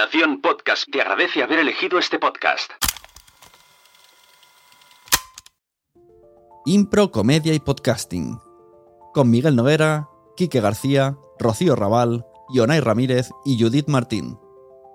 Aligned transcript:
Nación 0.00 0.40
Podcast 0.40 0.84
te 0.90 1.02
agradece 1.02 1.42
haber 1.42 1.58
elegido 1.58 1.98
este 1.98 2.18
podcast. 2.18 2.70
Impro, 6.64 7.10
comedia 7.10 7.52
y 7.52 7.58
podcasting. 7.58 8.38
Con 9.12 9.28
Miguel 9.30 9.56
Noguera, 9.56 10.08
Quique 10.38 10.62
García, 10.62 11.18
Rocío 11.38 11.76
Raval, 11.76 12.24
Yonay 12.54 12.80
Ramírez 12.80 13.28
y 13.44 13.62
Judith 13.62 13.88
Martín. 13.88 14.38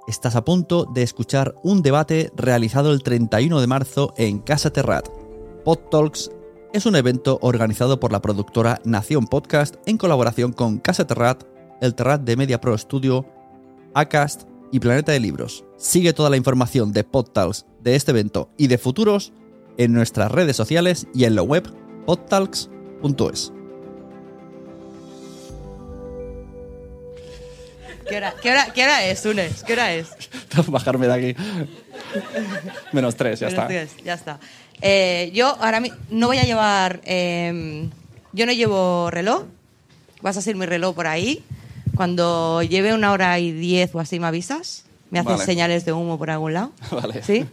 Estás 0.08 0.36
a 0.36 0.44
punto 0.44 0.86
de 0.86 1.04
escuchar 1.04 1.54
un 1.62 1.84
debate 1.84 2.32
realizado 2.36 2.92
el 2.92 3.04
31 3.04 3.62
de 3.62 3.68
marzo 3.68 4.12
en 4.18 4.40
Casa 4.40 4.74
Terrat. 4.74 5.08
Pod 5.64 5.82
Talks 5.92 6.32
es 6.74 6.88
un 6.88 6.96
evento 6.96 7.38
organizado 7.44 8.00
por 8.00 8.12
la 8.12 8.24
productora 8.24 8.82
Nación 8.86 9.28
Podcast 9.28 9.76
en 9.86 10.00
colaboración 10.00 10.52
con 10.52 10.80
Casa 10.80 11.06
Terrat, 11.06 11.44
el 11.80 11.94
Terrat 11.94 12.22
de 12.22 12.38
Media 12.38 12.60
Pro 12.60 12.76
Studio, 12.76 13.24
Acast 13.94 14.55
y 14.72 14.80
Planeta 14.80 15.12
de 15.12 15.20
Libros. 15.20 15.64
Sigue 15.78 16.14
toda 16.14 16.30
la 16.30 16.38
información 16.38 16.92
de 16.94 17.04
PodTalks, 17.04 17.66
de 17.82 17.96
este 17.96 18.12
evento 18.12 18.50
y 18.58 18.68
de 18.68 18.78
futuros 18.78 19.32
en 19.78 19.94
nuestras 19.94 20.32
redes 20.32 20.56
sociales 20.56 21.08
y 21.14 21.26
en 21.26 21.36
la 21.36 21.42
web 21.44 21.70
podtalks.es. 22.06 23.52
¿Qué 28.08 28.18
hora, 28.18 28.34
qué 28.42 28.52
hora- 28.52 28.72
qué 28.74 28.84
hora 28.84 29.06
es, 29.06 29.26
Unes? 29.26 29.64
¿Qué 29.64 29.74
hora 29.74 29.94
es? 29.94 30.10
Bajarme 30.68 31.08
de 31.08 31.14
aquí. 31.14 31.44
Menos 32.92 33.16
tres, 33.16 33.40
ya 33.40 33.48
Menos 33.48 33.58
está. 33.64 33.68
tres, 33.68 33.92
ya 34.04 34.14
está. 34.14 34.40
Eh, 34.82 35.32
yo 35.34 35.48
ahora 35.60 35.82
no 36.12 36.28
voy 36.28 36.38
a 36.38 36.44
llevar. 36.44 37.02
eh, 37.06 37.90
yo 38.34 38.46
no 38.46 38.52
llevo 38.52 39.10
reloj. 39.10 39.46
Vas 40.22 40.38
a 40.38 40.42
ser 40.42 40.56
mi 40.56 40.66
reloj 40.68 40.94
por 40.96 41.08
ahí. 41.08 41.44
Cuando 41.96 42.62
lleve 42.64 42.94
una 42.94 43.12
hora 43.12 43.40
y 43.40 43.52
diez 43.52 43.94
o 43.96 44.00
así 44.00 44.20
me 44.20 44.28
avisas. 44.28 44.86
Me 45.12 45.20
haces 45.20 45.34
Vale. 45.34 45.46
señales 45.46 45.86
de 45.86 45.94
humo 45.94 46.18
por 46.18 46.30
algún 46.30 46.54
lado. 46.54 46.72
Vale. 46.92 47.24
¿Sí? 47.24 47.46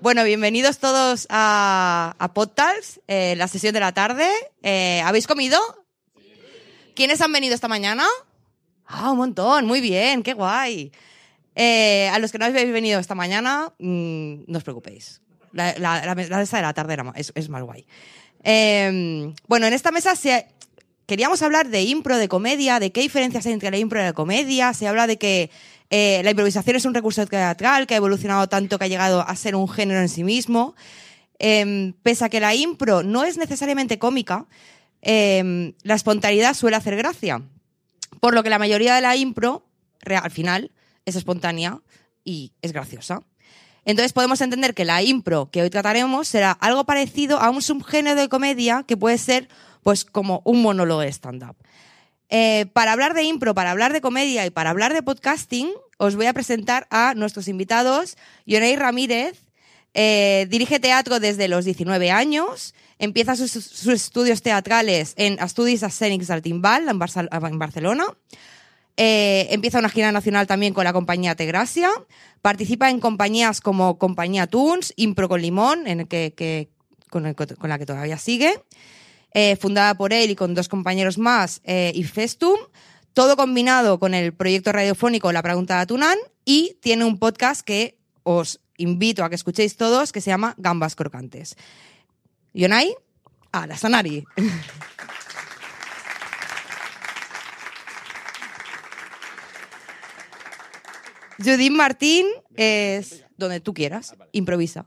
Bueno, 0.00 0.24
bienvenidos 0.24 0.78
todos 0.78 1.26
a, 1.30 2.14
a 2.18 2.32
PodTalks, 2.32 3.00
eh, 3.08 3.34
la 3.36 3.48
sesión 3.48 3.74
de 3.74 3.80
la 3.80 3.92
tarde. 3.92 4.28
Eh, 4.62 5.02
¿Habéis 5.04 5.26
comido? 5.26 5.58
¿Quiénes 6.94 7.20
han 7.20 7.32
venido 7.32 7.54
esta 7.54 7.68
mañana? 7.68 8.06
Ah, 8.86 9.10
un 9.10 9.18
montón, 9.18 9.66
muy 9.66 9.80
bien, 9.80 10.22
qué 10.22 10.32
guay. 10.34 10.92
Eh, 11.56 12.08
a 12.12 12.18
los 12.18 12.30
que 12.30 12.38
no 12.38 12.44
habéis 12.44 12.72
venido 12.72 13.00
esta 13.00 13.14
mañana, 13.14 13.72
mm, 13.78 14.44
no 14.46 14.58
os 14.58 14.64
preocupéis. 14.64 15.20
La, 15.52 15.74
la, 15.78 16.04
la 16.04 16.14
mesa 16.14 16.56
de 16.58 16.62
la 16.62 16.74
tarde 16.74 16.92
era 16.92 17.12
es, 17.16 17.32
es 17.34 17.48
más 17.48 17.62
guay. 17.62 17.86
Bueno, 19.48 19.66
en 19.66 19.72
esta 19.72 19.90
mesa 19.90 20.14
se, 20.14 20.46
queríamos 21.06 21.42
hablar 21.42 21.68
de 21.68 21.82
impro, 21.82 22.18
de 22.18 22.28
comedia, 22.28 22.78
de 22.80 22.92
qué 22.92 23.00
diferencias 23.00 23.46
hay 23.46 23.52
entre 23.52 23.70
la 23.70 23.78
impro 23.78 24.00
y 24.00 24.04
la 24.04 24.12
comedia. 24.12 24.74
Se 24.74 24.86
habla 24.86 25.06
de 25.06 25.16
que 25.16 25.50
eh, 25.90 26.20
la 26.24 26.30
improvisación 26.30 26.76
es 26.76 26.84
un 26.84 26.94
recurso 26.94 27.26
teatral 27.26 27.86
que 27.86 27.94
ha 27.94 27.98
evolucionado 27.98 28.48
tanto 28.48 28.78
que 28.78 28.84
ha 28.84 28.88
llegado 28.88 29.20
a 29.20 29.36
ser 29.36 29.56
un 29.56 29.68
género 29.68 30.00
en 30.00 30.08
sí 30.08 30.24
mismo. 30.24 30.74
Eh, 31.38 31.92
pese 32.02 32.24
a 32.24 32.28
que 32.28 32.40
la 32.40 32.54
impro 32.54 33.02
no 33.02 33.24
es 33.24 33.36
necesariamente 33.36 33.98
cómica, 33.98 34.46
eh, 35.02 35.74
la 35.82 35.94
espontaneidad 35.94 36.54
suele 36.54 36.76
hacer 36.76 36.96
gracia. 36.96 37.42
Por 38.20 38.34
lo 38.34 38.42
que 38.42 38.50
la 38.50 38.58
mayoría 38.58 38.94
de 38.94 39.02
la 39.02 39.16
impro, 39.16 39.66
al 40.04 40.30
final, 40.30 40.72
es 41.04 41.16
espontánea 41.16 41.80
y 42.24 42.52
es 42.62 42.72
graciosa. 42.72 43.22
Entonces 43.84 44.12
podemos 44.12 44.40
entender 44.40 44.74
que 44.74 44.84
la 44.84 45.02
impro 45.02 45.48
que 45.50 45.62
hoy 45.62 45.70
trataremos 45.70 46.26
será 46.26 46.50
algo 46.50 46.84
parecido 46.84 47.38
a 47.38 47.50
un 47.50 47.62
subgénero 47.62 48.20
de 48.20 48.28
comedia 48.28 48.84
que 48.84 48.96
puede 48.96 49.16
ser 49.16 49.48
pues 49.86 50.04
como 50.04 50.42
un 50.44 50.62
monólogo 50.62 51.02
de 51.02 51.12
stand-up. 51.12 51.54
Eh, 52.28 52.66
para 52.72 52.90
hablar 52.90 53.14
de 53.14 53.22
impro, 53.22 53.54
para 53.54 53.70
hablar 53.70 53.92
de 53.92 54.00
comedia 54.00 54.44
y 54.44 54.50
para 54.50 54.70
hablar 54.70 54.92
de 54.92 55.00
podcasting, 55.00 55.68
os 55.96 56.16
voy 56.16 56.26
a 56.26 56.32
presentar 56.32 56.88
a 56.90 57.14
nuestros 57.14 57.46
invitados. 57.46 58.16
Yonei 58.46 58.74
Ramírez 58.74 59.38
eh, 59.94 60.48
dirige 60.50 60.80
teatro 60.80 61.20
desde 61.20 61.46
los 61.46 61.64
19 61.64 62.10
años, 62.10 62.74
empieza 62.98 63.36
sus, 63.36 63.86
estudios 63.86 64.42
teatrales 64.42 65.14
en 65.16 65.38
Estudis 65.38 65.84
Escènics 65.84 66.26
del 66.26 66.42
Timbal, 66.42 66.88
en, 66.88 66.98
Barcelona. 67.56 68.06
Eh, 68.96 69.46
empieza 69.50 69.78
una 69.78 69.88
gira 69.88 70.10
nacional 70.10 70.48
también 70.48 70.74
con 70.74 70.82
la 70.82 70.92
compañía 70.92 71.36
Tegracia. 71.36 71.90
Participa 72.42 72.90
en 72.90 72.98
compañías 72.98 73.60
como 73.60 73.98
Compañía 73.98 74.48
Tunes, 74.48 74.92
Impro 74.96 75.28
con 75.28 75.40
Limón, 75.40 75.86
en 75.86 76.08
que, 76.08 76.70
con, 77.08 77.34
con 77.34 77.68
la 77.68 77.78
que 77.78 77.86
todavía 77.86 78.18
sigue. 78.18 78.52
Eh, 79.38 79.56
fundada 79.56 79.92
por 79.98 80.14
él 80.14 80.30
y 80.30 80.34
con 80.34 80.54
dos 80.54 80.66
compañeros 80.66 81.18
más, 81.18 81.60
eh, 81.64 81.92
y 81.94 82.04
Festum. 82.04 82.56
Todo 83.12 83.36
combinado 83.36 83.98
con 83.98 84.14
el 84.14 84.32
proyecto 84.32 84.72
radiofónico 84.72 85.30
La 85.30 85.42
Pregunta 85.42 85.74
de 85.74 85.80
Atunán. 85.82 86.16
Y 86.46 86.78
tiene 86.80 87.04
un 87.04 87.18
podcast 87.18 87.60
que 87.60 87.98
os 88.22 88.62
invito 88.78 89.22
a 89.24 89.28
que 89.28 89.34
escuchéis 89.34 89.76
todos, 89.76 90.10
que 90.10 90.22
se 90.22 90.30
llama 90.30 90.54
Gambas 90.56 90.96
Crocantes. 90.96 91.54
Yonai, 92.54 92.96
a 93.52 93.66
la 93.66 93.76
Sanari. 93.76 94.24
Judith 101.38 101.72
Martín 101.72 102.24
es 102.54 103.26
donde 103.36 103.60
tú 103.60 103.74
quieras, 103.74 104.14
improvisa. 104.32 104.86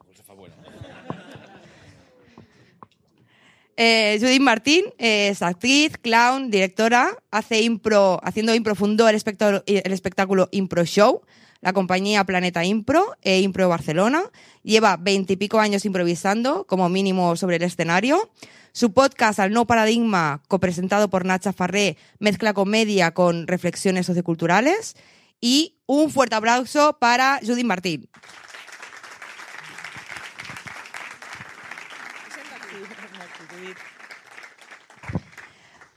Eh, 3.82 4.18
Judith 4.20 4.42
Martín 4.42 4.84
es 4.98 5.42
actriz, 5.42 5.94
clown, 6.02 6.52
directora, 6.52 7.12
hace 7.32 7.62
impro, 7.62 8.20
haciendo 8.26 8.54
impro 8.54 8.76
fundó 8.76 9.08
el 9.08 9.16
espectáculo, 9.16 9.64
el 9.66 9.94
espectáculo 9.94 10.50
Impro 10.52 10.84
Show, 10.84 11.22
la 11.62 11.72
compañía 11.72 12.26
Planeta 12.26 12.66
Impro 12.66 13.16
e 13.22 13.40
Impro 13.40 13.70
Barcelona. 13.70 14.24
Lleva 14.64 14.98
veintipico 14.98 15.62
años 15.62 15.86
improvisando, 15.86 16.68
como 16.68 16.90
mínimo 16.90 17.38
sobre 17.38 17.56
el 17.56 17.64
escenario. 17.64 18.30
Su 18.74 18.92
podcast 18.92 19.40
Al 19.40 19.54
No 19.54 19.66
Paradigma, 19.66 20.44
copresentado 20.50 21.10
por 21.10 21.24
Nacha 21.24 21.54
Farré, 21.54 21.96
mezcla 22.20 22.54
comedia 22.54 23.14
con 23.14 23.48
reflexiones 23.48 24.08
socioculturales. 24.08 24.98
Y 25.40 25.78
un 25.86 26.12
fuerte 26.12 26.36
aplauso 26.36 26.98
para 27.00 27.40
Judith 27.42 27.64
Martín. 27.66 28.10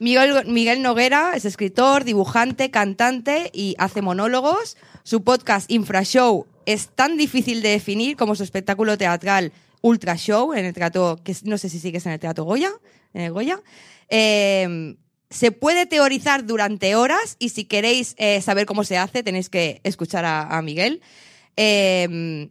Miguel, 0.02 0.46
Miguel 0.48 0.82
Noguera 0.82 1.34
es 1.36 1.44
escritor, 1.44 2.02
dibujante, 2.02 2.72
cantante 2.72 3.50
y 3.52 3.76
hace 3.78 4.02
monólogos. 4.02 4.76
Su 5.04 5.22
podcast 5.22 5.70
Infrashow 5.70 6.44
es 6.66 6.88
tan 6.88 7.16
difícil 7.16 7.62
de 7.62 7.68
definir 7.68 8.16
como 8.16 8.34
su 8.34 8.42
espectáculo 8.42 8.98
teatral 8.98 9.52
Ultra 9.80 10.16
Show 10.16 10.54
en 10.54 10.64
el 10.64 10.74
teatro, 10.74 11.20
que 11.22 11.36
no 11.44 11.56
sé 11.56 11.68
si 11.68 11.78
sigues 11.78 12.04
en 12.06 12.12
el 12.12 12.18
teatro 12.18 12.42
Goya, 12.42 12.72
en 13.14 13.22
el 13.22 13.32
Goya. 13.32 13.62
Eh, 14.08 14.96
se 15.30 15.52
puede 15.52 15.86
teorizar 15.86 16.46
durante 16.46 16.96
horas 16.96 17.36
y 17.38 17.50
si 17.50 17.64
queréis 17.64 18.16
eh, 18.18 18.40
saber 18.40 18.66
cómo 18.66 18.82
se 18.82 18.98
hace 18.98 19.22
tenéis 19.22 19.48
que 19.50 19.80
escuchar 19.84 20.24
a, 20.24 20.60
Miguel. 20.62 21.00
Eh, 21.56 22.48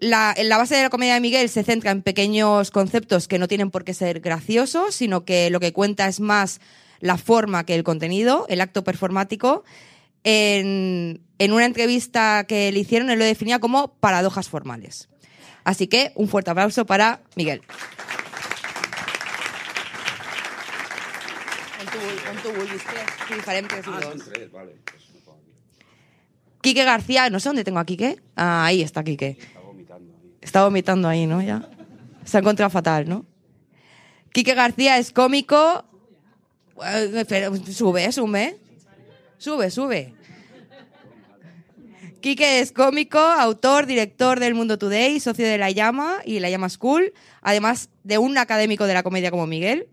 la, 0.00 0.34
la 0.42 0.58
base 0.58 0.76
de 0.76 0.82
la 0.82 0.90
comedia 0.90 1.14
de 1.14 1.20
Miguel 1.20 1.48
se 1.48 1.62
centra 1.62 1.90
en 1.90 2.02
pequeños 2.02 2.70
conceptos 2.70 3.28
que 3.28 3.38
no 3.38 3.48
tienen 3.48 3.70
por 3.70 3.84
qué 3.84 3.94
ser 3.94 4.20
graciosos, 4.20 4.94
sino 4.94 5.24
que 5.24 5.50
lo 5.50 5.60
que 5.60 5.72
cuenta 5.72 6.08
es 6.08 6.20
más 6.20 6.60
la 7.00 7.16
forma 7.16 7.64
que 7.64 7.74
el 7.74 7.84
contenido, 7.84 8.46
el 8.48 8.60
acto 8.60 8.84
performático. 8.84 9.64
En, 10.22 11.22
en 11.38 11.52
una 11.52 11.64
entrevista 11.64 12.44
que 12.46 12.70
le 12.72 12.80
hicieron, 12.80 13.08
él 13.08 13.18
lo 13.18 13.24
definía 13.24 13.58
como 13.58 13.94
paradojas 13.94 14.48
formales. 14.48 15.08
Así 15.64 15.86
que 15.86 16.12
un 16.14 16.28
fuerte 16.28 16.50
aplauso 16.50 16.84
para 16.84 17.22
Miguel. 17.36 17.62
Quique 26.60 26.84
García, 26.84 27.30
no 27.30 27.40
sé 27.40 27.48
dónde 27.48 27.64
tengo 27.64 27.78
a 27.78 27.86
Quique. 27.86 28.20
Ah, 28.36 28.66
ahí 28.66 28.82
está 28.82 29.02
Quique. 29.02 29.38
Está 30.40 30.64
vomitando 30.64 31.08
ahí, 31.08 31.26
¿no? 31.26 31.42
Ya. 31.42 31.68
Se 32.24 32.36
ha 32.36 32.40
encontrado 32.40 32.70
fatal, 32.70 33.08
¿no? 33.08 33.26
Quique 34.32 34.54
García 34.54 34.98
es 34.98 35.12
cómico. 35.12 35.84
Eh, 36.84 37.24
Sube, 37.72 38.10
sube. 38.12 38.58
Sube, 39.38 39.70
sube. 39.70 40.14
Quique 42.20 42.60
es 42.60 42.72
cómico, 42.72 43.18
autor, 43.18 43.86
director 43.86 44.40
del 44.40 44.54
Mundo 44.54 44.78
Today, 44.78 45.18
socio 45.20 45.46
de 45.46 45.56
La 45.56 45.70
Llama 45.70 46.18
y 46.26 46.38
La 46.40 46.50
Llama 46.50 46.68
School, 46.68 47.14
además 47.40 47.88
de 48.04 48.18
un 48.18 48.36
académico 48.36 48.86
de 48.86 48.92
la 48.92 49.02
comedia 49.02 49.30
como 49.30 49.46
Miguel. 49.46 49.88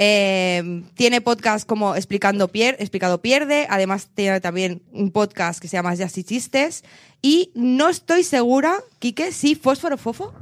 Eh, 0.00 0.84
tiene 0.94 1.20
podcast 1.20 1.66
como 1.68 1.96
Explicando 1.96 2.46
Pier 2.48 2.76
Explicado 2.78 3.20
Pierde, 3.20 3.66
además 3.68 4.08
tiene 4.14 4.40
también 4.40 4.80
un 4.92 5.10
podcast 5.10 5.60
que 5.60 5.66
se 5.66 5.76
llama 5.76 5.92
Jazz 5.94 6.16
y 6.18 6.24
Chistes. 6.24 6.84
Y 7.20 7.50
no 7.54 7.88
estoy 7.88 8.22
segura, 8.22 8.76
Quique, 9.00 9.32
si 9.32 9.56
Fósforo 9.56 9.98
Fofo. 9.98 10.32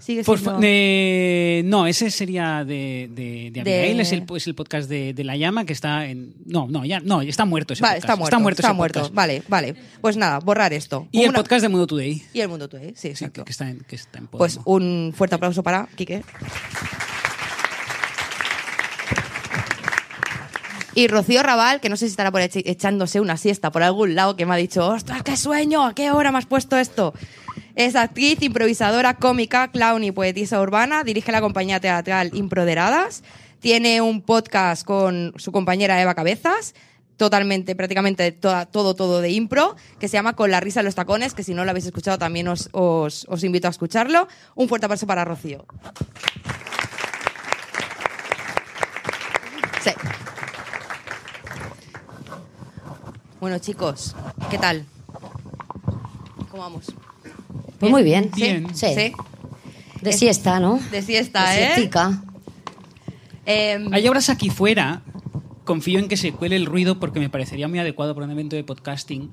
Sigue 0.00 0.22
siendo- 0.24 0.58
eh, 0.62 1.62
no, 1.64 1.86
ese 1.86 2.10
sería 2.10 2.62
de, 2.64 3.08
de, 3.14 3.50
de 3.52 3.60
Abigail, 3.62 3.96
De- 3.96 4.02
es, 4.02 4.12
el, 4.12 4.24
es 4.36 4.46
el 4.46 4.54
podcast 4.54 4.86
de, 4.90 5.14
de 5.14 5.24
La 5.24 5.34
Llama 5.36 5.64
que 5.64 5.72
está 5.72 6.06
en... 6.06 6.34
No, 6.44 6.66
no, 6.68 6.84
ya, 6.84 7.00
no, 7.00 7.22
está 7.22 7.46
muerto 7.46 7.72
ese 7.72 7.80
Vale, 7.82 8.00
podcast. 8.02 8.20
está 8.24 8.38
muerto. 8.38 8.50
Está 8.60 8.68
ese 8.68 8.74
muerto. 8.76 8.98
podcast. 9.00 9.14
Vale, 9.14 9.42
vale. 9.48 9.74
Pues 10.02 10.18
nada, 10.18 10.40
borrar 10.40 10.74
esto. 10.74 11.08
Y 11.10 11.22
el 11.22 11.30
Una- 11.30 11.38
podcast 11.38 11.62
de 11.62 11.68
Mundo 11.70 11.86
Today, 11.86 12.22
Y 12.34 12.40
el 12.40 12.48
mundo 12.48 12.68
Today, 12.68 12.88
sí, 12.90 12.94
sí, 13.02 13.08
exacto. 13.08 13.42
que, 13.42 13.44
que 13.46 13.52
está 13.52 13.70
en, 13.70 13.78
que 13.80 13.96
está 13.96 14.18
en 14.18 14.26
Pues 14.26 14.58
un 14.66 15.14
fuerte 15.16 15.36
aplauso 15.36 15.62
para 15.62 15.86
Quique. 15.94 16.22
Y 20.96 21.08
Rocío 21.08 21.42
Raval, 21.42 21.80
que 21.80 21.88
no 21.88 21.96
sé 21.96 22.06
si 22.06 22.12
estará 22.12 22.30
por 22.30 22.40
echándose 22.40 23.20
una 23.20 23.36
siesta 23.36 23.72
por 23.72 23.82
algún 23.82 24.14
lado, 24.14 24.36
que 24.36 24.46
me 24.46 24.54
ha 24.54 24.56
dicho, 24.56 24.86
¡ostras, 24.86 25.24
qué 25.24 25.36
sueño! 25.36 25.84
¿A 25.84 25.92
qué 25.92 26.12
hora 26.12 26.30
me 26.30 26.38
has 26.38 26.46
puesto 26.46 26.76
esto? 26.76 27.14
Es 27.74 27.96
actriz, 27.96 28.40
improvisadora, 28.42 29.14
cómica, 29.14 29.72
clown 29.72 30.04
y 30.04 30.12
poetisa 30.12 30.60
urbana. 30.60 31.02
Dirige 31.02 31.32
la 31.32 31.40
compañía 31.40 31.80
teatral 31.80 32.30
Improderadas. 32.32 33.24
Tiene 33.58 34.00
un 34.02 34.22
podcast 34.22 34.84
con 34.84 35.32
su 35.36 35.50
compañera 35.50 36.00
Eva 36.00 36.14
Cabezas. 36.14 36.76
Totalmente, 37.16 37.74
prácticamente 37.74 38.30
todo, 38.30 38.94
todo 38.94 39.20
de 39.20 39.30
impro, 39.30 39.74
que 39.98 40.06
se 40.06 40.16
llama 40.16 40.34
Con 40.34 40.52
la 40.52 40.60
risa 40.60 40.80
en 40.80 40.86
los 40.86 40.94
tacones, 40.94 41.34
que 41.34 41.42
si 41.42 41.54
no 41.54 41.64
lo 41.64 41.70
habéis 41.70 41.86
escuchado 41.86 42.18
también 42.18 42.46
os, 42.46 42.68
os, 42.72 43.26
os 43.28 43.42
invito 43.42 43.66
a 43.66 43.70
escucharlo. 43.70 44.28
Un 44.54 44.68
fuerte 44.68 44.86
aplauso 44.86 45.06
para 45.08 45.24
Rocío. 45.24 45.64
Bueno, 53.44 53.58
chicos, 53.58 54.16
¿qué 54.50 54.56
tal? 54.56 54.86
¿Cómo 56.50 56.62
vamos? 56.62 56.86
Pues 57.78 57.92
muy 57.92 58.02
bien. 58.02 58.30
Bien. 58.34 58.74
Sí. 58.74 58.86
¿Sí? 58.94 59.12
De 60.00 60.14
siesta, 60.14 60.60
¿no? 60.60 60.80
De 60.90 61.02
siesta, 61.02 61.50
De 61.50 61.62
¿eh? 61.62 61.66
siestica. 61.74 62.22
Em, 63.44 63.92
Hay 63.92 64.08
obras 64.08 64.30
aquí 64.30 64.48
fuera. 64.48 65.02
Confío 65.64 65.98
en 65.98 66.08
que 66.08 66.16
se 66.16 66.32
cuele 66.32 66.56
el 66.56 66.64
ruido 66.64 66.98
porque 66.98 67.20
me 67.20 67.28
parecería 67.28 67.68
muy 67.68 67.78
adecuado 67.78 68.14
para 68.14 68.24
un 68.24 68.32
evento 68.32 68.56
de 68.56 68.64
podcasting 68.64 69.30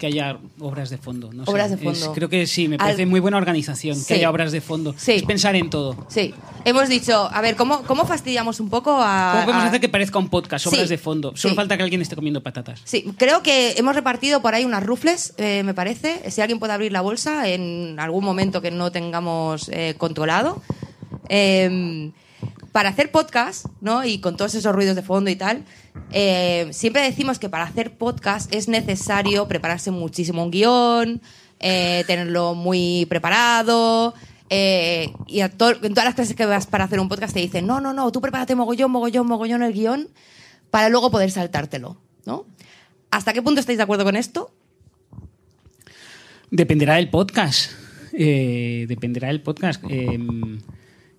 que 0.00 0.06
haya 0.08 0.38
obras 0.58 0.90
de 0.90 0.98
fondo. 0.98 1.32
no 1.32 1.44
sé. 1.44 1.50
Obras 1.52 1.70
de 1.70 1.76
Es- 1.76 1.82
fondo. 1.82 2.12
creo 2.14 2.28
que 2.28 2.48
sí, 2.48 2.66
me 2.66 2.74
Al- 2.74 2.78
parece 2.78 3.06
muy 3.06 3.20
buena 3.20 3.36
organización 3.36 3.94
Sí. 3.96 4.06
que 4.08 4.14
haya 4.14 4.28
obras 4.30 4.50
de 4.50 4.60
fondo. 4.60 4.94
Sí. 4.98 5.12
Es 5.12 5.22
pensar 5.22 5.54
en 5.54 5.70
todo. 5.70 6.06
Sí, 6.08 6.34
hemos 6.64 6.88
dicho, 6.88 7.28
a 7.32 7.40
ver, 7.40 7.54
¿cómo, 7.54 7.82
cómo 7.82 8.04
fastidiamos 8.06 8.58
un 8.58 8.68
poco 8.70 8.98
a... 9.00 9.30
¿Cómo 9.34 9.44
podemos 9.44 9.64
a- 9.64 9.68
hacer 9.68 9.80
que 9.80 9.88
parezca 9.88 10.18
un 10.18 10.28
podcast, 10.28 10.66
obras 10.66 10.82
Sí, 10.82 10.88
de 10.88 10.98
fondo? 10.98 11.36
Solo 11.36 11.54
falta 11.54 11.76
que 11.76 11.84
alguien 11.84 12.00
esté 12.02 12.16
comiendo 12.16 12.42
patatas. 12.42 12.80
Sí, 12.84 13.04
creo 13.16 13.42
que 13.42 13.74
hemos 13.76 13.94
repartido 13.94 14.40
por 14.42 14.54
ahí 14.54 14.64
unas 14.64 14.82
rufles, 14.82 15.34
eh, 15.36 15.62
me 15.64 15.74
parece. 15.74 16.28
Si 16.30 16.40
alguien 16.40 16.58
puede 16.58 16.72
abrir 16.72 16.90
la 16.90 17.02
bolsa 17.02 17.46
en 17.48 18.00
algún 18.00 18.24
momento 18.24 18.60
que 18.62 18.70
no 18.72 18.90
tengamos 18.90 19.68
eh, 19.72 19.94
controlado. 19.98 20.60
Eh, 21.28 22.10
para 22.72 22.90
hacer 22.90 23.10
podcast, 23.10 23.66
¿no? 23.80 24.04
Y 24.04 24.20
con 24.20 24.36
todos 24.36 24.54
esos 24.54 24.74
ruidos 24.74 24.96
de 24.96 25.02
fondo 25.02 25.30
y 25.30 25.36
tal, 25.36 25.64
eh, 26.12 26.68
siempre 26.72 27.02
decimos 27.02 27.38
que 27.38 27.48
para 27.48 27.64
hacer 27.64 27.96
podcast 27.96 28.52
es 28.54 28.68
necesario 28.68 29.48
prepararse 29.48 29.90
muchísimo 29.90 30.44
un 30.44 30.50
guion, 30.50 31.22
eh, 31.58 32.04
tenerlo 32.06 32.54
muy 32.54 33.06
preparado. 33.08 34.14
eh, 34.52 35.12
y 35.28 35.42
a 35.42 35.44
en 35.46 35.56
todas 35.58 36.04
las 36.04 36.14
clases 36.14 36.34
que 36.34 36.44
vas 36.44 36.66
para 36.66 36.84
hacer 36.84 36.98
un 36.98 37.08
podcast 37.08 37.32
te 37.32 37.40
dicen, 37.40 37.66
no, 37.66 37.80
no, 37.80 37.92
no, 37.92 38.10
tú 38.10 38.20
prepárate 38.20 38.56
mogollón, 38.56 38.90
mogollón, 38.90 39.26
mogollón 39.26 39.62
el 39.62 39.72
guion 39.72 40.08
para 40.72 40.88
luego 40.88 41.10
poder 41.12 41.30
saltártelo, 41.30 41.96
¿no? 42.26 42.46
¿Hasta 43.12 43.32
qué 43.32 43.42
punto 43.42 43.60
estáis 43.60 43.78
de 43.78 43.84
acuerdo 43.84 44.04
con 44.04 44.16
esto? 44.16 44.52
Dependerá 46.50 46.96
del 46.96 47.10
podcast. 47.10 47.70
Dependerá 48.12 49.28
del 49.28 49.40
podcast. 49.40 49.84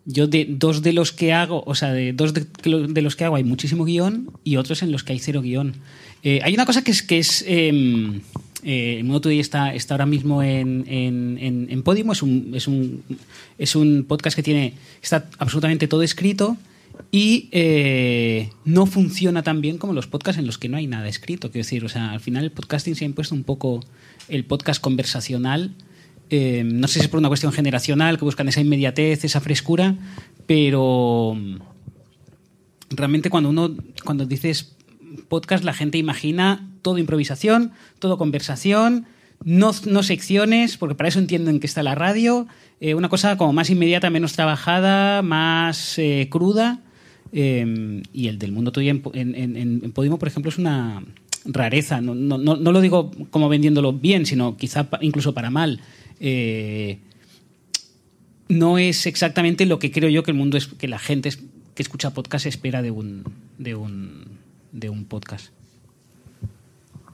Yo 0.06 0.28
de 0.28 0.48
dos 0.50 0.82
de 0.82 0.94
los 0.94 1.12
que 1.12 1.32
hago, 1.34 1.64
o 1.66 1.76
sea, 1.76 1.94
de 1.94 2.14
dos 2.14 2.34
de, 2.34 3.02
los 3.02 3.16
que 3.16 3.24
hago 3.24 3.36
hay 3.36 3.44
muchísimo 3.44 3.86
guion 3.86 4.32
y 4.44 4.56
otros 4.58 4.82
en 4.82 4.92
los 4.92 5.04
que 5.04 5.14
hay 5.14 5.20
cero 5.20 5.42
guion. 5.42 5.76
Eh, 6.24 6.40
hay 6.44 6.54
una 6.54 6.66
cosa 6.66 6.84
que 6.84 6.92
es 6.92 7.04
que 7.04 7.20
es 7.20 7.44
eh, 7.48 8.22
eh, 8.64 8.98
el 8.98 9.04
Mundo 9.04 9.22
Today 9.22 9.40
está, 9.40 9.74
está 9.74 9.96
ahora 9.96 10.06
mismo 10.06 10.44
en, 10.44 10.86
en, 10.88 11.38
en, 11.40 11.68
en 11.70 11.84
Podimo, 11.84 12.14
es 12.14 12.22
un, 12.22 12.52
es, 12.54 12.68
un, 12.68 13.04
es 13.58 13.76
un 13.76 14.06
podcast 14.08 14.36
que 14.36 14.44
tiene 14.44 14.74
está 15.02 15.30
absolutamente 15.40 15.88
todo 15.88 16.04
escrito 16.04 16.58
y 17.12 17.50
eh, 17.52 18.50
no 18.66 18.86
funciona 18.86 19.44
tan 19.44 19.62
bien 19.62 19.78
como 19.78 19.94
los 19.94 20.08
podcasts 20.08 20.40
en 20.40 20.46
los 20.46 20.58
que 20.58 20.70
no 20.70 20.78
hay 20.78 20.88
nada 20.88 21.08
escrito. 21.08 21.52
Quiero 21.52 21.66
decir, 21.66 21.84
o 21.84 21.90
sea, 21.90 22.12
al 22.12 22.20
final 22.20 22.44
el 22.44 22.52
podcasting 22.52 22.96
se 22.96 23.06
ha 23.06 23.08
impuesto 23.08 23.34
un 23.34 23.44
poco 23.44 23.84
el 24.30 24.46
podcast 24.46 24.82
conversacional. 24.82 25.72
Eh, 26.34 26.64
no 26.66 26.88
sé 26.88 26.96
si 26.96 27.00
es 27.02 27.08
por 27.10 27.20
una 27.20 27.28
cuestión 27.28 27.52
generacional, 27.52 28.18
que 28.18 28.24
buscan 28.26 28.48
esa 28.48 28.62
inmediatez, 28.62 29.26
esa 29.26 29.42
frescura, 29.42 29.96
pero 30.48 31.36
realmente 32.90 33.30
cuando 33.30 33.50
uno, 33.50 33.76
cuando 34.06 34.26
dices 34.26 34.76
podcast, 35.28 35.64
la 35.64 35.74
gente 35.74 35.98
imagina 35.98 36.68
todo 36.82 36.98
improvisación, 36.98 37.72
todo 38.00 38.18
conversación, 38.18 39.06
no, 39.44 39.72
no 39.86 40.04
secciones, 40.04 40.78
porque 40.78 40.96
para 40.96 41.10
eso 41.10 41.20
entienden 41.20 41.60
que 41.60 41.68
está 41.68 41.84
la 41.84 41.96
radio, 41.96 42.48
eh, 42.80 42.96
una 42.96 43.10
cosa 43.10 43.38
como 43.38 43.54
más 43.54 43.70
inmediata, 43.70 44.10
menos 44.10 44.34
trabajada, 44.34 45.22
más 45.22 45.98
eh, 46.00 46.28
cruda. 46.30 46.80
eh, 47.34 48.02
y 48.14 48.28
el 48.28 48.40
del 48.40 48.52
mundo 48.52 48.72
tuyo 48.72 48.90
en, 48.92 49.02
en, 49.36 49.58
en- 49.58 49.92
Podimo, 49.92 50.18
por 50.20 50.28
ejemplo, 50.28 50.50
es 50.50 50.58
una 50.58 51.04
rareza. 51.46 52.02
No, 52.02 52.14
no, 52.14 52.38
no, 52.38 52.56
lo 52.56 52.82
digo 52.82 53.12
como 53.30 53.50
vendiéndolo 53.50 53.94
bien, 53.94 54.26
sino 54.26 54.58
quizá 54.58 54.88
incluso 55.02 55.34
para 55.34 55.50
mal. 55.50 55.80
Eh, 56.24 57.00
no 58.48 58.78
es 58.78 59.06
exactamente 59.08 59.66
lo 59.66 59.80
que 59.80 59.92
creo 59.92 60.10
yo 60.10 60.24
que 60.24 60.32
el 60.32 60.38
mundo 60.38 60.56
es 60.58 60.68
que 60.68 60.88
la 60.88 61.00
gente 61.00 61.30
es- 61.30 61.40
que 61.74 61.82
escucha 61.84 62.12
podcast 62.12 62.46
espera 62.46 62.82
de 62.82 62.92
un 62.92 63.24
de 63.58 63.76
un 63.76 64.38
de 64.72 64.90
un 64.90 65.06
podcast. 65.06 65.48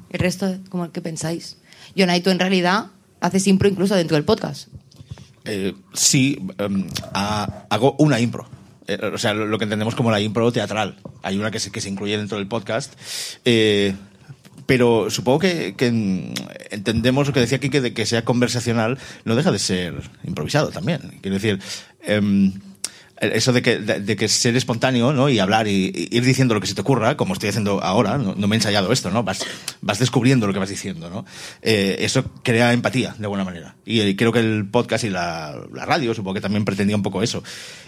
El 0.10 0.20
resto, 0.20 0.58
¿cómo 0.70 0.92
que 0.92 1.02
pensáis? 1.02 1.58
Jonay, 1.98 2.22
tú 2.22 2.30
en 2.30 2.40
realidad 2.40 2.88
haces 3.20 3.48
impro 3.48 3.68
incluso 3.68 3.96
dentro 3.96 4.16
del 4.16 4.24
podcast. 4.26 4.68
Eh, 5.46 5.74
sí, 5.94 6.38
em, 6.58 6.88
ha- 7.14 7.66
hago 7.70 7.96
una 8.00 8.20
impro. 8.20 8.50
Eh, 8.88 8.98
o 9.14 9.18
sea, 9.18 9.34
lo, 9.34 9.46
lo 9.46 9.58
que 9.58 9.64
entendemos 9.66 9.96
como 9.96 10.12
la 10.12 10.20
impro 10.22 10.52
teatral. 10.52 10.98
Hay 11.24 11.38
una 11.38 11.52
que 11.52 11.60
se, 11.60 11.72
que 11.72 11.82
se 11.82 11.90
incluye 11.90 12.18
dentro 12.18 12.38
del 12.38 12.48
podcast. 12.48 12.94
Eh, 13.46 13.94
pero 14.68 15.10
supongo 15.10 15.40
que, 15.40 15.74
entendemos 16.70 17.28
lo 17.28 17.34
que 17.34 17.40
decía 17.40 17.58
aquí, 17.58 17.70
que 17.70 17.82
de 17.82 17.94
que 17.94 18.06
sea 18.06 18.24
conversacional 18.24 19.00
no 19.26 19.36
deja 19.36 19.52
de 19.52 19.60
ser 19.60 19.96
improvisado 20.24 20.70
también. 20.70 21.18
Quiero 21.22 21.36
decir, 21.36 21.60
em, 22.04 22.54
eso 23.20 23.54
de 23.54 23.62
que, 23.62 23.78
de, 23.80 24.16
que 24.16 24.28
ser 24.28 24.56
espontáneo 24.56 25.14
¿no? 25.14 25.30
y 25.30 25.40
hablar 25.40 25.68
y, 25.68 26.10
ir 26.12 26.24
diciendo 26.24 26.54
lo 26.54 26.62
que 26.62 26.68
se 26.68 26.76
te 26.76 26.82
ocurra, 26.82 27.18
como 27.18 27.34
estoy 27.34 27.50
haciendo 27.50 27.82
ahora, 27.84 28.18
no, 28.18 28.36
me 28.36 28.56
he 28.56 28.58
ensayado 28.58 28.92
esto, 28.92 29.10
¿no? 29.12 29.24
vas, 29.24 29.46
vas 29.82 30.00
descubriendo 30.00 30.48
lo 30.48 30.54
que 30.54 30.60
vas 30.60 30.70
diciendo. 30.70 31.10
¿no? 31.10 31.26
Eh, 31.62 31.98
eso 32.00 32.24
crea 32.44 32.74
empatía, 32.74 33.16
de 33.18 33.26
alguna 33.26 33.44
manera. 33.44 33.76
Y 33.86 34.02
eh, 34.02 34.16
creo 34.16 34.32
que 34.32 34.40
el 34.40 34.66
podcast 34.66 35.04
y 35.04 35.10
la, 35.10 35.56
radio, 35.74 36.14
supongo 36.14 36.36
que 36.36 36.42
también 36.42 36.66
pretendía 36.66 36.96
un 36.96 37.04
poco 37.04 37.24
eso. 37.24 37.44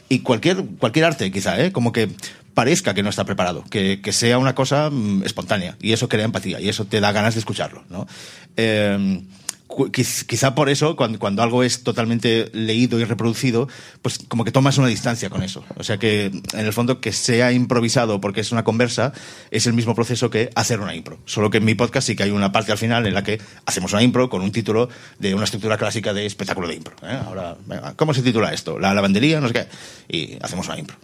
Y 0.10 0.20
cualquier, 0.20 0.64
cualquier 0.80 1.06
arte, 1.06 1.32
quizá, 1.32 1.60
¿eh? 1.64 1.72
como 1.72 1.92
que 1.92 2.10
parezca 2.54 2.94
que 2.94 3.04
no 3.04 3.10
está 3.10 3.24
preparado, 3.26 3.64
que, 3.70 4.02
que 4.02 4.12
sea 4.12 4.38
una 4.38 4.56
cosa 4.56 4.90
mm, 4.90 5.24
espontánea. 5.24 5.78
Y 5.80 5.94
eso 5.94 6.10
crea 6.10 6.26
empatía 6.26 6.60
y 6.60 6.70
eso 6.70 6.86
te 6.86 7.00
da 7.00 7.12
ganas 7.12 7.36
de 7.36 7.40
escucharlo. 7.40 7.84
¿no? 7.90 8.08
Eh, 8.58 9.22
quizá 9.92 10.56
por 10.56 10.70
eso, 10.70 10.96
cuando, 10.96 11.20
cuando 11.20 11.44
algo 11.44 11.64
es 11.64 11.84
totalmente 11.84 12.50
leído 12.54 13.00
y 13.00 13.06
reproducido, 13.06 13.68
pues 14.02 14.20
como 14.28 14.44
que 14.44 14.52
tomas 14.52 14.78
una 14.78 14.88
distancia 14.88 15.30
con 15.30 15.44
eso. 15.44 15.64
O 15.78 15.84
sea 15.84 15.98
que, 15.98 16.26
en 16.26 16.66
el 16.66 16.74
fondo, 16.74 17.00
que 17.00 17.12
sea 17.12 17.52
improvisado 17.52 18.20
porque 18.20 18.42
es 18.42 18.52
una 18.52 18.64
conversa, 18.64 19.14
es 19.52 19.68
el 19.68 19.74
mismo 19.74 19.96
proceso 19.96 20.30
que 20.30 20.50
hacer 20.56 20.80
una 20.80 20.96
impro. 20.96 21.20
Solo 21.26 21.50
que 21.50 21.58
en 21.58 21.66
mi 21.66 21.76
podcast 21.76 22.08
sí 22.08 22.16
que 22.16 22.24
hay 22.24 22.32
una 22.32 22.52
parte 22.52 22.72
al 22.72 22.78
final 22.78 23.06
en 23.06 23.14
la 23.14 23.24
que 23.24 23.40
hacemos 23.66 23.94
una 23.94 24.02
impro 24.02 24.30
con 24.30 24.42
un 24.42 24.52
título 24.52 24.90
de 25.20 25.36
una 25.36 25.44
estructura 25.44 25.78
clásica 25.78 26.14
de 26.14 26.26
espectáculo 26.26 26.68
de 26.68 26.76
impro. 26.76 26.96
¿eh? 27.04 27.20
Ahora, 27.26 27.56
¿cómo 27.96 28.14
se 28.14 28.22
titula 28.22 28.54
esto? 28.54 28.80
La 28.80 28.94
lavandería, 28.94 29.40
no 29.40 29.48
sé 29.48 29.54
qué. 29.54 29.68
Y 30.08 30.38
hacemos 30.42 30.68
una 30.68 30.80
impro. 30.80 30.98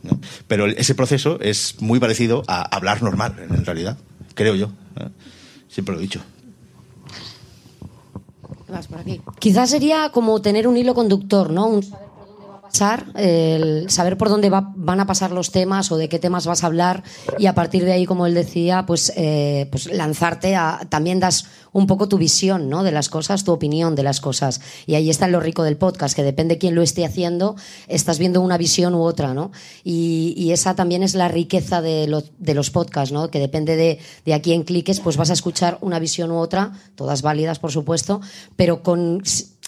Pero 0.48 0.65
ese 0.65 0.95
proceso 0.95 1.39
es 1.39 1.81
muy 1.81 2.00
parecido 2.00 2.43
a 2.48 2.63
hablar 2.75 3.01
normal, 3.03 3.36
en 3.50 3.65
realidad. 3.65 3.98
Creo 4.34 4.55
yo. 4.55 4.72
¿eh? 5.00 5.10
Siempre 5.69 5.93
lo 5.93 6.00
he 6.00 6.03
dicho. 6.03 6.22
Quizás 9.39 9.70
sería 9.70 10.10
como 10.10 10.41
tener 10.41 10.67
un 10.67 10.77
hilo 10.77 10.94
conductor, 10.94 11.50
¿no? 11.50 11.67
Un 11.67 11.84
el 13.15 13.89
saber 13.89 14.17
por 14.17 14.29
dónde 14.29 14.50
va- 14.50 14.72
van 14.75 15.00
a 15.00 15.05
pasar 15.08 15.32
los 15.32 15.51
temas 15.51 15.91
o 15.91 15.98
de 15.98 16.10
qué 16.10 16.20
temas 16.20 16.46
vas 16.46 16.63
a 16.63 16.67
hablar 16.67 17.03
y 17.39 17.46
a 17.46 17.55
partir 17.55 17.86
de 17.86 17.94
ahí, 17.94 18.05
como 18.05 18.25
él 18.25 18.34
decía, 18.34 18.86
pues, 18.86 19.13
eh, 19.15 19.67
pues 19.72 19.91
lanzarte 19.91 20.55
a... 20.55 20.82
También 20.89 21.20
das 21.20 21.46
un 21.72 21.88
poco 21.88 22.08
tu 22.08 22.17
visión, 22.17 22.70
¿no? 22.70 22.84
De 22.84 22.91
las 22.94 23.10
cosas, 23.10 23.44
tu 23.44 23.51
opinión 23.51 23.96
de 23.96 24.03
las 24.03 24.22
cosas. 24.22 24.62
Y 24.86 24.96
ahí 24.96 25.10
está 25.10 25.27
lo 25.27 25.41
rico 25.41 25.63
del 25.63 25.75
podcast, 25.75 26.15
que 26.15 26.24
depende 26.24 26.58
quién 26.58 26.74
lo 26.74 26.82
esté 26.82 27.05
haciendo, 27.05 27.55
estás 27.88 28.17
viendo 28.17 28.39
una 28.39 28.58
visión 28.58 28.96
u 28.96 29.01
otra, 29.01 29.34
¿no? 29.34 29.51
Y, 29.84 30.51
esa 30.55 30.74
también 30.75 31.03
es 31.03 31.15
la 31.15 31.27
riqueza 31.27 31.82
de, 31.82 32.08
de 32.38 32.53
los 32.53 32.70
podcasts, 32.72 33.12
¿no? 33.12 33.29
Que 33.29 33.39
depende 33.39 33.75
de, 33.75 34.00
de 34.24 34.34
a 34.34 34.41
quién 34.41 34.63
cliques, 34.63 35.01
pues 35.01 35.17
vas 35.17 35.29
a 35.32 35.34
escuchar 35.34 35.77
una 35.82 36.00
visión 36.00 36.32
u 36.32 36.38
otra, 36.38 36.72
todas 36.96 37.22
válidas, 37.22 37.60
por 37.60 37.74
supuesto, 37.74 38.22
pero 38.55 38.82
con 38.82 39.22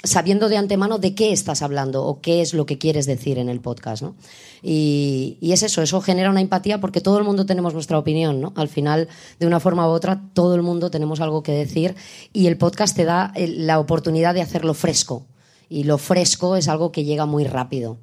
sabiendo 0.04 0.48
de 0.50 0.58
antemano 0.58 1.00
de 1.00 1.16
qué 1.16 1.32
estás 1.32 1.62
hablando 1.62 2.06
o 2.06 2.22
qué 2.22 2.42
es 2.42 2.54
lo 2.54 2.66
que 2.66 2.78
quieres 2.78 3.06
decir 3.06 3.40
en 3.40 3.50
el 3.50 3.60
podcast, 3.60 4.04
¿no? 4.04 4.16
Y, 4.62 5.38
es 5.42 5.64
eso, 5.64 5.82
eso 5.82 6.02
genera 6.02 6.30
una 6.30 6.42
empatía 6.42 6.80
porque 6.80 7.02
todo 7.02 7.18
el 7.18 7.24
mundo 7.24 7.46
tenemos 7.46 7.74
nuestra 7.74 7.98
opinión, 7.98 8.42
¿no? 8.42 8.54
Al 8.56 8.68
final, 8.68 9.08
de 9.40 9.48
una 9.48 9.60
forma 9.60 9.88
u 9.88 9.92
otra, 9.92 10.22
todo 10.34 10.56
el 10.56 10.62
mundo 10.62 10.92
tenemos 10.92 11.20
algo 11.20 11.44
que 11.44 11.52
decir 11.52 11.96
y 12.34 12.48
el 12.48 12.58
podcast 12.58 12.96
te 12.96 13.06
da 13.06 13.32
eh, 13.36 13.48
la 13.48 13.80
oportunidad 13.80 14.34
de 14.34 14.42
hacerlo 14.42 14.74
fresco. 14.74 15.26
Y 15.70 15.84
lo 15.84 15.98
fresco 15.98 16.56
es 16.56 16.68
algo 16.68 16.92
que 16.92 17.04
llega 17.04 17.26
muy 17.26 17.44
rápido. 17.44 17.98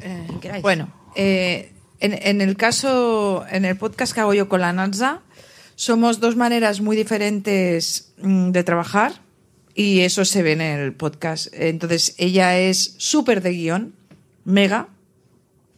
Eh, 0.00 0.60
bueno, 0.62 0.88
eh, 1.16 1.72
en, 2.00 2.40
el 2.40 2.56
caso, 2.56 3.44
en 3.50 3.64
el 3.64 3.76
podcast 3.76 4.12
que 4.12 4.20
hago 4.20 4.34
yo 4.34 4.48
con 4.48 4.60
la 4.60 4.72
Nanza, 4.72 5.22
somos 5.76 6.20
dos 6.20 6.36
maneras 6.36 6.80
muy 6.80 6.96
diferentes 6.96 8.12
mm, 8.22 8.50
de 8.50 8.64
trabajar 8.64 9.20
y 9.74 10.00
eso 10.00 10.24
se 10.24 10.42
ve 10.42 10.52
en 10.52 10.60
el 10.60 10.92
podcast. 10.92 11.48
Entonces, 11.52 12.14
ella 12.18 12.58
es 12.58 12.94
súper 12.98 13.42
de 13.42 13.50
guion, 13.52 13.94
mega, 14.44 14.88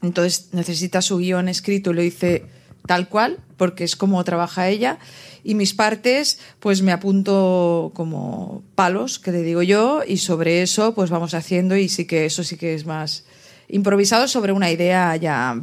entonces 0.03 0.49
necesita 0.53 1.01
su 1.03 1.19
guion 1.19 1.49
escrito 1.49 1.91
y 1.91 1.95
lo 1.95 2.03
dice 2.03 2.45
tal 2.87 3.09
cual, 3.09 3.39
porque 3.57 3.85
es 3.85 3.97
como 3.97 4.23
trabaja 4.25 4.69
ella. 4.69 4.99
Y 5.43 5.55
mis 5.55 5.75
partes, 5.75 6.39
pues 6.61 6.83
me 6.83 6.93
apunto 6.93 7.93
como 7.95 8.63
palos, 8.75 9.19
que 9.19 9.33
le 9.33 9.43
digo 9.43 9.63
yo, 9.63 10.03
y 10.07 10.19
sobre 10.19 10.63
eso, 10.63 10.95
pues 10.95 11.11
vamos 11.11 11.35
haciendo, 11.35 11.77
y 11.77 11.89
sí 11.89 12.05
que 12.05 12.27
eso 12.27 12.45
sí 12.45 12.57
que 12.57 12.75
es 12.75 12.85
más 12.85 13.25
improvisado 13.69 14.29
sobre 14.29 14.53
una 14.53 14.71
idea 14.71 15.17
ya 15.17 15.61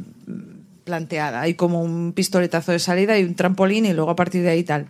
planteada. 0.84 1.42
Hay 1.42 1.54
como 1.56 1.82
un 1.82 2.14
pistoletazo 2.14 2.72
de 2.72 2.80
salida 2.80 3.18
y 3.18 3.24
un 3.24 3.36
trampolín, 3.36 3.86
y 3.86 3.94
luego 3.94 4.12
a 4.12 4.16
partir 4.16 4.44
de 4.44 4.50
ahí 4.50 4.64
tal. 4.64 4.88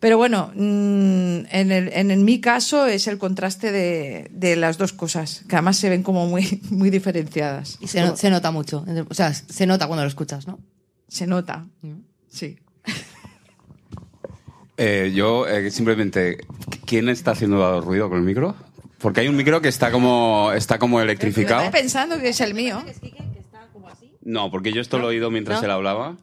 Pero 0.00 0.18
bueno, 0.18 0.50
mm, 0.54 1.46
en, 1.50 1.72
el, 1.72 1.88
en, 1.92 2.10
en 2.10 2.24
mi 2.24 2.40
caso 2.40 2.86
es 2.86 3.06
el 3.06 3.16
contraste 3.18 3.72
de, 3.72 4.28
de 4.30 4.56
las 4.56 4.76
dos 4.78 4.92
cosas, 4.92 5.44
que 5.48 5.56
además 5.56 5.76
se 5.78 5.88
ven 5.88 6.02
como 6.02 6.26
muy, 6.26 6.60
muy 6.70 6.90
diferenciadas. 6.90 7.78
Y 7.80 7.86
se, 7.88 8.02
no- 8.02 8.16
se 8.16 8.28
nota 8.30 8.50
mucho. 8.50 8.84
O 9.08 9.14
sea, 9.14 9.32
se 9.32 9.66
nota 9.66 9.86
cuando 9.86 10.02
lo 10.04 10.08
escuchas, 10.08 10.46
¿no? 10.46 10.58
Se 11.08 11.26
nota, 11.26 11.66
sí. 12.28 12.58
Eh, 14.78 15.12
yo 15.14 15.46
eh, 15.48 15.70
simplemente, 15.70 16.36
¿quién 16.84 17.08
está 17.08 17.30
haciendo 17.30 17.80
ruido 17.80 18.10
con 18.10 18.18
el 18.18 18.24
micro? 18.24 18.54
Porque 18.98 19.20
hay 19.22 19.28
un 19.28 19.36
micro 19.36 19.62
que 19.62 19.68
está 19.68 19.90
como, 19.90 20.52
está 20.54 20.78
como 20.78 21.00
electrificado. 21.00 21.62
Estoy 21.62 21.80
pensando 21.80 22.18
que 22.18 22.28
es 22.28 22.40
el 22.42 22.52
mío. 22.52 22.82
No, 24.26 24.50
porque 24.50 24.72
yo 24.72 24.80
esto 24.80 24.98
lo 24.98 25.04
he 25.06 25.14
oído 25.14 25.30
mientras 25.30 25.60
¿No? 25.60 25.64
él 25.66 25.70
hablaba. 25.70 26.16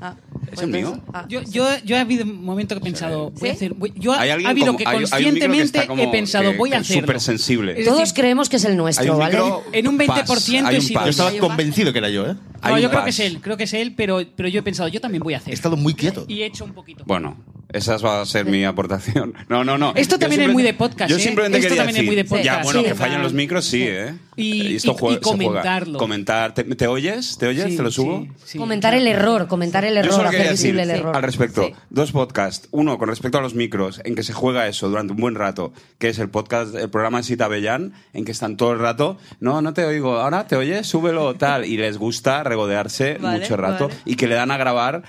Ah, 0.00 0.16
¿Es 0.52 0.60
el 0.60 0.68
mío? 0.70 1.00
ah. 1.14 1.24
Yo, 1.28 1.40
yo, 1.42 1.64
yo 1.84 1.94
he 1.96 2.00
habido 2.00 2.24
un 2.24 2.44
momento 2.44 2.74
que 2.74 2.80
he 2.80 2.84
pensado, 2.84 3.30
voy 3.30 3.48
a 3.48 3.52
hacer. 3.52 3.74
voy- 3.74 3.92
yo 3.96 4.12
Hay 4.12 4.28
ha 4.30 4.34
alguien 4.34 4.50
habido 4.50 4.66
como- 4.66 4.78
que 4.78 4.84
hay- 4.84 4.96
hay 4.96 4.96
un 4.96 5.00
micro 5.02 5.18
que 5.18 5.20
conscientemente 5.48 6.02
he 6.02 6.08
pensado, 6.08 6.50
que- 6.50 6.56
voy 6.58 6.70
a 6.70 6.72
que 6.72 6.76
hacerlo. 6.78 7.02
súper 7.02 7.20
sensible. 7.20 7.84
Todos 7.84 8.00
decir, 8.00 8.14
creemos 8.14 8.48
que 8.48 8.56
es 8.56 8.64
el 8.64 8.76
nuestro, 8.76 9.12
un 9.12 9.18
¿vale? 9.20 9.38
En 9.72 9.86
un 9.88 9.96
pas, 9.96 10.08
20% 10.08 10.66
hay 10.66 10.74
he 10.74 10.78
un 10.80 10.84
sido. 10.84 11.00
Yo 11.04 11.10
estaba 11.10 11.32
convencido 11.38 11.92
que 11.92 11.98
era 11.98 12.10
yo, 12.10 12.26
¿eh? 12.26 12.34
No, 12.64 12.78
yo 12.78 12.88
creo 12.88 12.90
pas. 12.90 13.04
que 13.04 13.10
es 13.10 13.20
él, 13.20 13.40
creo 13.40 13.56
que 13.56 13.64
es 13.64 13.72
él, 13.72 13.94
pero, 13.96 14.20
pero 14.36 14.48
yo 14.48 14.58
he 14.60 14.62
pensado, 14.64 14.88
yo 14.88 15.00
también 15.00 15.22
voy 15.22 15.34
a 15.34 15.38
hacer. 15.38 15.52
He 15.52 15.54
estado 15.54 15.76
muy 15.76 15.94
quieto. 15.94 16.24
Y 16.26 16.42
he 16.42 16.46
hecho 16.46 16.64
un 16.64 16.72
poquito. 16.74 17.04
Bueno, 17.06 17.36
esa 17.72 17.96
va 17.98 18.20
a 18.22 18.26
ser 18.26 18.46
mi 18.46 18.64
aportación. 18.64 19.34
No, 19.48 19.64
no, 19.64 19.78
no. 19.78 19.92
Esto 19.96 20.18
también 20.18 20.42
es 20.42 20.48
muy 20.50 20.62
de 20.62 20.74
podcast, 20.74 21.10
Yo 21.10 21.16
¿eh? 21.16 21.20
simplemente 21.20 21.58
Esto 21.58 21.68
quería 21.70 21.84
también 21.84 22.00
es 22.02 22.06
muy 22.06 22.16
de 22.16 22.22
decir, 22.24 22.38
Ya, 22.44 22.52
podcast. 22.58 22.64
bueno, 22.64 22.80
Sí. 22.80 22.86
que 22.86 22.94
fallen 22.94 23.22
los 23.22 23.32
micros, 23.32 23.64
sí, 23.64 23.82
¿eh? 23.86 24.14
Y- 24.36 24.76
esto 24.76 24.92
y- 24.92 24.94
jue- 24.94 25.10
y 25.10 25.14
se 25.14 25.20
juega. 25.20 25.20
comentarlo. 25.20 25.98
Comentar. 25.98 26.54
¿Te, 26.54 26.64
te 26.64 26.86
oyes? 26.86 27.38
¿Te 27.38 27.46
oyes? 27.48 27.64
Sí, 27.70 27.76
¿Te 27.76 27.82
lo 27.82 27.90
subo? 27.90 28.20
sí, 28.22 28.30
sí. 28.44 28.58
Comentar 28.58 28.94
el 28.94 29.06
error, 29.06 29.48
comentar 29.48 29.84
el 29.84 29.96
error, 29.96 30.12
solo 30.12 30.28
hacer 30.28 30.42
decir 30.50 30.52
visible 30.74 30.82
el 30.84 30.90
error. 30.90 31.16
al 31.16 31.22
respecto, 31.22 31.64
Sí. 31.66 31.74
dos 31.90 32.12
podcasts. 32.12 32.68
Uno 32.70 32.98
con 32.98 33.08
respecto 33.08 33.38
a 33.38 33.40
los 33.40 33.54
micros, 33.54 34.00
en 34.04 34.14
que 34.14 34.22
se 34.22 34.32
juega 34.32 34.68
eso 34.68 34.88
durante 34.88 35.12
un 35.14 35.18
buen 35.20 35.34
rato, 35.34 35.72
que 35.98 36.08
es 36.10 36.18
el 36.18 36.28
podcast, 36.28 36.74
el 36.74 36.90
programa 36.90 37.18
de 37.18 37.24
Sita 37.24 37.48
Bellán, 37.48 37.94
en 38.12 38.24
que 38.24 38.32
están 38.32 38.56
todo 38.56 38.72
el 38.72 38.78
rato, 38.78 39.18
no, 39.40 39.60
no 39.62 39.72
te 39.72 39.84
oigo, 39.84 40.16
ahora 40.18 40.46
te 40.46 40.56
oyes, 40.56 40.86
súbelo, 40.86 41.34
tal, 41.34 41.64
y 41.64 41.76
les 41.76 41.98
gusta 41.98 42.44
regodearse 42.44 43.14
Vale, 43.20 43.40
mucho 43.40 43.56
rato 43.56 43.88
vale. 43.88 44.00
y 44.04 44.14
que 44.16 44.26
le 44.28 44.34
dan 44.36 44.50
a 44.50 44.56
grabar 44.56 45.02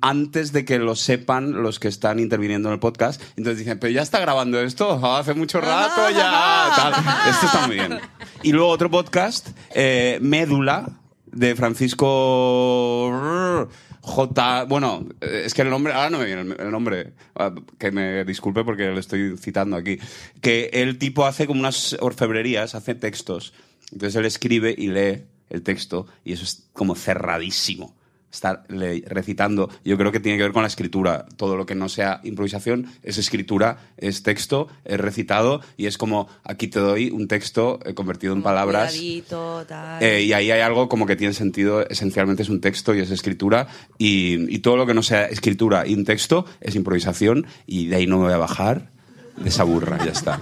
antes 0.00 0.52
de 0.52 0.64
que 0.64 0.78
lo 0.78 0.94
sepan 0.94 1.62
los 1.62 1.80
que 1.80 1.88
están 1.88 2.20
interviniendo 2.20 2.68
en 2.68 2.74
el 2.74 2.80
podcast. 2.80 3.20
Entonces 3.36 3.58
dicen, 3.58 3.78
pero 3.80 3.92
ya 3.92 4.02
está 4.02 4.20
grabando 4.20 4.60
esto, 4.60 5.00
Ah, 5.02 5.18
hace 5.18 5.34
mucho 5.34 5.60
rato 5.60 6.08
ya, 6.10 6.70
tal. 6.76 6.92
Esto 7.28 7.46
está 7.46 7.66
muy 7.66 7.76
bien. 7.76 7.98
Y 8.42 8.52
luego 8.52 8.68
otro 8.68 8.90
podcast, 8.90 9.50
eh, 9.74 10.18
Médula, 10.22 10.98
de 11.26 11.54
Francisco 11.54 13.68
J. 14.00 14.64
Bueno, 14.64 15.06
eh, 15.20 15.42
es 15.44 15.52
que 15.52 15.62
el 15.62 15.70
nombre, 15.70 15.92
ahora 15.92 16.10
no 16.10 16.18
me 16.18 16.24
viene 16.24 16.42
el, 16.42 16.56
el 16.58 16.70
nombre, 16.70 17.12
Ah, 17.36 17.52
que 17.78 17.90
me 17.90 18.24
disculpe 18.24 18.64
porque 18.64 18.86
lo 18.86 18.98
estoy 18.98 19.36
citando 19.36 19.76
aquí. 19.76 19.98
Que 20.40 20.70
el 20.72 20.98
tipo 20.98 21.26
hace 21.26 21.46
como 21.46 21.60
unas 21.60 21.96
orfebrerías, 22.00 22.74
hace 22.74 22.94
textos. 22.94 23.52
Entonces 23.92 24.16
él 24.16 24.24
escribe 24.24 24.74
y 24.76 24.88
lee 24.88 25.24
el 25.50 25.62
texto 25.62 26.06
y 26.24 26.32
eso 26.32 26.44
es 26.44 26.68
como 26.72 26.94
cerradísimo. 26.94 27.94
Estar 28.32 28.64
recitando, 28.68 29.68
yo 29.84 29.96
creo 29.98 30.12
que 30.12 30.20
tiene 30.20 30.38
que 30.38 30.44
ver 30.44 30.52
con 30.52 30.62
la 30.62 30.68
escritura. 30.68 31.26
Todo 31.36 31.56
lo 31.56 31.66
que 31.66 31.74
no 31.74 31.88
sea 31.88 32.20
improvisación 32.22 32.86
es 33.02 33.18
escritura, 33.18 33.78
es 33.96 34.22
texto, 34.22 34.68
es 34.84 35.00
recitado 35.00 35.60
y 35.76 35.86
es 35.86 35.98
como 35.98 36.28
aquí 36.44 36.68
te 36.68 36.78
doy 36.78 37.10
un 37.10 37.26
texto 37.26 37.80
eh, 37.84 37.94
convertido 37.94 38.32
en 38.32 38.40
Como 38.40 38.44
palabras. 38.44 38.92
cuidadito, 38.92 39.64
tal. 39.66 40.02
Eh, 40.02 40.22
y 40.22 40.32
ahí 40.32 40.50
hay 40.50 40.60
algo 40.60 40.88
como 40.88 41.06
que 41.06 41.16
tiene 41.16 41.34
sentido, 41.34 41.86
esencialmente 41.88 42.42
es 42.42 42.48
un 42.48 42.60
texto 42.60 42.94
y 42.94 43.00
es 43.00 43.10
escritura, 43.10 43.66
y, 43.98 44.54
y 44.54 44.60
todo 44.60 44.76
lo 44.76 44.86
que 44.86 44.94
no 44.94 45.02
sea 45.02 45.26
escritura 45.26 45.86
y 45.86 45.94
un 45.94 46.04
texto 46.04 46.44
es 46.60 46.76
improvisación, 46.76 47.46
y 47.66 47.88
de 47.88 47.96
ahí 47.96 48.06
no 48.06 48.18
me 48.18 48.24
voy 48.24 48.34
a 48.34 48.38
bajar 48.38 48.90
de 49.36 49.48
esa 49.48 49.64
burra, 49.64 49.98
ya 50.04 50.12
está. 50.12 50.40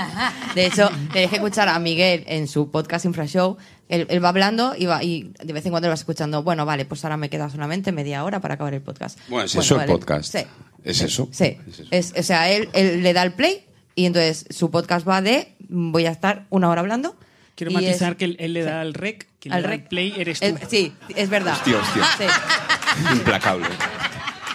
De 0.54 0.66
hecho, 0.66 0.90
tenéis 1.12 1.30
que 1.30 1.36
escuchar 1.36 1.68
a 1.68 1.78
Miguel 1.78 2.24
en 2.26 2.48
su 2.48 2.70
podcast 2.70 3.04
Infra 3.04 3.26
Show. 3.26 3.56
Él, 3.90 4.06
él 4.08 4.24
va 4.24 4.28
hablando 4.30 4.74
y, 4.78 4.86
va, 4.86 5.02
y 5.04 5.32
de 5.44 5.52
vez 5.52 5.66
en 5.66 5.72
cuando 5.72 5.88
lo 5.88 5.92
vas 5.92 6.00
escuchando. 6.00 6.42
Bueno, 6.42 6.64
vale, 6.64 6.84
pues 6.86 7.04
ahora 7.04 7.16
me 7.16 7.28
queda 7.28 7.50
solamente 7.50 7.92
media 7.92 8.24
hora 8.24 8.40
para 8.40 8.54
acabar 8.54 8.72
el 8.72 8.80
podcast. 8.80 9.18
Bueno, 9.28 9.44
es 9.46 9.54
eso 9.54 9.80
el 9.80 9.86
podcast. 9.86 10.32
Sí. 10.32 10.44
Es 10.84 11.00
eso. 11.02 11.28
Sí. 11.32 11.58
Es 11.68 11.80
eso. 11.80 11.88
Es- 11.90 12.14
o 12.16 12.22
sea, 12.22 12.48
él, 12.50 12.68
él 12.72 13.02
le 13.02 13.12
da 13.12 13.22
el 13.22 13.32
play 13.32 13.64
y 13.94 14.06
entonces 14.06 14.46
su 14.50 14.70
podcast 14.70 15.06
va 15.06 15.20
de 15.20 15.54
voy 15.68 16.06
a 16.06 16.10
estar 16.12 16.46
una 16.50 16.68
hora 16.70 16.80
hablando. 16.80 17.16
Quiero 17.56 17.72
y 17.72 17.74
matizar 17.74 18.12
es- 18.12 18.18
que 18.18 18.24
él, 18.26 18.36
él 18.38 18.52
le 18.54 18.62
da 18.62 18.80
al 18.80 18.94
rec, 18.94 19.26
que 19.40 19.48
le 19.50 19.54
al 19.56 19.62
da 19.64 19.68
rec. 19.68 19.88
play 19.88 20.14
eres 20.16 20.40
tú. 20.40 20.46
El- 20.46 20.58
sí, 20.68 20.92
es 21.16 21.28
verdad. 21.28 21.54
Hostia, 21.54 21.78
hostia. 21.78 22.04
Sí. 22.16 23.12
Implacable. 23.12 23.66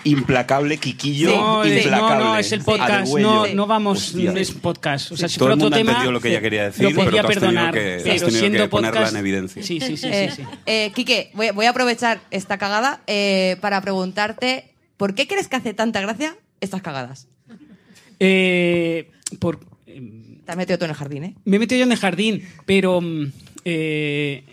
Implacable, 0.05 0.77
Quiquillo. 0.77 1.29
No, 1.35 1.63
es- 1.63 1.83
implacable. 1.83 2.23
no, 2.23 2.33
no, 2.33 2.37
es 2.37 2.51
el 2.51 2.61
podcast. 2.61 3.13
No, 3.17 3.47
no 3.47 3.67
vamos, 3.67 4.09
Hostia. 4.15 4.31
es 4.33 4.51
podcast. 4.51 5.11
O 5.11 5.17
sea, 5.17 5.27
si 5.27 5.37
Todo 5.37 5.47
fuera 5.47 5.53
el 5.55 5.59
otro 5.59 5.65
mundo 5.65 5.75
ha 5.75 5.79
tema, 5.79 5.91
entendido 5.91 6.11
lo 6.13 6.21
que 6.21 6.29
ella 6.29 6.41
quería 6.41 6.63
decir, 6.65 6.83
lo 6.83 6.95
podría 6.95 7.23
pero 7.23 7.39
tú 7.39 7.45
has 7.45 7.51
tenido 7.53 7.71
perdonar. 7.71 7.73
que- 7.73 7.95
has 7.95 8.03
pero 8.03 8.19
tenido 8.19 8.39
siendo 8.39 8.59
que 8.63 8.67
ponerla 8.69 8.99
podcast, 8.99 9.13
en 9.13 9.19
evidencia. 9.19 9.63
Sí, 9.63 9.79
sí, 9.81 9.87
sí, 9.87 9.97
sí, 9.97 10.07
Eh, 10.11 10.31
sí. 10.35 10.43
eh, 10.65 10.91
Quique, 10.95 11.31
voy, 11.33 11.49
voy 11.51 11.65
a 11.65 11.71
aprovechar 11.71 12.21
esta 12.31 12.57
cagada 12.57 13.01
eh, 13.07 13.57
para 13.61 13.81
preguntarte 13.81 14.71
¿por 14.97 15.13
qué 15.15 15.27
crees 15.27 15.47
que 15.47 15.55
hace 15.57 15.73
tanta 15.73 15.99
gracia 16.01 16.35
estas 16.61 16.81
cagadas? 16.81 17.27
Eh, 18.19 19.09
por, 19.39 19.59
Te 19.85 20.51
has 20.51 20.57
metido 20.57 20.77
tú 20.77 20.85
en 20.85 20.91
el 20.91 20.95
jardín, 20.97 21.23
¿eh? 21.23 21.33
me 21.45 21.55
he 21.57 21.59
metido 21.59 21.79
yo 21.79 21.85
en 21.85 21.91
el 21.91 21.97
jardín, 21.97 22.47
pero 22.65 23.01
mm, 23.01 23.31
eh, 23.65 24.43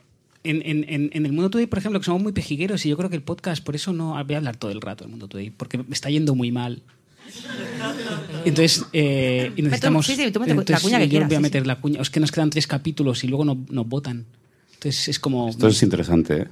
en, 0.45 0.63
en- 0.65 0.85
en- 0.89 1.11
en 1.13 1.27
el 1.27 1.33
Mundo 1.33 1.51
Today, 1.51 1.67
por 1.67 1.79
ejemplo, 1.79 2.01
que 2.01 2.05
somos 2.07 2.23
muy 2.23 2.33
pejigueros 2.33 2.85
y 2.87 2.89
yo 2.89 2.97
creo 2.97 3.11
que 3.11 3.17
el 3.17 3.23
podcast, 3.23 3.63
por 3.65 3.75
eso 3.75 3.93
no 3.93 4.23
voy 4.25 4.35
a 4.35 4.39
hablar 4.39 4.57
todo 4.57 4.71
el 4.71 4.81
rato 4.81 5.05
del 5.05 5.11
Mundo 5.11 5.29
Today, 5.29 5.51
porque 5.51 5.79
me 5.79 5.85
está 5.91 6.11
yendo 6.11 6.35
muy 6.35 6.51
mal. 6.53 6.83
Entonces, 8.45 8.85
eh, 8.93 9.53
y 9.57 9.63
necesitamos. 9.63 10.07
sí, 10.07 10.17
sí, 10.17 10.31
tú 10.33 10.41
mete 10.41 10.55
la 10.55 10.61
entonces, 10.61 10.83
cuña 10.83 10.99
que 10.99 11.05
yo 11.07 11.11
quieras, 11.11 11.29
voy 11.29 11.37
a 11.37 11.39
sí, 11.39 11.43
meter 11.43 11.67
la 11.67 11.81
cuña. 11.81 12.01
Es 12.01 12.11
que 12.11 12.21
nos 12.21 12.33
quedan 12.33 12.51
tres 12.51 12.67
capítulos 12.67 13.23
y 13.25 13.29
luego 13.29 13.45
no- 13.45 13.65
nos 13.71 13.87
votan. 13.89 14.27
Entonces 14.75 15.09
es 15.09 15.19
como. 15.19 15.49
Esto 15.49 15.69
es 15.69 15.83
interesante, 15.83 16.43
¿eh? 16.43 16.47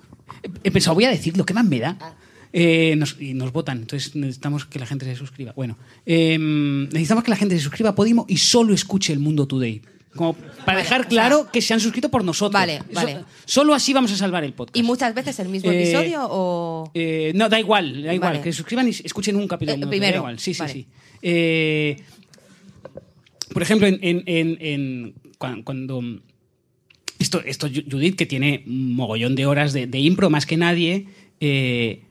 He 0.64 0.70
pensado, 0.70 0.94
voy 0.94 1.04
a 1.04 1.10
decir 1.10 1.36
lo 1.36 1.44
que 1.44 1.54
más 1.54 1.64
me 1.64 1.80
da. 1.80 2.16
Eh, 2.52 2.94
nos, 2.96 3.16
y 3.20 3.34
nos 3.34 3.52
votan, 3.52 3.78
entonces 3.78 4.16
necesitamos 4.16 4.64
que 4.64 4.80
la 4.80 4.86
gente 4.86 5.04
se 5.04 5.14
suscriba. 5.14 5.52
Bueno, 5.54 5.76
eh, 6.04 6.36
necesitamos 6.38 7.22
que 7.22 7.30
la 7.30 7.36
gente 7.36 7.56
se 7.56 7.62
suscriba 7.62 7.90
a 7.90 7.94
Podimo 7.94 8.26
y 8.28 8.38
solo 8.38 8.74
escuche 8.74 9.12
el 9.12 9.20
Mundo 9.20 9.46
Today. 9.46 9.82
Como 10.16 10.34
para 10.66 10.78
dejar 10.78 11.06
claro 11.06 11.48
que 11.52 11.62
se 11.62 11.72
han 11.72 11.78
suscrito 11.80 12.08
por 12.10 12.24
nosotros. 12.24 12.52
Vale, 12.60 12.80
vale. 12.92 13.18
Solo 13.44 13.74
así 13.74 13.92
vamos 13.92 14.10
a 14.12 14.16
salvar 14.16 14.42
el 14.42 14.52
podcast. 14.52 14.76
¿Y 14.76 14.82
muchas 14.82 15.14
veces 15.14 15.38
el 15.38 15.48
mismo 15.48 15.70
Eh, 15.70 15.82
episodio 15.82 16.26
o...? 16.28 16.90
Eh, 16.94 17.30
no, 17.36 17.48
da 17.48 17.60
igual, 17.60 18.02
da 18.02 18.12
igual. 18.12 18.32
Vale. 18.32 18.42
Que 18.42 18.52
se 18.52 18.56
suscriban 18.58 18.88
y 18.88 18.90
escuchen 18.90 19.36
un 19.36 19.46
capítulo. 19.46 19.86
Eh, 19.86 19.88
primero, 19.88 20.12
da 20.14 20.18
igual. 20.18 20.38
Sí, 20.40 20.52
sí, 20.52 20.62
sí. 20.68 20.86
Eh, 21.22 22.02
por 23.52 23.62
ejemplo, 23.62 23.86
en, 23.86 23.98
en- 24.02 24.22
en- 24.26 24.58
en- 24.60 25.14
cuan- 25.38 25.62
cuando, 25.62 26.02
esto, 27.18 27.40
esto 27.44 27.68
Judith, 27.68 28.16
que 28.16 28.26
tiene 28.26 28.64
un 28.66 28.94
mogollón 28.94 29.34
de 29.36 29.46
horas 29.46 29.72
de, 29.72 29.86
de 29.86 29.98
impro 30.00 30.28
más 30.30 30.44
que 30.46 30.56
nadie, 30.56 31.06
eh, 31.40 32.02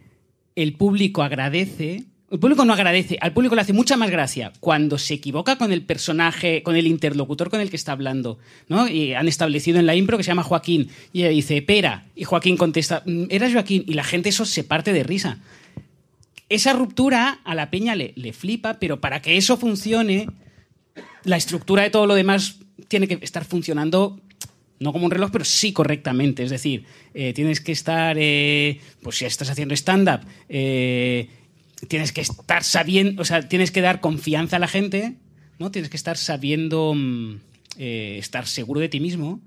el 0.56 0.74
público 0.74 1.22
agradece. 1.24 2.04
El 2.32 2.40
público 2.40 2.64
no 2.64 2.74
agradece, 2.74 3.18
al 3.22 3.34
público 3.34 3.56
le 3.56 3.62
hace 3.62 3.74
mucha 3.74 3.98
más 3.98 4.12
gracia 4.12 4.52
cuando 4.60 4.98
se 5.00 5.16
equivoca 5.16 5.58
con 5.58 5.72
el 5.72 5.82
personaje, 5.82 6.62
con 6.62 6.76
el 6.76 6.86
interlocutor 6.86 7.50
con 7.50 7.60
el 7.60 7.70
que 7.72 7.76
está 7.76 7.92
hablando. 7.94 8.38
¿no? 8.68 8.88
Y 8.88 9.14
han 9.16 9.28
establecido 9.28 9.80
en 9.80 9.88
la 9.88 9.96
impro 9.96 10.18
que 10.18 10.24
se 10.24 10.30
llama 10.30 10.44
Joaquín. 10.44 10.90
Y 11.12 11.22
ella 11.22 11.30
dice, 11.30 11.62
Pera. 11.64 12.06
Y 12.16 12.26
Joaquín 12.26 12.56
contesta, 12.56 13.02
"Mm, 13.06 13.26
eras 13.30 13.54
Joaquín. 13.54 13.84
Y 13.88 13.94
la 13.94 14.04
gente 14.04 14.30
eso 14.30 14.46
se 14.46 14.64
parte 14.64 14.94
de 14.94 15.04
risa 15.04 15.40
esa 16.50 16.74
ruptura 16.74 17.40
a 17.44 17.56
la 17.56 17.70
peña 17.70 17.96
le, 17.96 18.14
le 18.16 18.34
flipa, 18.34 18.80
pero 18.80 19.00
para 19.00 19.22
que 19.22 19.38
eso 19.38 19.56
funcione, 19.56 20.28
la 21.24 21.38
estructura 21.38 21.84
de 21.84 21.92
todo 21.92 22.08
lo 22.08 22.16
demás 22.16 22.58
tiene 22.88 23.08
que 23.08 23.20
estar 23.22 23.46
funcionando 23.46 24.20
no 24.80 24.94
como 24.94 25.06
un 25.06 25.12
reloj, 25.12 25.30
pero 25.32 25.46
sí 25.46 25.74
correctamente. 25.74 26.42
Es 26.42 26.50
decir, 26.50 26.86
eh, 27.14 27.34
tienes 27.34 27.62
que 27.62 27.72
estar, 27.74 28.16
eh, 28.18 28.80
pues 29.04 29.18
si 29.18 29.26
estás 29.26 29.50
haciendo 29.50 29.76
stand-up, 29.76 30.22
eh, 30.48 31.28
tienes 31.88 32.12
que 32.12 32.22
estar 32.22 32.64
sabiendo, 32.64 33.22
o 33.22 33.26
sea, 33.26 33.48
tienes 33.48 33.72
que 33.72 33.82
dar 33.82 34.02
confianza 34.02 34.58
a 34.58 34.60
la 34.60 34.68
gente, 34.68 35.16
¿no? 35.58 35.72
Tienes 35.72 35.90
que 35.90 35.98
estar 35.98 36.18
sabiendo 36.18 36.94
mm, 36.96 37.36
eh, 37.78 38.18
estar 38.20 38.48
seguro 38.48 38.80
de 38.80 38.90
ti 38.90 39.00
mismo 39.00 39.42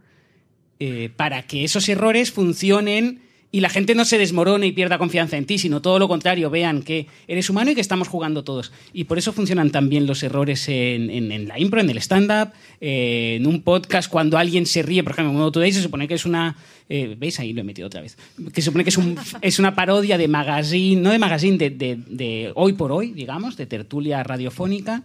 eh, 0.78 1.10
para 1.16 1.42
que 1.42 1.64
esos 1.64 1.88
errores 1.88 2.32
funcionen 2.32 3.22
y 3.54 3.60
la 3.60 3.68
gente 3.68 3.94
no 3.94 4.06
se 4.06 4.16
desmorone 4.16 4.66
y 4.66 4.72
pierda 4.72 4.96
confianza 4.96 5.36
en 5.36 5.44
ti, 5.44 5.58
sino 5.58 5.82
todo 5.82 5.98
lo 5.98 6.08
contrario, 6.08 6.48
vean 6.48 6.82
que 6.82 7.06
eres 7.28 7.50
humano 7.50 7.70
y 7.70 7.74
que 7.74 7.82
estamos 7.82 8.08
jugando 8.08 8.42
todos. 8.44 8.72
Y 8.94 9.04
por 9.04 9.18
eso 9.18 9.32
funcionan 9.34 9.70
también 9.70 10.06
los 10.06 10.22
errores 10.22 10.68
en, 10.70 11.10
en- 11.10 11.30
en 11.30 11.46
la 11.48 11.60
impro, 11.60 11.80
en 11.82 11.90
el 11.90 11.98
stand-up, 11.98 12.52
eh, 12.80 13.36
en 13.38 13.46
un 13.46 13.60
podcast, 13.62 14.10
cuando 14.10 14.38
alguien 14.38 14.64
se 14.64 14.82
ríe, 14.82 15.04
por 15.04 15.12
ejemplo, 15.12 15.46
en 15.46 15.52
Today 15.52 15.70
se 15.70 15.82
supone 15.82 16.08
que 16.08 16.14
es 16.14 16.24
una... 16.24 16.56
eh, 16.88 17.14
¿Veis? 17.18 17.38
Ahí 17.40 17.52
lo 17.52 17.60
he 17.60 17.64
metido 17.64 17.86
otra 17.88 18.00
vez. 18.00 18.16
Que 18.54 18.62
se 18.62 18.66
supone 18.66 18.84
que 18.84 18.90
es, 18.90 18.96
un- 18.96 19.16
es 19.42 19.58
una 19.58 19.74
parodia 19.74 20.16
de 20.16 20.28
magazine, 20.28 21.00
no 21.02 21.10
de 21.10 21.18
magazine, 21.18 21.58
de, 21.58 21.68
de- 21.70 21.98
de 22.08 22.52
hoy 22.54 22.72
por 22.72 22.90
hoy, 22.90 23.12
digamos, 23.12 23.58
de 23.58 23.66
tertulia 23.66 24.22
radiofónica, 24.22 25.02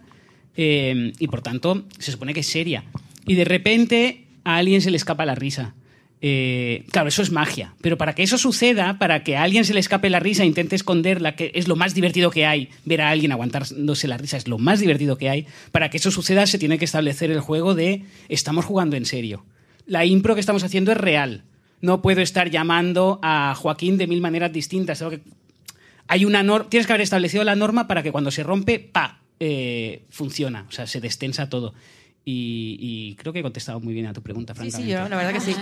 eh, 0.56 1.12
y 1.18 1.28
por 1.28 1.42
tanto 1.42 1.84
se 1.98 2.12
supone 2.12 2.32
que 2.34 2.40
es 2.40 2.46
seria. 2.46 2.84
Y 3.26 3.34
de 3.34 3.44
repente 3.44 4.24
a 4.44 4.56
alguien 4.56 4.80
se 4.80 4.90
le 4.90 4.96
escapa 4.96 5.26
la 5.26 5.34
risa. 5.34 5.74
Eh, 6.20 6.84
claro, 6.90 7.08
eso 7.08 7.22
es 7.22 7.30
magia. 7.30 7.74
Pero 7.80 7.96
para 7.96 8.14
que 8.14 8.22
eso 8.22 8.38
suceda, 8.38 8.98
para 8.98 9.22
que 9.22 9.36
a 9.36 9.42
alguien 9.42 9.64
se 9.64 9.74
le 9.74 9.80
escape 9.80 10.10
la 10.10 10.20
risa 10.20 10.42
e 10.42 10.46
intente 10.46 10.76
esconderla, 10.76 11.36
que 11.36 11.52
es 11.54 11.68
lo 11.68 11.76
más 11.76 11.94
divertido 11.94 12.30
que 12.30 12.46
hay, 12.46 12.70
ver 12.84 13.00
a 13.00 13.10
alguien 13.10 13.32
aguantándose 13.32 14.08
la 14.08 14.16
risa 14.16 14.36
es 14.36 14.48
lo 14.48 14.58
más 14.58 14.80
divertido 14.80 15.16
que 15.16 15.30
hay, 15.30 15.46
para 15.72 15.90
que 15.90 15.98
eso 15.98 16.10
suceda 16.10 16.46
se 16.46 16.58
tiene 16.58 16.78
que 16.78 16.84
establecer 16.84 17.30
el 17.30 17.40
juego 17.40 17.74
de 17.74 18.04
estamos 18.28 18.64
jugando 18.64 18.96
en 18.96 19.04
serio. 19.04 19.44
La 19.86 20.04
impro 20.04 20.34
que 20.34 20.40
estamos 20.40 20.64
haciendo 20.64 20.92
es 20.92 20.98
real. 20.98 21.44
No 21.80 22.02
puedo 22.02 22.20
estar 22.20 22.50
llamando 22.50 23.20
a 23.22 23.54
Joaquín 23.56 23.96
de 23.98 24.08
mil 24.08 24.20
maneras 24.20 24.52
distintas. 24.52 25.04
Hay 26.08 26.24
una 26.24 26.42
norma, 26.42 26.68
tienes 26.68 26.86
que 26.86 26.92
haber 26.92 27.02
establecido 27.02 27.44
la 27.44 27.54
norma 27.54 27.86
para 27.86 28.02
que 28.02 28.10
cuando 28.10 28.30
se 28.30 28.42
rompe, 28.42 28.80
pa, 28.80 29.20
eh, 29.38 30.02
funciona, 30.10 30.66
o 30.68 30.72
sea, 30.72 30.86
se 30.88 31.00
destensa 31.00 31.48
todo. 31.48 31.74
Y, 32.30 32.76
y 32.78 33.14
creo 33.14 33.32
que 33.32 33.38
he 33.38 33.42
contestado 33.42 33.80
muy 33.80 33.94
bien 33.94 34.04
a 34.06 34.12
tu 34.12 34.20
pregunta, 34.20 34.52
Sí, 34.54 34.64
sí, 34.64 34.70
francamente. 34.70 34.92
yo, 34.92 35.08
la 35.08 35.16
verdad 35.16 35.32
que 35.32 35.40
sí. 35.40 35.56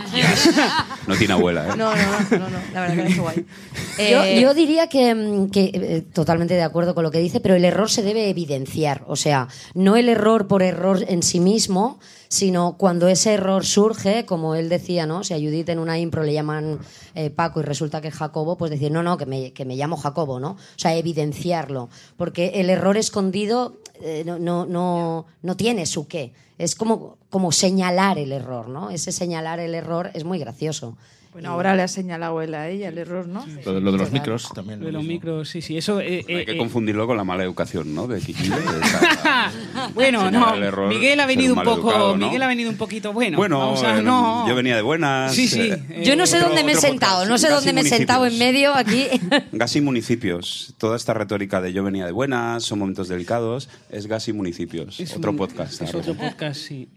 No 1.06 1.14
tiene 1.14 1.34
abuela, 1.34 1.64
¿eh? 1.64 1.76
No, 1.76 1.94
no, 1.94 1.96
no, 1.96 2.38
no, 2.38 2.50
no, 2.50 2.58
la 2.74 2.80
verdad 2.80 2.96
que 3.06 3.12
hecho 3.12 3.22
guay. 3.22 3.46
Yo, 3.98 4.24
Eh, 4.24 4.40
yo 4.42 4.52
diría 4.52 4.88
que, 4.88 5.14
mm, 5.14 5.50
que, 5.50 5.70
eh, 5.72 6.04
totalmente 6.12 6.54
de 6.54 6.62
acuerdo 6.64 6.94
con 6.96 7.04
lo 7.04 7.12
que 7.12 7.18
dice, 7.20 7.38
pero 7.38 7.54
el 7.54 7.64
error 7.64 7.88
se 7.88 8.02
debe 8.02 8.28
evidenciar. 8.30 9.04
O 9.06 9.14
sea, 9.14 9.46
no 9.74 9.94
el 9.96 10.08
error 10.08 10.48
por 10.48 10.64
error 10.64 11.04
en 11.06 11.22
sí 11.22 11.38
mismo, 11.38 12.00
sino 12.28 12.76
cuando 12.76 13.08
ese 13.08 13.34
error 13.34 13.64
surge, 13.64 14.26
como 14.26 14.54
él 14.54 14.68
decía, 14.68 15.06
¿no? 15.06 15.24
Si 15.24 15.34
a 15.34 15.38
Judith 15.38 15.68
en 15.68 15.78
una 15.78 15.98
impro 15.98 16.22
le 16.22 16.32
llaman 16.32 16.78
eh, 17.14 17.30
Paco 17.30 17.60
y 17.60 17.62
resulta 17.62 18.00
que 18.00 18.08
es 18.08 18.14
Jacobo, 18.14 18.56
pues 18.56 18.70
decir, 18.70 18.90
no, 18.90 19.02
no, 19.02 19.16
que 19.16 19.26
me, 19.26 19.52
que 19.52 19.64
me 19.64 19.76
llamo 19.76 19.96
Jacobo, 19.96 20.40
¿no? 20.40 20.50
O 20.50 20.78
sea, 20.78 20.94
evidenciarlo. 20.94 21.88
Porque 22.16 22.52
el 22.56 22.70
error 22.70 22.96
escondido 22.96 23.78
eh, 24.00 24.24
no, 24.26 24.38
no, 24.38 24.66
no, 24.66 25.26
no 25.42 25.56
tiene 25.56 25.86
su 25.86 26.06
qué. 26.06 26.32
Es 26.58 26.74
como, 26.74 27.18
como 27.30 27.52
señalar 27.52 28.18
el 28.18 28.32
error, 28.32 28.68
¿no? 28.68 28.90
Ese 28.90 29.12
señalar 29.12 29.60
el 29.60 29.74
error 29.74 30.10
es 30.14 30.24
muy 30.24 30.38
gracioso. 30.38 30.96
Bueno, 31.36 31.50
ahora 31.50 31.76
le 31.76 31.82
ha 31.82 31.88
señalado 31.88 32.40
él 32.40 32.54
a 32.54 32.66
ella 32.70 32.88
el 32.88 32.96
error, 32.96 33.26
¿no? 33.28 33.44
Lo, 33.66 33.74
de- 33.74 33.80
lo 33.82 33.92
de 33.92 33.98
los 33.98 34.10
micros 34.10 34.48
también. 34.54 34.80
Lo 34.80 34.86
de 34.86 34.92
lo 34.92 34.98
los 35.00 35.06
micros, 35.06 35.48
sí, 35.50 35.60
sí, 35.60 35.76
eso... 35.76 36.00
eh, 36.00 36.24
Hay 36.26 36.34
eh, 36.34 36.44
que 36.46 36.52
eh, 36.52 36.56
confundirlo 36.56 37.06
con 37.06 37.14
la 37.18 37.24
mala 37.24 37.44
educación, 37.44 37.94
¿no? 37.94 38.06
De 38.06 38.20
Kikile. 38.22 38.56
Esa- 38.82 39.52
Bueno, 39.92 40.30
no, 40.30 40.54
error, 40.56 40.88
Miguel 40.88 41.20
ha 41.20 41.26
venido 41.26 41.52
un 41.54 41.62
poco, 41.62 41.90
educado, 41.90 42.16
¿no? 42.16 42.24
Miguel 42.26 42.42
ha 42.42 42.46
venido 42.46 42.70
un 42.70 42.78
poquito, 42.78 43.12
bueno, 43.12 43.36
Bueno, 43.36 43.58
vamos 43.58 43.82
a- 43.82 43.98
eh, 43.98 44.02
no. 44.02 44.48
yo 44.48 44.54
venía 44.54 44.76
de 44.76 44.80
buenas. 44.82 45.34
Sí, 45.34 45.46
sí. 45.46 45.60
eh, 45.60 45.82
eh, 45.90 46.02
Yo 46.06 46.16
no 46.16 46.26
sé 46.26 46.36
otro- 46.38 46.48
dónde 46.48 46.64
me 46.64 46.72
he 46.72 46.76
sentado, 46.76 47.16
podcast, 47.20 47.30
no 47.30 47.36
sé 47.38 47.50
dónde 47.50 47.72
me 47.74 47.82
he 47.82 47.84
sentado 47.84 48.24
en 48.26 48.38
medio 48.38 48.74
aquí. 48.74 49.06
Gas 49.52 49.76
y 49.76 49.82
municipios. 49.82 50.74
Toda 50.78 50.96
esta 50.96 51.12
retórica 51.12 51.60
de 51.60 51.74
yo 51.74 51.84
venía 51.84 52.06
de 52.06 52.12
buenas, 52.12 52.62
son 52.64 52.78
momentos 52.78 53.08
delicados, 53.08 53.68
es 53.90 54.06
gas 54.06 54.26
y 54.28 54.32
municipios. 54.32 54.98
es 55.00 55.14
otro 55.14 55.32
un- 55.32 55.36
podcast. 55.36 55.82
Es 55.82 55.94
otro 55.94 56.14
podcast, 56.14 56.58
sí. 56.60 56.88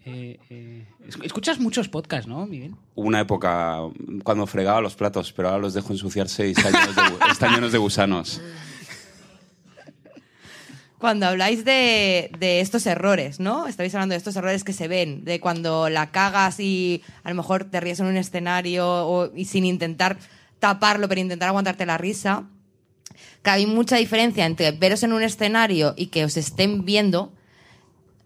Es- 1.10 1.17
escuchas 1.24 1.60
muchos 1.60 1.89
podcasts, 1.89 2.28
¿no, 2.28 2.45
Miguel? 2.45 2.76
Hubo 2.95 3.08
una 3.08 3.19
época 3.22 3.80
cuando 4.24 4.45
fregaba 4.48 4.80
los 4.82 4.95
platos, 4.95 5.32
pero 5.34 5.50
ahora 5.50 5.60
los 5.62 5.74
dejo 5.74 5.91
ensuciarse 5.91 6.48
y 6.48 6.52
están 6.52 6.72
llenos 6.72 6.95
de, 6.95 7.02
gu- 7.02 7.32
están 7.32 7.54
llenos 7.56 7.72
de 7.72 7.78
gusanos. 7.80 8.41
Cuando 10.98 11.28
habláis 11.28 11.63
de, 11.63 12.30
de 12.39 12.60
estos 12.60 12.86
errores, 12.86 13.39
¿no? 13.39 13.67
Estáis 13.67 13.95
hablando 13.95 14.13
de 14.13 14.17
estos 14.17 14.36
errores 14.36 14.65
que 14.65 14.74
se 14.74 14.89
ven, 14.89 15.24
de 15.24 15.39
cuando 15.39 15.88
la 15.89 16.12
cagas 16.12 16.60
y 16.60 17.02
a 17.24 17.30
lo 17.30 17.36
mejor 17.36 17.63
te 17.63 17.80
ríes 17.80 18.02
en 18.02 18.08
un 18.08 18.17
escenario 18.17 18.86
o- 19.08 19.32
y 19.34 19.45
sin 19.45 19.63
intentar 19.63 20.17
taparlo, 20.60 21.08
pero 21.08 21.22
intentar 21.22 21.48
aguantarte 21.50 21.86
la 21.86 21.98
risa. 21.98 22.43
Que 23.43 23.50
hay 23.50 23.65
mucha 23.65 23.95
diferencia 23.95 24.45
entre 24.45 24.72
veros 24.74 25.02
en 25.04 25.13
un 25.13 25.24
escenario 25.24 25.93
y 25.95 26.08
que 26.08 26.26
os 26.26 26.36
estén 26.36 26.84
viendo 26.84 27.32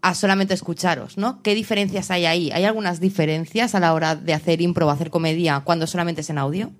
a 0.04 0.14
solamente 0.14 0.52
escucharos, 0.52 1.16
¿no? 1.16 1.40
¿Qué 1.40 1.54
diferencias 1.54 2.10
hay 2.10 2.26
ahí? 2.26 2.50
¿Hay 2.50 2.64
algunas 2.66 3.00
diferencias 3.00 3.74
a 3.74 3.80
la 3.80 3.94
hora 3.94 4.14
de 4.14 4.34
hacer 4.34 4.60
impro 4.60 4.86
o 4.86 4.90
hacer 4.90 5.08
comedia 5.08 5.62
cuando 5.64 5.86
solamente 5.86 6.20
es 6.20 6.28
en 6.28 6.36
audio? 6.36 6.70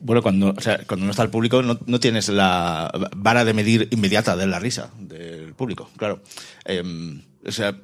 Bueno, 0.00 0.22
cuando, 0.22 0.54
cuando 0.86 1.04
no 1.04 1.10
está 1.10 1.22
el 1.22 1.28
público 1.28 1.60
no, 1.60 1.78
no 1.84 2.00
tienes 2.00 2.30
la 2.30 2.90
vara 3.14 3.44
de 3.44 3.52
medir 3.52 3.88
inmediata 3.90 4.36
de 4.36 4.46
la 4.46 4.58
risa 4.58 4.88
del 5.00 5.52
público, 5.52 5.90
claro. 5.98 6.22
Em, 6.64 7.20
o 7.46 7.52
sea, 7.52 7.76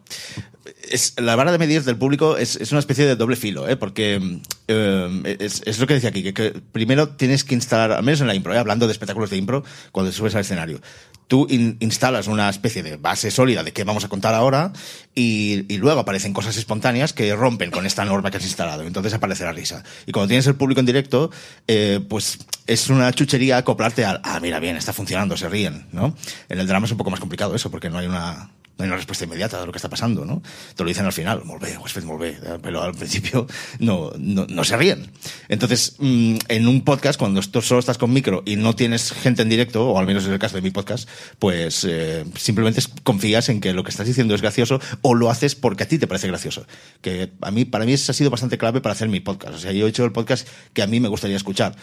la 1.18 1.36
vara 1.36 1.52
de 1.52 1.58
medir 1.58 1.84
del 1.84 1.98
público 1.98 2.38
es, 2.38 2.56
es 2.56 2.72
una 2.72 2.78
especie 2.78 3.04
de 3.04 3.14
doble 3.14 3.36
filo, 3.36 3.68
¿eh? 3.68 3.76
porque 3.76 4.40
em, 4.68 5.22
es, 5.26 5.60
es 5.66 5.78
lo 5.78 5.86
que 5.86 5.94
decía 5.94 6.08
aquí, 6.08 6.22
que, 6.22 6.32
que 6.32 6.50
primero 6.72 7.10
tienes 7.10 7.44
que 7.44 7.54
instalar, 7.54 7.92
al 7.92 8.04
menos 8.04 8.22
en 8.22 8.26
la 8.26 8.34
impro, 8.34 8.54
¿eh? 8.54 8.58
hablando 8.58 8.86
de 8.86 8.92
espectáculos 8.92 9.28
de 9.28 9.36
impro, 9.36 9.64
cuando 9.92 10.10
subes 10.12 10.34
al 10.34 10.40
escenario, 10.40 10.80
tú 11.28 11.46
in- 11.48 11.76
instalas 11.80 12.26
una 12.26 12.48
especie 12.48 12.82
de 12.82 12.96
base 12.96 13.30
sólida 13.30 13.62
de 13.62 13.72
qué 13.72 13.84
vamos 13.84 14.04
a 14.04 14.08
contar 14.08 14.34
ahora 14.34 14.72
y, 15.14 15.64
y 15.72 15.76
luego 15.78 16.00
aparecen 16.00 16.32
cosas 16.32 16.56
espontáneas 16.56 17.12
que 17.12 17.34
rompen 17.36 17.70
con 17.70 17.86
esta 17.86 18.04
norma 18.04 18.30
que 18.30 18.38
has 18.38 18.44
instalado. 18.44 18.82
Entonces 18.82 19.12
aparece 19.14 19.44
la 19.44 19.52
risa. 19.52 19.84
Y 20.06 20.12
cuando 20.12 20.28
tienes 20.28 20.46
el 20.46 20.56
público 20.56 20.80
en 20.80 20.86
directo, 20.86 21.30
eh, 21.68 22.00
pues 22.08 22.38
es 22.66 22.88
una 22.90 23.12
chuchería 23.12 23.58
acoplarte 23.58 24.04
al, 24.04 24.20
ah, 24.24 24.40
mira 24.40 24.58
bien, 24.58 24.76
está 24.76 24.92
funcionando, 24.92 25.36
se 25.36 25.48
ríen, 25.48 25.86
¿no? 25.92 26.16
En 26.48 26.58
el 26.58 26.66
drama 26.66 26.86
es 26.86 26.92
un 26.92 26.98
poco 26.98 27.10
más 27.10 27.20
complicado 27.20 27.54
eso, 27.54 27.70
porque 27.70 27.90
no 27.90 27.98
hay 27.98 28.06
una, 28.06 28.50
no 28.78 28.84
hay 28.84 28.88
una 28.88 28.96
respuesta 28.96 29.24
inmediata 29.24 29.58
de 29.58 29.66
lo 29.66 29.72
que 29.72 29.78
está 29.78 29.88
pasando, 29.88 30.24
¿no? 30.24 30.40
Te 30.76 30.84
lo 30.84 30.88
dicen 30.88 31.04
al 31.04 31.12
final, 31.12 31.44
molt 31.44 31.60
bé, 31.60 31.76
ho 31.76 32.58
pero 32.62 32.82
al 32.82 32.94
principio 32.94 33.46
no, 33.80 34.12
no, 34.16 34.46
no 34.48 34.64
se 34.64 34.76
ríen. 34.76 35.10
Entonces, 35.48 35.96
mm, 35.98 36.36
en 36.46 36.68
un 36.68 36.82
podcast, 36.82 37.18
cuando 37.18 37.42
solo 37.42 37.80
estás 37.80 37.98
con 37.98 38.12
micro 38.12 38.44
y 38.46 38.54
no 38.54 38.76
tienes 38.76 39.10
gente 39.10 39.42
en 39.42 39.48
directo, 39.48 39.90
o 39.90 39.98
al 39.98 40.06
menos 40.06 40.24
es 40.24 40.30
el 40.30 40.38
caso 40.38 40.56
de 40.56 40.62
mi 40.62 40.70
podcast, 40.70 41.08
pues 41.40 41.84
eh, 41.88 42.24
simplemente 42.36 42.80
confías 43.02 43.48
en 43.48 43.60
que 43.60 43.72
lo 43.72 43.82
que 43.82 43.90
estás 43.90 44.06
diciendo 44.06 44.34
es 44.34 44.42
gracioso 44.42 44.80
o 45.02 45.14
lo 45.14 45.28
haces 45.28 45.56
porque 45.56 45.82
a 45.82 45.88
ti 45.88 45.98
te 45.98 46.06
parece 46.06 46.28
gracioso. 46.28 46.64
Que 47.00 47.32
a 47.40 47.50
mí, 47.50 47.64
para 47.64 47.84
mí 47.84 47.94
eso 47.94 48.12
ha 48.12 48.14
sido 48.14 48.30
bastante 48.30 48.58
clave 48.58 48.80
para 48.80 48.92
hacer 48.92 49.08
mi 49.08 49.18
podcast. 49.18 49.54
O 49.54 49.58
sea, 49.58 49.72
yo 49.72 49.86
he 49.86 49.90
hecho 49.90 50.04
el 50.04 50.12
podcast 50.12 50.46
que 50.72 50.82
a 50.82 50.86
mí 50.86 51.00
me 51.00 51.08
gustaría 51.08 51.36
escuchar. 51.36 51.74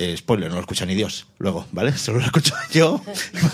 Eh, 0.00 0.16
spoiler, 0.16 0.48
no 0.48 0.54
lo 0.54 0.60
escucha 0.60 0.86
ni 0.86 0.94
Dios, 0.94 1.26
luego, 1.38 1.66
¿vale? 1.72 1.92
Solo 1.98 2.18
lo 2.20 2.24
escucho 2.26 2.54
yo 2.70 3.02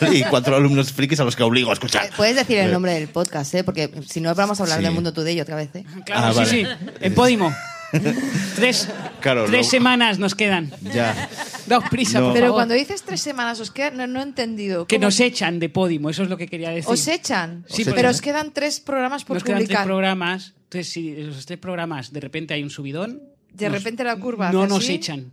¿vale? 0.01 0.19
y 0.19 0.23
cuatro 0.25 0.55
alumnos 0.57 0.93
frikis 0.93 1.19
a 1.21 1.25
los 1.25 1.37
que 1.37 1.43
obligo 1.43 1.71
a 1.71 1.73
escuchar. 1.73 2.11
Puedes 2.17 2.37
decir 2.37 2.59
el 2.59 2.71
nombre 2.71 2.93
del 2.93 3.09
podcast, 3.09 3.55
¿eh? 3.55 3.65
Porque 3.65 3.91
si 4.07 4.21
no 4.21 4.35
vamos 4.35 4.61
a 4.61 4.65
hablar 4.65 4.79
Sí. 4.81 4.85
del 4.85 4.93
mundo 4.93 5.13
today 5.15 5.41
otra 5.41 5.57
vez, 5.57 5.71
¿eh? 5.75 5.85
Claro, 6.05 6.27
Ah, 6.39 6.45
sí, 6.45 6.63
vale. 6.65 6.77
sí. 6.79 6.87
En 7.01 7.15
Podimo. 7.15 7.55
tres 8.57 8.89
Claro, 9.21 9.47
tres 9.47 9.69
semanas 9.69 10.19
nos 10.19 10.35
quedan. 10.35 10.71
Ya. 10.83 11.31
Daos 11.67 11.85
prisa, 11.91 12.19
No. 12.21 12.27
por 12.27 12.35
Pero 12.35 12.47
favor. 12.47 12.59
cuando 12.59 12.75
dices 12.75 13.03
tres 13.03 13.21
semanas, 13.23 13.59
os 13.61 13.71
queda, 13.71 13.91
no, 13.93 14.07
no 14.07 14.21
he 14.21 14.25
entendido. 14.25 14.87
Que 14.87 14.99
nos 14.99 15.21
echan 15.21 15.59
de 15.61 15.69
Podimo, 15.71 16.11
eso 16.11 16.25
es 16.25 16.29
lo 16.29 16.37
que 16.37 16.47
quería 16.49 16.71
decir. 16.71 16.91
Os 16.93 17.07
echan. 17.09 17.65
Sí, 17.69 17.85
pero 17.87 18.11
os 18.11 18.21
quedan 18.21 18.53
tres 18.53 18.81
programas 18.81 19.25
por 19.25 19.37
Nos 19.37 19.45
quedan 19.45 19.59
tres 19.61 19.69
publicar. 19.69 19.87
programas. 19.87 20.53
Entonces, 20.65 20.93
si 20.93 21.11
esos 21.13 21.47
tres 21.47 21.59
programas 21.59 22.13
de 22.13 22.21
repente 22.21 22.53
hay 22.53 22.63
un 22.63 22.71
subidón. 22.71 23.23
De 23.53 23.69
nos- 23.71 23.79
repente 23.79 24.03
la 24.05 24.17
curva 24.17 24.51
No 24.53 24.67
nos 24.67 24.85
así. 24.85 24.95
echan. 24.95 25.33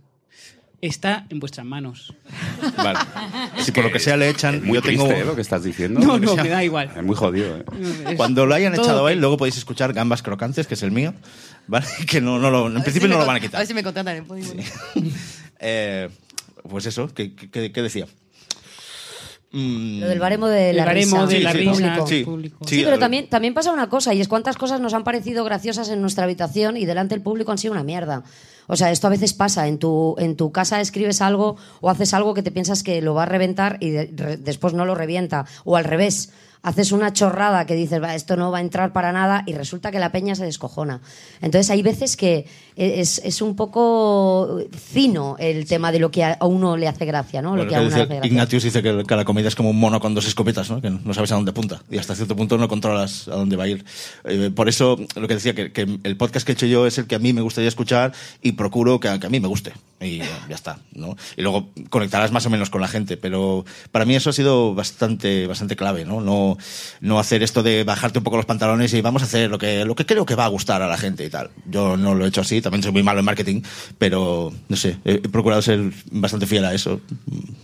Está 0.82 1.26
en 1.30 1.38
vuestras 1.38 1.64
manos. 1.64 2.12
Vale. 2.76 2.98
Si 3.62 3.70
por 3.70 3.84
lo 3.84 3.92
que 3.92 4.00
sea 4.00 4.16
le 4.16 4.28
echan, 4.28 4.56
Es 4.56 4.62
muy 4.64 4.74
yo 4.74 4.82
tengo... 4.82 5.04
triste, 5.04 5.22
¿eh? 5.22 5.24
lo 5.24 5.34
que 5.36 5.40
estás 5.42 5.62
diciendo. 5.62 6.00
No, 6.00 6.18
no, 6.18 6.34
me 6.36 6.48
da 6.48 6.64
igual. 6.64 6.90
Es 6.96 7.02
muy 7.04 7.14
jodido, 7.14 7.56
¿eh? 7.58 7.64
Es 8.08 8.16
Cuando 8.16 8.44
lo 8.46 8.54
hayan 8.54 8.72
todo 8.74 8.82
echado 8.84 9.06
a 9.06 9.12
él, 9.12 9.20
luego 9.20 9.36
podéis 9.36 9.56
escuchar 9.56 9.92
Gambas 9.92 10.22
Crocantes, 10.22 10.66
que 10.66 10.74
es 10.74 10.82
el 10.82 10.90
mío, 10.90 11.14
¿vale? 11.68 11.86
Que 12.08 12.20
no, 12.20 12.38
no 12.40 12.50
lo, 12.50 12.66
en 12.66 12.82
principio 12.82 13.08
no 13.08 13.18
lo 13.18 13.24
van 13.26 13.36
a 13.36 13.38
A 13.38 13.40
quitar. 13.40 13.60
ver 13.60 13.66
si 13.68 13.74
me 13.74 13.82
contratan 13.84 14.16
en 14.16 14.24
Podimo. 14.26 14.52
Eh, 15.64 16.08
pues 16.68 16.86
eso, 16.86 17.08
¿qué, 17.14 17.36
qué, 17.36 17.70
qué 17.70 17.82
decía? 17.82 18.06
Mm, 19.52 20.00
Lo 20.00 20.08
del 20.08 20.18
baremo 20.18 20.48
de 20.48 20.70
El 20.70 20.76
la 20.78 20.84
baremo 20.86 21.26
risa. 21.26 21.26
de 21.26 21.36
Sí, 21.36 21.42
la 21.44 21.52
sí. 21.52 21.58
risa. 21.58 21.72
Público. 21.72 22.06
Sí. 22.08 22.24
público. 22.24 22.58
Sí. 22.66 22.74
Sí, 22.78 22.82
pero 22.84 22.96
a- 22.96 22.98
también, 22.98 23.28
también 23.28 23.54
pasa 23.54 23.70
una 23.70 23.88
cosa, 23.88 24.12
y 24.14 24.20
es 24.20 24.26
cuántas 24.26 24.56
cosas 24.56 24.80
nos 24.80 24.92
han 24.94 25.04
parecido 25.04 25.44
graciosas 25.44 25.88
en 25.90 26.00
nuestra 26.00 26.24
habitación 26.24 26.76
y 26.76 26.84
delante 26.86 27.14
del 27.14 27.22
público 27.22 27.52
han 27.52 27.58
sido 27.58 27.72
una 27.74 27.84
mierda. 27.84 28.24
O 28.66 28.76
sea, 28.76 28.90
esto 28.90 29.06
a 29.06 29.10
veces 29.10 29.32
pasa. 29.32 29.66
En 29.68 29.78
tu, 29.78 30.14
en 30.18 30.36
tu 30.36 30.52
casa 30.52 30.80
escribes 30.80 31.20
algo 31.20 31.56
o 31.80 31.90
haces 31.90 32.14
algo 32.14 32.34
que 32.34 32.42
te 32.42 32.50
piensas 32.50 32.82
que 32.82 33.02
lo 33.02 33.14
va 33.14 33.24
a 33.24 33.26
reventar 33.26 33.78
y 33.80 33.90
después 33.90 34.74
no 34.74 34.84
lo 34.84 34.94
revienta. 34.94 35.46
O 35.64 35.76
al 35.76 35.84
revés. 35.84 36.30
Haces 36.64 36.92
una 36.92 37.12
chorrada 37.12 37.66
que 37.66 37.74
dices, 37.74 38.00
va, 38.00 38.14
esto 38.14 38.36
no 38.36 38.52
va 38.52 38.58
a 38.58 38.60
entrar 38.60 38.92
para 38.92 39.10
nada 39.10 39.42
y 39.46 39.54
resulta 39.54 39.90
que 39.90 39.98
la 39.98 40.12
peña 40.12 40.36
se 40.36 40.44
descojona. 40.44 41.00
Entonces 41.40 41.70
hay 41.70 41.82
veces 41.82 42.16
que 42.16 42.46
es, 42.76 43.20
es 43.24 43.42
un 43.42 43.54
poco 43.56 44.60
fino 44.72 45.36
el 45.38 45.66
tema 45.66 45.92
de 45.92 45.98
lo 45.98 46.10
que 46.10 46.24
a 46.24 46.38
uno 46.42 46.76
le 46.76 46.88
hace 46.88 47.04
gracia, 47.04 47.42
¿no? 47.42 47.50
Bueno, 47.50 47.64
lo 47.64 47.68
que 47.70 47.76
a 47.76 47.80
uno 47.80 47.88
le 47.88 47.94
hace 47.94 48.06
gracia. 48.06 48.26
Ignatius 48.26 48.62
dice 48.64 48.82
que, 48.82 49.04
que 49.06 49.16
la 49.16 49.24
comedia 49.24 49.48
es 49.48 49.54
como 49.54 49.70
un 49.70 49.78
mono 49.78 50.00
con 50.00 50.14
dos 50.14 50.26
escopetas, 50.26 50.70
¿no? 50.70 50.80
que 50.80 50.90
no 50.90 51.14
sabes 51.14 51.32
a 51.32 51.34
dónde 51.36 51.50
apunta 51.50 51.82
y 51.90 51.98
hasta 51.98 52.14
cierto 52.14 52.36
punto 52.36 52.56
no 52.58 52.68
controlas 52.68 53.28
a 53.28 53.32
dónde 53.36 53.56
va 53.56 53.64
a 53.64 53.68
ir. 53.68 53.84
Eh, 54.24 54.50
por 54.54 54.68
eso, 54.68 54.98
lo 55.16 55.28
que 55.28 55.34
decía, 55.34 55.54
que, 55.54 55.72
que 55.72 55.98
el 56.02 56.16
podcast 56.16 56.46
que 56.46 56.52
he 56.52 56.54
hecho 56.54 56.66
yo 56.66 56.86
es 56.86 56.98
el 56.98 57.06
que 57.06 57.14
a 57.14 57.18
mí 57.18 57.32
me 57.32 57.40
gustaría 57.42 57.68
escuchar 57.68 58.12
y 58.42 58.52
procuro 58.52 59.00
que, 59.00 59.08
a- 59.08 59.18
que 59.18 59.26
a 59.26 59.30
mí 59.30 59.40
me 59.40 59.48
guste. 59.48 59.72
Y 60.00 60.20
eh, 60.20 60.24
ya 60.48 60.54
está. 60.56 60.78
¿no? 60.94 61.16
Y 61.36 61.42
luego 61.42 61.68
conectarás 61.88 62.32
más 62.32 62.44
o 62.46 62.50
menos 62.50 62.70
con 62.70 62.80
la 62.80 62.88
gente. 62.88 63.16
Pero 63.16 63.64
para 63.92 64.04
mí 64.04 64.16
eso 64.16 64.30
ha 64.30 64.32
sido 64.32 64.74
bastante, 64.74 65.46
bastante 65.46 65.76
clave. 65.76 66.04
¿no? 66.04 66.20
No, 66.20 66.58
no 67.00 67.18
hacer 67.20 67.42
esto 67.44 67.62
de 67.62 67.84
bajarte 67.84 68.18
un 68.18 68.24
poco 68.24 68.36
los 68.36 68.46
pantalones 68.46 68.92
y 68.94 69.00
vamos 69.00 69.22
a 69.22 69.26
hacer 69.26 69.48
lo 69.48 69.58
que, 69.58 69.84
lo 69.84 69.94
que 69.94 70.04
creo 70.04 70.26
que 70.26 70.34
va 70.34 70.46
a 70.46 70.48
gustar 70.48 70.82
a 70.82 70.88
la 70.88 70.96
gente 70.96 71.24
y 71.24 71.30
tal. 71.30 71.50
Yo 71.66 71.96
no 71.96 72.14
lo 72.16 72.24
he 72.24 72.28
hecho 72.28 72.40
así, 72.40 72.60
también 72.62 72.82
soy 72.82 72.92
muy 72.92 73.02
malo 73.02 73.20
en 73.20 73.24
marketing, 73.24 73.62
pero 73.98 74.52
no 74.68 74.76
sé, 74.76 74.96
he, 75.04 75.18
procurado 75.18 75.62
ser 75.62 75.92
bastante 76.10 76.46
fiel 76.46 76.64
a 76.64 76.74
eso 76.74 77.00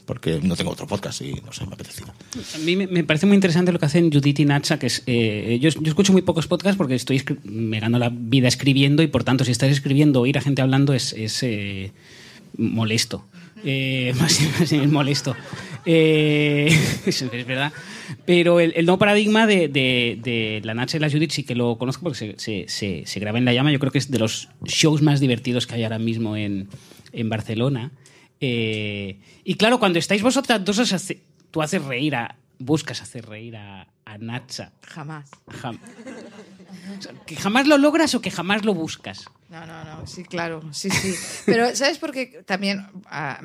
porque 0.06 0.40
no 0.42 0.56
tengo 0.56 0.70
otro 0.70 0.86
podcast 0.86 1.20
y 1.22 1.34
no 1.44 1.52
sé, 1.52 1.66
me 1.66 1.74
apetecía. 1.74 2.06
A 2.54 2.58
mí 2.58 2.76
me, 2.76 3.04
parece 3.04 3.26
muy 3.26 3.34
interesante 3.34 3.72
lo 3.72 3.78
que 3.78 3.86
hacen 3.86 4.12
Judith 4.12 4.40
y 4.40 4.44
Nacha, 4.44 4.78
que 4.78 4.86
es, 4.86 5.02
eh, 5.06 5.58
yo, 5.60 5.70
yo 5.70 5.88
escucho 5.88 6.12
muy 6.12 6.22
pocos 6.22 6.46
podcasts 6.46 6.76
porque 6.76 6.94
estoy 6.94 7.22
me 7.44 7.80
gano 7.80 7.98
la 7.98 8.10
vida 8.12 8.48
escribiendo 8.48 9.02
y 9.02 9.06
por 9.06 9.24
tanto 9.24 9.44
si 9.44 9.52
estás 9.52 9.70
escribiendo 9.70 10.20
oír 10.20 10.38
a 10.38 10.40
gente 10.40 10.62
hablando 10.62 10.92
es, 10.94 11.12
es, 11.12 11.42
eh, 11.42 11.92
molesto. 12.56 13.24
Eh, 13.64 14.12
más, 14.18 14.40
más 14.60 14.72
molesto. 14.88 15.34
Eh, 15.90 16.68
es, 17.06 17.46
verdad. 17.46 17.72
Pero 18.26 18.60
el, 18.60 18.74
el 18.76 18.84
nuevo 18.84 18.98
paradigma 18.98 19.46
de, 19.46 19.68
de- 19.68 20.18
de 20.22 20.60
la 20.62 20.74
Nacha 20.74 20.98
y 20.98 21.00
la 21.00 21.08
Judith 21.10 21.30
sí 21.30 21.44
que 21.44 21.54
lo 21.54 21.78
conozco 21.78 22.02
porque 22.02 22.18
se, 22.18 22.34
se- 22.38 22.66
se- 22.68 23.02
se 23.06 23.20
graba 23.20 23.38
en 23.38 23.46
La 23.46 23.54
Llama. 23.54 23.72
Yo 23.72 23.78
creo 23.78 23.90
que 23.90 23.96
es 23.98 24.10
de 24.10 24.18
los 24.18 24.50
shows 24.64 25.00
más 25.00 25.18
divertidos 25.18 25.66
que 25.66 25.76
hay 25.76 25.84
ahora 25.84 25.98
mismo 25.98 26.36
en, 26.36 26.68
en 27.12 27.28
Barcelona. 27.30 27.92
Eh, 28.40 29.18
y 29.44 29.54
claro, 29.54 29.78
cuando 29.78 29.98
estáis 29.98 30.22
vosotras 30.22 30.62
dos, 30.62 30.78
os 30.78 30.92
hace- 30.92 31.22
tú 31.50 31.62
haces 31.62 31.82
reír 31.82 32.14
a. 32.16 32.36
Buscas 32.60 33.00
hacer 33.00 33.24
reír 33.24 33.56
a, 33.56 33.86
a 34.04 34.18
Nacha. 34.18 34.72
Jamás. 34.82 35.30
Jam- 35.46 35.78
o 36.98 37.02
sea, 37.02 37.12
¿Que 37.24 37.36
jamás 37.36 37.66
lo 37.68 37.78
logras 37.78 38.14
o 38.14 38.20
que 38.20 38.30
jamás 38.32 38.64
lo 38.64 38.74
buscas? 38.74 39.24
No, 39.48 39.64
no, 39.64 39.84
no, 39.84 40.06
sí, 40.06 40.24
claro, 40.24 40.60
sí, 40.72 40.90
sí. 40.90 41.14
Pero, 41.46 41.74
¿sabes 41.76 41.98
por 41.98 42.10
qué? 42.12 42.42
También 42.44 42.84
ah, 43.06 43.40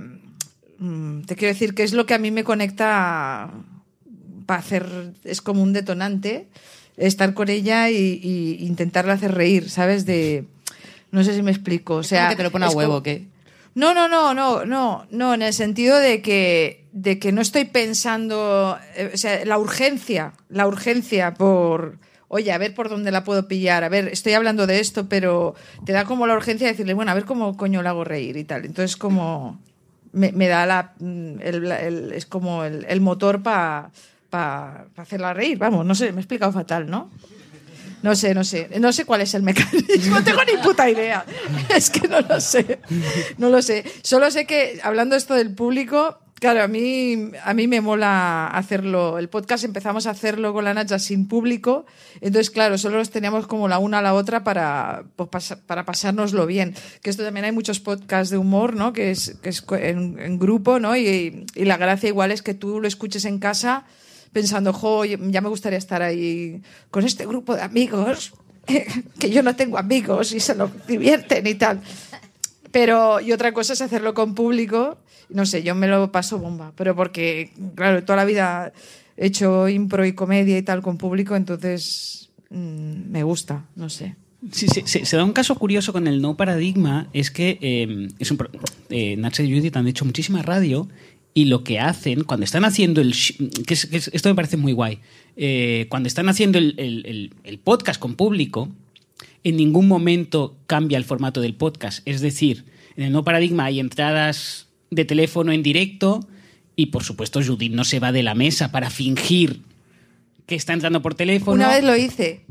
te 1.25 1.36
quiero 1.36 1.53
decir 1.53 1.73
que 1.73 1.83
es 1.83 1.93
lo 1.93 2.05
que 2.05 2.13
a 2.13 2.19
mí 2.19 2.31
me 2.31 2.43
conecta 2.43 3.51
para 4.45 4.59
hacer, 4.59 5.13
es 5.23 5.41
como 5.41 5.62
un 5.63 5.73
detonante, 5.73 6.47
estar 6.97 7.33
con 7.33 7.49
ella 7.49 7.89
y, 7.89 8.19
y 8.21 8.65
intentarla 8.65 9.13
hacer 9.13 9.33
reír, 9.33 9.69
¿sabes? 9.69 10.05
De, 10.05 10.45
no 11.12 11.23
sé 11.23 11.33
si 11.36 11.41
me 11.41 11.51
explico. 11.51 11.95
O 11.95 12.03
sea, 12.03 12.21
Como 12.25 12.29
que 12.31 12.36
te 12.38 12.43
lo 12.43 12.51
pone 12.51 12.65
a 12.65 12.69
es 12.69 12.75
huevo, 12.75 12.89
como- 12.91 12.97
¿o 12.99 13.03
¿qué? 13.03 13.27
No, 13.75 13.93
no, 13.95 14.07
no, 14.07 14.33
no, 14.36 14.65
no, 14.65 15.07
no, 15.09 15.33
en 15.33 15.41
el 15.41 15.51
sentido 15.53 15.97
de 15.97 16.21
que, 16.21 16.86
de 16.91 17.17
que 17.17 17.31
no 17.31 17.41
estoy 17.41 17.65
pensando, 17.65 18.77
eh, 18.95 19.09
o 19.13 19.17
sea, 19.17 19.43
la 19.45 19.57
urgencia, 19.57 20.33
la 20.49 20.67
urgencia 20.67 21.33
por, 21.33 21.97
oye, 22.27 22.51
a 22.51 22.59
ver 22.59 22.75
por 22.75 22.88
dónde 22.89 23.09
la 23.12 23.23
puedo 23.23 23.47
pillar, 23.47 23.83
a 23.83 23.89
ver, 23.89 24.09
estoy 24.09 24.33
hablando 24.33 24.67
de 24.67 24.79
esto, 24.79 25.09
pero 25.09 25.55
te 25.86 25.91
da 25.91 26.05
como 26.05 26.27
la 26.27 26.36
urgencia 26.36 26.67
de 26.67 26.73
decirle, 26.73 26.93
bueno, 26.93 27.09
a 27.09 27.15
ver 27.15 27.25
cómo 27.25 27.57
coño 27.57 27.81
la 27.81 27.89
hago 27.91 28.03
reír 28.03 28.38
y 28.38 28.43
tal. 28.43 28.63
Entonces, 28.65 28.95
como, 28.95 29.59
me, 30.13 30.32
me 30.32 30.47
da 30.47 30.65
la, 30.65 30.93
mm, 30.99 31.39
el- 31.41 31.71
el- 31.71 32.12
es 32.13 32.26
como 32.26 32.63
el, 32.63 32.86
el 32.88 33.02
motor 33.02 33.43
para 33.43 33.91
hacerla 34.97 35.34
reír, 35.34 35.58
vamos, 35.58 35.86
no 35.86 35.93
sé, 35.95 36.12
me 36.12 36.17
he 36.19 36.21
explicado 36.21 36.52
fatal, 36.52 36.89
¿no? 36.89 37.10
No 38.02 38.15
sé, 38.15 38.34
no 38.34 38.43
sé. 38.43 38.67
No 38.82 38.91
sé 38.91 39.06
cuál 39.06 39.21
es 39.21 39.34
el 39.34 39.43
mecanismo. 39.43 39.86
No 40.17 40.23
tengo 40.23 40.41
ni 40.43 40.62
puta 40.62 40.89
idea. 40.89 41.23
Es 41.73 41.89
que 41.89 42.06
no 42.10 42.19
lo 42.19 42.41
sé. 42.41 42.80
No 43.38 43.47
lo 43.49 43.62
sé. 43.62 43.86
Solo 44.02 44.30
sé 44.30 44.45
que, 44.45 44.80
hablando 44.84 45.15
esto 45.15 45.36
del 45.36 45.54
público, 45.56 46.19
claro, 46.43 46.62
a 46.62 46.67
mí, 46.67 47.32
a 47.41 47.53
mí 47.53 47.69
me 47.69 47.79
mola 47.79 48.47
hacerlo. 48.47 49.17
El 49.17 49.29
podcast 49.29 49.63
empezamos 49.63 50.08
a 50.08 50.10
hacerlo 50.10 50.51
con 50.51 50.65
la 50.65 50.73
Nacha 50.73 50.99
sin 50.99 51.29
público. 51.29 51.86
Entonces, 52.19 52.49
claro, 52.49 52.77
solo 52.77 52.97
los 52.97 53.12
teníamos 53.12 53.47
como 53.47 53.69
la 53.69 53.79
una 53.79 53.99
a 53.99 54.01
la 54.01 54.13
otra 54.13 54.43
para, 54.43 55.06
pues, 55.15 55.56
para 55.65 55.86
pasárnoslo 55.86 56.45
bien. 56.45 56.75
Que 57.01 57.12
esto 57.12 57.23
también 57.23 57.45
hay 57.45 57.53
muchos 57.53 57.79
podcasts 57.79 58.29
de 58.29 58.38
humor, 58.38 58.75
¿no? 58.75 58.91
Que 58.91 59.12
es, 59.12 59.38
que 59.41 59.47
es 59.47 59.63
en 59.71 60.38
grupo, 60.38 60.79
¿no? 60.79 60.97
Y, 60.97 61.45
y 61.56 61.63
la 61.63 61.77
gracia 61.77 62.10
igual 62.10 62.34
es 62.34 62.41
que 62.41 62.53
tú 62.53 62.82
lo 62.82 62.89
escuches 62.89 63.23
en 63.23 63.39
casa 63.39 63.86
pensando, 64.34 64.73
jo, 64.73 65.06
ya 65.06 65.39
me 65.39 65.47
gustaría 65.47 65.79
estar 65.79 66.01
ahí 66.01 66.62
con 66.91 67.06
este 67.06 67.25
grupo 67.25 67.56
de 67.56 67.62
amigos, 67.62 68.34
que 69.19 69.29
yo 69.29 69.43
no 69.43 69.56
tengo 69.56 69.77
amigos 69.77 70.34
y 70.34 70.41
se 70.41 70.56
lo 70.56 70.69
divierten 70.89 71.47
y 71.47 71.56
tal. 71.56 71.82
Pero, 72.73 73.21
y 73.21 73.31
otra 73.31 73.53
cosa 73.53 73.71
es 73.73 73.81
hacerlo 73.81 74.13
con 74.13 74.33
público, 74.36 74.97
no 75.29 75.45
sé, 75.45 75.63
yo 75.63 75.75
me 75.75 75.88
lo 75.88 76.12
paso 76.12 76.39
bomba, 76.39 76.73
pero 76.75 76.95
porque, 76.95 77.51
claro, 77.75 78.03
toda 78.03 78.17
la 78.17 78.25
vida 78.25 78.73
he 79.15 79.27
hecho 79.27 79.69
impro 79.69 80.05
y 80.05 80.13
comedia 80.13 80.57
y 80.57 80.63
tal 80.63 80.81
con 80.81 80.97
público, 80.97 81.36
entonces 81.36 82.31
mm, 82.49 83.12
me 83.12 83.23
gusta, 83.23 83.65
no 83.75 83.89
sé. 83.89 84.15
Sí, 84.51 84.67
sí, 84.67 84.81
se, 84.86 85.05
se 85.05 85.15
da 85.15 85.23
un 85.23 85.31
caso 85.33 85.53
curioso 85.55 85.93
con 85.93 86.07
el 86.07 86.19
no 86.21 86.36
paradigma, 86.36 87.07
es 87.13 87.29
que 87.31 87.59
eh, 87.62 88.07
es 88.19 88.31
un, 88.31 88.39
eh, 88.89 89.15
Nacha 89.17 89.43
y 89.43 89.55
Judith 89.55 89.77
han 89.77 89.88
hecho 89.88 90.03
muchísima 90.03 90.41
radio 90.41 90.89
y 91.36 91.45
lo 91.45 91.63
que 91.63 91.79
hacen 91.79 92.23
cuando 92.25 92.43
están 92.43 92.65
haciendo 92.65 93.01
el... 93.01 93.13
Que 93.65 93.73
es- 93.75 93.86
que 93.86 93.97
es- 93.97 94.09
esto 94.13 94.29
me 94.29 94.36
parece 94.36 94.57
muy 94.57 94.73
guay. 94.73 94.99
eh, 95.38 95.86
cuando 95.89 96.07
están 96.07 96.27
haciendo 96.27 96.57
el- 96.57 96.75
el- 96.77 97.33
el 97.43 97.57
podcast 97.59 97.99
con 97.99 98.15
público, 98.15 98.69
en 99.43 99.58
ningún 99.58 99.88
momento 99.88 100.56
cambia 100.67 100.97
el 100.97 101.03
formato 101.06 101.41
del 101.41 101.53
podcast. 101.56 102.01
Es 102.08 102.21
decir, 102.21 102.65
en 102.95 103.03
el 103.06 103.12
no 103.12 103.23
paradigma 103.23 103.65
hay 103.65 103.79
entradas 103.79 104.67
de 104.91 105.06
teléfono 105.06 105.51
en 105.51 105.63
directo 105.63 106.27
y, 106.75 106.88
por 106.88 107.03
supuesto, 107.03 107.41
Judith 107.43 107.73
no 107.73 107.84
se 107.84 107.99
va 107.99 108.12
de 108.12 108.23
la 108.23 108.36
mesa 108.36 108.71
para 108.71 108.89
fingir 108.89 109.62
que 110.45 110.56
está 110.56 110.73
entrando 110.73 111.01
por 111.01 111.15
teléfono. 111.15 111.53
Una 111.56 111.69
vez 111.69 111.84
lo 111.84 111.95
hice. 111.95 112.45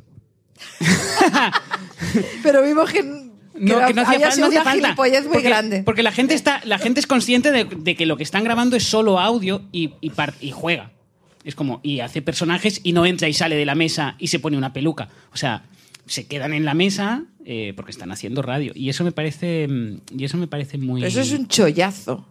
pero 2.43 2.63
vimos 2.63 2.91
que, 2.91 3.01
que 3.01 3.05
No, 3.59 3.77
era- 3.79 3.87
que 3.89 3.95
no 3.95 4.03
hacía, 4.03 4.15
había 4.17 4.29
fal- 4.29 4.33
sido 4.35 4.47
no 4.47 4.61
hacía 4.61 4.65
falta. 4.65 4.95
muy 4.97 5.23
porque, 5.33 5.43
grande. 5.43 5.83
Porque 5.83 6.03
la 6.03 6.13
gente 6.13 6.35
está, 6.35 6.61
la 6.65 6.79
gente 6.79 7.01
es 7.01 7.07
consciente 7.07 7.51
de, 7.53 7.65
de 7.65 7.95
que 7.97 8.07
lo 8.07 8.17
que 8.17 8.23
están 8.23 8.45
grabando 8.45 8.77
es 8.77 8.85
solo 8.85 9.19
audio 9.21 9.63
y, 9.73 9.93
y, 10.01 10.11
par- 10.11 10.35
y 10.41 10.51
juega. 10.51 10.91
Es 11.45 11.55
como, 11.55 11.81
y 11.83 12.01
hace 12.01 12.23
personajes 12.23 12.81
y 12.85 12.93
no 12.93 13.05
entra 13.05 13.29
y 13.29 13.33
sale 13.33 13.57
de 13.57 13.67
la 13.67 13.75
mesa 13.75 14.15
y 14.19 14.29
se 14.29 14.39
pone 14.39 14.57
una 14.57 14.73
peluca. 14.73 15.09
O 15.33 15.37
sea, 15.37 15.65
se 16.13 16.27
quedan 16.27 16.53
en 16.53 16.65
la 16.67 16.75
mesa 16.75 17.25
eh, 17.47 17.73
porque 17.75 17.91
están 17.91 18.13
haciendo 18.13 18.43
radio. 18.43 18.73
Y 18.75 18.91
eso 18.91 19.03
me 19.03 19.13
parece, 19.13 19.67
mm, 19.69 20.01
y 20.19 20.25
eso 20.25 20.37
me 20.37 20.47
parece 20.47 20.77
muy. 20.77 21.01
Pero 21.01 21.09
eso 21.11 21.21
es 21.23 21.33
un 21.33 21.49
chollazo. 21.49 22.27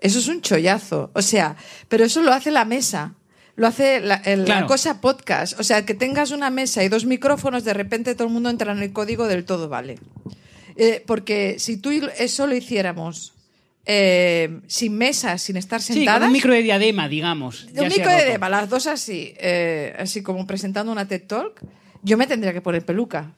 Eso 0.00 0.18
es 0.18 0.28
un 0.28 0.40
chollazo. 0.40 1.10
O 1.14 1.20
sea, 1.20 1.56
pero 1.88 2.04
eso 2.04 2.22
lo 2.22 2.32
hace 2.32 2.50
la 2.50 2.64
mesa. 2.64 3.14
Lo 3.56 3.66
hace 3.66 4.00
la, 4.00 4.14
el- 4.24 4.40
la 4.40 4.44
Claro. 4.46 4.66
cosa 4.68 5.02
podcast. 5.02 5.60
O 5.60 5.62
sea, 5.64 5.84
que 5.84 5.92
tengas 5.92 6.30
una 6.30 6.48
mesa 6.48 6.82
y 6.82 6.88
dos 6.88 7.04
micrófonos, 7.04 7.62
de 7.64 7.74
repente 7.74 8.14
todo 8.14 8.28
el 8.28 8.32
mundo 8.32 8.48
entra 8.48 8.72
en 8.72 8.78
el 8.82 8.92
código 8.92 9.26
del 9.28 9.44
todo 9.44 9.68
vale. 9.68 9.98
Eh, 10.76 11.04
porque 11.06 11.56
si 11.58 11.76
tú 11.76 11.90
eso 12.18 12.46
lo 12.46 12.54
hiciéramos 12.56 13.34
eh, 13.84 14.60
sin 14.66 14.96
mesa, 14.96 15.36
sin 15.36 15.56
estar 15.58 15.82
Sí, 15.82 15.92
sentadas. 15.92 16.20
con 16.20 16.28
un 16.28 16.32
micro 16.32 16.54
de 16.54 16.62
diadema, 16.62 17.08
digamos. 17.08 17.64
un 17.76 17.88
micro 17.88 18.08
de 18.10 18.16
diadema, 18.24 18.48
las 18.48 18.68
dos 18.70 18.86
así, 18.86 19.34
eh, 19.38 19.94
así 19.98 20.22
como 20.22 20.46
presentando 20.46 20.90
una 20.92 21.06
TED 21.06 21.22
Talk, 21.26 21.60
yo 22.02 22.16
me 22.16 22.26
tendría 22.26 22.52
que 22.52 22.60
poner 22.60 22.84
peluca. 22.84 23.34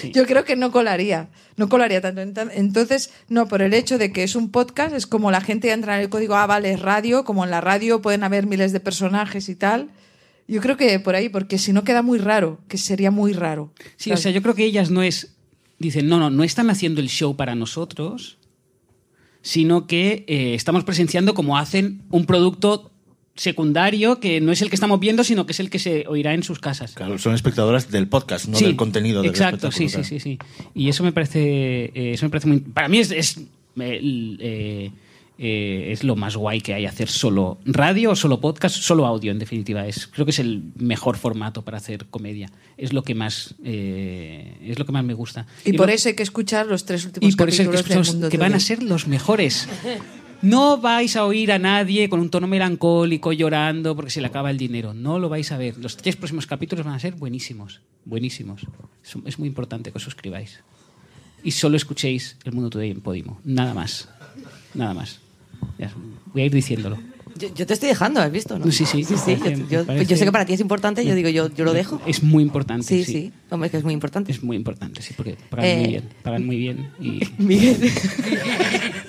Sí. 0.00 0.12
Yo 0.12 0.26
creo 0.26 0.44
que 0.44 0.56
no 0.56 0.70
colaría, 0.70 1.28
no 1.56 1.68
colaría 1.68 2.00
tanto. 2.00 2.20
Ent- 2.20 2.50
Entonces, 2.54 3.10
no, 3.28 3.46
por 3.48 3.62
el 3.62 3.72
hecho 3.74 3.96
de 3.96 4.12
que 4.12 4.22
es 4.22 4.34
un 4.36 4.50
podcast, 4.50 4.94
es 4.94 5.06
como 5.06 5.30
la 5.30 5.40
gente 5.40 5.70
entra 5.72 5.96
en 5.96 6.02
el 6.02 6.08
código, 6.10 6.34
ah, 6.34 6.46
vale, 6.46 6.72
es 6.72 6.80
radio, 6.80 7.24
como 7.24 7.44
en 7.44 7.50
la 7.50 7.60
radio 7.60 8.02
pueden 8.02 8.24
haber 8.24 8.46
miles 8.46 8.72
de 8.72 8.80
personajes 8.80 9.48
y 9.48 9.54
tal. 9.54 9.90
Yo 10.46 10.60
creo 10.60 10.76
que 10.76 10.98
por 11.00 11.14
ahí, 11.14 11.28
porque 11.30 11.56
si 11.58 11.72
no 11.72 11.84
queda 11.84 12.02
muy 12.02 12.18
raro, 12.18 12.60
que 12.68 12.76
sería 12.76 13.10
muy 13.10 13.32
raro. 13.32 13.72
Sí, 13.96 14.12
o 14.12 14.16
sea, 14.16 14.30
yo 14.30 14.42
creo 14.42 14.54
que 14.54 14.64
ellas 14.64 14.90
no 14.90 15.02
es. 15.02 15.36
Dicen, 15.78 16.06
no, 16.08 16.18
no, 16.18 16.28
no 16.28 16.44
están 16.44 16.68
haciendo 16.70 17.00
el 17.00 17.08
show 17.08 17.34
para 17.36 17.54
nosotros, 17.54 18.36
sino 19.42 19.86
que 19.86 20.24
eh, 20.28 20.54
estamos 20.54 20.84
presenciando 20.84 21.34
como 21.34 21.56
hacen 21.56 22.02
un 22.10 22.26
producto 22.26 22.90
secundario 23.36 24.20
que 24.20 24.40
no 24.40 24.52
es 24.52 24.62
el 24.62 24.68
que 24.68 24.76
estamos 24.76 25.00
viendo, 25.00 25.24
sino 25.24 25.46
que 25.46 25.52
es 25.52 25.60
el 25.60 25.70
que 25.70 25.78
se 25.78 26.06
oirá 26.08 26.34
en 26.34 26.42
sus 26.42 26.58
casas. 26.58 26.94
Claro, 26.94 27.18
son 27.18 27.34
espectadoras 27.34 27.90
del 27.90 28.08
podcast, 28.08 28.46
no 28.46 28.56
Sí, 28.56 28.64
del 28.64 28.76
contenido 28.76 29.22
del 29.22 29.30
Exacto, 29.30 29.72
sí, 29.72 29.88
sí, 29.88 30.04
sí, 30.04 30.20
sí. 30.20 30.38
Y 30.74 30.88
eso 30.88 31.02
me 31.02 31.12
parece, 31.12 31.86
eh, 31.94 32.12
eso 32.12 32.26
me 32.26 32.30
parece 32.30 32.48
muy. 32.48 32.60
Para 32.60 32.88
mí 32.88 32.98
es, 32.98 33.10
es, 33.10 33.38
eh, 33.38 34.00
eh, 34.40 34.90
eh, 35.36 35.88
es 35.90 36.04
lo 36.04 36.14
más 36.14 36.36
guay 36.36 36.60
que 36.60 36.74
hay 36.74 36.86
hacer 36.86 37.08
solo 37.08 37.58
radio 37.64 38.12
o 38.12 38.16
solo 38.16 38.40
podcast, 38.40 38.76
solo 38.76 39.04
audio 39.04 39.32
en 39.32 39.40
definitiva. 39.40 39.84
Es, 39.84 40.06
creo 40.06 40.24
que 40.24 40.30
es 40.30 40.38
el 40.38 40.62
mejor 40.76 41.16
formato 41.16 41.62
para 41.62 41.78
hacer 41.78 42.06
comedia. 42.06 42.48
Es 42.76 42.92
lo 42.92 43.02
que 43.02 43.16
más, 43.16 43.56
eh, 43.64 44.58
es 44.62 44.78
lo 44.78 44.86
que 44.86 44.92
más 44.92 45.04
me 45.04 45.14
gusta. 45.14 45.46
Y, 45.64 45.72
por 45.72 45.88
lo- 45.88 45.92
eso 45.92 46.08
hay 46.08 46.14
que 46.14 46.22
escuchar 46.22 46.66
los 46.66 46.84
tres 46.84 47.04
últimos 47.04 47.32
y 47.32 47.36
por 47.36 47.48
eso 47.48 47.62
es 47.72 47.82
que, 47.82 47.94
del 47.94 48.04
Mundo 48.04 48.28
que 48.28 48.38
van 48.38 48.54
a 48.54 48.60
ser 48.60 48.82
los 48.84 49.08
mejores. 49.08 49.68
No 50.44 50.76
vais 50.76 51.16
a 51.16 51.24
oír 51.24 51.52
a 51.52 51.58
nadie 51.58 52.10
con 52.10 52.20
un 52.20 52.28
tono 52.28 52.46
melancólico 52.46 53.32
llorando 53.32 53.96
porque 53.96 54.10
se 54.10 54.20
le 54.20 54.26
acaba 54.26 54.50
el 54.50 54.58
dinero. 54.58 54.92
No 54.92 55.18
lo 55.18 55.30
vais 55.30 55.50
a 55.52 55.56
ver. 55.56 55.78
Los 55.78 55.96
tres 55.96 56.16
próximos 56.16 56.46
capítulos 56.46 56.84
van 56.84 56.94
a 56.94 56.98
ser 57.00 57.14
buenísimos. 57.14 57.80
Buenísimos. 58.04 58.66
Es, 59.24 59.38
muy 59.38 59.48
importante 59.48 59.90
que 59.90 59.96
os 59.96 60.04
suscribáis. 60.04 60.60
Y 61.42 61.52
solo 61.52 61.78
escuchéis 61.78 62.36
El 62.44 62.52
Mundo 62.52 62.68
Today 62.68 62.90
en 62.90 63.00
Podimo. 63.00 63.40
Nada 63.42 63.72
más. 63.72 64.10
Nada 64.74 64.92
más. 64.92 65.20
Ya, 65.78 65.90
voy 66.34 66.42
a 66.42 66.44
ir 66.44 66.52
diciéndolo. 66.52 66.98
Yo, 67.38 67.52
yo 67.54 67.66
te 67.66 67.72
estoy 67.72 67.88
dejando, 67.88 68.20
¿has 68.20 68.30
visto? 68.30 68.58
¿no? 68.58 68.70
Sí, 68.70 68.84
sí, 68.84 69.02
sí, 69.02 69.14
parece- 69.16 69.66
yo, 70.06 70.16
sé 70.16 70.24
que 70.24 70.30
para 70.30 70.44
ti 70.44 70.52
es 70.52 70.60
importante, 70.60 71.04
yo 71.06 71.14
digo, 71.14 71.30
yo, 71.30 71.52
yo 71.52 71.64
lo 71.64 71.72
dejo. 71.72 72.00
Es 72.06 72.22
muy 72.22 72.42
importante. 72.44 72.86
Sí, 72.86 73.02
sí. 73.02 73.12
sí. 73.12 73.32
Hombre, 73.50 73.68
es 73.68 73.70
que 73.72 73.78
es 73.78 73.84
muy 73.84 73.94
importante. 73.94 74.30
Es 74.30 74.42
muy 74.42 74.56
importante, 74.56 75.00
sí, 75.00 75.14
porque 75.16 75.36
pagan 75.48 75.64
Eh, 75.64 75.76
muy 75.78 75.88
bien. 75.88 76.08
Pagan 76.22 76.46
muy 76.46 76.56
bien. 76.58 76.90
Y 77.00 77.20
Miguel. 77.38 77.90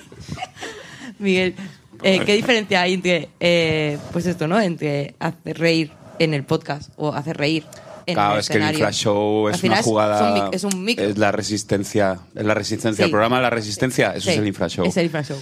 Miguel, 1.18 1.54
eh, 2.02 2.20
¿qué 2.26 2.34
diferencia 2.34 2.82
hay 2.82 2.94
entre, 2.94 3.28
eh, 3.40 3.98
pues 4.12 4.26
esto, 4.26 4.46
¿no? 4.48 4.60
Entre 4.60 5.14
hacer 5.18 5.58
reír 5.58 5.90
en 6.18 6.34
el 6.34 6.44
podcast 6.44 6.90
o 6.96 7.12
hacer 7.12 7.36
reír 7.36 7.64
en 8.06 8.14
Claro, 8.14 8.34
el 8.34 8.40
es 8.40 8.48
que 8.48 8.58
el 8.58 8.62
Show 8.92 9.48
Al 9.48 9.54
es 9.54 9.62
una 9.64 9.82
jugada. 9.82 10.16
Es 10.16 10.22
un, 10.22 10.34
mic- 10.34 10.54
es 10.54 10.64
un 10.64 10.84
micro. 10.84 11.04
Es 11.06 11.18
la 11.18 11.32
resistencia. 11.32 12.20
Es 12.36 12.44
la 12.44 12.54
resistencia. 12.54 13.04
Sí. 13.04 13.08
El 13.08 13.10
programa 13.10 13.36
de 13.36 13.42
la 13.42 13.50
resistencia, 13.50 14.12
eso 14.12 14.26
Sí, 14.26 14.30
es 14.30 14.38
el 14.38 14.46
Infra 14.46 14.68
Show. 14.68 14.86
Es 14.86 14.96
el 14.96 15.06
Infra 15.06 15.24
Show. 15.24 15.38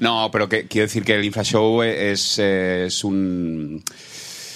no, 0.00 0.30
pero 0.32 0.48
que, 0.48 0.66
quiero 0.66 0.86
decir 0.86 1.04
que 1.04 1.14
el 1.14 1.24
Infra 1.24 1.44
Show 1.44 1.82
es, 1.82 2.38
es 2.38 3.04
un. 3.04 3.82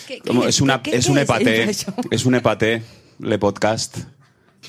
¿Qué- 0.06 0.22
es, 0.48 0.60
una, 0.60 0.82
qué- 0.82 0.96
es 0.96 1.06
un 1.06 1.18
Show? 1.18 1.94
Es 2.10 2.24
un 2.24 2.34
epate, 2.34 2.82
le 3.18 3.38
podcast. 3.38 3.98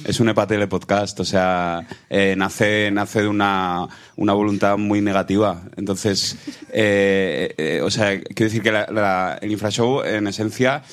Es 0.06 0.20
un 0.20 0.30
epate 0.30 0.58
le 0.58 0.68
podcast, 0.68 1.20
o 1.20 1.26
sea, 1.26 1.86
eh, 2.10 2.36
nace, 2.38 2.92
nace 2.92 3.22
de 3.24 3.28
una, 3.28 3.88
una 4.16 4.34
voluntad 4.34 4.78
muy 4.78 5.02
negativa. 5.02 5.64
Entonces, 5.76 6.38
eh, 6.72 7.54
eh, 7.58 7.82
o 7.84 7.90
sea, 7.90 8.20
quiero 8.22 8.46
decir 8.50 8.62
que 8.62 8.72
la- 8.72 8.88
la- 8.92 9.40
el 9.42 9.52
infrashow, 9.52 10.04
en 10.04 10.28
esencia, 10.28 10.84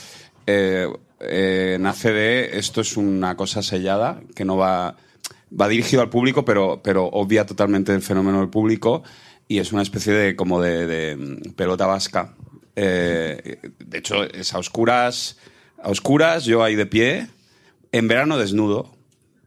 nace 1.79 2.13
de 2.13 2.59
esto 2.59 2.81
es 2.81 2.97
una 2.97 3.37
cosa 3.37 3.63
sellada 3.63 4.21
que 4.35 4.45
no 4.45 4.57
va, 4.57 4.97
va 5.59 5.69
dirigido 5.69 6.03
al 6.03 6.11
público, 6.11 6.45
pero, 6.45 6.81
pero 6.83 7.05
obvia 7.07 7.47
totalmente 7.47 7.93
el 7.95 8.03
fenómeno 8.03 8.41
del 8.41 8.49
público 8.51 9.03
y 9.49 9.59
es 9.59 9.73
una 9.73 9.83
especie 9.83 10.13
de 10.13 10.37
como 10.37 10.61
de, 10.61 11.17
mm, 11.17 11.53
pelota 11.53 11.87
vasca. 11.87 12.35
De 12.75 13.99
hecho, 13.99 14.25
es 14.25 14.53
oscuras, 14.55 15.37
a 15.83 15.91
oscuras, 15.91 16.45
yo 16.45 16.63
ahí 16.65 16.75
de 16.75 16.87
pie, 16.87 17.29
en 17.97 18.09
verano 18.09 18.37
desnudo, 18.39 18.91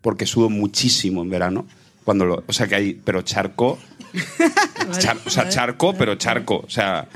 porque 0.01 0.25
sudo 0.25 0.49
muchísimo 0.49 1.21
en 1.21 1.29
verano. 1.29 1.65
Cuando 2.05 2.25
lo, 2.25 2.43
o 2.47 2.53
sea 2.53 2.67
que 2.67 2.75
hay, 2.75 2.93
pero 2.93 3.21
charco, 3.21 3.77
char- 4.99 5.17
o 5.25 5.29
sea, 5.29 5.49
charco, 5.49 5.93
pero 5.93 6.15
charco, 6.15 6.63
o 6.65 6.69
sea, 6.69 7.07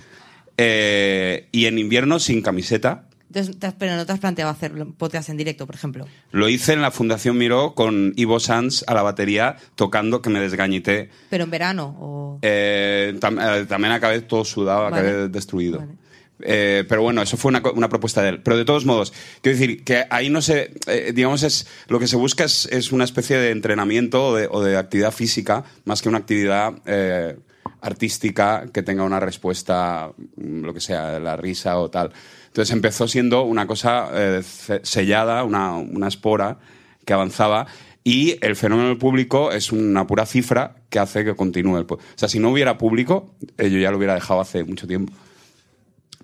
eh, 0.57 1.47
y 1.51 1.65
en 1.65 1.79
invierno 1.79 2.19
sin 2.19 2.41
camiseta. 2.41 3.05
Entonces, 3.33 3.55
pero 3.79 3.95
no 3.95 4.05
te 4.05 4.11
has 4.11 4.19
planteado 4.19 4.51
hacer 4.51 4.73
podcast 4.97 5.29
en 5.29 5.37
directo, 5.37 5.65
por 5.65 5.75
ejemplo. 5.75 6.05
Lo 6.31 6.49
hice 6.49 6.73
en 6.73 6.81
la 6.81 6.91
Fundación 6.91 7.37
Miró 7.37 7.73
con 7.75 8.11
Ivo 8.17 8.41
Sanz 8.41 8.83
a 8.87 8.93
la 8.93 9.03
batería 9.03 9.55
tocando 9.75 10.21
que 10.21 10.29
me 10.29 10.41
desgañité. 10.41 11.09
Pero 11.29 11.45
en 11.45 11.49
verano 11.51 11.95
o... 11.97 12.39
Eh, 12.41 13.15
tam- 13.21 13.39
eh, 13.39 13.65
también 13.67 13.93
acabé 13.93 14.19
todo 14.23 14.43
sudado, 14.43 14.89
Vale. 14.91 14.97
acabé 15.07 15.27
destruido. 15.29 15.79
Vale. 15.79 15.91
Eh, 16.43 16.83
pero 16.87 17.01
bueno, 17.01 17.21
eso 17.21 17.37
fue 17.37 17.49
una, 17.49 17.61
una 17.73 17.89
propuesta 17.89 18.21
de 18.21 18.29
él. 18.29 18.41
Pero 18.41 18.57
de 18.57 18.65
todos 18.65 18.85
modos, 18.85 19.13
quiero 19.41 19.57
decir 19.57 19.83
que 19.83 20.05
ahí 20.09 20.29
no 20.29 20.41
se, 20.41 20.71
eh, 20.87 21.11
digamos, 21.13 21.43
es 21.43 21.67
lo 21.87 21.99
que 21.99 22.07
se 22.07 22.15
busca 22.15 22.43
es, 22.43 22.65
es 22.71 22.91
una 22.91 23.03
especie 23.03 23.37
de 23.37 23.51
entrenamiento 23.51 24.27
o 24.27 24.35
de, 24.35 24.47
o 24.49 24.61
de 24.61 24.77
actividad 24.77 25.11
física 25.11 25.63
más 25.85 26.01
que 26.01 26.09
una 26.09 26.19
actividad 26.19 26.73
eh, 26.85 27.37
artística 27.81 28.65
que 28.71 28.83
tenga 28.83 29.03
una 29.03 29.19
respuesta, 29.19 30.11
mm, 30.37 30.63
lo 30.63 30.73
que 30.73 30.79
sea, 30.79 31.19
la 31.19 31.35
risa 31.35 31.79
o 31.79 31.89
tal. 31.89 32.11
Entonces 32.47 32.73
empezó 32.73 33.07
siendo 33.07 33.43
una 33.43 33.65
cosa 33.67 34.09
eh, 34.13 34.43
sellada, 34.83 35.43
una, 35.43 35.75
una 35.75 36.07
espora 36.07 36.59
que 37.05 37.13
avanzaba. 37.13 37.67
Y 38.03 38.37
el 38.41 38.55
fenómeno 38.55 38.89
del 38.89 38.97
público 38.97 39.51
es 39.51 39.71
una 39.71 40.07
pura 40.07 40.25
cifra 40.25 40.75
que 40.89 40.99
hace 40.99 41.23
que 41.23 41.35
continúe. 41.35 41.77
el 41.77 41.85
O 41.89 41.99
sea, 42.15 42.27
si 42.27 42.39
no 42.39 42.49
hubiera 42.49 42.77
público, 42.77 43.35
eh, 43.57 43.69
yo 43.69 43.79
ya 43.79 43.91
lo 43.91 43.97
hubiera 43.97 44.15
dejado 44.15 44.41
hace 44.41 44.63
mucho 44.63 44.87
tiempo 44.87 45.13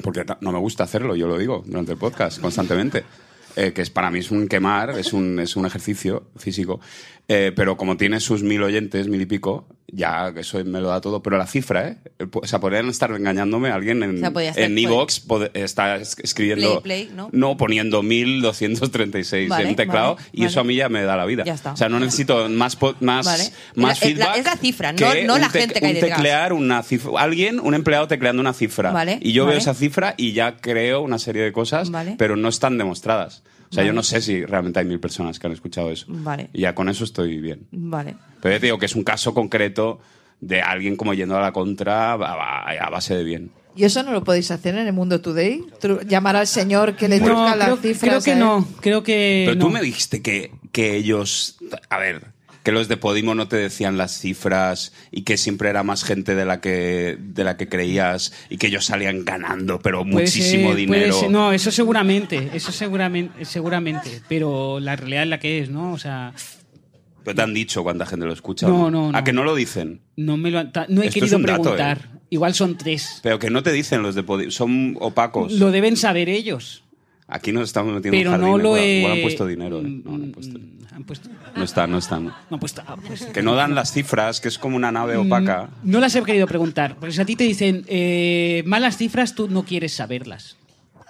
porque 0.01 0.25
no 0.41 0.51
me 0.51 0.59
gusta 0.59 0.83
hacerlo, 0.83 1.15
yo 1.15 1.27
lo 1.27 1.37
digo 1.37 1.63
durante 1.65 1.91
el 1.91 1.97
podcast 1.97 2.39
constantemente. 2.39 3.03
Eh, 3.55 3.73
que 3.73 3.81
es 3.81 3.89
para 3.89 4.11
mí 4.11 4.19
es 4.19 4.29
un 4.29 4.47
quemar, 4.47 4.91
es 4.99 5.13
un, 5.13 5.39
es 5.39 5.55
un 5.55 5.65
ejercicio 5.65 6.27
físico. 6.35 6.79
Eh, 7.27 7.51
pero 7.55 7.75
como 7.75 7.97
tiene 7.97 8.19
sus 8.19 8.43
mil 8.43 8.61
oyentes, 8.61 9.07
mil 9.07 9.19
y 9.19 9.25
pico, 9.25 9.67
ya 9.89 10.33
eso 10.35 10.63
me 10.65 10.81
lo 10.81 10.89
da 10.89 10.99
todo. 11.01 11.23
Pero 11.23 11.37
la 11.37 11.47
cifra, 11.47 11.87
¿eh? 11.87 11.97
O 12.33 12.45
sea, 12.45 12.59
podrían 12.59 12.89
estar 12.89 13.09
engañándome 13.11 13.69
a 13.69 13.75
alguien 13.75 14.03
en, 14.03 14.17
O 14.17 14.19
sea, 14.19 14.31
podía 14.31 14.49
estar- 14.51 14.63
en 14.65 14.77
Evox, 14.77 15.23
está 15.53 15.95
es- 15.95 16.17
escribiendo. 16.21 16.81
Play, 16.81 17.05
play, 17.07 17.29
¿no? 17.31 17.57
poniendo 17.57 18.03
1236 18.03 19.49
Vale, 19.49 19.69
en 19.69 19.75
teclado 19.75 20.15
vale, 20.15 20.27
y 20.33 20.45
eso 20.45 20.59
a 20.59 20.63
mí 20.63 20.75
ya 20.75 20.89
me 20.89 21.03
da 21.03 21.15
la 21.17 21.25
vida. 21.25 21.43
Ya 21.45 21.53
está. 21.53 21.73
O 21.73 21.77
sea, 21.77 21.89
no 21.89 21.99
necesito 21.99 22.47
más, 22.49 22.77
más, 22.81 23.01
más 23.01 23.25
La- 23.25 23.43
es 23.43 23.51
la- 23.75 23.95
feedback. 23.95 24.37
es 24.37 24.45
la 24.45 24.57
cifra, 24.57 24.91
no- 24.93 25.13
no 25.25 25.37
la 25.37 25.49
gente 25.49 25.79
que 25.79 25.85
hay 25.85 25.95
un 25.95 25.99
teclear 26.01 26.53
una 26.53 26.83
cifra. 26.83 27.11
Alguien, 27.17 27.59
un 27.59 27.73
empleado 27.73 28.07
tecleando 28.07 28.41
una 28.41 28.53
cifra. 28.53 28.91
Vale, 28.91 29.19
y 29.21 29.31
yo 29.33 29.45
veo 29.45 29.57
esa 29.57 29.73
cifra 29.73 30.13
y 30.17 30.33
ya 30.33 30.57
creo 30.57 31.01
una 31.01 31.19
serie 31.19 31.41
de 31.43 31.51
cosas, 31.51 31.91
pero 32.17 32.35
no 32.35 32.49
están 32.49 32.77
demostradas. 32.77 33.43
O 33.69 33.73
sea, 33.73 33.81
Vale. 33.81 33.87
yo 33.87 33.93
no 33.93 34.03
sé 34.03 34.21
si 34.21 34.45
realmente 34.45 34.79
hay 34.79 34.85
mil 34.85 34.99
personas 34.99 35.39
que 35.39 35.47
han 35.47 35.53
escuchado 35.53 35.91
eso. 35.91 36.05
Vale. 36.09 36.49
Y 36.53 36.61
ya 36.61 36.73
con 36.75 36.87
eso 36.89 37.03
estoy 37.03 37.39
bien. 37.39 37.67
Vale. 37.71 38.15
Pero 38.41 38.55
ya 38.55 38.59
te 38.59 38.65
digo 38.67 38.77
que 38.79 38.85
es 38.85 38.95
un 38.95 39.03
caso 39.03 39.33
concreto 39.33 39.99
de 40.39 40.61
alguien 40.61 40.95
como 40.95 41.13
yendo 41.13 41.35
a 41.37 41.41
la 41.41 41.51
contra 41.51 42.13
a, 42.13 42.89
base 42.89 43.15
de 43.15 43.23
bien. 43.23 43.51
¿Y 43.75 43.83
eso 43.83 44.01
no 44.03 44.11
lo 44.11 44.23
podéis 44.23 44.49
hacer 44.51 44.75
en 44.75 44.87
el 44.87 44.93
Mundo 44.93 45.21
Today? 45.21 45.63
Llamar 46.07 46.35
al 46.35 46.47
señor 46.47 46.95
que 46.95 47.07
le 47.07 47.19
No, 47.19 47.25
truzca 47.25 47.55
las 47.55 47.67
creo, 47.67 47.77
cifras. 47.77 48.23
creo 48.23 48.35
que 48.35 48.39
no. 48.39 48.67
Creo 48.81 49.03
que. 49.03 49.43
Pero 49.47 49.59
no. 49.59 49.65
tú 49.65 49.71
me 49.71 49.81
dijiste 49.81 50.21
que, 50.21 50.51
que 50.71 50.95
ellos. 50.95 51.57
A 51.89 51.97
ver, 51.99 52.27
que 52.67 52.73
los 52.73 52.89
de 52.89 52.97
Podimo 52.97 53.33
no 53.33 53.47
te 53.47 53.55
decían 53.55 53.95
las 53.97 54.19
cifras 54.19 54.91
y 55.09 55.21
que 55.21 55.37
siempre 55.37 55.69
era 55.69 55.83
más 55.83 56.03
gente 56.03 56.35
de 56.35 56.43
la 56.43 56.59
que, 56.59 57.15
de 57.17 57.45
la 57.45 57.55
que 57.55 57.69
creías 57.69 58.33
y 58.49 58.57
que 58.57 58.67
ellos 58.67 58.83
salían 58.83 59.23
ganando, 59.23 59.79
pero 59.79 60.01
Puede 60.03 60.25
muchísimo 60.25 60.67
ser, 60.71 60.75
dinero. 60.77 61.17
ser. 61.17 61.31
No, 61.31 61.53
eso 61.53 61.71
seguramente, 61.71 62.49
eso 62.53 62.73
seguramente, 62.73 63.45
seguramente, 63.45 64.21
pero 64.27 64.81
la 64.81 64.97
realidad 64.97 65.23
es 65.23 65.29
la 65.29 65.39
que 65.39 65.59
es, 65.61 65.69
¿no? 65.69 65.93
O 65.93 65.97
sea, 65.97 66.33
Pero 67.23 67.35
te 67.35 67.41
han 67.41 67.53
dicho 67.53 67.83
cuánta 67.83 68.05
gente 68.05 68.25
lo 68.25 68.33
escucha. 68.33 68.67
No, 68.67 68.87
¿o 68.87 68.91
no, 68.91 69.09
¿A 69.11 69.11
no. 69.13 69.23
que 69.23 69.31
no 69.31 69.45
lo 69.45 69.55
dicen? 69.55 70.01
no 70.17 70.35
me 70.35 70.51
lo 70.51 70.59
han- 70.59 70.73
no 70.89 71.03
he 71.03 71.07
Esto 71.07 71.21
querido 71.21 71.39
dato, 71.39 71.61
preguntar. 71.61 71.97
¿eh? 72.15 72.19
Igual 72.31 72.53
son 72.53 72.77
tres. 72.77 73.21
Pero 73.23 73.39
que 73.39 73.49
no 73.49 73.63
te 73.63 73.71
dicen 73.71 74.01
los 74.03 74.13
de 74.13 74.23
Podimo. 74.23 74.51
Son 74.51 74.97
opacos. 74.99 75.53
Lo 75.53 75.71
deben 75.71 75.95
saber 75.95 76.27
ellos. 76.27 76.83
Aquí 77.29 77.53
nos 77.53 77.63
estamos 77.63 77.93
metiendo 77.93 78.17
Pero 78.17 78.35
en 78.35 78.41
no 78.41 78.57
lo 78.57 78.75
Igual- 78.75 78.79
he. 78.81 78.97
igual 78.99 79.11
han 79.13 79.21
puesto 79.21 79.47
dinero. 79.47 79.79
¿eh? 79.79 79.83
No, 79.83 80.17
no 80.17 80.23
han 80.25 80.31
puesto. 80.33 80.59
Mm, 80.59 80.76
han 80.97 81.03
puesto- 81.05 81.29
No 81.55 81.63
está, 81.63 81.87
no 81.87 81.97
está. 81.97 82.19
no. 82.19 82.29
no 82.29 82.35
han 82.55 82.59
puesto- 82.59 82.83
ah, 82.87 82.95
pues- 83.05 83.25
Que 83.27 83.41
no 83.41 83.55
dan 83.55 83.73
las 83.75 83.91
cifras, 83.91 84.41
que 84.41 84.47
es 84.49 84.57
como 84.57 84.75
una 84.75 84.91
nave 84.91 85.15
opaca. 85.17 85.69
No 85.83 85.99
las 85.99 86.15
he 86.15 86.23
querido 86.23 86.47
preguntar. 86.47 86.95
Porque 86.99 87.13
si 87.13 87.21
a 87.21 87.25
ti 87.25 87.35
te 87.35 87.43
dicen 87.45 87.85
eh, 87.87 88.63
malas 88.65 88.97
cifras, 88.97 89.33
tú 89.35 89.47
no 89.49 89.63
quieres 89.63 89.93
saberlas. 89.93 90.57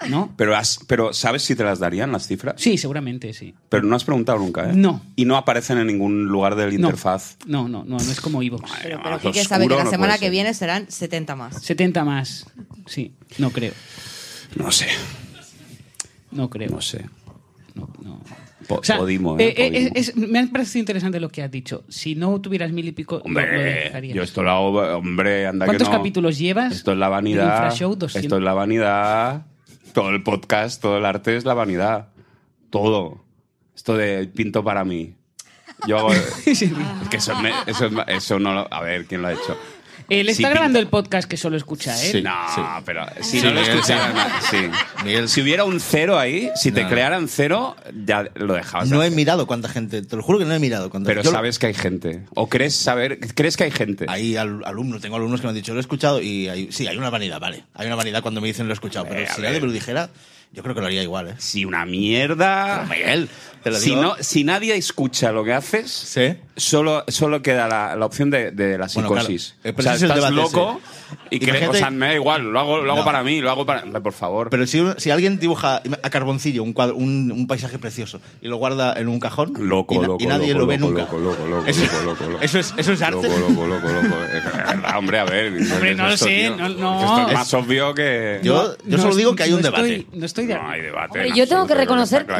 ¿No? 0.09 0.31
Pero, 0.37 0.55
has- 0.55 0.79
pero 0.85 1.11
¿sabes 1.11 1.41
si 1.41 1.55
te 1.55 1.63
las 1.63 1.79
darían 1.79 2.11
las 2.11 2.27
cifras? 2.27 2.53
Sí, 2.61 2.77
seguramente 2.77 3.33
sí. 3.33 3.55
Pero 3.67 3.81
no 3.83 3.95
has 3.95 4.03
preguntado 4.03 4.37
nunca, 4.37 4.69
¿eh? 4.69 4.73
No. 4.75 5.01
Y 5.15 5.25
no 5.25 5.37
aparecen 5.37 5.79
en 5.79 5.87
ningún 5.87 6.25
lugar 6.25 6.55
del 6.55 6.79
No. 6.79 6.89
interfaz. 6.89 7.35
No, 7.47 7.67
no, 7.67 7.83
no, 7.83 7.97
no 7.97 8.11
es 8.11 8.21
como 8.21 8.43
Evox. 8.43 8.69
Pero, 8.83 8.99
pero 9.03 9.19
Quique 9.19 9.43
sabe 9.43 9.67
que 9.67 9.73
la 9.75 9.85
no 9.85 9.89
semana 9.89 10.19
que 10.19 10.29
viene 10.29 10.53
serán 10.53 10.85
70 10.91 11.35
más. 11.35 11.63
70 11.63 12.03
más. 12.05 12.45
Sí, 12.85 13.13
no 13.39 13.49
creo. 13.49 13.73
No 14.55 14.71
sé, 14.71 14.87
No 16.31 16.47
creo. 16.51 16.69
no 16.69 16.81
sé. 16.81 17.05
No, 17.73 17.89
no. 18.03 18.21
Po- 18.67 18.75
O 18.79 18.83
sea, 18.83 18.97
Podimo, 18.97 19.39
¿eh? 19.39 19.45
eh, 19.49 19.53
eh, 19.57 19.69
Podimo. 19.71 19.91
es- 19.95 20.15
me 20.15 20.39
ha 20.39 20.47
parecido 20.47 20.79
interesante 20.81 21.19
lo 21.19 21.29
que 21.29 21.41
has 21.43 21.49
dicho. 21.51 21.83
Si 21.87 22.15
no 22.15 22.39
tuvieras 22.41 22.71
mil 22.71 22.87
y 22.87 22.91
pico, 22.91 23.15
lo- 23.15 23.19
lo 23.19 23.25
Hombre, 23.25 23.63
dejarías. 23.85 24.15
yo 24.15 24.23
esto 24.23 24.43
lo 24.43 24.51
hago, 24.51 24.69
hombre, 24.97 25.47
anda 25.47 25.65
que 25.65 25.69
¿Cuántos 25.69 25.87
no. 25.89 25.93
capítulos 25.97 26.37
llevas? 26.37 26.73
Esto 26.73 26.91
es 26.91 26.97
la 26.97 27.07
vanidad. 27.09 27.65
200. 27.69 28.15
Esto 28.15 28.37
es 28.37 28.43
la 28.43 28.53
vanidad. 28.53 29.45
Todo 29.93 30.09
el 30.09 30.21
podcast, 30.23 30.81
todo 30.81 30.97
el 30.97 31.05
arte 31.05 31.35
es 31.37 31.45
la 31.45 31.53
vanidad. 31.53 32.09
Todo. 32.69 33.23
Esto 33.75 33.95
de 33.95 34.27
pinto 34.27 34.63
para 34.63 34.83
mí. 34.83 35.13
Yo 35.87 35.99
hago... 35.99 36.09
Es 36.45 36.59
que 37.09 37.17
eso, 37.17 37.35
me- 37.39 37.51
eso, 37.67 37.85
es 37.85 37.93
eso 38.09 38.39
no 38.39 38.53
lo... 38.53 38.73
A 38.73 38.81
ver, 38.81 39.05
¿quién 39.05 39.21
lo 39.21 39.27
ha 39.29 39.33
hecho? 39.33 39.57
Él 40.09 40.29
está 40.29 40.37
Sí, 40.37 40.43
grabando 40.53 40.79
pinta. 40.79 40.79
el 40.79 40.87
podcast 40.87 41.29
que 41.29 41.37
solo 41.37 41.57
escucha 41.57 41.93
él. 42.01 42.11
Sí. 42.11 42.21
No, 42.21 42.31
pero 42.85 43.05
si 43.21 43.39
Sí, 43.39 43.45
no 43.45 43.51
lo 43.51 43.61
Miguel, 43.61 43.79
sí. 44.49 44.57
Miguel, 45.03 45.29
Si 45.29 45.41
hubiera 45.41 45.63
un 45.65 45.79
cero 45.79 46.17
ahí, 46.17 46.49
si 46.55 46.71
te 46.71 46.83
No. 46.83 46.89
crearan 46.89 47.27
cero, 47.27 47.75
ya 48.05 48.29
lo 48.35 48.53
dejabas. 48.53 48.89
de 48.89 48.95
No 48.95 49.01
he 49.03 49.07
hacer. 49.07 49.15
mirado 49.17 49.47
cuánta 49.47 49.67
gente, 49.69 50.01
te 50.01 50.15
lo 50.15 50.23
juro 50.23 50.39
que 50.39 50.45
no 50.45 50.53
he 50.53 50.59
mirado. 50.59 50.89
cuánta- 50.89 51.07
Pero 51.07 51.23
yo- 51.23 51.31
sabes 51.31 51.59
que 51.59 51.67
hay 51.67 51.73
gente. 51.73 52.23
O 52.35 52.47
crees 52.47 52.75
saber, 52.75 53.19
crees 53.35 53.57
que 53.57 53.65
hay 53.65 53.71
gente. 53.71 54.05
Hay 54.07 54.35
al- 54.37 54.63
alumnos, 54.65 55.01
tengo 55.01 55.15
alumnos 55.17 55.41
que 55.41 55.47
me 55.47 55.49
han 55.49 55.55
dicho, 55.55 55.73
lo 55.73 55.79
he 55.79 55.81
escuchado 55.81 56.21
y 56.21 56.47
hay, 56.47 56.71
sí, 56.71 56.87
hay 56.87 56.97
una 56.97 57.09
vanidad, 57.09 57.39
vale. 57.39 57.63
Hay 57.73 57.87
una 57.87 57.95
vanidad 57.95 58.21
cuando 58.21 58.39
me 58.41 58.47
dicen 58.47 58.67
lo 58.67 58.73
he 58.73 58.75
escuchado, 58.75 59.05
pero 59.07 59.21
Eh, 59.21 59.27
a 59.27 59.33
si 59.33 59.41
ver. 59.41 59.49
nadie 59.51 59.61
me 59.61 59.67
lo 59.67 59.73
dijera, 59.73 60.09
yo 60.53 60.63
creo 60.63 60.73
que 60.73 60.81
lo 60.81 60.87
haría 60.87 61.03
igual, 61.03 61.27
¿eh? 61.29 61.33
Si 61.37 61.65
una 61.65 61.85
mierda. 61.85 62.85
Miguel, 62.89 63.29
te 63.67 63.73
lo 63.73 63.79
si, 63.79 63.89
digo. 63.91 64.01
no, 64.01 64.15
si 64.19 64.43
nadie 64.43 64.75
escucha 64.75 65.31
lo 65.31 65.43
que 65.43 65.53
haces, 65.53 65.91
Sí. 65.91 66.35
solo, 66.55 67.03
solo 67.07 67.41
queda 67.41 67.67
la, 67.67 67.95
la 67.95 68.05
opción 68.05 68.29
de, 68.29 68.51
de 68.51 68.77
la 68.77 68.87
Bueno, 68.93 69.09
claro. 69.09 69.27
psicosis. 69.27 69.55
Eh, 69.63 69.73
o 69.77 69.81
sea, 69.81 69.95
es 69.95 70.01
estás 70.01 70.31
loco 70.31 70.79
y 71.29 71.39
crees, 71.39 71.67
o 71.69 71.73
sea, 71.73 71.89
me 71.89 72.07
da 72.07 72.13
igual, 72.15 72.51
lo 72.51 72.59
hago, 72.59 72.77
lo 72.81 72.91
hago 72.91 72.99
No. 73.01 73.05
para 73.05 73.23
mí, 73.23 73.39
lo 73.39 73.49
hago 73.49 73.65
para. 73.65 73.83
Por 74.01 74.13
favor. 74.13 74.49
Pero 74.49 74.65
si, 74.67 74.83
si 74.97 75.09
alguien 75.11 75.39
dibuja 75.39 75.81
a 76.03 76.09
carboncillo 76.09 76.63
un, 76.63 76.73
cuadro- 76.73 76.95
un, 76.95 77.31
un 77.31 77.47
paisaje 77.47 77.79
precioso 77.79 78.19
y 78.41 78.47
lo 78.47 78.57
guarda 78.57 78.93
en 78.99 79.07
un 79.07 79.19
cajón 79.19 79.53
Loco, 79.57 79.93
y, 79.95 79.99
na- 79.99 80.07
loco, 80.07 80.23
y 80.23 80.27
nadie 80.27 80.47
loco, 80.53 80.59
lo 80.59 80.67
ve 80.67 80.77
loco, 80.77 80.89
nunca. 80.91 81.01
loco, 81.03 81.17
loco, 81.19 81.45
loco, 81.47 81.65
eso, 81.67 81.81
loco, 81.83 82.03
loco, 82.03 82.23
loco. 82.31 82.43
eso 82.43 82.59
es, 82.59 82.73
eso 82.77 82.91
es 82.93 83.01
arte. 83.01 83.27
Loco, 83.29 83.39
loco, 83.67 83.67
loco, 83.67 83.87
loco. 83.87 84.15
Es 84.33 84.43
verdad, 84.43 84.97
Hombre, 84.97 85.19
a 85.19 85.25
ver. 85.25 85.47
Hombre, 85.73 85.95
no 85.95 86.07
lo 86.09 86.17
sé, 86.17 86.49
no- 86.49 86.69
no. 86.69 86.99
Esto 86.99 87.27
es 87.29 87.33
más 87.33 87.53
obvio 87.53 87.93
que. 87.93 88.39
Yo- 88.43 88.75
yo 88.85 88.97
solo 88.97 89.15
digo 89.15 89.35
que 89.35 89.43
hay 89.43 89.53
un 89.53 89.61
debate. 89.61 90.05
No 90.13 90.25
estoy 90.25 90.45
de 90.45 90.55
No 90.55 90.69
hay 90.69 90.81
debate. 90.81 91.29
Yo 91.35 91.47
tengo 91.47 91.65
que 91.67 91.73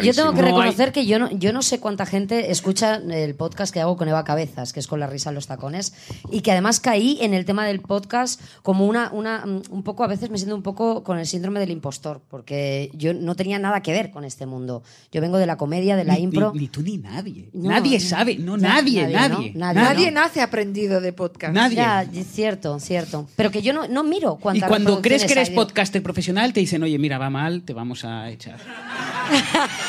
yo 0.04 0.14
tengo 0.14 0.32
reconocer 0.42 0.92
que 0.92 1.06
yo 1.06 1.17
no, 1.20 1.32
yo 1.32 1.54
no 1.54 1.62
sé 1.62 1.80
cuánta 1.80 2.06
gente 2.06 2.52
escucha 2.52 2.96
el 2.96 3.36
podcast 3.36 3.74
que 3.74 3.80
hago 3.82 3.98
con 3.98 4.08
Eva 4.08 4.24
Cabezas, 4.24 4.74
que 4.74 4.80
es 4.80 4.88
con 4.88 5.00
la 5.00 5.08
risa 5.08 5.30
en 5.30 5.36
los 5.36 5.48
tacones, 5.48 5.94
y 6.32 6.42
que 6.42 6.52
además 6.52 6.80
caí 6.80 7.18
en 7.22 7.34
el 7.34 7.46
tema 7.46 7.66
del 7.66 7.80
podcast 7.82 8.42
como 8.64 8.86
una, 8.86 9.10
una, 9.12 9.46
mm, 9.46 9.62
un 9.70 9.84
poco, 9.84 10.04
a 10.04 10.08
veces 10.08 10.30
me 10.30 10.38
siento 10.38 10.56
un 10.56 10.64
poco 10.64 11.04
con 11.04 11.18
el 11.20 11.26
síndrome 11.28 11.60
del 11.60 11.72
impostor, 11.72 12.22
porque 12.30 12.92
yo 12.94 13.14
no 13.14 13.36
tenía 13.36 13.60
nada 13.60 13.82
que 13.82 13.92
ver 13.92 14.12
con 14.12 14.24
este 14.24 14.46
mundo. 14.46 14.84
Yo 15.12 15.22
vengo 15.22 15.38
de 15.38 15.46
la 15.46 15.58
comedia, 15.58 15.96
de 15.96 16.04
la 16.04 16.16
Ni- 16.16 16.24
impro. 16.24 16.52
Ni, 16.54 16.62
ni 16.62 16.68
tú 16.68 16.82
ni 16.82 16.98
nadie. 16.98 17.50
No, 17.54 17.70
nadie 17.70 18.00
no. 18.00 18.06
sabe. 18.06 18.36
No, 18.38 18.58
Ya, 18.58 18.68
nadie, 18.68 19.02
nadie, 19.08 19.14
nadie. 19.30 19.52
¿no? 19.54 19.60
Nadie. 19.60 19.82
Nadie 19.82 20.12
nace 20.12 20.42
aprendido 20.42 21.02
de 21.02 21.14
podcast. 21.14 21.54
Nadie. 21.54 21.78
Ya, 21.78 22.06
cierto, 22.24 22.80
cierto. 22.80 23.28
Pero 23.36 23.52
que 23.52 23.62
yo 23.62 23.74
no, 23.74 23.88
no 23.88 24.04
miro 24.04 24.38
Y 24.40 24.42
cuántas 24.42 24.70
cuando 24.70 25.02
crees 25.02 25.26
que 25.26 25.34
eres 25.34 25.50
hay, 25.50 25.56
podcaster 25.56 26.02
profesional, 26.04 26.54
te 26.54 26.60
dicen, 26.60 26.84
oye, 26.84 26.98
mira, 27.00 27.18
va 27.18 27.30
mal, 27.30 27.64
te 27.64 27.74
vamos 27.74 28.04
a 28.06 28.30
echar. 28.30 28.60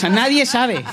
sea, 0.00 0.10
nadie 0.10 0.46
sabe. 0.46 0.84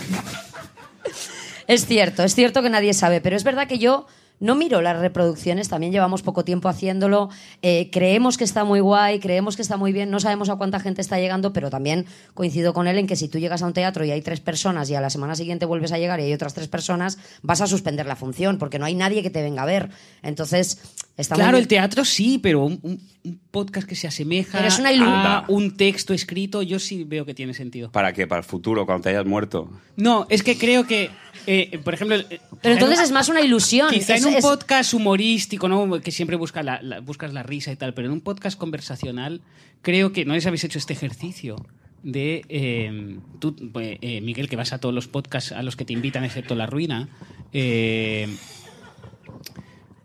Es 1.68 1.86
cierto, 1.86 2.24
es 2.24 2.36
cierto 2.36 2.62
que 2.62 2.70
nadie 2.70 2.94
sabe, 2.94 3.22
pero 3.22 3.36
es 3.36 3.44
verdad 3.44 3.68
que 3.68 3.78
yo 3.78 4.06
no 4.40 4.56
miro 4.56 4.82
las 4.82 5.00
reproducciones, 5.00 5.68
también 5.68 5.92
llevamos 5.92 6.22
poco 6.22 6.46
tiempo 6.46 6.70
haciéndolo, 6.70 7.30
eh, 7.62 7.90
creemos 7.92 8.38
que 8.38 8.44
está 8.44 8.64
muy 8.64 8.80
guay, 8.80 9.20
creemos 9.20 9.56
que 9.56 9.64
está 9.64 9.78
muy 9.78 9.92
bien, 9.92 10.12
no 10.12 10.20
sabemos 10.20 10.50
a 10.50 10.56
cuánta 10.56 10.80
gente 10.80 11.02
está 11.02 11.18
llegando, 11.20 11.54
pero 11.54 11.70
también 11.70 12.06
coincido 12.34 12.74
con 12.74 12.88
él 12.88 13.00
en 13.00 13.08
que 13.08 13.16
si 13.16 13.28
tú 13.28 13.40
llegas 13.40 13.64
a 13.64 13.66
un 13.66 13.74
teatro 13.74 14.06
y 14.06 14.12
hay 14.12 14.22
tres 14.22 14.40
personas 14.40 14.90
y 14.90 14.96
a 14.96 15.02
la 15.02 15.10
semana 15.10 15.36
siguiente 15.36 15.66
vuelves 15.66 15.92
a 15.92 15.98
llegar 15.98 16.20
y 16.20 16.24
hay 16.24 16.34
otras 16.34 16.54
tres 16.54 16.68
personas, 16.68 17.18
vas 17.42 17.62
a 17.62 17.68
suspender 17.68 18.06
la 18.06 18.16
función 18.16 18.60
porque 18.60 18.78
no 18.78 18.86
hay 18.86 18.96
nadie 18.96 19.24
que 19.24 19.30
te 19.30 19.42
venga 19.42 19.64
a 19.64 19.66
ver. 19.66 19.90
Entonces, 20.22 20.80
está 21.18 21.36
Claro, 21.36 21.58
el 21.58 21.68
teatro 21.68 22.06
sí, 22.06 22.40
pero 22.42 22.64
un, 22.66 22.80
un- 22.84 23.02
un 23.24 23.40
podcast 23.52 23.86
que 23.88 23.96
se 23.96 24.08
asemeja 24.08 24.58
Pero 24.58 24.70
es 24.70 24.80
una 24.80 24.94
ilu- 24.94 25.04
a 25.06 25.44
un 25.50 25.76
texto 25.76 26.14
escrito, 26.14 26.62
yo 26.62 26.80
sí 26.80 27.04
veo 27.04 27.26
que 27.26 27.34
tiene 27.34 27.54
sentido. 27.54 27.92
¿Para 27.92 28.14
qué? 28.14 28.26
¿Para 28.28 28.40
el 28.40 28.46
futuro, 28.46 28.86
cuando 28.86 29.04
te 29.04 29.10
hayas 29.10 29.26
muerto? 29.26 29.70
No, 29.98 30.26
es 30.30 30.44
que 30.44 30.58
creo 30.58 30.88
que, 30.88 31.10
eh, 31.46 31.78
por 31.84 31.94
ejemplo... 31.94 32.16
eh, 32.16 32.40
Pero 32.62 32.76
entonces 32.76 33.00
en 33.00 33.04
un- 33.04 33.06
es 33.06 33.12
más 33.12 33.28
una 33.30 33.42
ilusión. 33.42 33.90
Quizá 33.90 34.16
es- 34.16 34.22
en 34.22 34.30
un 34.30 34.36
es- 34.36 34.44
podcast 34.44 34.94
humorístico, 34.94 35.68
¿no? 35.68 36.00
que 36.00 36.12
siempre 36.12 36.38
busca 36.38 36.64
la, 36.64 36.82
la- 36.82 37.02
buscas 37.02 37.34
la 37.34 37.44
risa 37.44 37.72
y 37.72 37.76
tal, 37.76 37.94
pero 37.94 38.08
en 38.08 38.14
un 38.14 38.22
podcast 38.22 38.58
conversacional, 38.58 39.42
creo 39.82 40.14
que 40.14 40.24
no 40.24 40.40
si 40.40 40.48
habéis 40.48 40.64
hecho 40.64 40.78
este 40.80 40.94
ejercicio 40.94 41.66
de 42.04 42.44
eh, 42.48 43.18
tú, 43.40 43.56
eh, 43.82 44.22
Miguel, 44.22 44.48
que 44.48 44.56
vas 44.56 44.72
a 44.72 44.78
todos 44.78 44.96
los 44.96 45.08
podcasts 45.10 45.52
a 45.52 45.64
los 45.64 45.76
que 45.76 45.84
te 45.84 45.92
invitan, 45.94 46.24
excepto 46.24 46.56
La 46.56 46.66
Ruina. 46.68 47.10
eh, 47.52 48.30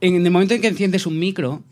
en 0.03 0.25
el 0.27 0.31
momento 0.31 0.53
en 0.55 0.61
que 0.61 0.69
enciendes 0.69 1.07
un 1.07 1.19
micro, 1.19 1.63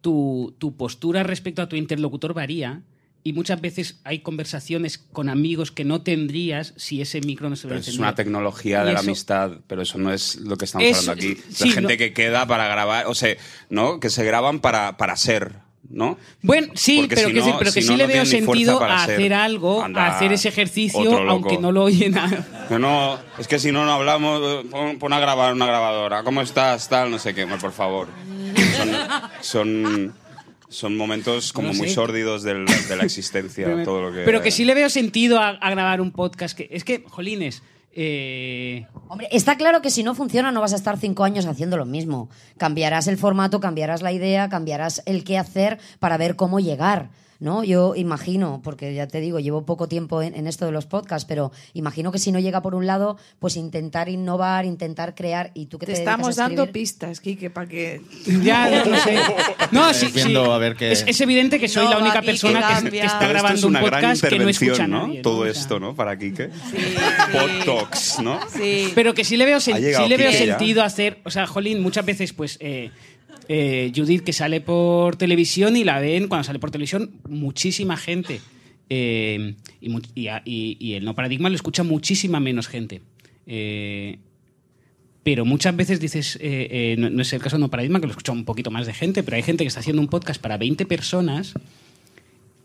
tu, 0.00 0.54
tu 0.58 0.76
postura 0.76 1.22
respecto 1.22 1.62
a 1.62 1.68
tu 1.68 1.76
interlocutor 1.76 2.34
varía. 2.34 2.82
Y 3.22 3.32
muchas 3.32 3.60
veces 3.60 3.98
hay 4.04 4.20
conversaciones 4.20 4.98
con 4.98 5.28
amigos 5.28 5.72
que 5.72 5.84
no 5.84 6.02
tendrías 6.02 6.74
si 6.76 7.00
ese 7.00 7.20
micro 7.20 7.50
no 7.50 7.56
se 7.56 7.62
Pero 7.66 7.80
hubiera 7.80 7.90
es 7.90 7.98
una 7.98 8.14
tecnología 8.14 8.84
de 8.84 8.92
la 8.92 9.00
amistad, 9.00 9.50
pero 9.66 9.82
eso 9.82 9.98
no 9.98 10.12
es 10.12 10.36
lo 10.36 10.56
que 10.56 10.64
estamos 10.66 10.86
Eso- 10.86 11.10
hablando 11.10 11.26
aquí. 11.32 11.40
sí, 11.50 11.68
la 11.70 11.74
gente 11.74 11.92
no- 11.94 11.98
que 11.98 12.12
queda 12.12 12.46
para 12.46 12.68
grabar, 12.68 13.06
o 13.08 13.14
sea, 13.16 13.34
¿no? 13.68 13.98
Que 13.98 14.10
se 14.10 14.22
graban 14.24 14.60
para, 14.60 14.96
para 14.96 15.16
ser, 15.16 15.54
¿no? 15.90 16.18
Bueno, 16.42 16.68
sí, 16.74 16.98
Porque 17.00 17.16
pero, 17.16 17.28
si 17.30 17.34
que, 17.34 17.42
sí, 17.42 17.48
no- 17.50 17.58
pero 17.58 17.72
que 17.72 17.80
si 17.82 17.86
sí 17.88 17.92
no, 17.92 17.96
le 17.96 18.06
veo 18.06 18.24
sentido 18.26 18.80
a 18.84 19.04
ser. 19.06 19.14
hacer 19.16 19.34
algo, 19.34 19.82
Anda, 19.82 20.06
a 20.06 20.16
hacer 20.16 20.32
ese 20.32 20.48
ejercicio, 20.48 21.18
aunque 21.28 21.58
no 21.58 21.72
lo 21.72 21.82
oyen. 21.82 22.16
a- 22.16 22.46
Que 22.68 22.78
no, 22.78 23.18
es 23.38 23.46
que 23.46 23.58
si 23.58 23.70
no, 23.70 23.84
no 23.84 23.92
hablamos, 23.92 24.40
eh, 24.42 24.66
pon, 24.70 24.98
pon 24.98 25.12
a 25.12 25.20
grabar 25.20 25.52
una 25.52 25.66
grabadora. 25.66 26.22
¿Cómo 26.24 26.42
estás? 26.42 26.88
Tal, 26.88 27.10
no 27.10 27.18
sé 27.18 27.34
qué, 27.34 27.44
hombre, 27.44 27.58
por 27.60 27.72
favor. 27.72 28.08
Son, 28.76 28.90
son, 29.40 30.14
son 30.68 30.96
momentos 30.96 31.52
como 31.52 31.68
No 31.68 31.74
sé. 31.74 31.78
muy 31.80 31.88
sórdidos 31.90 32.42
del- 32.42 32.66
de 32.66 32.96
la 32.96 33.04
existencia, 33.04 33.66
Pero, 33.66 33.84
todo 33.84 34.02
lo 34.02 34.12
que... 34.12 34.22
pero 34.24 34.42
que 34.42 34.50
sí 34.50 34.64
le 34.64 34.74
veo 34.74 34.88
sentido 34.90 35.38
a, 35.38 35.50
a 35.50 35.70
grabar 35.70 36.00
un 36.00 36.10
podcast. 36.10 36.56
Que, 36.56 36.68
es 36.72 36.82
que, 36.82 37.04
jolines, 37.08 37.62
eh, 37.92 38.86
Hombre, 39.08 39.28
está 39.30 39.56
claro 39.56 39.80
que 39.80 39.90
si 39.90 40.02
no 40.02 40.14
funciona 40.14 40.50
no 40.50 40.60
vas 40.60 40.72
a 40.72 40.76
estar 40.76 40.98
cinco 40.98 41.22
años 41.24 41.46
haciendo 41.46 41.76
lo 41.76 41.86
mismo. 41.86 42.28
Cambiarás 42.58 43.06
el 43.06 43.16
formato, 43.16 43.60
cambiarás 43.60 44.02
la 44.02 44.12
idea, 44.12 44.48
cambiarás 44.48 45.02
el 45.06 45.22
qué 45.24 45.38
hacer 45.38 45.78
para 46.00 46.16
ver 46.16 46.34
cómo 46.36 46.58
llegar. 46.60 47.10
¿No? 47.38 47.64
Yo 47.64 47.94
imagino, 47.96 48.60
porque 48.64 48.94
ya 48.94 49.06
te 49.06 49.20
digo, 49.20 49.38
llevo 49.40 49.66
poco 49.66 49.88
tiempo 49.88 50.22
en, 50.22 50.34
en 50.34 50.46
esto 50.46 50.64
de 50.64 50.72
los 50.72 50.86
podcasts, 50.86 51.26
pero 51.26 51.52
imagino 51.74 52.10
que 52.10 52.18
si 52.18 52.32
no 52.32 52.38
llega 52.38 52.62
por 52.62 52.74
un 52.74 52.86
lado, 52.86 53.18
pues 53.38 53.56
intentar 53.56 54.08
innovar, 54.08 54.64
intentar 54.64 55.14
crear. 55.14 55.50
Y 55.54 55.66
tú 55.66 55.78
que 55.78 55.86
te, 55.86 55.92
Te 55.92 55.98
dedicas 55.98 56.12
a 56.14 56.30
estamos 56.30 56.36
dando 56.36 56.72
pistas, 56.72 57.20
Quique, 57.20 57.50
para 57.50 57.66
que... 57.68 58.00
ya, 58.42 58.70
ya 58.70 58.84
no 58.84 58.96
sé. 58.98 59.18
No, 59.70 59.92
sí, 59.92 60.08
sí. 60.14 60.34
a 60.34 60.58
ver 60.58 60.76
qué- 60.76 60.92
es, 60.92 61.04
es 61.06 61.20
evidente 61.20 61.60
que 61.60 61.68
soy 61.68 61.84
No, 61.84 61.90
la 61.90 61.98
única 61.98 62.20
que 62.20 62.26
persona 62.26 62.80
que, 62.82 62.90
que 62.90 62.96
está 63.00 63.06
esto 63.18 63.28
grabando 63.28 63.58
es 63.58 63.64
un 63.64 63.70
una 63.70 63.80
gran 63.80 63.92
podcast 64.00 64.20
que 64.22 64.28
no 64.30 64.34
intervención, 64.36 64.70
escucha 64.70 64.86
¿no? 64.88 65.06
nadie. 65.06 65.22
Todo 65.22 65.46
esto, 65.46 65.78
¿no? 65.78 65.94
Para 65.94 66.18
Kike. 66.18 66.50
Sí, 66.70 66.76
Pod 67.32 67.50
sí. 67.50 67.64
Talks, 67.66 68.18
¿no? 68.20 68.40
Sí. 68.52 68.92
Pero 68.94 69.12
que 69.14 69.24
sí 69.24 69.36
le 69.36 69.44
veo, 69.44 69.58
sen- 69.58 69.76
sí 69.76 70.08
le 70.08 70.16
veo 70.16 70.30
Quique 70.30 70.46
sentido 70.46 70.82
hacer. 70.82 71.20
O 71.24 71.30
sea, 71.30 71.46
Jolín, 71.46 71.82
muchas 71.82 72.04
veces, 72.06 72.32
pues. 72.32 72.56
eh, 72.60 72.90
eh, 73.48 73.92
Judith 73.94 74.22
que 74.22 74.32
sale 74.32 74.60
por 74.60 75.16
televisión 75.16 75.76
y 75.76 75.84
la 75.84 76.00
ven 76.00 76.28
cuando 76.28 76.44
sale 76.44 76.58
por 76.58 76.70
televisión 76.70 77.10
muchísima 77.28 77.96
gente. 77.96 78.40
Eh, 78.88 79.54
y, 79.80 80.92
el 80.94 81.04
no 81.04 81.14
paradigma 81.14 81.48
lo 81.48 81.54
escucha 81.54 81.82
muchísima 81.82 82.40
menos 82.40 82.68
gente. 82.68 83.02
Eh, 83.46 84.18
pero 85.22 85.44
muchas 85.44 85.74
veces 85.74 85.98
dices, 85.98 86.38
no, 86.98 87.22
es 87.22 87.32
el 87.32 87.40
caso 87.40 87.56
de 87.56 87.60
no 87.60 87.68
paradigma, 87.68 88.00
que 88.00 88.06
lo 88.06 88.12
escucha 88.12 88.32
un 88.32 88.44
poquito 88.44 88.70
más 88.70 88.86
de 88.86 88.94
gente, 88.94 89.24
pero 89.24 89.36
hay 89.36 89.42
gente 89.42 89.64
que 89.64 89.68
está 89.68 89.80
haciendo 89.80 90.00
un 90.00 90.08
podcast 90.08 90.40
para 90.40 90.56
20 90.56 90.86
personas 90.86 91.54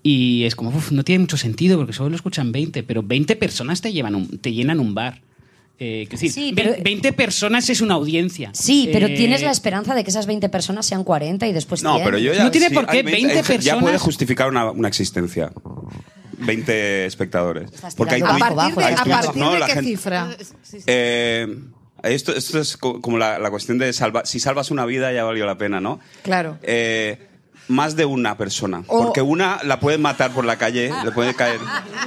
y 0.04 0.44
es 0.44 0.56
como, 0.56 0.70
"Uf, 0.70 0.92
no 0.92 1.04
tiene 1.04 1.20
mucho 1.20 1.38
sentido 1.38 1.78
porque 1.78 1.94
solo 1.94 2.10
lo 2.10 2.16
escuchan 2.16 2.52
20, 2.52 2.84
pero 2.84 3.02
20 3.02 3.36
personas 3.36 3.82
te, 3.82 3.92
llevan 3.92 4.28
te 4.40 4.54
llenan 4.54 4.80
un 4.80 4.94
bar. 4.94 5.22
Eh, 5.84 6.08
decir, 6.12 6.32
Sí, 6.32 6.54
pero- 6.56 6.76
20 6.84 7.12
personas 7.12 7.68
es 7.72 7.82
una 7.82 7.96
audiencia. 7.96 8.52
Sí, 8.54 8.88
pero 8.94 9.08
Eh, 9.08 9.16
tienes 9.16 9.42
la 9.42 9.50
esperanza 9.50 9.96
de 9.96 10.04
que 10.04 10.12
esas 10.12 10.28
20 10.28 10.48
personas 10.48 10.86
sean 10.86 11.04
40 11.04 11.48
y 11.48 11.54
después 11.54 11.82
No, 11.82 11.96
100. 11.96 12.06
pero 12.06 12.20
yo 12.20 12.34
ya... 12.34 12.44
No 12.44 12.52
tiene 12.52 12.68
sí, 12.70 12.76
por 12.76 12.86
qué, 12.86 12.98
hay 12.98 13.04
20 13.04 13.30
hay- 13.34 13.42
Ya 13.42 13.44
personas- 13.48 13.82
puede 13.82 13.98
justificar 13.98 14.48
una, 14.50 14.70
una 14.70 14.88
existencia. 14.88 15.52
20 16.38 17.06
espectadores. 17.08 17.72
Porque 17.98 18.16
hay 18.16 18.22
¿A 18.22 18.26
bajo, 18.26 18.40
partir 18.40 18.56
de, 18.58 18.66
bajo, 18.66 18.80
hay 18.82 18.94
a 18.94 19.22
partir 19.22 19.42
¿no? 19.42 19.54
de 19.54 19.60
La 19.60 19.66
qué 19.68 19.74
gente- 19.74 19.90
cifra? 19.90 20.30
Eh, 20.86 21.48
esto, 22.04 22.36
esto 22.36 22.60
es 22.60 22.78
co- 22.78 23.02
como 23.02 23.18
la, 23.18 23.40
la 23.40 23.50
cuestión 23.50 23.78
de 23.78 23.92
salva, 23.94 24.26
si 24.26 24.40
salvas 24.40 24.72
una 24.72 24.86
vida 24.86 25.12
ya 25.12 25.24
valió 25.24 25.46
la 25.46 25.58
pena, 25.58 25.80
¿no? 25.82 26.00
Claro. 26.24 26.58
Eh, 26.64 27.28
más 27.68 27.96
de 27.96 28.06
una 28.06 28.38
persona. 28.38 28.84
O- 28.88 29.04
Porque 29.04 29.22
una 29.22 29.60
la 29.64 29.80
pueden 29.80 30.02
matar 30.02 30.32
por 30.32 30.46
la 30.46 30.58
calle, 30.58 30.92
le 31.04 31.12
puede 31.12 31.34
caer 31.36 31.60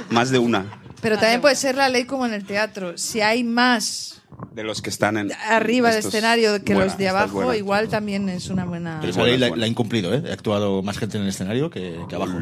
más 0.09 0.29
de 0.31 0.39
una 0.39 0.81
Pero 1.05 1.19
también 1.19 1.39
puede 1.39 1.55
ser 1.55 1.75
la 1.75 1.87
ley 1.87 2.05
como 2.05 2.25
en 2.25 2.33
el 2.33 2.45
teatro. 2.45 2.97
Si 2.97 3.21
hay 3.21 3.43
más 3.43 4.23
de 4.53 4.63
los 4.63 4.81
que 4.81 4.89
están 4.89 5.17
en 5.17 5.31
arriba 5.49 5.91
del 5.91 5.99
escenario 5.99 6.63
que 6.63 6.73
buena, 6.73 6.85
los 6.89 6.97
de 6.97 7.09
abajo, 7.09 7.33
buena. 7.33 7.55
igual 7.55 7.89
también 7.89 8.27
es 8.27 8.49
una 8.49 8.65
buena... 8.65 8.97
Pero 9.01 9.11
esa 9.11 9.23
ley 9.23 9.37
la, 9.37 9.55
la 9.55 9.67
he 9.67 9.69
incumplido, 9.69 10.11
¿eh? 10.15 10.23
He 10.25 10.31
actuado 10.31 10.81
más 10.81 10.97
gente 10.97 11.17
en 11.17 11.23
el 11.23 11.29
escenario 11.29 11.69
que, 11.69 11.99
que 12.09 12.15
abajo. 12.15 12.39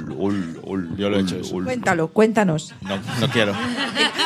Yo 0.97 1.09
lo 1.09 1.17
he 1.17 1.21
hecho 1.21 1.39
eso. 1.39 1.55
Cuéntalo, 1.61 2.07
cuéntanos. 2.07 2.73
No, 2.79 3.01
no 3.19 3.29
quiero. 3.29 3.53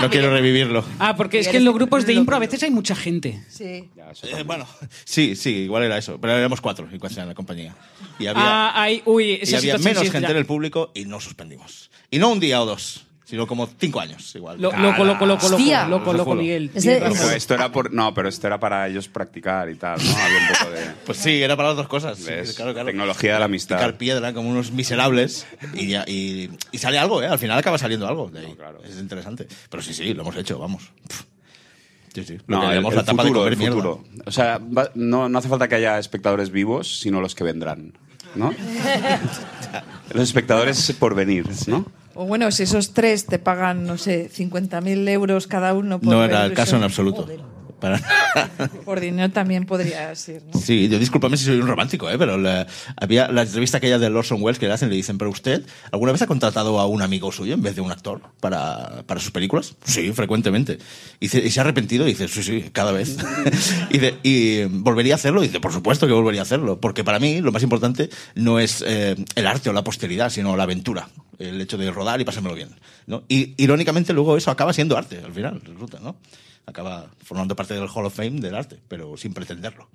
No 0.02 0.10
quiero 0.12 0.30
revivirlo. 0.30 0.86
Ah, 1.00 1.16
porque 1.16 1.40
es 1.40 1.48
que 1.48 1.58
en 1.58 1.66
los 1.66 1.74
grupos 1.74 2.06
de 2.06 2.14
impro 2.14 2.36
a 2.36 2.40
veces 2.40 2.62
hay 2.62 2.70
mucha 2.70 2.96
gente. 2.96 3.44
Sí. 3.50 3.90
Eh, 4.24 4.44
bueno, 4.46 4.68
sí, 5.04 5.36
sí, 5.36 5.50
igual 5.50 5.82
era 5.82 5.98
eso. 5.98 6.20
Pero 6.22 6.34
éramos 6.34 6.62
cuatro 6.62 6.88
en 6.92 7.00
cuanto 7.00 7.20
a 7.22 7.26
la 7.26 7.34
compañía. 7.34 7.76
Y 8.20 8.28
había, 8.28 8.44
Ah, 8.46 8.84
hay, 8.84 9.02
uy, 9.06 9.40
y 9.42 9.56
había 9.56 9.80
menos 9.80 10.12
gente 10.12 10.30
en 10.30 10.38
el 10.38 10.46
público 10.46 10.92
y 10.94 11.06
no 11.06 11.20
suspendimos. 11.20 11.90
Y 12.12 12.20
no 12.20 12.30
un 12.30 12.40
día 12.40 12.62
o 12.62 12.68
dos, 12.68 13.07
sino 13.30 13.46
como 13.46 13.68
cinco 13.78 14.00
años 14.00 14.34
igual. 14.36 14.56
Lo- 14.62 14.72
Loco, 14.72 15.04
loco, 15.04 15.26
loco, 15.26 15.50
loco, 15.50 15.86
loco, 15.90 16.14
loco. 16.14 16.36
Miguel. 16.36 16.72
De- 16.74 17.00
razón. 17.02 17.34
esto 17.34 17.54
era 17.56 17.70
por, 17.70 17.92
no, 17.92 18.14
pero 18.14 18.30
esto 18.30 18.48
era 18.48 18.58
para 18.58 18.88
ellos 18.88 19.10
practicar 19.10 19.70
y 19.70 19.76
tal, 19.76 20.00
¿no? 20.02 20.12
Había 20.18 20.38
un 20.40 20.48
poco 20.58 20.72
de 20.72 20.86
Pues 21.06 21.18
sí, 21.18 21.44
era 21.44 21.58
para 21.58 21.68
las 21.70 21.78
dos 21.78 21.90
cosas. 21.90 22.18
sí, 22.18 22.24
claro, 22.56 22.72
claro. 22.74 22.86
tecnología 22.86 23.34
de 23.34 23.40
la 23.40 23.46
amistad. 23.46 23.76
Picar 23.80 23.98
piedra 23.98 24.34
como 24.34 24.50
unos 24.50 24.72
miserables 24.72 25.46
y, 25.74 25.94
y, 26.10 26.50
y 26.72 26.78
sale 26.78 26.98
algo, 27.00 27.22
¿eh? 27.22 27.28
Al 27.28 27.38
final 27.40 27.58
acaba 27.60 27.78
saliendo 27.78 28.08
algo 28.08 28.30
de 28.30 28.40
ahí. 28.40 28.54
claro. 28.56 28.82
Es 28.86 28.98
interesante. 28.98 29.46
Pero 29.70 29.84
sí, 29.84 29.94
sí, 29.94 30.14
lo 30.14 30.22
hemos 30.22 30.38
hecho, 30.38 30.58
vamos. 30.58 30.90
Sí, 32.16 32.24
sí. 32.24 32.38
Lo 32.48 32.58
No, 32.62 32.72
el, 32.72 32.82
la 32.82 32.90
etapa 32.90 33.24
de 33.24 33.30
futuro, 33.30 33.40
comer 33.42 33.54
el 33.54 33.60
mierda. 33.60 33.76
futuro. 33.76 34.04
O 34.26 34.32
sea, 34.32 34.58
va- 34.60 34.90
no, 34.96 35.28
no 35.28 35.38
hace 35.38 35.50
falta 35.50 35.68
que 35.68 35.76
haya 35.76 36.00
espectadores 36.00 36.50
vivos, 36.50 37.00
sino 37.02 37.20
los 37.22 37.36
que 37.36 37.44
vendrán, 37.44 37.94
¿no? 38.36 38.56
los 40.14 40.24
espectadores 40.24 40.94
por 40.98 41.14
venir, 41.14 41.46
¿no? 41.68 41.86
O 42.20 42.26
bueno, 42.26 42.50
si 42.50 42.64
esos 42.64 42.94
tres 42.94 43.28
te 43.28 43.38
pagan, 43.38 43.86
no 43.86 44.00
sé, 44.00 44.28
50.000 44.36 45.08
euros 45.08 45.46
cada 45.46 45.76
uno 45.76 46.00
por 46.00 46.10
No 46.10 46.26
era 46.26 46.48
el 46.48 46.54
caso 46.54 46.76
en 46.76 46.82
absoluto. 46.82 47.28
Para- 47.80 48.02
Por 48.86 49.00
dinero 49.00 49.32
también 49.32 49.66
podría 49.66 50.14
ser, 50.16 50.42
¿no? 50.52 50.60
Sí, 50.60 50.88
yo 50.90 50.98
discúlpame 50.98 51.38
si 51.38 51.46
soy 51.46 51.60
un 51.60 51.68
romántico, 51.68 52.10
¿eh? 52.10 52.18
pero 52.18 52.38
la- 52.38 52.66
había 53.00 53.28
la 53.32 53.44
entrevista 53.44 53.78
aquella 53.78 54.00
de 54.00 54.08
Orson 54.08 54.42
Welles 54.42 54.58
que 54.60 54.68
le 54.68 54.74
hacen, 54.74 54.90
le 54.90 54.96
dicen, 54.96 55.18
pero 55.18 55.30
usted, 55.30 55.64
¿alguna 55.92 56.12
vez 56.12 56.22
ha 56.22 56.28
contratado 56.28 56.80
a 56.80 56.88
un 56.88 57.02
amigo 57.02 57.32
suyo 57.32 57.54
en 57.54 57.62
vez 57.62 57.76
de 57.76 57.82
un 57.82 57.92
actor 57.92 58.22
para, 58.40 59.04
para 59.06 59.20
sus 59.20 59.32
películas? 59.32 59.76
Sí, 59.84 60.12
frecuentemente. 60.14 60.80
Y, 61.20 61.26
dice- 61.28 61.46
y 61.46 61.52
se 61.52 61.60
ha 61.60 61.64
arrepentido 61.64 62.06
y 62.06 62.10
dice, 62.12 62.28
sí, 62.28 62.42
sí, 62.44 62.70
cada 62.72 62.92
vez. 62.92 63.18
y, 63.90 63.94
dice, 64.00 64.16
¿y 64.24 64.64
volvería 64.66 65.14
a 65.14 65.18
hacerlo? 65.18 65.44
Y 65.44 65.48
dice, 65.48 65.60
por 65.60 65.72
supuesto 65.74 66.08
que 66.08 66.14
volvería 66.14 66.42
a 66.42 66.44
hacerlo, 66.44 66.80
porque 66.82 67.04
para 67.04 67.20
mí 67.20 67.42
lo 67.42 67.52
más 67.52 67.64
importante 67.64 68.10
no 68.36 68.60
es 68.60 68.84
eh, 68.88 69.16
el 69.36 69.48
arte 69.48 69.70
o 69.70 69.74
la 69.74 69.84
posteridad, 69.84 70.30
sino 70.32 70.56
la 70.58 70.64
aventura, 70.64 71.10
el 71.38 71.62
hecho 71.62 71.78
de 71.78 71.92
rodar 71.92 72.20
y 72.22 72.26
pasármelo 72.26 72.56
bien. 72.56 72.70
¿no? 73.06 73.24
Y 73.30 73.54
irónicamente 73.62 74.14
luego 74.14 74.36
eso 74.36 74.50
acaba 74.52 74.74
siendo 74.74 74.98
arte, 74.98 75.22
al 75.24 75.32
final, 75.34 75.62
resulta, 75.64 76.00
¿no? 76.00 76.16
Acaba 76.68 77.08
formando 77.24 77.56
parte 77.56 77.74
del 77.74 77.88
Hall 77.88 78.06
of 78.06 78.14
Fame 78.16 78.40
del 78.42 78.54
arte, 78.54 78.78
pero 78.88 79.16
sin 79.18 79.34
pretenderlo. 79.34 79.88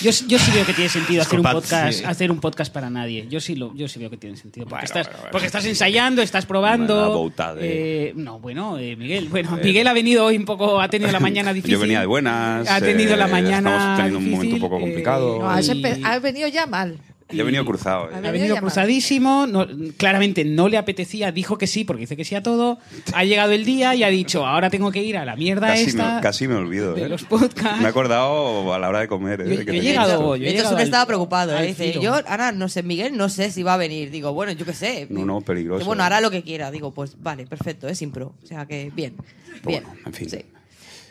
Yo, 0.00 0.10
yo 0.28 0.38
sí 0.38 0.50
veo 0.52 0.64
que 0.64 0.74
tiene 0.74 0.88
sentido 0.90 1.22
hacer 1.22 1.40
un 1.40 1.44
podcast, 1.44 2.04
hacer 2.04 2.30
un 2.30 2.38
podcast 2.40 2.72
para 2.72 2.88
nadie. 2.88 3.26
Yo 3.28 3.40
sí 3.40 3.56
lo, 3.56 3.74
yo 3.74 3.88
sí 3.88 3.98
veo 3.98 4.10
que 4.10 4.16
tiene 4.16 4.36
sentido. 4.36 4.64
Porque, 4.66 4.74
Bueno, 4.74 4.84
estás, 4.86 5.06
bueno, 5.06 5.18
bueno. 5.18 5.32
porque 5.32 5.46
estás 5.46 5.64
ensayando, 5.64 6.22
estás 6.22 6.46
probando. 6.46 7.32
Eh, 7.60 8.12
no, 8.14 8.38
bueno, 8.38 8.78
eh, 8.78 8.94
Miguel. 8.96 9.28
Bueno, 9.28 9.56
Miguel 9.62 9.86
ha 9.88 9.92
venido 9.92 10.24
hoy 10.24 10.36
un 10.36 10.44
poco, 10.44 10.80
ha 10.80 10.88
tenido 10.88 11.10
la 11.10 11.18
mañana 11.20 11.52
difícil. 11.54 11.72
Yo 11.72 11.80
venía 11.80 11.98
de 12.00 12.06
buenas. 12.06 12.68
Ha 12.68 12.80
tenido 12.80 13.16
la 13.16 13.26
eh, 13.26 13.30
mañana. 13.30 13.70
Estamos 13.70 13.96
teniendo 13.96 14.18
un 14.18 14.30
momento 14.30 14.54
un 14.56 14.60
poco 14.60 14.76
eh, 14.78 14.80
complicado. 14.80 15.38
No, 15.40 15.50
has, 15.50 15.66
y- 15.68 15.70
empe- 15.82 16.00
has 16.04 16.22
venido 16.22 16.46
ya 16.48 16.66
mal. 16.66 16.98
Yo 17.30 17.42
he 17.42 17.44
venido 17.44 17.64
cruzado. 17.64 18.10
eh. 18.10 18.14
Ha 18.14 18.20
venido 18.30 18.56
cruzadísimo, 18.56 19.46
no- 19.46 19.66
claramente 19.96 20.44
no 20.46 20.68
le 20.68 20.78
apetecía, 20.78 21.30
dijo 21.30 21.58
que 21.58 21.66
sí, 21.66 21.84
porque 21.84 22.00
dice 22.00 22.16
que 22.16 22.24
sí 22.24 22.34
a 22.34 22.42
todo. 22.42 22.78
Ha 23.12 23.24
llegado 23.24 23.52
el 23.52 23.64
día 23.66 23.94
y 23.94 24.02
ha 24.02 24.08
dicho, 24.08 24.46
ahora 24.46 24.70
tengo 24.70 24.90
que 24.92 25.02
ir 25.02 25.16
a 25.18 25.24
la 25.26 25.36
mierda 25.36 25.66
Casi 25.68 25.84
esta. 25.90 26.16
me, 26.16 26.20
casi 26.22 26.48
me 26.48 26.54
olvido. 26.54 26.94
de 26.94 27.02
eh. 27.04 27.08
los 27.08 27.24
podcasts. 27.24 27.78
Me 27.80 27.84
he 27.84 27.88
acordado 27.88 28.72
a 28.72 28.78
la 28.78 28.88
hora 28.88 29.00
de 29.00 29.08
comer. 29.08 29.42
eh, 29.42 29.56
Yo- 29.56 29.62
yo 29.62 29.72
he 29.74 29.80
llegado. 29.80 30.36
Yo 30.36 30.46
he 30.46 30.50
llegado 30.50 30.68
siempre 30.68 30.82
al- 30.84 30.88
estaba 30.88 31.06
preocupado, 31.06 31.56
al 31.56 31.64
¿eh? 31.64 31.68
Dice, 31.68 31.92
yo 32.00 32.14
ahora 32.14 32.52
no 32.52 32.68
sé, 32.68 32.82
Miguel, 32.82 33.16
no 33.16 33.28
sé 33.28 33.50
si 33.50 33.62
va 33.62 33.74
a 33.74 33.78
venir. 33.78 34.10
Digo, 34.10 34.32
bueno, 34.32 34.52
yo 34.52 34.64
qué 34.64 34.72
sé. 34.72 35.06
No, 35.10 35.26
no, 35.26 35.40
peligroso. 35.42 35.84
Bueno, 35.84 36.02
hará 36.04 36.20
lo 36.22 36.30
que 36.30 36.42
quiera. 36.42 36.70
Digo, 36.70 36.92
pues 36.94 37.16
vale, 37.22 37.46
perfecto, 37.46 37.88
es 37.88 38.00
impro. 38.00 38.34
O 38.42 38.46
sea 38.46 38.64
que 38.66 38.90
bien. 38.94 39.14
bien. 39.66 39.82
Bueno, 39.84 39.88
en 40.06 40.12
fin. 40.14 40.30
Sí. 40.30 40.38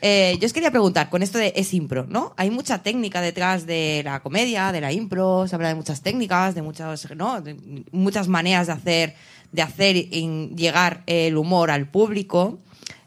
Eh, 0.02 0.38
yo 0.40 0.46
os 0.46 0.54
quería 0.54 0.72
preguntar, 0.72 1.10
con 1.10 1.24
esto 1.24 1.38
de 1.38 1.54
es 1.56 1.74
impro, 1.74 2.06
¿no? 2.08 2.34
Hay 2.38 2.52
mucha 2.52 2.84
técnica 2.84 3.22
detrás 3.22 3.66
de 3.66 4.02
la 4.06 4.20
comedia, 4.22 4.72
de 4.72 4.82
la 4.82 4.92
impro, 4.92 5.48
se 5.48 5.56
habla 5.56 5.70
de 5.70 5.76
muchas 5.76 6.02
técnicas, 6.02 6.56
de 6.56 6.62
muchas, 6.62 7.10
¿no? 7.16 7.44
Muchas 7.92 8.28
maneras 8.28 8.68
de 8.68 8.74
hacer, 8.74 9.16
de 9.52 9.62
hacer 9.62 9.96
llegar 9.96 11.04
el 11.08 11.38
humor 11.38 11.72
al 11.72 11.90
público. 11.90 12.60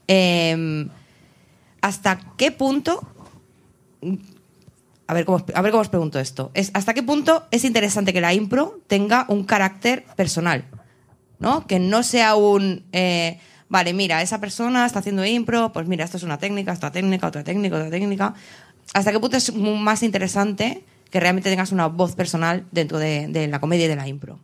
Eh, 0.08 0.88
¿Hasta 1.80 2.20
qué 2.36 2.50
punto 2.50 3.00
a 5.10 5.14
ver, 5.14 5.24
cómo, 5.24 5.44
a 5.54 5.62
ver 5.62 5.72
cómo 5.72 5.80
os 5.80 5.88
pregunto 5.88 6.20
esto. 6.20 6.52
Es, 6.54 6.70
¿Hasta 6.72 6.94
qué 6.94 7.02
punto 7.02 7.44
es 7.50 7.64
interesante 7.64 8.12
que 8.12 8.20
la 8.20 8.32
impro 8.32 8.80
tenga 8.86 9.26
un 9.28 9.42
carácter 9.42 10.04
personal? 10.14 10.66
¿No? 11.40 11.66
Que 11.66 11.80
no 11.80 12.04
sea 12.04 12.36
un... 12.36 12.84
eh, 12.92 13.40
vale, 13.70 13.94
mira, 13.94 14.20
esa 14.20 14.38
persona 14.38 14.84
está 14.84 14.98
haciendo 14.98 15.24
impro, 15.24 15.72
pues 15.72 15.86
mira, 15.86 16.04
esto 16.04 16.18
es 16.18 16.22
una 16.22 16.36
técnica, 16.36 16.72
esta 16.72 16.90
técnica, 16.92 17.28
otra 17.28 17.42
técnica, 17.42 17.76
otra 17.76 17.88
técnica. 17.88 18.34
¿Hasta 18.92 19.12
qué 19.12 19.20
punto 19.20 19.38
es 19.38 19.54
más 19.54 20.02
interesante 20.02 20.84
que 21.10 21.20
realmente 21.20 21.48
tengas 21.48 21.72
una 21.72 21.86
voz 21.86 22.14
personal 22.14 22.66
dentro 22.72 22.98
de, 22.98 23.28
de 23.28 23.46
la 23.48 23.60
comedia 23.60 23.86
y 23.86 23.88
de 23.88 23.96
la 23.96 24.06
impro? 24.06 24.38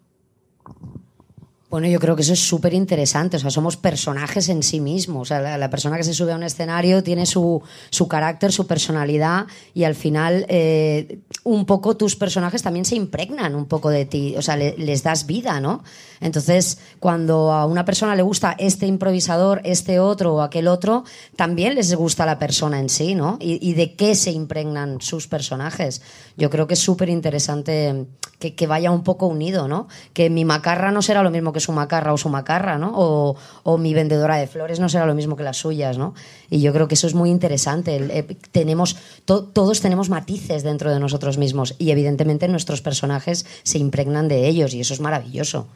Bueno, 1.76 1.88
yo 1.88 2.00
creo 2.00 2.16
que 2.16 2.22
eso 2.22 2.32
es 2.32 2.40
súper 2.40 2.72
interesante. 2.72 3.36
O 3.36 3.38
sea, 3.38 3.50
somos 3.50 3.76
personajes 3.76 4.48
en 4.48 4.62
sí 4.62 4.80
mismos. 4.80 5.20
O 5.20 5.24
sea, 5.26 5.40
la, 5.40 5.58
la 5.58 5.68
persona 5.68 5.98
que 5.98 6.04
se 6.04 6.14
sube 6.14 6.32
a 6.32 6.36
un 6.36 6.42
escenario 6.42 7.02
tiene 7.02 7.26
su, 7.26 7.62
su 7.90 8.08
carácter, 8.08 8.50
su 8.50 8.66
personalidad 8.66 9.44
y 9.74 9.84
al 9.84 9.94
final 9.94 10.46
eh, 10.48 11.18
un 11.44 11.66
poco 11.66 11.94
tus 11.94 12.16
personajes 12.16 12.62
también 12.62 12.86
se 12.86 12.96
impregnan 12.96 13.54
un 13.54 13.66
poco 13.66 13.90
de 13.90 14.06
ti. 14.06 14.34
O 14.38 14.40
sea, 14.40 14.56
le- 14.56 14.74
les 14.78 15.02
das 15.02 15.26
vida, 15.26 15.60
¿no? 15.60 15.84
Entonces, 16.22 16.78
cuando 16.98 17.52
a 17.52 17.66
una 17.66 17.84
persona 17.84 18.16
le 18.16 18.22
gusta 18.22 18.56
este 18.58 18.86
improvisador, 18.86 19.60
este 19.62 20.00
otro 20.00 20.36
o 20.36 20.40
aquel 20.40 20.68
otro, 20.68 21.04
también 21.36 21.74
les 21.74 21.94
gusta 21.94 22.24
la 22.24 22.38
persona 22.38 22.80
en 22.80 22.88
sí, 22.88 23.14
¿no? 23.14 23.36
Y, 23.38 23.58
y 23.60 23.74
de 23.74 23.94
qué 23.96 24.14
se 24.14 24.30
impregnan 24.30 25.02
sus 25.02 25.28
personajes. 25.28 26.00
Yo 26.38 26.48
creo 26.48 26.66
que 26.66 26.72
es 26.72 26.80
súper 26.80 27.10
interesante 27.10 28.06
que, 28.38 28.54
que 28.54 28.66
vaya 28.66 28.90
un 28.90 29.02
poco 29.02 29.26
unido, 29.26 29.68
¿no? 29.68 29.88
Que 30.14 30.30
mi 30.30 30.46
macarra 30.46 30.90
no 30.90 31.02
será 31.02 31.22
lo 31.22 31.30
mismo 31.30 31.52
que 31.52 31.60
su 31.66 31.72
macarra 31.72 32.12
o 32.12 32.16
su 32.16 32.28
macarra, 32.30 32.78
¿no? 32.78 32.92
O, 32.94 33.78
mi 33.78 33.92
vendedora 33.92 34.36
de 34.36 34.46
flores 34.46 34.80
no 34.80 34.88
será 34.88 35.04
lo 35.04 35.14
mismo 35.14 35.36
que 35.36 35.42
las 35.42 35.58
suyas, 35.58 35.98
¿no? 35.98 36.14
Y 36.48 36.60
yo 36.60 36.72
creo 36.72 36.88
que 36.88 36.94
eso 36.94 37.06
es 37.06 37.14
muy 37.14 37.28
interesante. 37.30 37.96
Eh, 37.96 38.22
tenemos, 38.52 38.96
to- 39.26 39.44
todos 39.44 39.80
tenemos 39.80 40.08
matices 40.08 40.62
dentro 40.62 40.90
de 40.90 40.98
nosotros 41.00 41.36
mismos 41.38 41.74
y 41.78 41.90
evidentemente 41.90 42.48
nuestros 42.48 42.80
personajes 42.80 43.44
se 43.62 43.78
impregnan 43.78 44.28
de 44.28 44.48
ellos 44.48 44.72
y 44.72 44.80
eso 44.80 44.94
es 44.94 45.00
maravilloso, 45.00 45.68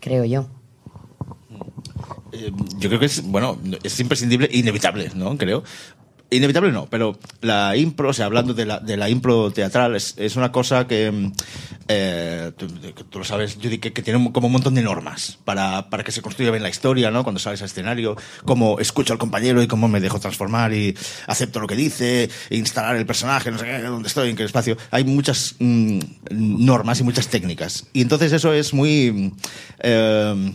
creo 0.00 0.24
yo. 0.24 0.46
Eh, 2.32 2.52
yo 2.78 2.88
creo 2.88 3.00
que 3.00 3.06
es, 3.06 3.22
bueno, 3.22 3.58
es 3.82 3.98
imprescindible, 4.00 4.48
inevitable, 4.52 5.10
¿no? 5.14 5.36
Creo. 5.38 5.62
Inevitable 6.30 6.72
no, 6.72 6.86
pero 6.90 7.18
la 7.40 7.74
impro, 7.74 8.10
o 8.10 8.12
sea, 8.12 8.26
hablando 8.26 8.52
de 8.52 8.66
la, 8.66 8.80
de 8.80 8.98
la 8.98 9.08
impro 9.08 9.50
teatral, 9.50 9.96
es, 9.96 10.14
es 10.18 10.36
una 10.36 10.52
cosa 10.52 10.86
que, 10.86 11.32
eh, 11.88 12.52
tú, 12.54 12.66
tú 13.08 13.18
lo 13.18 13.24
sabes, 13.24 13.56
Judy, 13.62 13.78
que, 13.78 13.94
que 13.94 14.02
tiene 14.02 14.30
como 14.30 14.48
un 14.48 14.52
montón 14.52 14.74
de 14.74 14.82
normas 14.82 15.38
para, 15.46 15.88
para 15.88 16.04
que 16.04 16.12
se 16.12 16.20
construya 16.20 16.50
bien 16.50 16.62
la 16.62 16.68
historia, 16.68 17.10
¿no? 17.10 17.22
Cuando 17.22 17.38
sales 17.38 17.62
al 17.62 17.66
escenario, 17.66 18.14
cómo 18.44 18.78
escucho 18.78 19.14
al 19.14 19.18
compañero 19.18 19.62
y 19.62 19.68
cómo 19.68 19.88
me 19.88 20.00
dejo 20.00 20.20
transformar 20.20 20.74
y 20.74 20.94
acepto 21.26 21.60
lo 21.60 21.66
que 21.66 21.76
dice, 21.76 22.28
instalar 22.50 22.96
el 22.96 23.06
personaje, 23.06 23.50
no 23.50 23.58
sé 23.58 23.64
qué, 23.64 23.78
dónde 23.80 24.08
estoy, 24.08 24.28
en 24.28 24.36
qué 24.36 24.44
espacio. 24.44 24.76
Hay 24.90 25.04
muchas 25.04 25.54
mm, 25.58 25.98
normas 26.30 27.00
y 27.00 27.04
muchas 27.04 27.28
técnicas. 27.28 27.86
Y 27.94 28.02
entonces 28.02 28.32
eso 28.32 28.52
es 28.52 28.74
muy... 28.74 29.32
eh, 29.78 30.52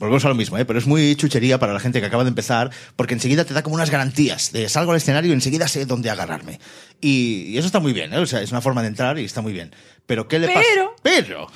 volvemos 0.00 0.24
a 0.24 0.28
lo 0.28 0.34
mismo, 0.34 0.58
¿eh? 0.58 0.64
pero 0.64 0.80
es 0.80 0.86
muy 0.86 1.14
chuchería 1.14 1.60
para 1.60 1.72
la 1.72 1.78
gente 1.78 2.00
que 2.00 2.06
acaba 2.06 2.24
de 2.24 2.30
empezar, 2.30 2.70
porque 2.96 3.14
enseguida 3.14 3.44
te 3.44 3.54
da 3.54 3.62
como 3.62 3.76
unas 3.76 3.90
garantías 3.90 4.50
de 4.50 4.68
salgo 4.68 4.90
al 4.90 4.96
escenario 4.96 5.11
y 5.24 5.32
enseguida 5.32 5.68
sé 5.68 5.84
dónde 5.86 6.10
agarrarme. 6.10 6.58
Y, 7.00 7.46
y 7.48 7.58
eso 7.58 7.66
está 7.66 7.80
muy 7.80 7.92
bien, 7.92 8.12
¿eh? 8.14 8.18
o 8.18 8.26
sea, 8.26 8.40
es 8.42 8.50
una 8.50 8.60
forma 8.60 8.82
de 8.82 8.88
entrar 8.88 9.18
y 9.18 9.24
está 9.24 9.40
muy 9.40 9.52
bien. 9.52 9.74
Pero 10.06 10.28
¿qué 10.28 10.38
le 10.38 10.48
pasa? 10.48 10.60
Pero- 10.74 10.96
Pero... 11.02 11.48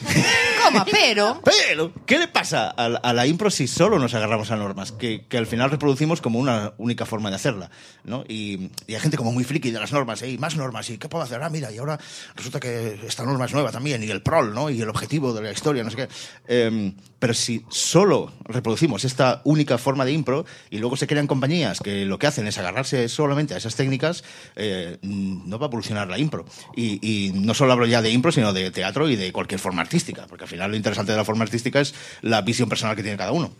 Coma, 0.67 0.85
pero... 0.91 1.41
Pero, 1.45 1.93
¿qué 2.07 2.19
le 2.19 2.29
pasa 2.29 2.69
a, 2.69 2.89
la- 2.89 2.99
a 2.99 3.13
la 3.13 3.27
impro 3.27 3.51
si 3.51 3.67
solo 3.67 3.99
nos 3.99 4.15
agarramos 4.15 4.51
a 4.51 4.57
normas? 4.57 4.93
Que, 4.93 5.25
que 5.29 5.39
al 5.39 5.47
final 5.47 5.71
reproducimos 5.71 6.21
como 6.21 6.39
una 6.39 6.73
única 6.79 7.07
forma 7.07 7.31
de 7.31 7.37
hacerla, 7.37 7.71
¿no? 8.05 8.25
Y, 8.29 8.71
y 8.87 8.95
hay 8.95 9.01
gente 9.01 9.17
como 9.17 9.33
muy 9.33 9.45
friki 9.45 9.71
de 9.71 9.81
las 9.81 9.93
normas, 9.93 10.23
¿eh? 10.23 10.31
Y 10.31 10.39
más 10.39 10.57
normas, 10.57 10.89
¿y 10.91 10.99
qué 10.99 11.09
puedo 11.09 11.25
hacer? 11.25 11.43
Ah, 11.43 11.49
mira, 11.51 11.71
y 11.73 11.79
ahora 11.79 11.99
resulta 12.35 12.61
que 12.61 12.99
esta 13.07 13.25
norma 13.25 13.45
es 13.47 13.53
nueva 13.53 13.71
también, 13.71 14.03
y 14.03 14.11
el 14.11 14.23
prol, 14.23 14.55
¿no? 14.55 14.71
Y 14.71 14.81
el 14.81 14.89
objetivo 14.89 15.33
de 15.33 15.43
la 15.43 15.53
historia, 15.53 15.85
no 15.85 15.91
sé 15.91 15.97
qué. 15.97 16.09
Em, 16.49 16.95
pero 17.19 17.33
si 17.35 17.65
solo 17.71 18.33
reproducimos 18.45 19.05
esta 19.05 19.41
única 19.45 19.79
forma 19.79 20.05
de 20.05 20.13
impro 20.13 20.45
y 20.71 20.79
luego 20.79 20.97
se 20.97 21.07
crean 21.07 21.27
compañías 21.27 21.81
que 21.81 22.05
lo 22.05 22.19
que 22.19 22.27
hacen 22.27 22.47
es 22.47 22.59
agarrarse 22.59 23.09
solamente 23.09 23.55
a 23.55 23.57
esas 23.57 23.75
técnicas, 23.75 24.23
eh, 24.55 24.99
no 25.03 25.59
va 25.59 25.67
a 25.67 25.69
evolucionar 25.69 26.09
la 26.09 26.19
impro. 26.19 26.45
Y, 26.77 26.99
y 27.03 27.33
no 27.33 27.55
solo 27.55 27.73
hablo 27.73 27.87
ya 27.87 28.03
de 28.03 28.11
impro, 28.11 28.33
sino 28.33 28.53
de 28.53 28.71
teatro 28.71 29.09
y 29.09 29.17
de 29.17 29.33
cualquier 29.33 29.61
forma 29.61 29.83
artística, 29.83 30.27
porque 30.27 30.45
al 30.45 30.51
final 30.51 30.56
lo 30.57 30.77
interesante 30.77 31.13
de 31.13 31.19
la 31.19 31.25
forma 31.25 31.45
artística 31.45 31.81
es 31.81 31.95
la 32.23 32.43
visión 32.43 32.69
personal 32.69 32.97
que 32.97 33.03
tiene 33.03 33.19
cada 33.19 33.33
uno. 33.33 33.53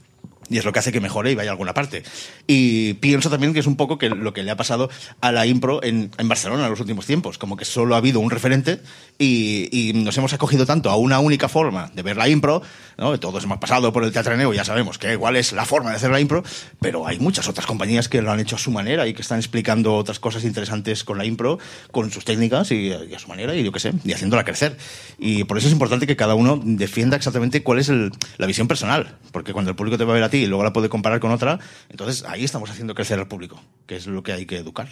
Y 0.49 0.59
es 0.59 0.65
lo 0.65 0.73
que 0.73 0.79
hace 0.79 0.93
que 0.93 1.01
mejore 1.01 1.33
y 1.33 1.35
vaya 1.35 1.51
a 1.51 1.53
alguna 1.53 1.75
parte. 1.75 2.03
Y 2.47 2.95
pienso 2.95 3.31
también 3.31 3.53
que 3.53 3.61
es 3.61 3.67
un 3.67 3.77
poco 3.77 3.99
que 3.99 4.09
lo 4.09 4.33
que 4.33 4.43
le 4.43 4.51
ha 4.51 4.57
pasado 4.57 4.89
a 5.21 5.33
la 5.33 5.47
impro 5.47 5.83
en, 5.83 6.11
en 6.19 6.29
Barcelona 6.29 6.65
en 6.65 6.71
los 6.71 6.81
últimos 6.81 7.07
tiempos. 7.07 7.39
Como 7.39 7.57
que 7.57 7.65
solo 7.65 7.95
ha 7.95 7.99
habido 7.99 8.21
un 8.21 8.31
referente 8.31 8.81
y, 9.19 9.69
y 9.73 9.93
nos 9.95 10.17
hemos 10.19 10.33
acogido 10.33 10.65
tanto 10.67 10.91
a 10.91 10.97
una 10.97 11.19
única 11.19 11.49
forma 11.49 11.91
de 11.95 12.03
ver 12.03 12.17
la 12.17 12.29
impro. 12.29 12.63
¿no? 12.99 13.19
Todos 13.19 13.45
hemos 13.45 13.59
pasado 13.59 13.93
por 13.93 14.05
el 14.05 14.13
teatraneo, 14.13 14.53
ya 14.55 14.65
sabemos 14.65 14.99
que 14.99 15.13
igual 15.13 15.37
es 15.37 15.53
la 15.53 15.65
forma 15.65 15.91
de 15.91 15.97
hacer 15.97 16.11
la 16.11 16.21
impro, 16.21 16.43
pero 16.81 17.07
hay 17.07 17.19
muchas 17.19 17.49
otras 17.49 17.67
compañías 17.67 18.09
que 18.09 18.23
lo 18.23 18.31
han 18.33 18.41
hecho 18.41 18.57
a 18.57 18.59
su 18.59 18.71
manera 18.71 19.07
y 19.07 19.15
que 19.15 19.23
están 19.23 19.39
explicando 19.39 19.95
otras 19.97 20.19
cosas 20.19 20.45
interesantes 20.45 21.05
con 21.05 21.19
la 21.19 21.25
impro, 21.25 21.59
con 21.91 22.11
sus 22.11 22.25
técnicas 22.25 22.71
y, 22.71 22.87
y 22.89 23.15
a 23.15 23.19
su 23.19 23.29
manera, 23.29 23.55
y 23.55 23.65
yo 23.65 23.73
qué 23.73 23.81
sé, 23.81 23.93
y 24.05 24.13
haciéndola 24.13 24.45
crecer. 24.45 24.77
Y 25.19 25.45
por 25.45 25.59
eso 25.59 25.67
es 25.67 25.73
importante 25.73 26.07
que 26.07 26.17
cada 26.17 26.35
uno 26.35 26.61
defienda 26.65 27.17
exactamente 27.17 27.63
cuál 27.63 27.81
es 27.81 27.89
el- 27.89 28.13
la 28.39 28.47
visión 28.47 28.69
personal, 28.69 29.17
porque 29.33 29.53
cuando 29.53 29.71
el 29.71 29.77
público 29.77 29.99
te 29.99 30.05
va 30.05 30.13
a 30.13 30.15
ver 30.15 30.23
a 30.23 30.31
ti 30.31 30.36
y 30.43 30.47
luego 30.47 30.65
la 30.65 30.73
puede 30.73 30.89
comparar 30.89 31.21
con 31.21 31.31
otra, 31.31 31.59
entonces 31.89 32.25
ahí 32.29 32.45
estamos 32.45 32.71
haciendo 32.71 32.95
crecer 32.95 33.19
al 33.19 33.29
público, 33.29 33.61
que 33.87 33.97
es 33.97 34.07
lo 34.07 34.23
que 34.23 34.33
hay 34.33 34.47
que 34.47 34.57
educar, 34.57 34.89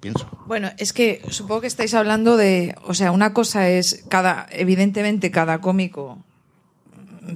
pienso. 0.00 0.28
Bueno, 0.46 0.70
es 0.78 0.92
que 0.92 1.22
supongo 1.30 1.62
que 1.62 1.66
estáis 1.66 1.94
hablando 1.94 2.36
de, 2.36 2.74
o 2.84 2.94
sea, 2.94 3.12
una 3.12 3.32
cosa 3.32 3.68
es 3.68 4.04
cada, 4.08 4.46
evidentemente 4.50 5.30
cada 5.30 5.60
cómico 5.60 6.18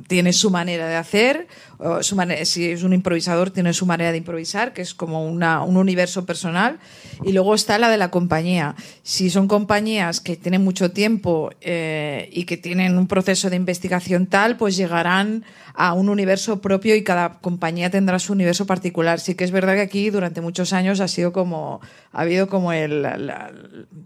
tiene 0.07 0.33
su 0.33 0.51
manera 0.51 0.87
de 0.87 0.97
hacer, 0.97 1.49
o 1.85 2.03
su 2.03 2.15
mane- 2.17 2.45
si 2.45 2.71
es 2.71 2.83
un 2.83 2.93
improvisador 2.93 3.51
tiene 3.51 3.73
su 3.73 3.87
manera 3.87 4.13
de 4.13 4.19
improvisar, 4.19 4.73
que 4.73 4.83
es 4.83 4.95
como 4.95 5.27
una, 5.27 5.63
un 5.63 5.77
universo 5.77 6.25
personal, 6.25 6.79
y 7.25 7.33
luego 7.33 7.55
está 7.55 7.79
la 7.79 7.89
de 7.91 7.97
la 7.99 8.11
compañía. 8.11 8.75
Si 9.03 9.31
son 9.31 9.49
compañías 9.49 10.21
que 10.21 10.37
tienen 10.37 10.63
mucho 10.65 10.93
tiempo 10.93 11.51
eh, 11.61 12.29
y 12.33 12.45
que 12.45 12.57
tienen 12.57 12.97
un 12.99 13.07
proceso 13.09 13.51
de 13.51 13.57
investigación 13.57 14.27
tal, 14.27 14.57
pues 14.57 14.77
llegarán 14.77 15.45
a 15.75 15.95
un 15.95 16.09
universo 16.11 16.61
propio 16.61 16.95
y 16.95 17.03
cada 17.03 17.41
compañía 17.41 17.89
tendrá 17.91 18.19
su 18.19 18.33
universo 18.35 18.67
particular. 18.67 19.21
Sí 19.21 19.35
que 19.35 19.45
es 19.45 19.51
verdad 19.51 19.75
que 19.75 19.81
aquí 19.81 20.11
durante 20.11 20.41
muchos 20.43 20.73
años 20.75 21.01
ha 21.01 21.09
sido 21.09 21.33
como, 21.33 21.81
ha 22.13 22.21
habido 22.21 22.47
como 22.49 22.73
el, 22.75 23.03
la- 23.03 23.17
la- 23.17 23.51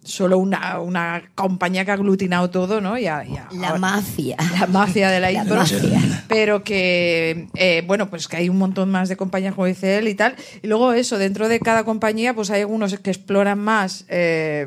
solo 0.05 0.39
una, 0.39 0.79
una 0.81 1.23
compañía 1.35 1.85
que 1.85 1.91
ha 1.91 1.95
aglutinado 1.95 2.51
todo, 2.51 2.81
¿no? 2.81 2.97
Y 2.97 3.07
a- 3.09 3.25
y 3.27 3.37
a- 3.37 3.49
La 3.53 3.75
mafia. 3.79 4.37
la 4.61 4.67
mafia 4.69 5.11
de 5.11 5.19
la 5.21 5.31
La 5.33 5.41
impro, 5.43 5.57
mafia. 5.57 6.25
pero 6.29 6.63
que 6.63 7.49
eh, 7.55 7.66
bueno 7.87 8.09
pues 8.11 8.29
que 8.29 8.37
hay 8.37 8.49
un 8.49 8.59
montón 8.59 8.91
más 8.91 9.09
de 9.09 9.17
compañías 9.17 9.55
como 9.55 9.67
dice 9.67 9.99
él 9.99 10.09
y 10.09 10.15
tal. 10.15 10.35
Y 10.63 10.67
luego 10.67 10.93
eso 10.93 11.19
dentro 11.19 11.49
de 11.49 11.61
cada 11.61 11.85
compañía 11.85 12.35
pues 12.35 12.51
hay 12.51 12.61
algunos 12.63 12.99
que 12.99 13.11
exploran 13.11 13.59
más 13.59 14.05
eh, 14.09 14.67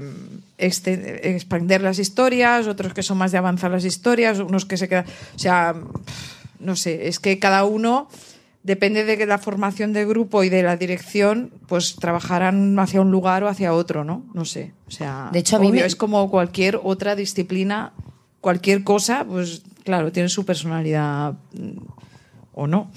este- 0.57 1.35
expander 1.35 1.81
las 1.81 1.99
historias 1.99 2.67
otros 2.67 2.93
que 2.93 3.03
son 3.03 3.17
más 3.17 3.31
de 3.31 3.37
avanzar 3.37 3.71
las 3.71 3.85
historias 3.85 4.39
unos 4.39 4.65
que 4.65 4.77
se 4.77 4.87
quedan 4.89 5.05
o 5.35 5.39
sea 5.39 5.75
no 6.59 6.75
sé 6.75 7.07
es 7.07 7.19
que 7.19 7.39
cada 7.39 7.63
uno 7.63 8.09
depende 8.63 9.05
de 9.05 9.25
la 9.25 9.37
formación 9.37 9.93
del 9.93 10.05
grupo 10.07 10.43
y 10.43 10.49
de 10.49 10.61
la 10.63 10.75
dirección 10.75 11.51
pues 11.67 11.95
trabajarán 11.95 12.77
hacia 12.77 12.99
un 12.99 13.09
lugar 13.09 13.43
o 13.43 13.47
hacia 13.47 13.73
otro 13.73 14.03
no 14.03 14.23
no 14.33 14.43
sé 14.43 14.73
o 14.87 14.91
sea 14.91 15.29
De 15.31 15.39
hecho, 15.39 15.55
a 15.55 15.59
mí 15.59 15.67
obvio, 15.69 15.81
me- 15.81 15.87
es 15.87 15.95
como 15.95 16.29
cualquier 16.29 16.79
otra 16.83 17.15
disciplina 17.15 17.93
cualquier 18.41 18.83
cosa, 18.85 19.25
pues 19.25 19.63
claro, 19.83 20.11
tiene 20.13 20.29
su 20.29 20.45
personalidad 20.45 21.33
mm, 21.53 21.77
o 22.59 22.67
no. 22.67 22.91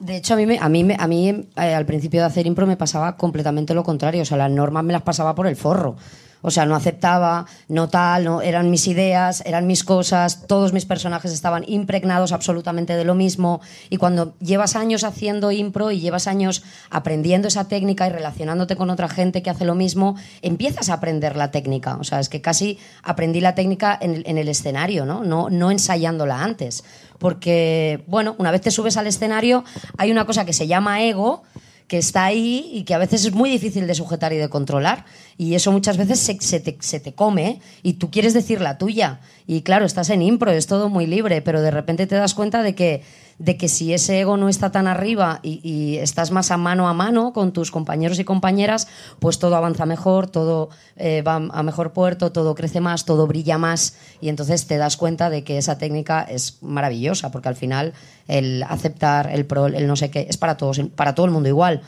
De 0.00 0.16
hecho, 0.16 0.34
a 0.34 0.36
mí, 0.36 0.58
a 0.60 0.68
mí, 0.68 0.88
a 0.98 1.06
mí 1.06 1.28
eh, 1.28 1.74
al 1.74 1.86
principio 1.86 2.20
de 2.20 2.26
hacer 2.26 2.46
impro 2.46 2.66
me 2.66 2.76
pasaba 2.76 3.16
completamente 3.16 3.72
lo 3.72 3.84
contrario. 3.84 4.22
O 4.22 4.24
sea, 4.24 4.36
las 4.36 4.50
normas 4.50 4.82
me 4.82 4.92
las 4.92 5.02
pasaba 5.02 5.34
por 5.34 5.46
el 5.46 5.54
forro. 5.54 5.96
O 6.42 6.50
sea, 6.50 6.66
no 6.66 6.74
aceptaba, 6.74 7.46
no 7.68 7.88
tal, 7.88 8.24
no, 8.24 8.42
eran 8.42 8.68
mis 8.68 8.88
ideas, 8.88 9.44
eran 9.46 9.68
mis 9.68 9.84
cosas, 9.84 10.48
todos 10.48 10.72
mis 10.72 10.84
personajes 10.84 11.32
estaban 11.32 11.64
impregnados 11.68 12.32
absolutamente 12.32 12.96
de 12.96 13.04
lo 13.04 13.14
mismo. 13.14 13.60
Y 13.90 13.96
cuando 13.96 14.34
llevas 14.40 14.74
años 14.74 15.04
haciendo 15.04 15.52
impro 15.52 15.92
y 15.92 16.00
llevas 16.00 16.26
años 16.26 16.64
aprendiendo 16.90 17.46
esa 17.46 17.68
técnica 17.68 18.08
y 18.08 18.10
relacionándote 18.10 18.74
con 18.74 18.90
otra 18.90 19.08
gente 19.08 19.42
que 19.42 19.50
hace 19.50 19.64
lo 19.64 19.76
mismo, 19.76 20.16
empiezas 20.42 20.90
a 20.90 20.94
aprender 20.94 21.36
la 21.36 21.52
técnica. 21.52 21.96
O 22.00 22.04
sea, 22.04 22.18
es 22.18 22.28
que 22.28 22.40
casi 22.40 22.78
aprendí 23.04 23.40
la 23.40 23.54
técnica 23.54 23.96
en 24.00 24.22
en 24.26 24.36
el 24.36 24.48
escenario, 24.48 25.06
¿no? 25.06 25.22
¿no? 25.22 25.48
No 25.48 25.70
ensayándola 25.70 26.42
antes. 26.42 26.82
Porque, 27.22 28.02
bueno, 28.08 28.34
una 28.38 28.50
vez 28.50 28.62
te 28.62 28.72
subes 28.72 28.96
al 28.96 29.06
escenario, 29.06 29.62
hay 29.96 30.10
una 30.10 30.26
cosa 30.26 30.44
que 30.44 30.52
se 30.52 30.66
llama 30.66 31.04
ego, 31.04 31.44
que 31.86 31.96
está 31.96 32.24
ahí 32.24 32.68
y 32.72 32.82
que 32.82 32.94
a 32.94 32.98
veces 32.98 33.24
es 33.24 33.32
muy 33.32 33.48
difícil 33.48 33.86
de 33.86 33.94
sujetar 33.94 34.32
y 34.32 34.38
de 34.38 34.48
controlar. 34.48 35.04
Y 35.38 35.54
eso 35.54 35.70
muchas 35.70 35.98
veces 35.98 36.18
se, 36.18 36.40
se 36.40 36.58
te, 36.58 36.76
se 36.80 36.98
te 36.98 37.12
come 37.12 37.60
y 37.84 37.92
tú 37.92 38.10
quieres 38.10 38.34
decir 38.34 38.60
la 38.60 38.76
tuya. 38.76 39.20
Y 39.46 39.62
claro, 39.62 39.84
estás 39.86 40.10
en 40.10 40.20
impro, 40.20 40.50
es 40.50 40.66
todo 40.66 40.88
muy 40.88 41.06
libre, 41.06 41.42
pero 41.42 41.62
de 41.62 41.70
repente 41.70 42.08
te 42.08 42.16
das 42.16 42.34
cuenta 42.34 42.60
de 42.64 42.74
que, 42.74 43.04
de 43.38 43.56
que 43.56 43.68
si 43.68 43.92
ese 43.92 44.20
ego 44.20 44.36
no 44.36 44.48
está 44.48 44.72
tan 44.72 44.86
arriba 44.86 45.40
y, 45.42 45.96
estás 45.96 46.30
más 46.30 46.50
a 46.50 46.56
mano 46.56 46.88
a 46.88 46.94
mano 46.94 47.32
con 47.32 47.52
tus 47.52 47.70
compañeros 47.70 48.18
y 48.18 48.24
compañeras, 48.24 48.88
pues 49.18 49.38
todo 49.38 49.56
avanza 49.56 49.86
mejor, 49.86 50.28
todo 50.28 50.70
eh, 50.96 51.22
va 51.22 51.36
a 51.36 51.62
mejor 51.62 51.92
puerto, 51.92 52.32
todo 52.32 52.54
crece 52.54 52.80
más, 52.80 53.04
todo 53.04 53.26
brilla 53.26 53.58
más. 53.58 53.96
Y 54.20 54.28
entonces 54.28 54.66
te 54.66 54.76
das 54.76 54.96
cuenta 54.96 55.30
de 55.30 55.44
que 55.44 55.58
esa 55.58 55.78
técnica 55.78 56.22
es 56.22 56.58
maravillosa, 56.62 57.30
porque 57.30 57.48
al 57.48 57.56
final 57.56 57.92
el 58.28 58.62
aceptar, 58.64 59.30
el 59.30 59.46
pro, 59.46 59.66
el 59.66 59.86
no 59.86 59.96
sé 59.96 60.10
qué, 60.10 60.26
es 60.28 60.36
para 60.36 60.56
todos, 60.56 60.80
para 60.94 61.14
todo 61.14 61.26
el 61.26 61.32
mundo 61.32 61.48
igual. 61.48 61.82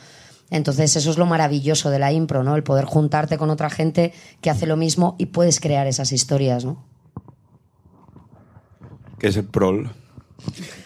Entonces, 0.51 0.95
eso 0.95 1.09
es 1.09 1.17
lo 1.17 1.25
maravilloso 1.25 1.89
de 1.89 1.97
la 1.97 2.11
impro, 2.11 2.43
¿no? 2.43 2.55
El 2.55 2.61
poder 2.61 2.85
juntarte 2.85 3.37
con 3.39 3.49
otra 3.49 3.71
gente 3.71 4.13
que 4.41 4.51
hace 4.51 4.67
lo 4.67 4.77
mismo 4.77 5.15
y 5.17 5.27
puedes 5.27 5.59
crear 5.59 5.87
esas 5.87 6.11
historias, 6.11 6.65
¿no? 6.65 6.83
que 9.19 9.27
es 9.27 9.37
el 9.37 9.45
prol. 9.45 9.91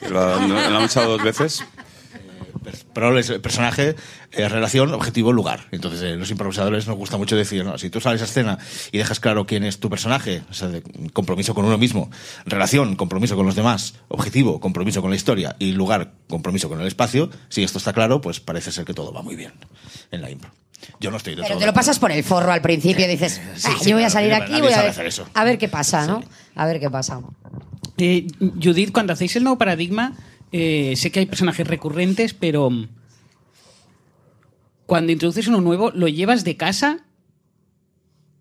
Lo, 0.10 0.20
ha- 0.22 0.46
lo 0.48 0.78
han 0.78 0.84
usado 0.84 1.10
dos 1.18 1.24
veces. 1.24 1.64
Pero 2.94 3.16
personaje, 3.42 3.96
eh, 4.32 4.50
relación, 4.50 4.94
objetivo, 4.94 5.32
lugar. 5.32 5.68
Entonces, 5.72 6.02
eh, 6.02 6.16
los 6.16 6.30
improvisadores 6.30 6.88
nos 6.88 6.98
gusta 6.98 7.18
mucho 7.18 7.36
decir, 7.36 7.64
¿no? 7.64 7.78
si 7.78 7.90
tú 7.90 8.00
sales 8.02 8.22
a 8.22 8.26
escena 8.26 8.60
y 8.92 8.98
dejas 8.98 9.20
claro 9.20 9.46
quién 9.46 9.64
es 9.64 9.80
tu 9.80 9.90
personaje, 9.90 10.44
o 10.50 10.54
sea, 10.54 10.68
de 10.68 10.84
compromiso 11.14 11.56
con 11.56 11.66
uno 11.66 11.78
mismo, 11.78 12.12
relación, 12.46 12.96
compromiso 12.96 13.36
con 13.36 13.46
los 13.46 13.56
demás, 13.56 13.96
objetivo, 14.10 14.60
compromiso 14.60 15.02
con 15.02 15.10
la 15.10 15.16
historia 15.16 15.56
y 15.58 15.72
lugar, 15.72 16.12
compromiso 16.28 16.68
con 16.70 16.82
el 16.82 16.88
espacio, 16.88 17.30
si 17.48 17.64
esto 17.64 17.78
está 17.78 17.94
claro, 17.94 18.22
pues 18.22 18.40
parece 18.40 18.72
ser 18.72 18.86
que 18.86 18.94
todo 18.94 19.14
va 19.14 19.22
muy 19.22 19.36
bien 19.36 19.54
en 20.12 20.22
la 20.22 20.30
impro. 20.30 20.52
Yo 21.00 21.12
no 21.12 21.18
estoy 21.18 21.36
de 21.36 21.42
Pero 21.42 21.54
todo 21.54 21.60
te 21.62 21.66
lo 21.66 21.74
pasas 21.74 21.98
por 21.98 22.12
el 22.12 22.24
forro 22.24 22.52
al 22.52 22.62
principio 22.62 23.06
y 23.06 23.08
dices, 23.10 23.42
sí, 23.56 23.68
"Ah, 23.72 23.76
sí, 23.82 23.90
yo 23.90 23.96
voy 23.96 24.04
a 24.04 24.08
claro, 24.08 24.12
salir 24.12 24.32
nadie 24.32 24.44
aquí, 24.44 24.62
voy 24.62 24.74
a 24.74 24.82
ver, 24.82 24.90
hacer 24.92 25.06
eso. 25.08 25.26
a 25.34 25.44
ver 25.44 25.58
qué 25.58 25.70
pasa, 25.70 26.06
¿no? 26.06 26.24
A 26.56 26.66
ver 26.66 26.80
qué 26.80 26.90
pasa. 26.90 27.20
Eh, 28.00 28.28
Judith, 28.64 28.92
cuando 28.92 29.14
hacéis 29.14 29.36
el 29.36 29.44
nuevo 29.44 29.58
paradigma, 29.58 30.14
eh, 30.52 30.94
sé 30.96 31.12
que 31.12 31.20
hay 31.20 31.26
personajes 31.26 31.68
recurrentes, 31.68 32.34
pero 32.34 32.70
mm, 32.70 32.88
cuando 34.86 35.12
introduces 35.12 35.48
uno 35.48 35.60
nuevo, 35.62 35.92
¿lo 35.92 36.08
llevas 36.08 36.44
de 36.44 36.56
casa? 36.56 37.00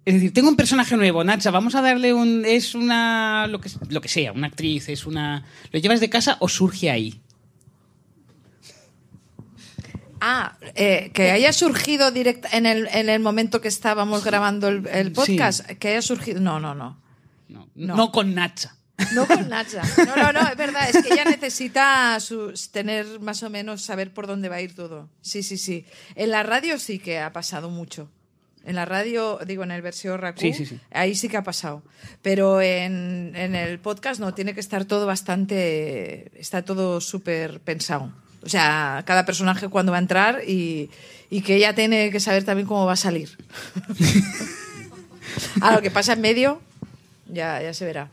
Es 0.05 0.15
decir, 0.15 0.33
tengo 0.33 0.49
un 0.49 0.57
personaje 0.57 0.97
nuevo, 0.97 1.23
Nacha, 1.25 1.51
vamos 1.51 1.75
a 1.75 1.83
darle 1.83 2.15
un... 2.15 2.45
Es 2.47 2.75
una... 2.75 3.47
Lo 3.49 3.61
que, 3.61 3.69
lo 3.91 4.01
que 4.01 4.09
sea, 4.09 4.33
una 4.33 4.47
actriz, 4.47 4.89
es 4.89 5.05
una... 5.05 5.45
¿Lo 5.71 5.79
llevas 5.79 6.01
de 6.01 6.09
casa 6.09 6.39
o 6.41 6.49
surge 6.49 6.91
ahí? 6.91 7.21
Ah, 10.21 10.57
eh, 10.75 11.11
que 11.13 11.31
haya 11.31 11.53
surgido 11.53 12.11
directa 12.11 12.49
en 12.53 12.65
el, 12.65 12.89
en 12.93 13.09
el 13.09 13.21
momento 13.21 13.61
que 13.61 13.69
estábamos 13.69 14.25
grabando 14.25 14.69
el, 14.69 14.87
el 14.89 15.13
podcast, 15.13 15.67
que 15.67 15.89
haya 15.89 16.03
surgido. 16.03 16.41
No, 16.41 16.59
no, 16.59 16.75
no. 16.75 16.99
No, 17.49 17.69
No. 17.75 17.95
no 17.97 18.11
con 18.11 18.35
Nacha. 18.35 18.78
No 19.15 19.27
con 19.27 19.49
Nacha. 19.49 19.83
No, 20.07 20.17
no, 20.17 20.33
no, 20.33 20.49
es 20.49 20.57
verdad, 20.57 20.89
es 20.91 21.03
que 21.03 21.13
ella 21.15 21.25
necesita 21.25 22.19
su- 22.21 22.53
tener 22.73 23.21
más 23.21 23.43
o 23.43 23.51
menos 23.51 23.83
saber 23.83 24.13
por 24.13 24.27
dónde 24.27 24.49
va 24.49 24.57
a 24.57 24.61
ir 24.61 24.75
todo. 24.75 25.09
Sí, 25.21 25.43
sí, 25.43 25.57
sí. 25.57 25.85
En 26.17 26.31
la 26.31 26.43
radio 26.43 26.79
sí 26.79 26.99
que 26.99 27.21
ha 27.21 27.33
pasado 27.33 27.71
mucho. 27.71 28.09
En 28.65 28.75
la 28.75 28.85
radio, 28.85 29.39
digo, 29.47 29.63
en 29.63 29.71
el 29.71 29.81
versión 29.83 30.19
Raku, 30.21 30.41
Sí, 30.41 30.53
sí, 30.53 30.67
sí. 30.67 30.79
ahí 30.91 31.15
sí 31.15 31.29
que 31.29 31.37
ha 31.39 31.43
pasado. 31.43 31.83
Pero 32.23 32.61
en, 32.61 33.33
en 33.35 33.55
el 33.55 33.79
podcast 33.79 34.21
no, 34.21 34.35
tiene 34.35 34.53
que 34.53 34.61
estar 34.61 34.85
todo 34.85 35.07
bastante. 35.07 36.31
Está 36.39 36.63
todo 36.63 37.01
súper 37.01 37.61
pensado. 37.61 38.13
O 38.43 38.49
sea, 38.49 39.03
cada 39.07 39.25
personaje 39.25 39.69
cuando 39.69 39.93
va 39.93 39.99
a 39.99 40.01
entrar 40.03 40.43
y, 40.47 40.91
y 41.31 41.41
que 41.43 41.55
ella 41.57 41.75
tiene 41.75 42.11
que 42.11 42.21
saber 42.21 42.45
también 42.45 42.67
cómo 42.69 42.85
va 42.85 42.93
a 42.93 42.97
salir. 42.97 43.39
a 45.61 45.73
lo 45.75 45.81
que 45.83 45.91
pasa 45.91 46.13
en 46.13 46.21
medio, 46.21 46.61
ya, 47.27 47.63
ya 47.63 47.73
se 47.73 47.85
verá. 47.85 48.11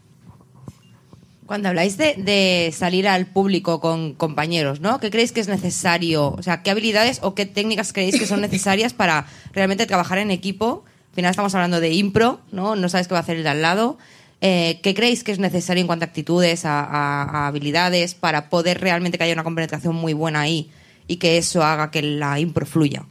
Cuando 1.46 1.70
habláis 1.70 1.96
de, 1.98 2.16
de 2.18 2.74
salir 2.76 3.08
al 3.08 3.28
público 3.28 3.80
con 3.80 4.14
compañeros, 4.16 4.80
¿no? 4.80 5.00
¿Qué 5.00 5.12
creéis 5.12 5.32
que 5.32 5.42
es 5.42 5.48
necesario? 5.48 6.32
O 6.32 6.42
sea, 6.42 6.64
¿qué 6.64 6.72
habilidades 6.72 7.20
o 7.22 7.36
qué 7.36 7.46
técnicas 7.46 7.94
creéis 7.94 8.18
que 8.18 8.26
son 8.26 8.42
necesarias 8.42 8.94
para 8.94 9.28
realmente 9.54 9.86
trabajar 9.86 10.18
en 10.18 10.32
equipo? 10.32 10.84
Al 11.12 11.16
final 11.16 11.30
estamos 11.32 11.54
hablando 11.54 11.80
de 11.80 11.94
impro, 11.94 12.42
¿no? 12.52 12.76
No 12.76 12.90
sabes 12.90 13.08
qué 13.08 13.14
va 13.14 13.20
a 13.20 13.24
hacer 13.24 13.38
el 13.38 13.44
de 13.44 13.50
al 13.50 13.62
lado. 13.62 13.98
Eh, 14.42 14.80
¿Qué 14.84 14.94
creéis 14.96 15.24
que 15.24 15.32
es 15.32 15.40
necesario 15.40 15.82
en 15.82 15.88
cuanto 15.88 16.04
a 16.04 16.08
actitudes, 16.08 16.66
a, 16.66 16.82
a- 16.84 17.24
a 17.24 17.48
habilidades, 17.48 18.16
para 18.16 18.50
poder 18.50 18.82
realmente 18.82 19.18
que 19.18 19.24
haya 19.24 19.34
una 19.34 19.44
compenetración 19.44 19.96
muy 19.96 20.14
buena 20.14 20.42
ahí 20.42 20.72
y 21.08 21.18
que 21.18 21.38
eso 21.38 21.64
haga 21.64 21.92
que 21.92 22.02
la 22.02 22.40
impro 22.40 22.66
fluya? 22.66 23.06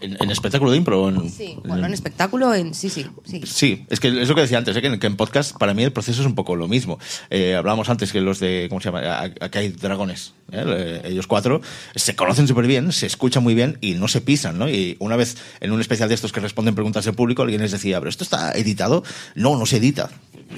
En, 0.00 0.16
en 0.20 0.30
espectáculo 0.30 0.70
de 0.70 0.76
impro. 0.78 1.08
en- 1.08 1.30
Sí, 1.30 1.56
bueno, 1.64 1.86
en 1.86 1.92
espectáculo, 1.94 2.54
en 2.54 2.74
sí, 2.74 2.88
sí, 2.88 3.06
sí. 3.24 3.42
Sí, 3.44 3.86
es 3.90 4.00
que 4.00 4.08
es 4.22 4.28
lo 4.28 4.34
que 4.34 4.40
decía 4.42 4.58
antes, 4.58 4.76
¿eh? 4.76 4.80
que, 4.80 4.86
en, 4.88 4.98
que 4.98 5.06
en 5.06 5.16
podcast 5.16 5.56
para 5.58 5.74
mí 5.74 5.82
el 5.82 5.92
proceso 5.92 6.20
es 6.22 6.26
un 6.26 6.34
poco 6.34 6.56
lo 6.56 6.68
mismo. 6.68 6.98
Eh, 7.30 7.54
hablábamos 7.54 7.88
antes 7.90 8.12
que 8.12 8.20
los 8.20 8.40
de, 8.40 8.66
¿cómo 8.68 8.80
se 8.80 8.90
llama? 8.90 9.20
Aquí 9.40 9.58
hay 9.58 9.68
dragones, 9.68 10.32
¿eh? 10.52 10.64
Eh, 10.66 11.02
ellos 11.04 11.26
cuatro, 11.26 11.60
se 11.94 12.16
conocen 12.16 12.48
súper 12.48 12.66
bien, 12.66 12.92
se 12.92 13.06
escuchan 13.06 13.42
muy 13.42 13.54
bien 13.54 13.78
y 13.80 13.94
no 13.94 14.08
se 14.08 14.20
pisan, 14.20 14.58
¿no? 14.58 14.68
Y 14.68 14.96
una 15.00 15.16
vez 15.16 15.36
en 15.60 15.72
un 15.72 15.80
especial 15.80 16.08
de 16.08 16.14
estos 16.14 16.32
que 16.32 16.40
responden 16.40 16.74
preguntas 16.74 17.04
del 17.04 17.14
público, 17.14 17.42
alguien 17.42 17.60
les 17.60 17.72
decía, 17.72 17.98
¿pero 17.98 18.08
esto 18.08 18.24
está 18.24 18.52
editado? 18.52 19.02
No, 19.34 19.56
no 19.58 19.66
se 19.66 19.76
edita. 19.76 20.10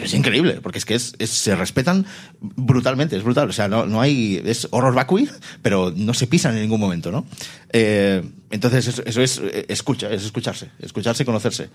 Es 0.02 0.14
increíble, 0.14 0.60
porque 0.62 0.78
es 0.78 0.86
que 0.86 0.94
es, 0.94 1.14
es- 1.18 1.28
se 1.30 1.54
respetan 1.54 2.06
brutalmente, 2.40 3.16
es 3.16 3.22
brutal. 3.22 3.48
O 3.50 3.52
sea, 3.52 3.68
no, 3.68 3.84
no 3.86 4.00
hay. 4.00 4.40
Es 4.44 4.68
horror 4.70 4.94
vacui, 4.94 5.28
pero 5.60 5.92
no 5.94 6.14
se 6.14 6.26
pisan 6.26 6.54
en 6.56 6.62
ningún 6.62 6.80
momento, 6.80 7.10
¿no? 7.12 7.26
Eh, 7.72 8.22
entonces, 8.52 8.86
eso, 8.86 9.02
eso 9.06 9.22
es 9.22 9.38
eh, 9.38 9.64
escucha, 9.68 10.10
es 10.12 10.24
escucharse, 10.24 10.68
escucharse 10.78 11.22
y 11.22 11.26
conocerse. 11.26 11.70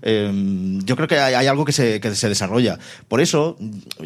Eh, 0.00 0.78
yo 0.82 0.96
creo 0.96 1.06
que 1.06 1.18
hay, 1.18 1.34
hay 1.34 1.46
algo 1.46 1.66
que 1.66 1.72
se, 1.72 2.00
que 2.00 2.14
se 2.14 2.28
desarrolla. 2.30 2.78
Por 3.06 3.20
eso, 3.20 3.58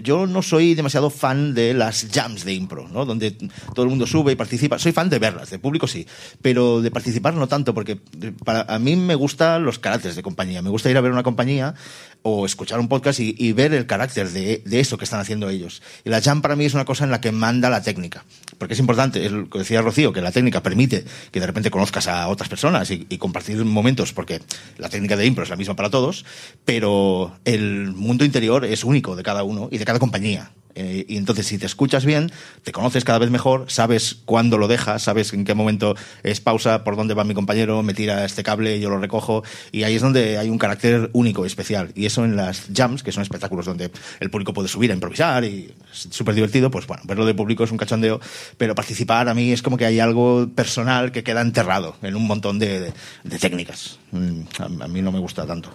yo 0.02 0.26
no 0.26 0.42
soy 0.42 0.74
demasiado 0.74 1.08
fan 1.08 1.54
de 1.54 1.72
las 1.72 2.08
jams 2.12 2.44
de 2.44 2.52
impro, 2.52 2.88
¿no? 2.88 3.04
Donde 3.04 3.30
todo 3.30 3.84
el 3.84 3.90
mundo 3.90 4.08
sube 4.08 4.32
y 4.32 4.34
participa. 4.34 4.76
Soy 4.76 4.90
fan 4.90 5.08
de 5.08 5.20
verlas, 5.20 5.50
de 5.50 5.60
público 5.60 5.86
sí, 5.86 6.04
pero 6.42 6.82
de 6.82 6.90
participar 6.90 7.34
no 7.34 7.46
tanto, 7.46 7.72
porque 7.72 7.96
para, 8.44 8.62
a 8.62 8.80
mí 8.80 8.96
me 8.96 9.14
gustan 9.14 9.64
los 9.64 9.78
caracteres 9.78 10.16
de 10.16 10.24
compañía. 10.24 10.62
Me 10.62 10.70
gusta 10.70 10.90
ir 10.90 10.96
a 10.96 11.00
ver 11.02 11.12
una 11.12 11.22
compañía 11.22 11.76
o 12.22 12.44
escuchar 12.44 12.80
un 12.80 12.88
podcast 12.88 13.20
y, 13.20 13.52
ver 13.52 13.72
el 13.72 13.86
carácter 13.86 14.30
de, 14.30 14.62
de 14.64 14.80
eso 14.80 14.98
que 14.98 15.04
están 15.04 15.20
haciendo 15.20 15.48
ellos. 15.48 15.82
Y 16.04 16.10
la 16.10 16.20
jam 16.20 16.42
para 16.42 16.56
mí 16.56 16.64
es 16.64 16.74
una 16.74 16.84
cosa 16.84 17.04
en 17.04 17.10
la 17.10 17.20
que 17.20 17.32
manda 17.32 17.70
la 17.70 17.82
técnica. 17.82 18.24
Porque 18.58 18.74
es 18.74 18.80
importante, 18.80 19.24
es 19.24 19.32
lo 19.32 19.48
que 19.48 19.60
decía 19.60 19.80
Rocío, 19.82 20.12
que 20.12 20.20
la 20.20 20.32
técnica 20.32 20.62
permite 20.62 21.04
que 21.30 21.40
de 21.40 21.46
repente 21.46 21.70
conozcas 21.70 22.08
a 22.08 22.28
otras 22.28 22.48
personas 22.48 22.90
y, 22.90 23.06
y 23.08 23.18
compartir 23.18 23.64
momentos, 23.64 24.12
porque 24.12 24.40
la 24.78 24.88
técnica 24.88 25.16
de 25.16 25.26
impro 25.26 25.44
es 25.44 25.50
la 25.50 25.56
misma 25.56 25.76
para 25.76 25.90
todos, 25.90 26.24
pero 26.64 27.36
el 27.44 27.92
mundo 27.92 28.24
interior 28.24 28.64
es 28.64 28.84
único 28.84 29.16
de 29.16 29.22
cada 29.22 29.44
uno 29.44 29.68
y 29.70 29.78
de 29.78 29.84
cada 29.84 29.98
compañía. 29.98 30.50
Eh, 30.78 31.06
y 31.08 31.16
entonces, 31.16 31.46
si 31.46 31.56
te 31.56 31.64
escuchas 31.66 32.04
bien, 32.04 32.30
te 32.62 32.70
conoces 32.70 33.02
cada 33.04 33.18
vez 33.18 33.30
mejor, 33.30 33.64
sabes 33.68 34.14
cuándo 34.26 34.58
lo 34.58 34.68
dejas, 34.68 35.02
sabes 35.02 35.32
en 35.32 35.44
qué 35.44 35.54
momento 35.54 35.94
es 36.22 36.40
pausa, 36.40 36.84
por 36.84 36.96
dónde 36.96 37.14
va 37.14 37.24
mi 37.24 37.32
compañero, 37.32 37.82
me 37.82 37.94
tira 37.94 38.24
este 38.26 38.42
cable, 38.42 38.78
yo 38.78 38.90
lo 38.90 38.98
recojo, 38.98 39.42
y 39.72 39.84
ahí 39.84 39.94
es 39.94 40.02
donde 40.02 40.36
hay 40.36 40.50
un 40.50 40.58
carácter 40.58 41.08
único 41.14 41.44
y 41.44 41.46
especial. 41.46 41.92
Y 41.94 42.04
eso 42.04 42.24
en 42.26 42.36
las 42.36 42.66
jams, 42.74 43.02
que 43.02 43.10
son 43.10 43.22
espectáculos 43.22 43.64
donde 43.64 43.90
el 44.20 44.28
público 44.30 44.52
puede 44.52 44.68
subir 44.68 44.90
a 44.90 44.94
improvisar 44.94 45.44
y 45.44 45.72
es 45.92 46.08
súper 46.10 46.34
divertido, 46.34 46.70
pues 46.70 46.86
bueno, 46.86 47.02
verlo 47.06 47.24
de 47.24 47.32
público 47.34 47.64
es 47.64 47.70
un 47.72 47.78
cachondeo, 47.78 48.20
pero 48.58 48.74
participar 48.74 49.28
a 49.30 49.34
mí 49.34 49.52
es 49.52 49.62
como 49.62 49.78
que 49.78 49.86
hay 49.86 49.98
algo 49.98 50.46
personal 50.54 51.10
que 51.10 51.24
queda 51.24 51.40
enterrado 51.40 51.96
en 52.02 52.14
un 52.16 52.26
montón 52.26 52.58
de, 52.58 52.92
técnicas. 53.40 53.98
Mm, 54.12 54.40
A, 54.58 54.84
a 54.84 54.88
mí 54.88 55.00
no 55.00 55.10
me 55.10 55.20
gusta 55.20 55.46
tanto. 55.46 55.70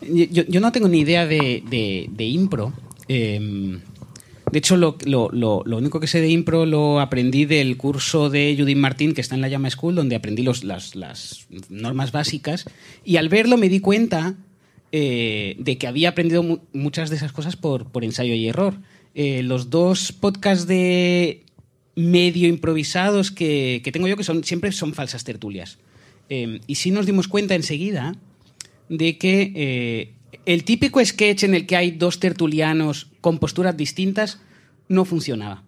Yo, 0.00 0.42
yo 0.48 0.60
no 0.60 0.72
tengo 0.72 0.88
ni 0.88 1.00
idea 1.00 1.26
de, 1.26 1.62
de- 1.68 2.06
de 2.10 2.24
impro. 2.24 2.72
Eh, 3.14 3.78
de 4.50 4.58
hecho, 4.58 4.76
lo, 4.76 4.96
único 5.64 6.00
que 6.00 6.06
sé 6.06 6.20
de 6.20 6.28
impro 6.28 6.66
lo 6.66 7.00
aprendí 7.00 7.44
del 7.44 7.76
curso 7.76 8.30
de 8.30 8.54
Judith 8.58 8.76
Martín, 8.76 9.14
que 9.14 9.20
está 9.20 9.34
en 9.34 9.40
la 9.40 9.48
Llama 9.48 9.70
School, 9.70 9.94
donde 9.94 10.16
aprendí 10.16 10.42
las, 10.42 10.94
normas 11.68 12.12
básicas. 12.12 12.64
Y 13.04 13.16
al 13.16 13.28
verlo 13.28 13.56
me 13.56 13.68
di 13.68 13.80
cuenta 13.80 14.36
eh, 14.92 15.56
de 15.58 15.78
que 15.78 15.86
había 15.86 16.10
aprendido 16.10 16.42
mu- 16.42 16.58
muchas 16.72 17.10
de 17.10 17.16
esas 17.16 17.32
cosas 17.32 17.56
por, 17.56 17.86
ensayo 18.02 18.34
y 18.34 18.48
error. 18.48 18.74
Eh, 19.14 19.42
los 19.42 19.70
dos 19.70 20.12
podcasts 20.12 20.66
de 20.66 21.44
medio 21.94 22.48
improvisados 22.48 23.30
que, 23.30 23.82
tengo 23.92 24.08
yo, 24.08 24.16
que 24.16 24.24
son, 24.24 24.44
siempre 24.44 24.72
son 24.72 24.94
falsas 24.94 25.24
tertulias. 25.24 25.78
Eh, 26.28 26.60
y 26.66 26.74
sí 26.76 26.90
nos 26.90 27.06
dimos 27.06 27.28
cuenta 27.28 27.54
enseguida 27.54 28.16
de 28.90 29.16
que 29.18 29.52
eh, 29.54 30.12
el 30.46 30.64
típico 30.64 31.04
sketch 31.04 31.44
en 31.44 31.54
el 31.54 31.66
que 31.66 31.76
hay 31.76 31.90
dos 31.90 32.20
tertulianos 32.20 33.08
con 33.20 33.38
posturas 33.38 33.76
distintas 33.76 34.40
no 34.88 35.04
funcionaba. 35.04 35.62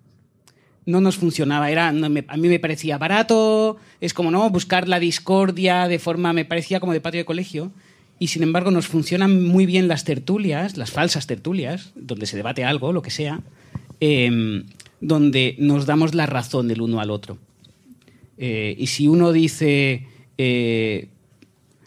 No 0.87 1.01
nos 1.01 1.17
funcionaba, 1.17 1.71
era, 1.71 1.89
a 1.89 1.93
mí 1.93 2.49
me 2.49 2.59
parecía 2.59 2.99
barato, 2.99 3.79
es 4.01 4.13
como 4.13 4.31
no 4.31 4.49
buscar 4.51 4.87
la 4.87 5.01
discordia 5.01 5.89
de 5.89 5.99
forma, 5.99 6.33
me 6.35 6.45
parecía 6.45 6.79
como 6.79 6.93
de 6.93 7.01
patio 7.01 7.21
de 7.21 7.25
colegio, 7.25 7.73
y 8.19 8.29
sin 8.29 8.43
embargo 8.43 8.71
nos 8.71 8.87
funcionan 8.87 9.45
muy 9.45 9.65
bien 9.65 9.89
las 9.89 10.05
tertulias, 10.05 10.77
las 10.77 10.91
falsas 10.91 11.27
tertulias, 11.27 11.93
donde 11.95 12.27
se 12.27 12.37
debate 12.37 12.65
algo, 12.65 12.93
lo 12.93 13.01
que 13.01 13.11
sea, 13.11 13.41
em, 14.01 14.65
donde 15.01 15.57
nos 15.59 15.87
damos 15.87 16.15
la 16.15 16.27
razón 16.27 16.69
del 16.69 16.83
uno 16.83 17.01
al 17.01 17.11
otro. 17.11 17.39
Eh, 18.37 18.75
y 18.79 18.89
si 18.89 19.09
uno 19.09 19.33
dice, 19.33 20.07
eh, 20.37 21.09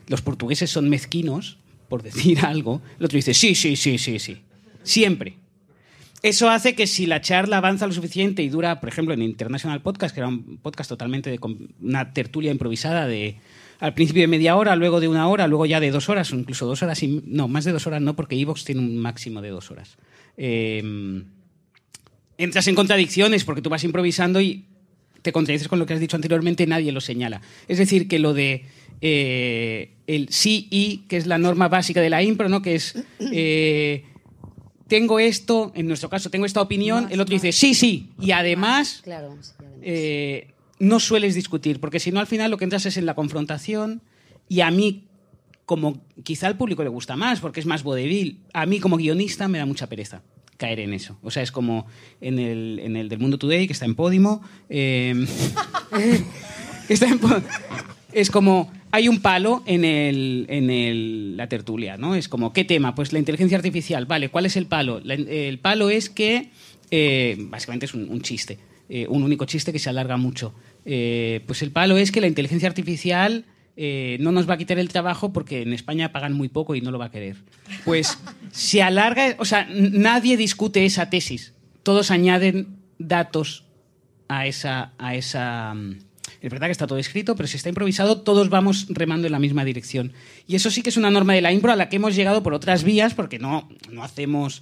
los 0.08 0.22
portugueses 0.22 0.72
son 0.72 0.90
mezquinos, 0.90 1.58
por 1.88 2.04
decir 2.04 2.40
algo, 2.46 2.82
el 3.00 3.06
otro 3.06 3.16
dice, 3.16 3.34
sí, 3.34 3.56
sí, 3.56 3.76
sí, 3.76 3.98
sí, 3.98 4.20
sí. 4.20 4.38
Siempre. 4.84 5.36
Eso 6.24 6.50
hace 6.50 6.76
que 6.76 6.88
si 6.88 7.06
la 7.06 7.22
charla 7.22 7.58
avanza 7.58 7.86
lo 7.86 7.94
suficiente 7.94 8.42
y 8.42 8.50
dura, 8.50 8.80
por 8.80 8.90
ejemplo, 8.90 9.14
en 9.14 9.22
International 9.22 9.82
Podcast, 9.82 10.14
que 10.14 10.22
era 10.22 10.28
un 10.28 10.58
podcast 10.58 10.90
totalmente 10.90 11.30
de 11.30 11.40
una 11.82 12.14
tertulia 12.14 12.52
improvisada 12.52 13.06
de 13.06 13.38
al 13.80 13.94
principio 13.94 14.24
de 14.24 14.28
media 14.28 14.56
hora, 14.56 14.76
luego 14.76 15.00
de 15.00 15.08
una 15.08 15.28
hora, 15.28 15.48
luego 15.48 15.68
ya 15.68 15.80
de 15.80 15.92
dos 15.92 16.10
horas, 16.10 16.34
o 16.34 16.36
incluso 16.36 16.66
dos 16.66 16.82
horas 16.82 17.02
y 17.04 17.22
no, 17.26 17.48
más 17.48 17.64
de 17.64 17.72
dos 17.72 17.86
horas 17.86 18.02
no, 18.02 18.16
porque 18.16 18.40
Evox 18.40 18.66
tiene 18.66 18.82
un 18.82 18.98
máximo 18.98 19.42
de 19.42 19.50
dos 19.50 19.70
horas. 19.70 19.98
Eh, 20.36 21.24
entras 22.38 22.68
en 22.68 22.76
contradicciones 22.76 23.44
porque 23.44 23.62
tú 23.62 23.70
vas 23.70 23.84
improvisando 23.84 24.42
y 24.42 24.66
te 25.22 25.32
contradices 25.32 25.68
con 25.68 25.80
lo 25.80 25.86
que 25.86 25.94
has 25.94 26.00
dicho 26.00 26.16
anteriormente, 26.16 26.66
nadie 26.66 26.92
lo 26.92 27.02
señala. 27.02 27.42
Es 27.68 27.78
decir, 27.78 28.08
que 28.08 28.20
lo 28.20 28.34
de 28.34 28.66
eh, 29.02 29.94
el 30.08 30.30
sí 30.30 30.68
y, 30.72 31.00
que 31.08 31.18
es 31.18 31.28
la 31.28 31.38
norma 31.38 31.68
básica 31.68 32.02
de 32.02 32.10
la 32.10 32.24
impro, 32.24 32.50
¿no? 32.50 32.62
que 32.62 32.76
es 32.76 32.96
eh, 33.20 34.04
tengo 34.88 35.20
esto, 35.20 35.72
en 35.76 35.88
nuestro 35.88 36.10
caso 36.10 36.30
tengo 36.30 36.46
esta 36.46 36.62
opinión, 36.62 37.08
el 37.12 37.20
otro 37.20 37.34
dice 37.34 37.52
sí, 37.52 37.74
sí, 37.74 38.10
y 38.20 38.32
además 38.32 39.02
Claro. 39.04 39.38
sí, 39.42 39.52
además. 39.60 39.80
eh, 39.82 40.48
no 40.80 41.00
sueles 41.00 41.36
discutir, 41.36 41.80
porque 41.80 42.00
si 42.00 42.12
no 42.12 42.20
al 42.20 42.28
final 42.28 42.52
lo 42.52 42.58
que 42.58 42.64
entras 42.64 42.86
es 42.86 42.98
en 42.98 43.06
la 43.06 43.16
confrontación 43.16 44.02
y 44.48 44.62
a 44.62 44.72
mí, 44.72 45.04
como 45.66 46.02
quizá 46.24 46.48
al 46.48 46.56
público 46.58 46.84
le 46.84 46.90
gusta 46.90 47.16
más, 47.18 47.40
porque 47.42 47.60
es 47.60 47.66
más 47.66 47.84
vodevil, 47.84 48.40
a 48.54 48.66
mí 48.66 48.80
como 48.80 48.96
guionista 48.98 49.48
me 49.48 49.58
da 49.58 49.66
mucha 49.66 49.88
pereza 49.88 50.22
caer 50.56 50.80
en 50.80 50.94
eso. 50.94 51.18
O 51.22 51.30
sea, 51.30 51.44
es 51.44 51.52
como 51.52 51.86
en 52.22 52.40
el, 52.40 52.80
en 52.82 52.96
el 52.96 53.10
del 53.10 53.20
Mundo 53.20 53.38
Today, 53.38 53.68
que 53.68 53.74
está 53.74 53.86
en 53.86 53.94
Podimo. 53.94 54.42
eh, 54.70 55.14
está 56.90 57.08
en 57.08 57.20
es 58.14 58.32
como 58.32 58.72
hay 58.92 59.08
un 59.10 59.22
palo 59.22 59.64
en, 59.66 59.84
el, 59.86 60.46
en 60.50 60.70
el- 60.70 61.38
la 61.38 61.48
tertulia, 61.50 61.98
¿no? 61.98 62.16
Es 62.16 62.28
como, 62.30 62.54
¿qué 62.54 62.64
tema? 62.64 62.96
Pues 62.96 63.14
la 63.14 63.20
inteligencia 63.20 63.58
artificial. 63.58 64.06
Vale, 64.06 64.30
¿cuál 64.30 64.46
es 64.46 64.56
el 64.58 64.66
palo? 64.66 65.00
La- 65.04 65.14
el 65.16 65.60
palo 65.60 65.90
es 65.90 66.10
que, 66.10 66.50
eh, 66.92 67.36
básicamente 67.40 67.86
es 67.86 67.94
un, 67.94 68.10
un 68.10 68.22
chiste, 68.22 68.58
eh, 68.90 69.06
un 69.10 69.24
único 69.24 69.46
chiste 69.46 69.72
que 69.74 69.80
se 69.80 69.90
alarga 69.90 70.18
mucho. 70.18 70.54
Eh, 70.86 71.42
pues 71.46 71.62
el 71.62 71.72
palo 71.72 71.98
es 71.98 72.12
que 72.12 72.22
la 72.22 72.28
inteligencia 72.28 72.68
artificial 72.70 73.46
no 74.20 74.32
nos 74.32 74.50
va 74.50 74.56
a 74.56 74.58
quitar 74.58 74.80
el 74.80 74.90
trabajo 74.90 75.32
porque 75.32 75.62
en 75.62 75.72
España 75.72 76.12
pagan 76.12 76.34
muy 76.34 76.50
poco 76.50 76.74
y 76.74 76.82
no 76.82 76.90
lo 76.90 76.98
va 76.98 77.06
a 77.06 77.12
querer. 77.12 77.36
Pues 77.86 78.18
se 78.52 78.82
alarga, 78.82 79.36
o 79.38 79.46
sea, 79.46 79.68
nadie 79.70 80.36
discute 80.36 80.84
esa 80.84 81.12
tesis. 81.12 81.54
Todos 81.84 82.10
añaden 82.10 82.78
datos 82.98 83.66
a 84.30 84.48
esa, 84.48 84.94
a 84.98 85.14
esa. 85.14 85.76
Mm, 86.42 86.46
Es 86.46 86.52
verdad 86.52 86.68
que 86.68 86.72
está 86.72 86.88
todo 86.88 87.00
escrito, 87.00 87.36
pero 87.36 87.48
si 87.48 87.58
está 87.58 87.70
improvisado, 87.70 88.22
todos 88.22 88.50
vamos 88.50 88.88
remando 88.90 89.28
en 89.28 89.32
la 89.32 89.40
misma 89.40 89.66
dirección. 89.66 90.14
Y 90.48 90.56
eso 90.56 90.70
sí 90.72 90.82
que 90.82 90.90
es 90.90 90.98
una 90.98 91.12
norma 91.12 91.34
de 91.34 91.42
la 91.42 91.52
impro 91.52 91.72
a 91.72 91.76
la 91.76 91.90
que 91.90 91.98
hemos 91.98 92.16
llegado 92.16 92.44
por 92.44 92.54
otras 92.54 92.84
vías, 92.84 93.14
porque 93.14 93.40
no, 93.40 93.70
no 93.92 94.04
hacemos. 94.04 94.62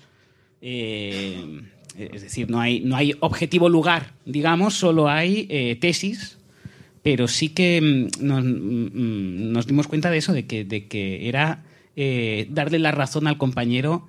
eh, 0.62 1.62
es 1.98 2.22
decir, 2.22 2.50
no 2.50 2.60
hay, 2.60 2.82
no 2.82 2.96
hay 2.96 3.14
objetivo 3.22 3.70
lugar, 3.70 4.14
digamos, 4.26 4.74
solo 4.74 5.08
hay 5.10 5.48
eh, 5.50 5.78
tesis. 5.80 6.38
Pero 7.02 7.28
sí 7.28 7.50
que 7.50 7.82
mm, 7.82 8.26
nos, 8.26 8.44
mm, 8.44 9.52
nos 9.52 9.68
dimos 9.68 9.88
cuenta 9.88 10.10
de 10.10 10.18
eso, 10.18 10.34
de 10.34 10.46
que, 10.46 10.66
de 10.66 10.88
que 10.88 11.28
era 11.30 11.64
eh, 11.96 12.48
darle 12.50 12.80
la 12.80 12.92
razón 12.92 13.28
al 13.28 13.38
compañero 13.38 14.08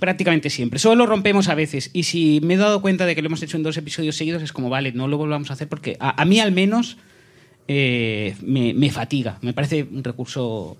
prácticamente 0.00 0.50
siempre. 0.50 0.78
Solo 0.78 0.96
lo 0.96 1.06
rompemos 1.06 1.48
a 1.48 1.54
veces. 1.54 1.90
Y 1.92 2.02
si 2.02 2.40
me 2.42 2.54
he 2.54 2.56
dado 2.56 2.82
cuenta 2.82 3.06
de 3.06 3.14
que 3.14 3.22
lo 3.22 3.26
hemos 3.26 3.42
hecho 3.42 3.56
en 3.56 3.62
dos 3.62 3.76
episodios 3.76 4.16
seguidos, 4.16 4.42
es 4.42 4.52
como, 4.52 4.68
vale, 4.68 4.92
no 4.92 5.06
lo 5.06 5.18
volvamos 5.18 5.50
a 5.50 5.52
hacer 5.52 5.68
porque 5.68 5.96
a, 6.00 6.24
mí 6.24 6.40
al 6.40 6.50
menos 6.50 6.96
eh, 7.68 8.34
me, 8.42 8.74
me 8.74 8.90
fatiga. 8.90 9.38
Me 9.42 9.52
parece 9.52 9.84
un 9.84 10.02
recurso 10.02 10.76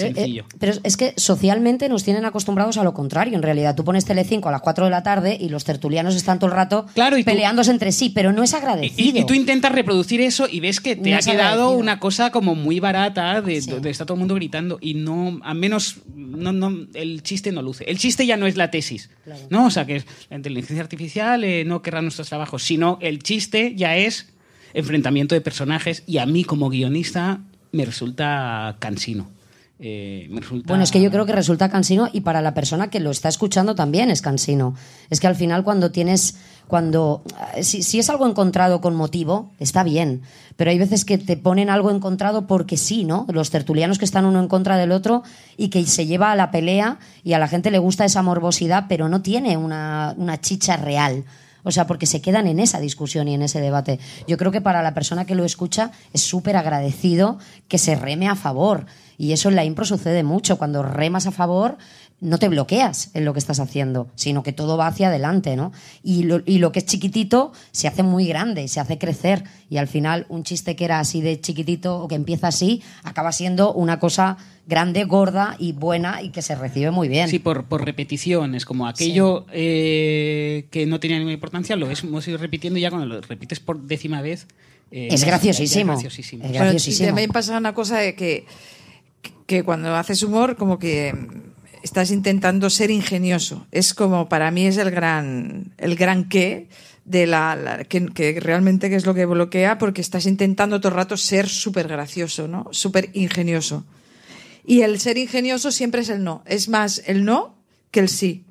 Pero, 0.00 0.20
eh, 0.20 0.44
pero 0.58 0.72
es 0.82 0.96
que 0.96 1.14
socialmente 1.16 1.88
nos 1.88 2.04
tienen 2.04 2.24
acostumbrados 2.24 2.76
a 2.78 2.84
lo 2.84 2.94
contrario. 2.94 3.34
En 3.36 3.42
realidad, 3.42 3.74
tú 3.74 3.84
pones 3.84 4.04
Telecinco 4.04 4.48
a 4.48 4.52
las 4.52 4.60
4 4.60 4.84
de 4.84 4.90
la 4.90 5.02
tarde 5.02 5.36
y 5.40 5.48
los 5.48 5.64
tertulianos 5.64 6.14
están 6.14 6.38
todo 6.38 6.50
el 6.50 6.56
rato 6.56 6.86
Claro, 6.94 7.16
y 7.18 7.22
tú- 7.24 7.30
peleándose 7.30 7.70
entre 7.70 7.92
sí, 7.92 8.10
pero 8.10 8.32
no 8.32 8.42
es 8.42 8.54
agradecido. 8.54 9.18
y- 9.18 9.22
y 9.22 9.26
tú 9.26 9.34
intentas 9.34 9.72
reproducir 9.72 10.20
eso 10.20 10.46
y 10.50 10.60
ves 10.60 10.80
que 10.80 10.96
te 10.96 11.10
No 11.10 11.16
ha 11.16 11.20
quedado 11.20 11.38
agradecido. 11.62 11.70
una 11.78 11.98
cosa 12.00 12.30
como 12.30 12.54
muy 12.54 12.80
barata, 12.80 13.40
de, 13.42 13.60
Sí. 13.62 13.70
de- 13.80 13.90
está 13.90 14.04
todo 14.06 14.14
el 14.14 14.20
mundo 14.20 14.34
gritando 14.34 14.78
y 14.80 14.94
no, 14.94 15.40
al 15.42 15.56
menos 15.56 15.96
no, 16.14 16.52
no, 16.52 16.86
el 16.94 17.22
chiste 17.22 17.52
no 17.52 17.62
luce. 17.62 17.84
El 17.84 17.98
chiste 17.98 18.26
ya 18.26 18.36
no 18.36 18.46
es 18.46 18.56
la 18.56 18.70
tesis, 18.70 19.10
Claro. 19.24 19.40
¿no? 19.50 19.66
O 19.66 19.70
sea, 19.70 19.86
que 19.86 20.04
la 20.30 20.36
inteligencia 20.36 20.82
artificial 20.82 21.42
eh, 21.44 21.64
no 21.64 21.82
querrá 21.82 22.02
nuestros 22.02 22.28
trabajos, 22.28 22.62
sino 22.62 22.98
el 23.00 23.22
chiste 23.22 23.74
ya 23.76 23.96
es 23.96 24.28
enfrentamiento 24.74 25.34
de 25.34 25.40
personajes 25.40 26.02
y 26.06 26.18
a 26.18 26.26
mí 26.26 26.44
como 26.44 26.68
guionista 26.68 27.40
me 27.72 27.84
resulta 27.84 28.76
cansino. 28.78 29.28
Eh, 29.78 30.26
me 30.30 30.40
resulta- 30.40 30.68
Bueno, 30.68 30.84
es 30.84 30.90
que 30.90 31.02
yo 31.02 31.10
creo 31.10 31.26
que 31.26 31.32
resulta 31.32 31.68
cansino 31.68 32.08
y 32.12 32.22
para 32.22 32.40
la 32.40 32.54
persona 32.54 32.88
que 32.88 32.98
lo 33.00 33.10
está 33.10 33.28
escuchando 33.28 33.74
también 33.74 34.10
es 34.10 34.22
cansino. 34.22 34.74
Es 35.10 35.20
que 35.20 35.26
al 35.26 35.36
final 35.36 35.64
cuando 35.64 35.90
tienes, 35.90 36.36
cuando, 36.66 37.22
eh, 37.54 37.62
si, 37.62 37.82
si 37.82 37.98
es 37.98 38.08
algo 38.08 38.26
encontrado 38.26 38.80
con 38.80 38.94
motivo, 38.96 39.50
está 39.60 39.82
bien, 39.84 40.22
pero 40.56 40.70
hay 40.70 40.78
veces 40.78 41.04
que 41.04 41.18
te 41.18 41.36
ponen 41.36 41.68
algo 41.68 41.90
encontrado 41.90 42.46
porque 42.46 42.78
sí, 42.78 43.04
¿no? 43.04 43.26
Los 43.30 43.50
tertulianos 43.50 43.98
que 43.98 44.06
están 44.06 44.24
uno 44.24 44.40
en 44.40 44.48
contra 44.48 44.78
del 44.78 44.92
otro 44.92 45.22
y 45.58 45.68
que 45.68 45.84
se 45.84 46.06
lleva 46.06 46.32
a 46.32 46.36
la 46.36 46.50
pelea 46.50 46.98
y 47.22 47.34
a 47.34 47.38
la 47.38 47.46
gente 47.48 47.70
le 47.70 47.78
gusta 47.78 48.06
esa 48.06 48.22
morbosidad, 48.22 48.86
pero 48.88 49.10
no 49.10 49.20
tiene 49.20 49.58
una, 49.58 50.14
una 50.16 50.40
chicha 50.40 50.78
real. 50.78 51.24
O 51.66 51.72
sea, 51.72 51.88
porque 51.88 52.06
se 52.06 52.20
quedan 52.20 52.46
en 52.46 52.60
esa 52.60 52.78
discusión 52.78 53.26
y 53.26 53.34
en 53.34 53.42
ese 53.42 53.60
debate. 53.60 53.98
Yo 54.28 54.36
creo 54.36 54.52
que 54.52 54.60
para 54.60 54.84
la 54.84 54.94
persona 54.94 55.24
que 55.24 55.34
lo 55.34 55.44
escucha 55.44 55.90
es 56.12 56.20
súper 56.20 56.56
agradecido 56.56 57.38
que 57.66 57.76
se 57.76 57.96
reme 57.96 58.28
a 58.28 58.36
favor. 58.36 58.86
Y 59.18 59.32
eso 59.32 59.48
en 59.48 59.56
la 59.56 59.64
impro 59.64 59.84
sucede 59.84 60.22
mucho. 60.22 60.58
Cuando 60.58 60.84
remas 60.84 61.26
a 61.26 61.32
favor, 61.32 61.76
no 62.18 62.38
te 62.38 62.48
bloqueas 62.48 63.10
en 63.12 63.26
lo 63.26 63.34
que 63.34 63.38
estás 63.38 63.60
haciendo, 63.60 64.08
sino 64.14 64.42
que 64.42 64.52
todo 64.52 64.78
va 64.78 64.86
hacia 64.86 65.08
adelante, 65.08 65.54
¿no? 65.54 65.72
Y 66.02 66.22
lo, 66.22 66.40
y 66.46 66.58
lo 66.58 66.72
que 66.72 66.78
es 66.78 66.86
chiquitito 66.86 67.52
se 67.72 67.88
hace 67.88 68.02
muy 68.02 68.26
grande, 68.26 68.68
se 68.68 68.80
hace 68.80 68.96
crecer. 68.96 69.44
Y 69.68 69.76
al 69.76 69.86
final, 69.86 70.24
un 70.30 70.42
chiste 70.42 70.76
que 70.76 70.86
era 70.86 70.98
así 70.98 71.20
de 71.20 71.38
chiquitito 71.40 71.98
o 72.00 72.08
que 72.08 72.14
empieza 72.14 72.48
así, 72.48 72.82
acaba 73.04 73.32
siendo 73.32 73.74
una 73.74 73.98
cosa 73.98 74.38
grande, 74.66 75.04
gorda 75.04 75.56
y 75.58 75.72
buena 75.72 76.22
y 76.22 76.30
que 76.30 76.40
se 76.40 76.54
recibe 76.54 76.90
muy 76.90 77.08
bien. 77.08 77.28
Sí, 77.28 77.38
por, 77.38 77.64
por 77.66 77.84
repetición. 77.84 78.54
Es 78.54 78.64
como 78.64 78.86
aquello 78.88 79.44
eh, 79.52 80.66
que 80.70 80.86
no 80.86 80.98
tenía 81.00 81.18
ninguna 81.18 81.34
importancia, 81.34 81.76
lo 81.76 81.86
hemos 81.90 82.26
ido 82.26 82.38
repitiendo 82.38 82.78
y 82.78 82.82
ya 82.82 82.90
cuando 82.90 83.06
lo 83.06 83.20
repites 83.20 83.60
por 83.60 83.82
décima 83.82 84.22
vez. 84.22 84.46
eh, 84.90 85.08
Es 85.10 85.22
graciosísimo. 85.24 85.92
es 85.92 85.98
graciosísimo. 86.00 86.44
Es 86.44 86.50
Bueno, 86.50 86.64
graciosísimo. 86.64 87.04
y 87.04 87.08
también 87.08 87.30
pasa 87.30 87.58
una 87.58 87.74
cosa 87.74 87.98
de 87.98 88.14
que, 88.14 88.46
que 89.46 89.62
cuando 89.64 89.94
haces 89.94 90.22
humor, 90.22 90.56
como 90.56 90.78
que 90.78 91.14
estás 91.86 92.10
intentando 92.10 92.68
ser 92.68 92.90
ingenioso. 92.90 93.64
Es 93.70 93.94
como, 93.94 94.28
para 94.28 94.50
mí 94.50 94.66
es 94.66 94.76
el 94.76 94.90
gran, 94.90 95.72
el 95.78 95.94
gran 95.94 96.28
qué 96.28 96.66
de 97.04 97.28
la, 97.28 97.84
que, 97.88 98.40
realmente 98.40 98.92
es 98.92 99.06
lo 99.06 99.14
que 99.14 99.24
bloquea, 99.24 99.78
porque 99.78 100.00
estás 100.00 100.26
intentando 100.26 100.80
todo 100.80 100.88
el 100.88 100.96
rato 100.96 101.16
ser 101.16 101.48
súper 101.48 101.86
gracioso, 101.86 102.48
¿no? 102.48 102.66
Súper 102.72 103.10
ingenioso. 103.12 103.84
Y 104.64 104.80
el 104.80 104.98
ser 104.98 105.16
ingenioso 105.16 105.70
siempre 105.70 106.00
es 106.00 106.08
el 106.08 106.24
no. 106.24 106.42
Es 106.44 106.68
más 106.68 107.04
el 107.06 107.24
no 107.24 107.54
que 107.92 108.00
el 108.00 108.08
sí. 108.08 108.42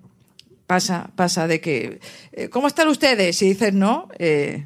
Pasa, 0.65 1.11
pasa 1.17 1.45
de 1.45 1.59
que, 1.59 1.99
eh, 2.31 2.47
¿cómo 2.47 2.67
están 2.67 2.88
ustedes? 2.88 3.36
Si 3.36 3.49
dices 3.49 3.73
no, 3.73 4.07
eh, 4.17 4.65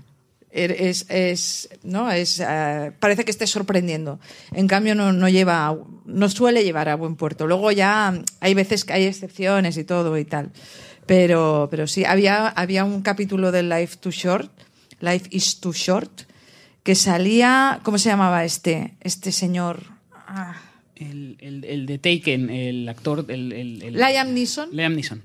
es, 0.52 1.06
es, 1.10 1.70
no, 1.84 2.12
es, 2.12 2.40
eh, 2.40 2.92
parece 3.00 3.24
que 3.26 3.32
estés 3.32 3.50
sorprendiendo. 3.50 4.20
En 4.54 4.68
cambio, 4.68 4.96
no, 4.96 5.14
no 5.14 5.30
lleva, 5.30 5.78
no 6.06 6.30
suele 6.30 6.64
llevar 6.64 6.90
a 6.90 6.96
buen 6.96 7.16
puerto. 7.16 7.46
Luego 7.48 7.72
ya 7.72 8.14
hay 8.40 8.54
veces 8.54 8.84
que 8.86 8.94
hay 8.94 9.06
excepciones 9.06 9.78
y 9.78 9.84
todo 9.84 10.18
y 10.18 10.26
tal. 10.26 10.52
Pero, 11.06 11.68
pero 11.72 11.88
sí, 11.88 12.06
había, 12.06 12.48
había 12.50 12.84
un 12.86 13.02
capítulo 13.02 13.52
de 13.52 13.64
Life 13.64 13.98
Too 14.00 14.12
Short, 14.12 14.52
Life 15.00 15.28
is 15.32 15.60
Too 15.60 15.74
Short, 15.74 16.22
que 16.84 16.96
salía, 16.96 17.80
¿cómo 17.84 17.98
se 17.98 18.10
llamaba 18.10 18.46
este? 18.46 18.96
Este 19.02 19.32
señor. 19.32 19.84
Ah, 20.14 20.56
El, 20.96 21.38
el- 21.40 21.64
el 21.66 21.86
de 21.86 21.98
Taken, 21.98 22.50
el 22.50 22.88
actor. 22.90 23.26
El, 23.30 23.52
el- 23.54 23.82
el- 23.84 23.94
Liam 23.94 24.34
Neeson. 24.34 24.70
Liam 24.72 24.94
Neeson. 24.96 25.22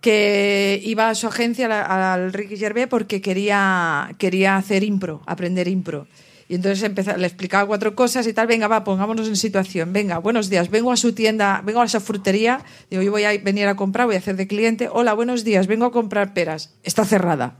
Que 0.00 0.80
iba 0.84 1.10
a 1.10 1.14
su 1.14 1.26
agencia 1.26 1.66
al 1.82 2.32
Ricky 2.32 2.56
Gervais 2.56 2.88
porque 2.88 3.20
quería, 3.20 4.14
quería 4.18 4.56
hacer 4.56 4.82
impro, 4.82 5.22
aprender 5.26 5.68
impro. 5.68 6.06
Y 6.48 6.56
entonces 6.56 6.82
empezó, 6.82 7.16
le 7.16 7.26
explicaba 7.26 7.64
cuatro 7.66 7.94
cosas 7.94 8.26
y 8.26 8.32
tal, 8.32 8.48
venga, 8.48 8.66
va, 8.66 8.82
pongámonos 8.82 9.28
en 9.28 9.36
situación. 9.36 9.92
Venga, 9.92 10.18
buenos 10.18 10.50
días, 10.50 10.68
vengo 10.68 10.90
a 10.90 10.96
su 10.96 11.12
tienda, 11.12 11.62
vengo 11.64 11.80
a 11.80 11.84
esa 11.84 12.00
frutería, 12.00 12.64
digo, 12.90 13.02
yo 13.02 13.12
voy 13.12 13.22
a 13.22 13.38
venir 13.38 13.68
a 13.68 13.76
comprar, 13.76 14.06
voy 14.06 14.16
a 14.16 14.18
hacer 14.18 14.34
de 14.34 14.48
cliente. 14.48 14.88
Hola, 14.90 15.14
buenos 15.14 15.44
días, 15.44 15.68
vengo 15.68 15.86
a 15.86 15.92
comprar 15.92 16.34
peras. 16.34 16.70
Está 16.82 17.04
cerrada. 17.04 17.54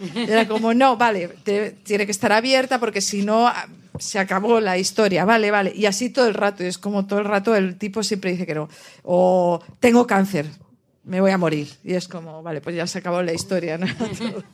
Era 0.14 0.46
como, 0.46 0.72
no, 0.72 0.96
vale, 0.96 1.30
tiene 1.82 2.06
que 2.06 2.12
estar 2.12 2.32
abierta 2.32 2.78
porque 2.78 3.00
si 3.00 3.22
no 3.22 3.50
se 3.98 4.18
acabó 4.18 4.60
la 4.60 4.78
historia, 4.78 5.24
vale, 5.24 5.50
vale. 5.50 5.72
Y 5.74 5.86
así 5.86 6.10
todo 6.10 6.26
el 6.28 6.34
rato, 6.34 6.62
y 6.62 6.66
es 6.66 6.78
como 6.78 7.06
todo 7.06 7.18
el 7.18 7.24
rato 7.24 7.54
el 7.56 7.76
tipo 7.76 8.02
siempre 8.02 8.30
dice 8.32 8.46
que 8.46 8.54
no. 8.54 8.68
O 9.02 9.60
tengo 9.80 10.06
cáncer, 10.06 10.46
me 11.04 11.20
voy 11.20 11.30
a 11.30 11.38
morir. 11.38 11.68
Y 11.84 11.94
es 11.94 12.08
como, 12.08 12.42
vale, 12.42 12.60
pues 12.60 12.76
ya 12.76 12.86
se 12.86 12.98
acabó 12.98 13.22
la 13.22 13.32
historia, 13.32 13.78
¿no? 13.78 13.86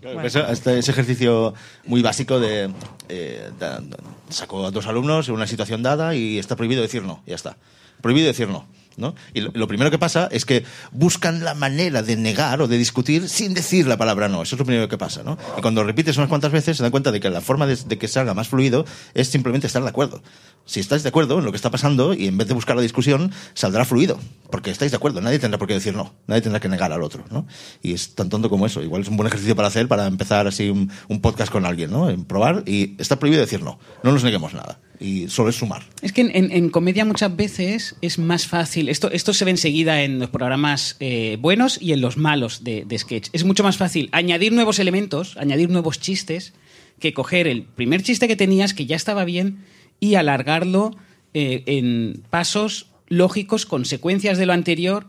Claro, 0.00 0.22
eso- 0.22 0.46
este- 0.46 0.78
ese 0.78 0.90
ejercicio 0.92 1.54
muy 1.86 2.02
básico 2.02 2.38
de, 2.40 2.70
eh, 3.08 3.50
da- 3.58 3.82
sacó 4.28 4.66
a 4.66 4.70
dos 4.70 4.86
alumnos 4.86 5.28
en 5.28 5.34
una 5.34 5.46
situación 5.46 5.82
dada 5.82 6.14
y 6.14 6.38
está 6.38 6.56
prohibido 6.56 6.82
decir 6.82 7.02
no, 7.02 7.22
ya 7.26 7.34
está. 7.34 7.56
Prohibido 8.00 8.26
decir 8.28 8.48
no. 8.48 8.66
¿No? 8.98 9.14
Y 9.32 9.40
lo, 9.40 9.66
primero 9.68 9.90
que 9.90 9.98
pasa 9.98 10.28
es 10.30 10.44
que 10.44 10.64
buscan 10.92 11.44
la 11.44 11.54
manera 11.54 12.02
de 12.02 12.16
negar 12.16 12.60
o 12.60 12.68
de 12.68 12.76
discutir 12.76 13.28
sin 13.28 13.54
decir 13.54 13.86
la 13.86 13.96
palabra 13.96 14.28
no. 14.28 14.42
Eso 14.42 14.56
es 14.56 14.58
lo 14.58 14.66
primero 14.66 14.88
que 14.88 14.98
pasa. 14.98 15.22
¿no? 15.22 15.38
Y 15.56 15.62
cuando 15.62 15.84
repites 15.84 16.16
unas 16.16 16.28
cuantas 16.28 16.52
veces 16.52 16.76
se 16.76 16.82
dan 16.82 16.90
cuenta 16.90 17.12
de 17.12 17.20
que 17.20 17.30
la 17.30 17.40
forma 17.40 17.66
de, 17.66 17.76
de 17.76 17.98
que 17.98 18.08
salga 18.08 18.34
más 18.34 18.48
fluido 18.48 18.84
es 19.14 19.28
simplemente 19.28 19.66
estar 19.66 19.82
de 19.82 19.88
acuerdo. 19.88 20.22
Si 20.64 20.80
estáis 20.80 21.02
de 21.02 21.08
acuerdo 21.08 21.38
en 21.38 21.46
lo 21.46 21.50
que 21.50 21.56
está 21.56 21.70
pasando 21.70 22.12
y 22.12 22.26
en 22.26 22.36
vez 22.36 22.46
de 22.46 22.52
buscar 22.52 22.76
la 22.76 22.82
discusión, 22.82 23.32
saldrá 23.54 23.86
fluido. 23.86 24.18
Porque 24.50 24.70
estáis 24.70 24.90
de 24.90 24.96
acuerdo. 24.96 25.20
Nadie 25.20 25.38
tendrá 25.38 25.58
por 25.58 25.66
qué 25.66 25.74
decir 25.74 25.94
no. 25.94 26.14
Nadie 26.26 26.42
tendrá 26.42 26.60
que 26.60 26.68
negar 26.68 26.92
al 26.92 27.02
otro. 27.02 27.24
¿no? 27.30 27.46
Y 27.82 27.94
es 27.94 28.14
tan 28.14 28.28
tonto 28.28 28.50
como 28.50 28.66
eso. 28.66 28.82
Igual 28.82 29.02
es 29.02 29.08
un 29.08 29.16
buen 29.16 29.28
ejercicio 29.28 29.56
para 29.56 29.68
hacer 29.68 29.88
para 29.88 30.06
empezar 30.06 30.46
así 30.46 30.68
un, 30.68 30.90
un 31.08 31.20
podcast 31.20 31.50
con 31.50 31.64
alguien. 31.64 31.90
¿no? 31.90 32.10
En 32.10 32.24
probar 32.24 32.64
y 32.66 32.96
está 32.98 33.18
prohibido 33.18 33.40
decir 33.40 33.62
no. 33.62 33.78
No 34.02 34.12
nos 34.12 34.24
neguemos 34.24 34.52
nada. 34.52 34.78
Y 35.00 35.28
solo 35.28 35.50
es 35.50 35.56
sumar. 35.56 35.82
Es 36.02 36.12
que 36.12 36.22
en, 36.22 36.30
en- 36.34 36.50
en 36.50 36.70
comedia 36.70 37.04
muchas 37.04 37.34
veces 37.36 37.94
es 38.00 38.18
más 38.18 38.46
fácil. 38.46 38.88
Esto, 38.88 39.10
esto 39.12 39.32
se 39.32 39.44
ve 39.44 39.52
enseguida 39.52 40.02
en 40.02 40.18
los 40.18 40.30
programas 40.30 40.96
eh, 40.98 41.36
buenos 41.40 41.80
y 41.80 41.92
en 41.92 42.00
los 42.00 42.16
malos 42.16 42.64
de, 42.64 42.84
de 42.84 42.98
sketch. 42.98 43.28
Es 43.32 43.44
mucho 43.44 43.62
más 43.62 43.76
fácil 43.76 44.08
añadir 44.12 44.52
nuevos 44.52 44.78
elementos, 44.80 45.36
añadir 45.36 45.70
nuevos 45.70 46.00
chistes, 46.00 46.52
que 46.98 47.12
coger 47.14 47.46
el 47.46 47.62
primer 47.62 48.02
chiste 48.02 48.26
que 48.26 48.34
tenías, 48.34 48.74
que 48.74 48.86
ya 48.86 48.96
estaba 48.96 49.24
bien, 49.24 49.58
y 50.00 50.16
alargarlo 50.16 50.96
eh, 51.32 51.62
en 51.66 52.22
pasos 52.30 52.86
lógicos, 53.08 53.66
consecuencias 53.66 54.36
de 54.36 54.46
lo 54.46 54.52
anterior, 54.52 55.06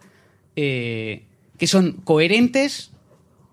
eh, 0.55 1.23
que 1.57 1.65
son 1.67 1.93
coherentes 2.03 2.91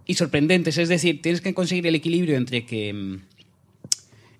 y 0.06 0.14
sorprendentes. 0.14 0.76
Es 0.76 0.88
decir, 0.90 1.22
tienes 1.22 1.40
que 1.40 1.54
conseguir 1.54 1.86
el 1.86 1.94
equilibrio 1.94 2.36
entre 2.36 2.66
que. 2.66 3.20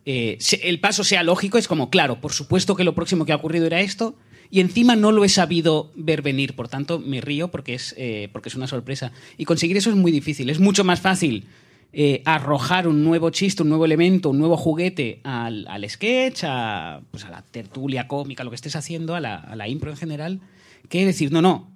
Eh, 0.07 0.38
el 0.62 0.80
paso 0.80 1.04
sea 1.04 1.22
lógico, 1.22 1.59
es 1.59 1.68
como, 1.68 1.90
claro, 1.90 2.20
por 2.20 2.32
supuesto 2.32 2.76
que 2.76 2.84
lo 2.84 2.94
próximo 2.94 3.26
que 3.26 3.32
ha 3.32 3.36
ocurrido 3.36 3.66
era 3.66 3.80
esto, 3.80 4.14
y 4.50 4.61
encima 4.61 4.94
no 4.94 5.11
lo 5.12 5.24
he 5.24 5.28
sabido 5.28 5.90
ver 5.96 6.22
venir, 6.22 6.54
por 6.54 6.68
tanto 6.68 7.00
me 7.00 7.20
río 7.20 7.48
porque 7.48 7.74
es, 7.74 7.94
eh, 7.98 8.28
porque 8.32 8.48
es 8.48 8.54
una 8.54 8.68
sorpresa. 8.68 9.11
Y 9.36 9.44
conseguir 9.44 9.76
eso 9.76 9.90
es 9.90 9.96
muy 9.96 10.12
difícil, 10.12 10.48
es 10.48 10.61
mucho 10.61 10.84
más 10.84 11.00
fácil 11.00 11.46
eh, 11.92 12.22
arrojar 12.24 12.86
un 12.86 13.02
nuevo 13.02 13.30
chiste, 13.30 13.64
un 13.64 13.68
nuevo 13.68 13.84
elemento, 13.84 14.30
un 14.30 14.38
nuevo 14.38 14.57
juguete 14.57 15.20
al, 15.24 15.66
al 15.68 15.88
sketch, 15.90 16.44
a, 16.44 17.00
pues 17.11 17.24
a 17.24 17.30
la 17.30 17.42
tertulia 17.42 18.07
cómica, 18.07 18.44
lo 18.44 18.50
que 18.50 18.57
estés 18.57 18.76
haciendo, 18.76 19.16
a 19.16 19.20
la, 19.20 19.36
a 19.36 19.57
la 19.57 19.66
impro 19.66 19.90
en 19.90 19.96
general, 19.96 20.40
que 20.88 21.04
decir, 21.04 21.32
no, 21.32 21.42
no, 21.42 21.70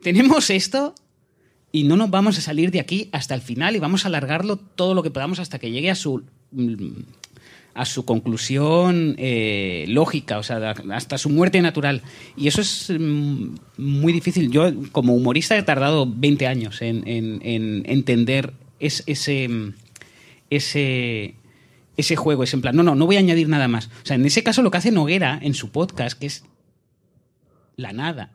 tenemos 0.00 0.48
esto 0.48 0.94
y 1.72 1.82
no 1.84 1.96
nos 1.96 2.08
vamos 2.08 2.38
a 2.38 2.40
salir 2.40 2.70
de 2.70 2.80
aquí 2.80 3.10
hasta 3.12 3.34
el 3.34 3.42
final 3.42 3.76
y 3.76 3.78
vamos 3.78 4.04
a 4.04 4.08
alargarlo 4.08 4.56
todo 4.56 4.94
lo 4.94 5.02
que 5.02 5.10
podamos 5.10 5.38
hasta 5.38 5.58
que 5.58 5.70
llegue 5.70 5.90
a 5.90 5.94
su 5.94 6.24
mm, 6.52 7.02
a 7.78 7.84
su 7.84 8.04
conclusión 8.04 9.14
eh, 9.18 9.84
lógica, 9.88 10.38
o 10.38 10.42
sea, 10.42 10.74
hasta 10.92 11.16
su 11.16 11.30
muerte 11.30 11.60
natural. 11.62 12.02
Y 12.36 12.48
eso 12.48 12.60
es 12.60 12.90
mm, 12.98 13.54
muy 13.78 14.12
difícil. 14.12 14.50
Yo, 14.50 14.70
como 14.92 15.14
humorista, 15.14 15.56
he 15.56 15.62
tardado 15.62 16.04
20 16.12 16.46
años 16.46 16.82
en, 16.82 17.06
en- 17.06 17.40
en 17.42 17.84
entender 17.86 18.52
es- 18.80 19.04
ese, 19.06 19.48
ese, 20.50 21.34
ese 21.96 22.16
juego, 22.16 22.42
ese 22.42 22.56
en 22.56 22.62
plan, 22.62 22.76
no, 22.76 22.82
no, 22.82 22.94
no 22.94 23.06
voy 23.06 23.16
a 23.16 23.20
añadir 23.20 23.48
nada 23.48 23.68
más. 23.68 23.86
O 23.86 24.06
sea, 24.06 24.16
en 24.16 24.26
ese 24.26 24.42
caso 24.42 24.62
lo 24.62 24.70
que 24.70 24.78
hace 24.78 24.90
Noguera 24.92 25.38
en 25.40 25.54
su 25.54 25.70
podcast, 25.70 26.18
que 26.18 26.26
es 26.26 26.44
la 27.76 27.92
nada. 27.92 28.32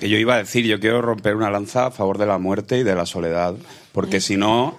Que 0.00 0.08
yo 0.08 0.18
iba 0.18 0.34
a 0.34 0.38
decir, 0.38 0.64
yo 0.64 0.80
quiero 0.80 1.00
romper 1.02 1.36
una 1.36 1.50
lanza 1.50 1.86
a 1.86 1.90
favor 1.90 2.18
de 2.18 2.26
la 2.26 2.38
muerte 2.38 2.78
y 2.78 2.82
de 2.82 2.94
la 2.94 3.06
soledad, 3.06 3.54
porque 3.92 4.20
si 4.20 4.36
no, 4.36 4.76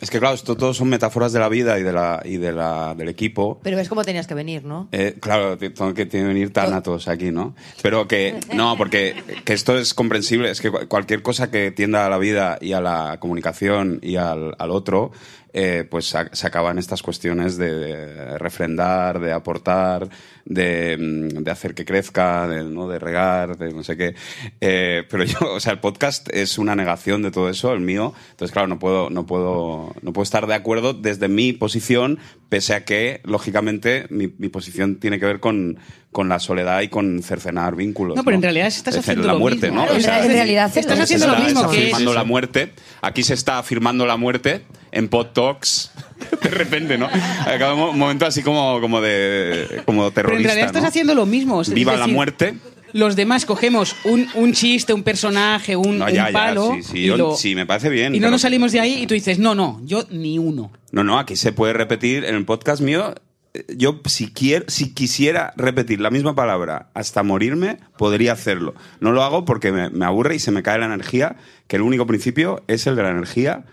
es 0.00 0.10
que 0.10 0.18
claro, 0.18 0.34
esto 0.34 0.56
todo 0.56 0.74
son 0.74 0.88
metáforas 0.88 1.32
de 1.32 1.38
la 1.40 1.48
vida 1.48 1.78
y 1.78 1.82
de 1.82 1.92
la 1.92 2.20
y 2.24 2.36
de 2.36 2.52
la 2.52 2.94
del 2.94 3.08
equipo. 3.08 3.60
Pero 3.62 3.76
ves 3.76 3.88
cómo 3.88 4.04
tenías 4.04 4.26
que 4.26 4.34
venir, 4.34 4.64
¿no? 4.64 4.88
Eh, 4.92 5.16
claro, 5.20 5.56
tengo 5.58 5.94
que 5.94 6.06
tienen 6.06 6.28
que 6.28 6.34
venir 6.34 6.52
tánatos 6.52 7.08
aquí, 7.08 7.30
¿no? 7.32 7.54
Pero 7.82 8.06
que, 8.08 8.38
no, 8.54 8.76
porque 8.76 9.14
que 9.44 9.52
esto 9.52 9.76
es 9.78 9.94
comprensible, 9.94 10.50
es 10.50 10.60
que 10.60 10.70
cu- 10.70 10.86
cualquier 10.88 11.22
cosa 11.22 11.50
que 11.50 11.70
tienda 11.70 12.06
a 12.06 12.10
la 12.10 12.18
vida 12.18 12.58
y 12.60 12.72
a 12.72 12.80
la 12.80 13.16
comunicación 13.20 13.98
y 14.02 14.16
al, 14.16 14.54
al 14.58 14.70
otro 14.70 15.12
eh, 15.52 15.86
pues 15.90 16.14
se 16.32 16.46
acaban 16.46 16.78
estas 16.78 17.02
cuestiones 17.02 17.56
de 17.56 18.36
refrendar, 18.38 19.20
de 19.20 19.32
aportar, 19.32 20.08
de, 20.48 20.96
mm, 20.96 21.42
de 21.42 21.50
hacer 21.50 21.74
que 21.74 21.84
crezca, 21.84 22.46
de, 22.48 22.62
¿no? 22.64 22.88
de 22.88 22.98
regar, 22.98 23.58
de 23.58 23.72
no 23.72 23.82
sé 23.84 23.96
qué. 23.96 24.14
Eh, 24.60 25.02
pero 25.10 25.24
yo, 25.24 25.38
o 25.54 25.60
sea, 25.60 25.72
el 25.72 25.80
podcast 25.80 26.28
es 26.32 26.56
una 26.56 26.74
negación 26.76 27.22
de 27.22 27.30
todo 27.30 27.50
eso, 27.50 27.72
el 27.72 27.80
mío. 27.80 28.14
Entonces, 28.30 28.52
claro, 28.52 28.68
no 28.68 28.78
puedo, 28.78 29.10
no 29.10 29.26
puedo, 29.26 29.92
no 30.02 30.12
puedo 30.12 30.22
estar 30.22 30.46
de 30.46 30.54
acuerdo 30.54 30.94
desde 30.94 31.28
mi 31.28 31.52
posición, 31.52 32.18
pese 32.48 32.74
a 32.74 32.84
que, 32.84 33.20
lógicamente, 33.24 34.06
mi, 34.10 34.32
mi 34.38 34.48
posición 34.48 34.96
tiene 34.96 35.18
que 35.18 35.26
ver 35.26 35.40
con, 35.40 35.78
con 36.12 36.28
la 36.28 36.38
soledad 36.38 36.80
y 36.82 36.88
con 36.88 37.22
cercenar 37.22 37.74
vínculos. 37.74 38.16
No, 38.16 38.22
pero 38.24 38.36
en 38.36 38.42
realidad 38.42 38.68
estás 38.68 38.96
haciendo 38.96 39.26
la 39.26 39.32
lo 39.34 39.38
muerte, 39.40 39.66
mismo. 39.70 39.80
¿no? 39.82 39.86
Claro, 39.86 39.98
O 39.98 40.00
sea, 40.02 40.24
en 40.24 40.30
realidad 40.32 40.66
estás 40.74 40.96
es- 40.96 41.00
haciendo 41.04 41.26
se 41.26 41.30
lo 41.32 41.36
está- 41.38 41.44
mismo 41.44 41.70
que 41.70 41.78
afirmando 41.78 42.14
la 42.14 42.24
muerte. 42.24 42.72
Aquí 43.02 43.22
se 43.24 43.34
está 43.34 43.58
afirmando 43.58 44.06
la 44.06 44.16
muerte 44.16 44.62
en 44.92 45.08
Pod 45.08 45.26
Talks. 45.34 45.90
De 46.42 46.48
repente, 46.48 46.96
¿no? 46.96 47.08
Acaba 47.46 47.74
un 47.74 47.98
momento 47.98 48.24
así 48.24 48.42
como, 48.42 48.80
como 48.80 49.02
de 49.02 49.82
como 49.84 50.10
terrorista. 50.12 50.35
Pero 50.36 50.40
en 50.40 50.44
realidad 50.44 50.66
estás 50.68 50.82
¿no? 50.82 50.88
haciendo 50.88 51.14
lo 51.14 51.26
mismo. 51.26 51.60
es 51.62 51.72
Viva 51.72 51.96
la 51.96 52.06
muerte. 52.06 52.54
Los 52.92 53.14
demás 53.16 53.44
cogemos 53.44 53.94
un, 54.04 54.26
un 54.34 54.52
chiste, 54.52 54.92
un 54.94 55.02
personaje, 55.02 55.76
un, 55.76 55.98
No, 55.98 56.06
un 56.06 56.10
ya, 56.12 56.28
ya, 56.28 56.32
palo. 56.32 56.72
sí, 56.76 56.82
sí, 56.82 56.98
y, 57.00 57.06
yo- 57.06 57.16
lo- 57.16 57.36
sí, 57.36 57.54
me 57.54 57.66
parece 57.66 57.90
bien. 57.90 58.14
y 58.14 58.18
no 58.18 58.24
pero- 58.24 58.30
nos 58.32 58.40
salimos 58.42 58.72
de 58.72 58.80
ahí 58.80 59.02
y 59.02 59.06
tú 59.06 59.14
dices, 59.14 59.38
no, 59.38 59.54
no, 59.54 59.80
yo 59.84 60.04
ni 60.10 60.38
uno. 60.38 60.70
No, 60.92 61.04
no, 61.04 61.18
aquí 61.18 61.36
se 61.36 61.52
puede 61.52 61.72
repetir 61.74 62.24
en 62.24 62.34
el 62.36 62.44
podcast 62.46 62.80
mío. 62.80 63.14
eh, 63.52 63.64
Yo, 63.76 64.00
si, 64.06 64.28
quiero, 64.32 64.64
si 64.68 64.94
quisiera 64.94 65.52
repetir 65.56 66.00
la 66.00 66.10
misma 66.10 66.34
palabra 66.34 66.88
hasta 66.94 67.22
morirme, 67.22 67.78
podría 67.98 68.32
hacerlo. 68.32 68.74
No 69.00 69.12
lo 69.12 69.22
hago 69.22 69.44
porque 69.44 69.72
me, 69.72 69.90
me 69.90 70.06
aburre 70.06 70.36
y 70.36 70.38
se 70.38 70.50
me 70.52 70.62
cae 70.62 70.78
la 70.78 70.86
energía, 70.86 71.36
que 71.66 71.76
el 71.76 71.82
único 71.82 72.06
principio 72.06 72.62
es 72.66 72.86
el 72.86 72.96
de 72.96 73.02
la 73.02 73.10
energía. 73.10 73.64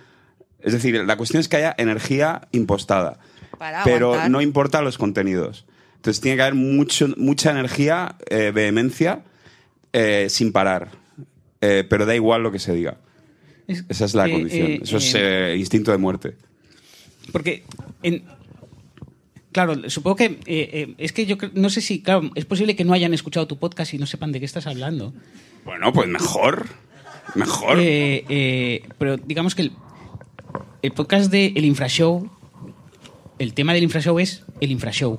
Es 0.59 0.73
decir, 0.73 0.95
la 1.05 1.15
cuestión 1.17 1.39
es 1.39 1.47
que 1.47 1.57
haya 1.57 1.75
energía 1.77 2.47
impostada. 2.51 3.19
Para 3.57 3.83
pero 3.85 4.07
aguantar. 4.07 4.31
no 4.31 4.41
importa 4.41 4.81
los 4.81 4.97
contenidos. 4.97 5.65
Entonces 6.03 6.19
tiene 6.19 6.35
que 6.35 6.41
haber 6.41 6.55
mucho, 6.55 7.07
mucha 7.15 7.51
energía, 7.51 8.17
eh, 8.29 8.51
vehemencia, 8.53 9.23
eh, 9.93 10.27
sin 10.29 10.51
parar. 10.51 10.89
Eh, 11.61 11.85
pero 11.89 12.05
da 12.05 12.13
igual 12.13 12.43
lo 12.43 12.51
que 12.51 12.59
se 12.59 12.73
diga. 12.73 12.97
Es- 13.69 13.85
Esa 13.87 14.03
es 14.03 14.13
la 14.13 14.29
condición. 14.29 14.79
Eso 14.83 14.97
es 14.97 15.57
instinto 15.57 15.91
de 15.91 15.97
muerte. 15.97 16.35
Porque, 17.31 17.63
en- 18.01 18.25
claro, 19.53 19.89
supongo 19.89 20.17
que 20.17 20.25
eh, 20.25 20.39
eh, 20.45 20.93
es 20.97 21.13
que 21.13 21.25
yo 21.25 21.37
no 21.53 21.69
sé 21.69 21.79
si, 21.79 22.01
claro, 22.01 22.29
es 22.35 22.43
posible 22.43 22.75
que 22.75 22.83
no 22.83 22.91
hayan 22.91 23.13
escuchado 23.13 23.47
tu 23.47 23.57
podcast 23.57 23.93
y 23.93 23.97
no 23.97 24.05
sepan 24.05 24.33
de 24.33 24.41
qué 24.41 24.45
estás 24.45 24.67
hablando. 24.67 25.13
Bueno, 25.63 25.93
pues 25.93 26.09
mejor. 26.09 26.65
Mejor. 27.35 27.77
Eh, 27.79 28.83
pero 28.97 29.15
digamos 29.15 29.55
que 29.55 29.61
el, 29.61 29.71
el 30.81 30.91
podcast 30.91 31.31
de 31.31 31.53
El 31.55 31.63
Infrashow, 31.63 32.29
el 33.39 33.53
tema 33.53 33.73
del 33.73 33.83
Infrashow 33.83 34.19
es 34.19 34.43
el 34.59 34.69
Infrashow. 34.71 35.17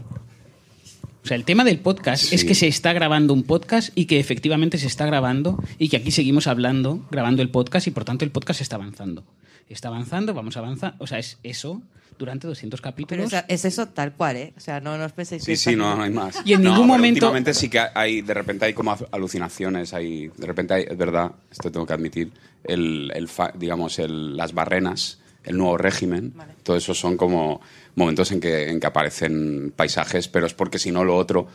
O 1.24 1.26
sea, 1.26 1.36
el 1.36 1.44
tema 1.44 1.64
del 1.64 1.78
podcast 1.78 2.22
Sí. 2.24 2.34
es 2.34 2.44
que 2.44 2.54
se 2.54 2.66
está 2.68 2.92
grabando 2.92 3.32
un 3.32 3.44
podcast 3.44 3.90
y 3.94 4.04
que 4.04 4.20
efectivamente 4.20 4.76
se 4.76 4.86
está 4.86 5.06
grabando 5.06 5.58
y 5.78 5.88
que 5.88 5.96
aquí 5.96 6.10
seguimos 6.10 6.46
hablando, 6.46 7.06
grabando 7.10 7.40
el 7.40 7.48
podcast 7.50 7.86
y 7.86 7.90
por 7.92 8.04
tanto 8.04 8.24
el 8.26 8.30
podcast 8.30 8.60
está 8.60 8.76
avanzando. 8.76 9.24
Está 9.70 9.88
avanzando, 9.88 10.34
vamos 10.34 10.56
a 10.56 10.60
avanzar. 10.60 10.94
O 10.98 11.06
sea, 11.06 11.18
es 11.18 11.38
eso 11.42 11.80
durante 12.18 12.46
200 12.46 12.80
Pero 12.80 12.90
capítulos. 12.92 13.32
es, 13.32 13.44
es 13.48 13.64
eso 13.64 13.86
tal 13.88 14.12
cual, 14.12 14.36
¿eh? 14.36 14.52
O 14.56 14.60
sea, 14.60 14.80
no, 14.80 14.98
no 14.98 15.04
os 15.06 15.12
penséis 15.12 15.42
Sí, 15.42 15.56
sí, 15.56 15.74
no, 15.74 15.96
no 15.96 16.02
hay 16.02 16.10
más. 16.10 16.42
Y 16.44 16.52
en 16.52 16.62
No, 16.62 16.70
ningún 16.72 16.86
pero 16.88 16.96
momento- 16.98 17.26
Últimamente 17.26 17.54
sí 17.54 17.70
que 17.70 17.80
hay, 17.94 18.20
de 18.20 18.34
repente 18.34 18.66
hay 18.66 18.74
como 18.74 18.94
alucinaciones, 19.10 19.94
hay, 19.94 20.28
de 20.28 20.46
repente 20.46 20.74
hay, 20.74 20.84
es 20.88 20.96
verdad, 20.96 21.32
esto 21.50 21.72
tengo 21.72 21.86
que 21.86 21.94
admitir, 21.94 22.30
el, 22.64 23.10
el 23.14 23.28
fa- 23.28 23.52
digamos, 23.58 23.98
el- 23.98 24.36
las 24.36 24.52
barrenas, 24.52 25.18
el 25.42 25.56
nuevo 25.56 25.76
régimen, 25.78 26.34
todo 26.62 26.76
eso 26.76 26.94
son 26.94 27.16
como 27.16 27.60
momentos 27.96 28.30
en 28.32 28.40
que, 28.40 28.70
en 28.70 28.80
que 28.80 28.86
aparecen 28.86 29.72
paisajes, 29.74 30.28
pero 30.28 30.46
es 30.46 30.54
porque 30.54 30.78
si 30.78 30.90
no 30.90 31.04
lo 31.04 31.16
otro, 31.16 31.46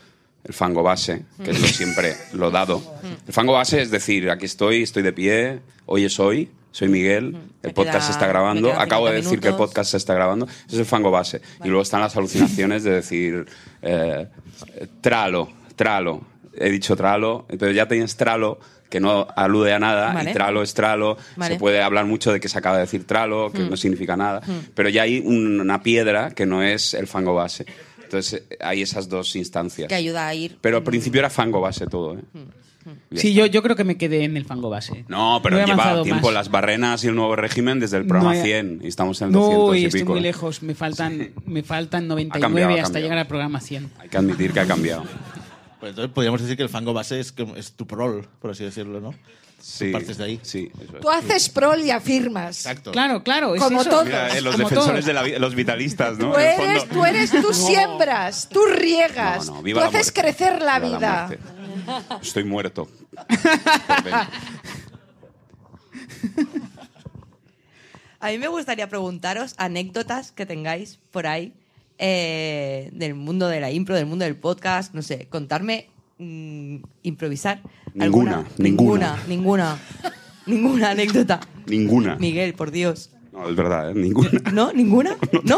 el 0.44 0.54
fango 0.54 0.82
base, 0.84 1.26
que 1.44 1.52
es 1.52 1.60
lo 1.60 1.68
siempre 1.68 2.16
lo 2.34 2.50
dado. 2.52 2.82
El 3.28 3.34
fango 3.34 3.54
base 3.54 3.82
es 3.82 3.92
decir, 3.92 4.30
aquí 4.30 4.46
estoy, 4.46 4.84
estoy 4.84 5.04
de 5.04 5.12
pie, 5.14 5.60
hoy 5.86 6.06
es 6.06 6.18
hoy, 6.20 6.50
soy 6.72 6.88
Miguel, 6.88 7.36
el 7.64 7.74
podcast 7.74 7.98
queda- 7.98 8.02
se 8.06 8.12
está 8.14 8.28
grabando, 8.28 8.72
acabo 8.74 9.08
de 9.08 9.18
50 9.18 9.26
decir 9.30 9.40
que 9.42 9.48
el 9.50 9.56
podcast 9.56 9.92
se 9.92 9.98
está 9.98 10.14
grabando, 10.14 10.46
ese 10.46 10.66
es 10.68 10.80
el 10.80 10.86
fango 10.86 11.12
base. 11.12 11.42
Y 11.64 11.68
luego 11.68 11.82
están 11.82 12.00
las 12.02 12.16
alucinaciones 12.16 12.84
de 12.84 12.92
decir, 12.92 13.46
eh, 13.82 14.28
tralo, 15.02 15.50
tralo, 15.76 16.22
he 16.56 16.70
dicho 16.70 16.96
tralo, 16.96 17.46
pero 17.58 17.72
ya 17.72 17.88
tienes 17.88 18.16
tralo 18.16 18.60
que 18.90 19.00
no 19.00 19.28
alude 19.36 19.74
a 19.74 19.80
nada, 19.80 20.14
Vale. 20.14 20.32
y 20.32 20.34
tralo 20.34 20.62
es 20.64 20.74
tralo, 20.74 21.18
Vale. 21.36 21.54
se 21.56 21.60
puede 21.60 21.82
hablar 21.82 22.06
mucho 22.06 22.32
de 22.34 22.40
que 22.40 22.50
se 22.50 22.58
acaba 22.58 22.78
de 22.78 22.82
decir 22.84 23.06
tralo, 23.06 23.52
que 23.52 23.60
no 23.60 23.78
significa 23.78 24.18
nada, 24.18 24.42
pero 24.74 24.90
ya 24.90 25.04
hay 25.04 25.20
un- 25.20 25.60
una 25.62 25.82
piedra 25.84 26.32
que 26.32 26.46
no 26.46 26.64
es 26.64 26.94
el 26.94 27.08
fango 27.08 27.36
base. 27.36 27.66
Entonces 28.04 28.42
eh, 28.50 28.58
hay 28.60 28.82
esas 28.82 29.08
dos 29.08 29.36
instancias. 29.36 29.88
Que 29.88 29.94
ayuda 29.96 30.28
a 30.28 30.34
ir. 30.34 30.58
Pero 30.62 30.78
al 30.78 30.84
principio 30.84 31.20
era 31.20 31.30
fango 31.30 31.62
base 31.62 31.86
todo, 31.86 32.16
¿eh? 32.18 32.22
Ya 33.12 33.22
Sí, 33.22 33.28
está. 33.30 33.40
yo, 33.42 33.46
yo 33.46 33.62
creo 33.62 33.76
que 33.76 33.84
me 33.84 33.98
quedé 33.98 34.24
en 34.24 34.36
el 34.36 34.46
fango 34.46 34.70
base. 34.72 35.06
No, 35.10 35.42
pero 35.44 35.60
he 35.60 35.66
lleva 35.66 36.02
tiempo 36.02 36.28
más. 36.28 36.34
las 36.34 36.50
barrenas 36.50 37.04
y 37.04 37.08
el 37.10 37.16
nuevo 37.16 37.36
régimen 37.36 37.80
desde 37.80 37.98
el 37.98 38.08
programa 38.08 38.34
No 38.34 38.40
he- 38.40 38.44
100 38.44 38.80
y 38.84 38.88
estamos 38.88 39.22
en 39.22 39.28
el 39.28 39.34
No, 39.34 39.42
200 39.42 39.78
y 39.78 39.86
estoy 39.86 40.00
pico. 40.02 40.12
muy 40.14 40.20
¿eh? 40.22 40.24
lejos. 40.24 40.64
Me 40.64 40.74
faltan, 40.74 41.30
me 41.46 41.62
faltan 41.62 42.08
99 42.08 42.42
cambiado, 42.42 42.82
ha 42.82 42.84
hasta 42.88 43.00
llegar 43.00 43.20
al 43.20 43.28
programa 43.28 43.60
100. 43.62 43.92
Hay 44.00 44.10
que 44.10 44.18
admitir 44.18 44.54
que 44.54 44.62
ha 44.62 44.66
cambiado. 44.66 45.04
Pues 45.80 45.92
entonces 45.92 46.14
podríamos 46.14 46.42
decir 46.42 46.58
que 46.58 46.64
el 46.64 46.70
fango 46.70 46.94
base 46.94 47.20
es, 47.20 47.34
es 47.56 47.72
tu 47.74 47.88
prol, 47.88 48.28
por 48.42 48.52
así 48.52 48.64
decirlo, 48.66 49.00
¿no? 49.00 49.14
Sí, 49.62 49.92
partes 49.92 50.18
de 50.18 50.24
ahí. 50.24 50.40
Sí, 50.42 50.72
eso 50.82 50.96
es. 50.96 51.02
Tú 51.02 51.10
haces 51.10 51.50
prol 51.50 51.82
y 51.82 51.92
afirmas. 51.92 52.58
Exacto. 52.66 52.92
Claro, 52.92 53.24
claro. 53.24 53.56
Es 53.56 53.62
Como 53.62 53.82
eso. 53.82 53.90
todos. 53.90 54.06
Mira, 54.06 54.38
eh, 54.38 54.42
los 54.42 54.56
Como 54.56 54.70
defensores 54.70 55.06
todos. 55.06 55.24
de 55.26 55.32
la 55.34 55.40
los 55.40 55.54
vitalistas, 55.56 56.18
¿no? 56.18 56.32
Tú 56.32 56.38
eres, 56.40 56.88
tú 56.90 57.06
eres, 57.06 57.32
tú 57.32 57.54
siembras, 57.54 58.48
tú 58.50 58.62
riegas, 58.66 59.48
No, 59.48 59.56
no, 59.56 59.62
viva 59.62 59.82
tú 59.82 59.88
haces 59.88 60.14
muerte. 60.16 60.22
crecer 60.22 60.62
la 60.62 60.80
Viva 60.80 60.98
vida. 61.28 61.30
Estoy 62.22 62.44
muerto. 62.46 62.88
A 68.20 68.30
mí 68.30 68.38
me 68.38 68.48
gustaría 68.50 68.88
preguntaros 68.90 69.54
anécdotas 69.58 70.32
que 70.32 70.46
tengáis 70.46 71.00
por 71.12 71.26
ahí 71.28 71.54
eh, 72.00 72.90
del 72.94 73.14
mundo 73.14 73.48
de 73.48 73.60
la 73.60 73.72
impro, 73.72 73.96
del 73.96 74.06
mundo 74.08 74.26
del 74.26 74.36
podcast, 74.36 74.94
no 74.96 75.02
sé, 75.04 75.28
contarme, 75.30 75.88
mm, 76.18 76.78
improvisar. 77.04 77.62
Ninguna, 77.94 78.38
alguna, 78.40 78.46
ninguna. 78.58 79.18
ninguna, 79.28 79.78
ninguna, 79.78 79.80
ninguna 80.46 80.90
anécdota. 80.92 81.40
Ninguna. 81.68 82.16
Miguel, 82.16 82.54
por 82.54 82.72
Dios. 82.72 83.12
No, 83.32 83.48
es 83.50 83.56
verdad, 83.56 83.92
¿eh? 83.92 83.94
Ninguna. 83.96 84.32
¿No? 84.54 84.72
¿Ninguna? 84.74 85.16
¿No? 85.44 85.58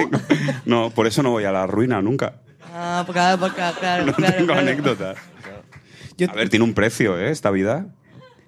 No, 0.66 0.90
por 0.90 1.08
eso 1.08 1.24
no 1.24 1.32
voy 1.32 1.44
a 1.46 1.52
la 1.52 1.68
ruina 1.68 2.02
nunca. 2.02 2.42
Ah, 2.74 3.04
porque, 3.06 3.20
porque 3.40 3.62
claro, 3.80 4.06
No 4.08 4.14
claro, 4.14 4.34
tengo 4.36 4.48
claro. 4.54 4.62
anécdotas. 4.62 5.18
Yo- 6.18 6.30
A 6.30 6.34
ver, 6.34 6.50
tiene 6.50 6.66
un 6.66 6.74
precio, 6.74 7.18
¿eh? 7.20 7.32
Esta 7.32 7.52
vida. 7.52 7.88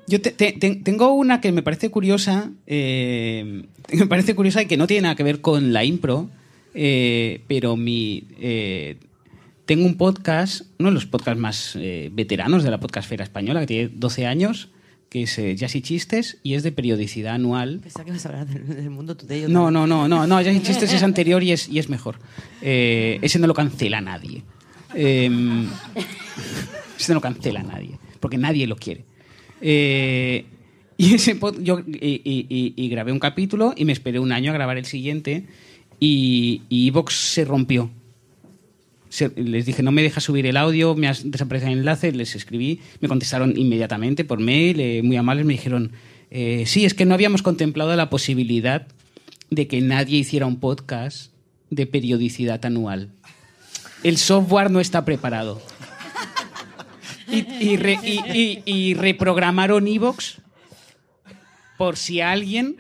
Yo 0.08 0.22
te- 0.22 0.32
te- 0.32 0.52
te- 0.52 0.76
tengo 0.76 1.14
una 1.14 1.40
que 1.42 1.52
me 1.52 1.64
parece 1.64 1.90
curiosa, 1.90 2.52
eh, 2.68 3.64
me 3.94 4.08
parece 4.08 4.36
curiosa 4.36 4.62
y 4.62 4.66
que 4.66 4.78
no 4.78 4.88
tiene 4.88 5.04
nada 5.04 5.16
que 5.16 5.24
ver 5.24 5.40
con 5.42 5.72
la 5.74 5.84
impro, 5.86 6.30
eh, 6.74 7.42
pero 7.48 7.76
mi 7.78 8.24
eh, 8.40 8.98
tengo 9.66 9.86
un 9.86 9.96
podcast, 9.96 10.62
uno 10.80 10.90
de 10.90 10.94
los 10.96 11.06
podcasts 11.06 11.40
más 11.40 11.76
eh, 11.78 12.10
veteranos 12.14 12.64
de 12.64 12.72
la 12.72 12.80
podcastfera 12.80 13.24
española, 13.24 13.62
que 13.62 13.68
tiene 13.68 13.90
12 13.94 14.26
años, 14.28 14.70
que 15.10 15.24
es 15.24 15.38
eh, 15.38 15.56
Jazz 15.56 15.76
y 15.76 15.82
Chistes 15.82 16.38
y 16.44 16.56
es 16.56 16.64
de 16.64 16.72
periodicidad 16.72 17.36
anual. 17.36 17.80
Pensaba 17.82 18.04
que 18.06 18.10
ibas 18.12 18.26
a 18.26 18.30
hablar 18.30 18.48
del, 18.48 18.68
del 18.68 18.90
mundo 18.90 19.16
tuyo. 19.16 19.48
No, 19.48 19.70
no, 19.72 19.86
no, 19.88 20.08
no, 20.08 20.26
no, 20.28 20.42
Jazz 20.42 20.56
y 20.56 20.62
Chistes 20.64 20.92
es 20.92 21.04
anterior 21.04 21.42
y 21.44 21.52
es, 21.52 21.70
y 21.70 21.80
es 21.80 21.88
mejor. 21.90 22.18
Eh, 22.62 23.20
ese 23.22 23.40
no 23.40 23.48
lo 23.48 23.54
cancela 23.54 24.02
nadie. 24.02 24.42
Eh, 24.96 25.30
ese 27.00 27.12
no 27.14 27.16
lo 27.16 27.22
cancela 27.22 27.64
nadie, 27.64 27.98
porque 28.20 28.38
nadie 28.38 28.68
lo 28.68 28.76
quiere. 28.76 29.06
Y 30.98 31.14
ese 31.16 31.36
pod- 31.40 31.62
yo 31.64 31.80
y- 31.80 32.74
y 32.76 32.90
grabé 32.90 33.12
un 33.12 33.20
capítulo 33.20 33.74
y 33.76 33.86
me 33.86 33.94
esperé 33.94 34.20
un 34.20 34.32
año 34.32 34.52
a 34.52 34.54
grabar 34.54 34.78
el 34.78 34.86
siguiente 34.86 35.46
y 36.08 36.62
y 36.70 36.88
Evox 36.90 37.14
se 37.14 37.46
rompió. 37.46 37.90
Les 39.36 39.66
dije, 39.68 39.84
no 39.84 39.92
me 39.92 40.02
deja 40.02 40.20
subir 40.20 40.48
el 40.48 40.58
audio, 40.58 40.96
me 40.96 41.08
has 41.08 41.30
desaparecido 41.30 41.72
el 41.72 41.80
enlace, 41.80 42.12
les 42.12 42.36
escribí, 42.36 42.80
me 43.00 43.08
contestaron 43.08 43.54
inmediatamente 43.56 44.26
por 44.26 44.40
mail, 44.40 44.80
eh, 44.80 45.02
muy 45.04 45.18
amables, 45.18 45.46
me 45.46 45.54
dijeron, 45.54 45.92
eh, 46.32 46.64
sí, 46.66 46.84
es 46.84 46.96
que 46.96 47.06
no 47.06 47.14
habíamos 47.14 47.44
contemplado 47.44 47.96
la 47.96 48.10
posibilidad 48.10 48.88
de 49.52 49.68
que 49.68 49.82
nadie 49.82 50.18
hiciera 50.18 50.48
un 50.48 50.60
podcast 50.60 51.32
de 51.70 51.86
periodicidad 51.86 52.66
anual. 52.66 53.10
El 54.04 54.18
software 54.18 54.72
no 54.72 54.80
está 54.80 55.06
preparado. 55.06 55.62
Y, 57.32 57.46
y 57.64 57.78
re- 57.78 58.00
y- 58.04 58.20
y- 58.34 58.64
y 58.66 58.94
reprogramaron 58.96 59.88
Evox 59.88 60.40
por 61.84 61.98
si 61.98 62.22
alguien 62.22 62.78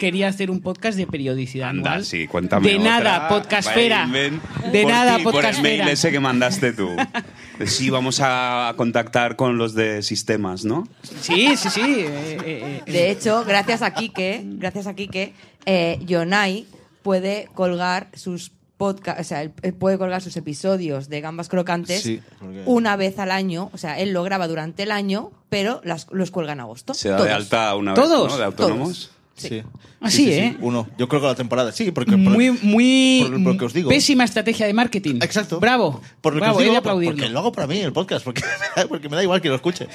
quería 0.00 0.26
hacer 0.26 0.50
un 0.50 0.60
podcast 0.60 0.98
de 0.98 1.06
periodicidad 1.06 1.68
Anda, 1.68 1.90
anual. 1.92 2.04
sí, 2.04 2.26
cuéntame 2.26 2.68
De 2.68 2.78
otra. 2.78 2.90
nada, 2.90 3.28
podcastfera. 3.28 4.08
De 4.08 4.82
Por 4.82 4.90
nada, 4.90 5.16
ti, 5.18 5.22
Por 5.22 5.34
el 5.36 5.40
podcastfera. 5.40 5.84
mail 5.84 5.92
ese 5.92 6.10
que 6.10 6.18
mandaste 6.18 6.72
tú. 6.72 6.88
Sí, 7.66 7.90
vamos 7.90 8.20
a 8.24 8.72
contactar 8.76 9.36
con 9.36 9.56
los 9.58 9.74
de 9.74 10.02
sistemas, 10.02 10.64
¿no? 10.64 10.88
Sí, 11.02 11.56
sí, 11.58 11.68
sí. 11.70 11.80
eh, 11.82 12.38
eh, 12.42 12.82
eh, 12.86 12.90
De 12.90 13.10
hecho, 13.10 13.44
gracias 13.44 13.82
a 13.82 13.92
Quique, 13.92 14.40
gracias 14.44 14.86
a 14.88 14.94
Quique, 14.94 15.34
eh, 15.66 15.98
Yonai 16.06 16.66
puede 17.02 17.48
colgar 17.54 18.08
sus 18.14 18.50
podcast, 18.80 19.20
o 19.20 19.24
sea, 19.24 19.42
él 19.42 19.74
puede 19.78 19.98
colgar 19.98 20.22
sus 20.22 20.36
episodios 20.38 21.10
de 21.10 21.20
Gambas 21.20 21.50
Crocantes 21.50 22.00
Sí, 22.02 22.22
porque- 22.38 22.62
una 22.64 22.96
vez 22.96 23.18
al 23.18 23.30
año. 23.30 23.70
O 23.74 23.78
sea, 23.78 24.00
él 24.00 24.12
lo 24.14 24.22
graba 24.22 24.48
durante 24.48 24.84
el 24.84 24.90
año, 24.90 25.32
pero 25.50 25.82
las- 25.84 26.06
los 26.10 26.30
cuelga 26.30 26.54
en 26.54 26.60
agosto. 26.60 26.94
Se 26.94 27.10
da 27.10 27.16
Todos. 27.18 27.28
de 27.28 27.34
alta 27.34 27.76
una 27.76 27.92
vez, 27.92 28.02
¿Todos? 28.02 28.32
¿no? 28.32 28.38
De 28.38 28.44
autónomos. 28.44 29.10
Sí. 29.48 29.62
Así, 30.00 30.30
¿eh? 30.32 30.56
Uno. 30.60 30.88
Yo 30.98 31.08
creo 31.08 31.20
que 31.20 31.26
la 31.26 31.34
temporada. 31.34 31.72
Sí, 31.72 31.90
porque. 31.92 32.12
por- 32.12 32.20
Muy, 32.20 32.50
muy 32.62 33.26
por 33.28 33.40
lo 33.40 33.56
que 33.58 33.64
os 33.66 33.72
digo. 33.72 33.88
pésima 33.90 34.24
estrategia 34.24 34.66
de 34.66 34.72
marketing. 34.72 35.16
Exacto. 35.22 35.60
Bravo. 35.60 36.00
Por 36.20 36.34
lo 36.34 36.38
que 36.40 36.44
Bravo, 36.44 36.56
os 36.56 36.60
he 36.62 36.64
de 36.64 36.70
digo, 36.70 36.78
aplaudirlo. 36.78 37.16
porque 37.16 37.28
lo 37.30 37.38
hago 37.40 37.52
para 37.52 37.66
mí 37.66 37.78
el 37.78 37.92
podcast, 37.92 38.24
porque, 38.24 38.42
porque 38.88 39.08
me 39.08 39.16
da 39.16 39.22
igual 39.22 39.40
que 39.40 39.48
lo 39.48 39.54
escuche. 39.56 39.88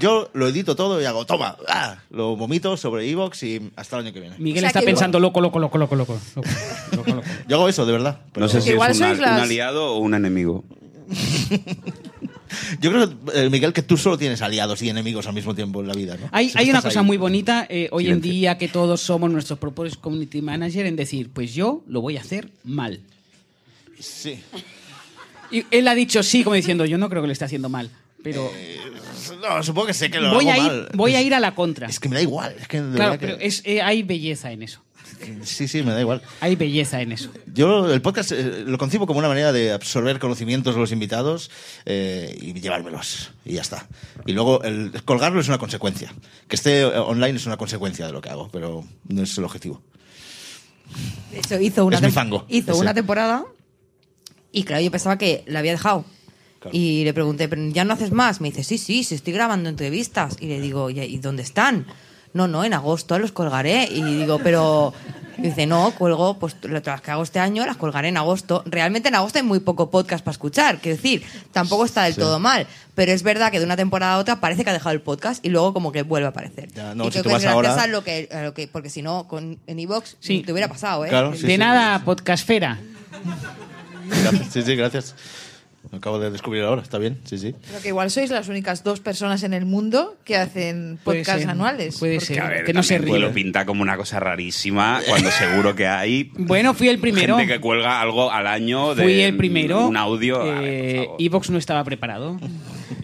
Yo 0.00 0.30
lo 0.32 0.48
edito 0.48 0.74
todo 0.74 1.00
y 1.00 1.04
hago, 1.04 1.24
toma, 1.26 1.56
ah, 1.68 1.98
lo 2.10 2.36
vomito 2.36 2.76
sobre 2.76 3.08
Evox 3.08 3.42
y 3.44 3.70
hasta 3.76 3.98
el 3.98 4.06
año 4.06 4.12
que 4.14 4.20
viene. 4.20 4.36
Miguel 4.38 4.58
O 4.58 4.60
sea 4.62 4.68
está 4.68 4.80
que- 4.80 4.86
pensando 4.86 5.20
loco, 5.20 5.40
loco, 5.40 5.58
loco, 5.58 5.78
loco, 5.78 5.94
loco, 5.96 6.18
loco, 6.36 6.48
loco, 6.96 7.10
loco. 7.14 7.22
Yo 7.48 7.56
hago 7.56 7.68
eso, 7.68 7.86
de 7.86 7.92
verdad. 7.92 8.20
pero- 8.32 8.46
No 8.46 8.52
sé 8.52 8.60
si 8.60 8.70
Igual 8.70 8.90
es 8.92 8.98
una- 8.98 9.14
las- 9.14 9.36
un 9.38 9.42
aliado 9.44 9.94
o 9.94 9.98
un 9.98 10.14
enemigo. 10.14 10.64
Yo 12.80 12.90
creo, 12.90 13.12
eh, 13.34 13.48
Miguel, 13.50 13.72
que 13.72 13.82
tú 13.82 13.96
solo 13.96 14.16
tienes 14.18 14.42
aliados 14.42 14.80
y 14.82 14.88
enemigos 14.88 15.26
al 15.26 15.34
mismo 15.34 15.54
tiempo 15.54 15.80
en 15.80 15.88
la 15.88 15.94
vida, 15.94 16.16
¿no? 16.20 16.28
Hay, 16.32 16.50
hay 16.54 16.70
una 16.70 16.82
cosa 16.82 17.00
ahí. 17.00 17.06
muy 17.06 17.16
bonita 17.16 17.66
eh, 17.68 17.88
hoy 17.92 18.08
en 18.08 18.20
día 18.20 18.58
que 18.58 18.68
todos 18.68 19.00
somos 19.00 19.30
nuestros 19.30 19.58
propios 19.58 19.96
community 19.96 20.42
manager 20.42 20.86
en 20.86 20.96
decir, 20.96 21.30
pues 21.32 21.54
yo 21.54 21.82
lo 21.86 22.00
voy 22.00 22.16
a 22.16 22.20
hacer 22.20 22.48
mal. 22.64 23.00
Sí. 23.98 24.38
Y 25.50 25.64
él 25.70 25.86
ha 25.88 25.94
dicho 25.94 26.22
sí, 26.22 26.42
como 26.44 26.56
diciendo, 26.56 26.84
yo 26.86 26.98
no 26.98 27.08
creo 27.08 27.22
que 27.22 27.26
lo 27.28 27.32
esté 27.32 27.44
haciendo 27.44 27.68
mal, 27.68 27.90
pero 28.22 28.50
No, 29.42 29.62
supongo 29.62 29.88
que 29.88 29.94
sé 29.94 30.10
que 30.10 30.18
lo 30.20 30.32
voy, 30.34 30.48
hago 30.48 30.62
a 30.62 30.64
ir, 30.64 30.72
mal. 30.72 30.88
voy 30.94 31.14
a 31.14 31.22
ir 31.22 31.34
a 31.34 31.40
la 31.40 31.54
contra. 31.54 31.88
Es 31.88 32.00
que 32.00 32.08
me 32.08 32.16
da 32.16 32.22
igual. 32.22 32.56
Es 32.58 32.68
que 32.68 32.80
de 32.80 32.96
Claro, 32.96 33.12
que- 33.12 33.18
pero 33.26 33.38
es, 33.38 33.62
eh, 33.64 33.82
hay 33.82 34.02
belleza 34.02 34.50
en 34.52 34.62
eso. 34.62 34.80
Sí, 35.44 35.68
sí, 35.68 35.82
me 35.82 35.92
da 35.92 36.00
igual. 36.00 36.22
Hay 36.40 36.56
belleza 36.56 37.00
en 37.02 37.12
eso. 37.12 37.30
Yo 37.54 37.92
el 37.92 38.00
podcast 38.02 38.32
eh, 38.32 38.64
lo 38.66 38.78
concibo 38.78 39.06
como 39.06 39.18
una 39.18 39.28
manera 39.28 39.52
de 39.52 39.72
absorber 39.72 40.18
conocimientos 40.18 40.74
de 40.74 40.80
los 40.80 40.92
invitados 40.92 41.50
eh, 41.86 42.36
y 42.40 42.52
llevármelos. 42.60 43.30
Y 43.44 43.54
ya 43.54 43.62
está. 43.62 43.86
Y 44.26 44.32
luego 44.32 44.62
el 44.62 44.92
colgarlo 45.04 45.40
es 45.40 45.48
una 45.48 45.58
consecuencia. 45.58 46.12
Que 46.48 46.56
esté 46.56 46.80
eh, 46.80 46.86
online 46.98 47.36
es 47.36 47.46
una 47.46 47.56
consecuencia 47.56 48.06
de 48.06 48.12
lo 48.12 48.20
que 48.20 48.30
hago, 48.30 48.48
pero 48.52 48.84
no 49.08 49.22
es 49.22 49.36
el 49.38 49.44
objetivo. 49.44 49.82
De 51.30 51.38
hecho, 51.38 51.58
hizo 51.60 51.84
una, 51.86 51.96
Es 51.96 52.02
mi 52.02 52.08
tem- 52.08 52.12
fango, 52.12 52.44
hizo 52.48 52.72
ese. 52.72 52.80
una 52.80 52.92
temporada 52.94 53.44
y 54.52 54.64
claro, 54.64 54.82
yo 54.82 54.90
pensaba 54.90 55.16
que 55.16 55.42
la 55.46 55.60
había 55.60 55.72
dejado. 55.72 56.04
Claro. 56.60 56.76
Y 56.76 57.02
le 57.04 57.12
pregunté, 57.14 57.48
¿pero 57.48 57.66
ya 57.70 57.84
no 57.84 57.94
haces 57.94 58.12
más? 58.12 58.40
Me 58.40 58.50
dice, 58.50 58.62
sí, 58.62 58.78
sí, 58.78 59.02
sí, 59.02 59.14
estoy 59.14 59.32
grabando 59.32 59.68
entrevistas. 59.68 60.36
Y 60.40 60.46
le 60.46 60.60
digo, 60.60 60.90
¿y 60.90 61.00
y 61.00 61.18
dónde 61.18 61.42
están? 61.42 61.86
No, 62.34 62.48
no, 62.48 62.64
en 62.64 62.72
agosto 62.74 63.18
los 63.18 63.32
colgaré. 63.32 63.84
Y 63.90 64.02
digo, 64.02 64.38
pero... 64.42 64.92
y 65.38 65.42
dice, 65.42 65.66
no, 65.66 65.90
cuelgo, 65.92 66.38
pues 66.38 66.56
las 66.62 67.00
que 67.00 67.10
hago 67.10 67.22
este 67.22 67.38
año 67.40 67.66
las 67.66 67.76
colgaré 67.76 68.08
en 68.08 68.16
agosto. 68.16 68.62
Realmente 68.66 69.08
en 69.08 69.14
agosto 69.16 69.38
hay 69.38 69.44
muy 69.44 69.60
poco 69.60 69.90
podcast 69.90 70.24
para 70.24 70.32
escuchar. 70.32 70.78
Quiero 70.78 70.96
decir, 70.96 71.22
tampoco 71.52 71.84
está 71.84 72.04
del 72.04 72.14
todo 72.16 72.38
mal. 72.38 72.66
Pero 72.94 73.12
es 73.12 73.22
verdad 73.22 73.50
que 73.50 73.58
de 73.58 73.64
una 73.64 73.76
temporada 73.76 74.14
a 74.14 74.18
otra 74.18 74.40
parece 74.40 74.64
que 74.64 74.70
ha 74.70 74.72
dejado 74.74 74.92
el 74.94 75.00
podcast 75.00 75.44
y 75.44 75.48
luego 75.48 75.72
como 75.74 75.92
que 75.92 76.02
vuelve 76.02 76.26
a 76.26 76.30
aparecer. 76.30 76.70
Ya, 76.72 76.94
no, 76.94 77.04
y 77.04 77.06
si 77.06 77.12
creo 77.12 77.22
tú 77.24 77.28
que 77.30 77.32
vas 77.34 77.42
es 77.44 77.50
gracias 77.50 77.70
ahora- 77.72 77.82
a 77.82 77.86
lo 77.86 78.04
que, 78.04 78.28
a 78.32 78.42
lo 78.42 78.54
que... 78.54 78.68
Porque 78.68 78.90
si 78.90 79.02
no, 79.02 79.26
con, 79.28 79.58
en 79.66 79.78
iVox 79.78 80.16
Sí. 80.20 80.42
te 80.44 80.52
hubiera 80.52 80.68
pasado, 80.68 81.04
¿eh? 81.04 81.08
Claro, 81.08 81.34
sí, 81.34 81.42
de 81.46 81.52
sí. 81.52 81.58
nada, 81.58 81.98
podcastfera. 82.04 82.78
Sí, 84.50 84.62
sí, 84.62 84.76
gracias. 84.76 85.14
Lo 85.92 85.98
acabo 85.98 86.18
de 86.18 86.30
descubrir 86.30 86.62
ahora, 86.62 86.80
está 86.82 86.96
bien, 86.98 87.20
sí, 87.24 87.36
sí. 87.36 87.54
Pero 87.68 87.80
que 87.82 87.88
igual 87.88 88.10
sois 88.10 88.30
las 88.30 88.48
únicas 88.48 88.82
dos 88.82 89.00
personas 89.00 89.42
en 89.42 89.52
el 89.52 89.66
mundo 89.66 90.16
que 90.24 90.36
hacen 90.36 90.98
Puede 91.04 91.18
podcasts 91.20 91.42
ser, 91.42 91.50
anuales. 91.50 91.98
puede 91.98 92.14
Porque- 92.14 92.26
ser. 92.26 92.36
Que, 92.36 92.40
a 92.42 92.48
ver, 92.48 92.64
Que 92.64 92.72
no 92.72 92.82
se 92.82 92.96
ríe. 92.98 93.18
Lo 93.18 93.30
pinta 93.32 93.66
como 93.66 93.82
una 93.82 93.96
cosa 93.98 94.18
rarísima 94.18 95.00
cuando 95.06 95.30
seguro 95.30 95.74
que 95.76 95.86
hay 95.86 96.32
Bueno, 96.38 96.72
fui 96.74 96.88
el 96.88 96.98
primero. 96.98 97.36
gente 97.36 97.52
que 97.52 97.60
cuelga 97.60 98.00
algo 98.00 98.32
al 98.32 98.46
año 98.46 98.94
de 98.94 99.02
Fui 99.02 99.20
el 99.20 99.36
primero. 99.36 99.86
un 99.86 99.96
audio. 99.98 100.40
A 100.40 100.60
ver, 100.60 100.64
Eh, 100.64 100.94
por 100.96 101.04
favor. 101.04 101.16
Evox 101.22 101.50
no 101.50 101.58
estaba 101.58 101.84
preparado. 101.84 102.40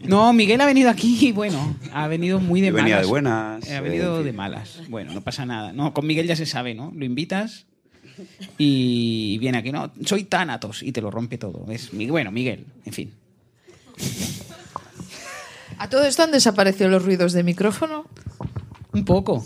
No, 0.04 0.32
Miguel 0.32 0.60
ha 0.62 0.66
venido 0.66 0.88
aquí 0.88 1.18
y 1.28 1.32
bueno, 1.32 1.76
ha 1.92 2.08
venido 2.08 2.40
muy 2.40 2.62
de 2.62 2.68
Yo 2.68 2.72
malas. 2.72 2.84
venía 2.86 3.00
de 3.02 3.06
buenas, 3.06 3.68
Ha 3.70 3.76
eh, 3.76 3.80
venido 3.82 4.16
fin. 4.16 4.24
de 4.24 4.32
malas. 4.32 4.80
Bueno, 4.88 5.12
no 5.12 5.20
pasa 5.20 5.44
nada. 5.44 5.72
No, 5.74 5.92
con 5.92 6.06
Miguel 6.06 6.26
ya 6.26 6.36
se 6.36 6.46
sabe, 6.46 6.74
¿no? 6.74 6.90
Lo 6.96 7.04
invitas 7.04 7.66
y 8.58 9.38
viene 9.38 9.58
aquí, 9.58 9.72
no, 9.72 9.90
soy 10.04 10.24
Thanatos 10.24 10.82
y 10.82 10.92
te 10.92 11.00
lo 11.00 11.10
rompe 11.10 11.38
todo. 11.38 11.64
Es, 11.70 11.92
Mi- 11.92 12.10
bueno, 12.10 12.30
Miguel, 12.30 12.66
en 12.84 12.92
fin. 12.92 13.12
¿A 15.78 15.88
todo 15.88 16.04
esto 16.04 16.22
han 16.24 16.30
desaparecido 16.32 16.90
los 16.90 17.04
ruidos 17.04 17.32
de 17.32 17.42
micrófono? 17.42 18.04
Un 18.92 19.04
poco. 19.04 19.44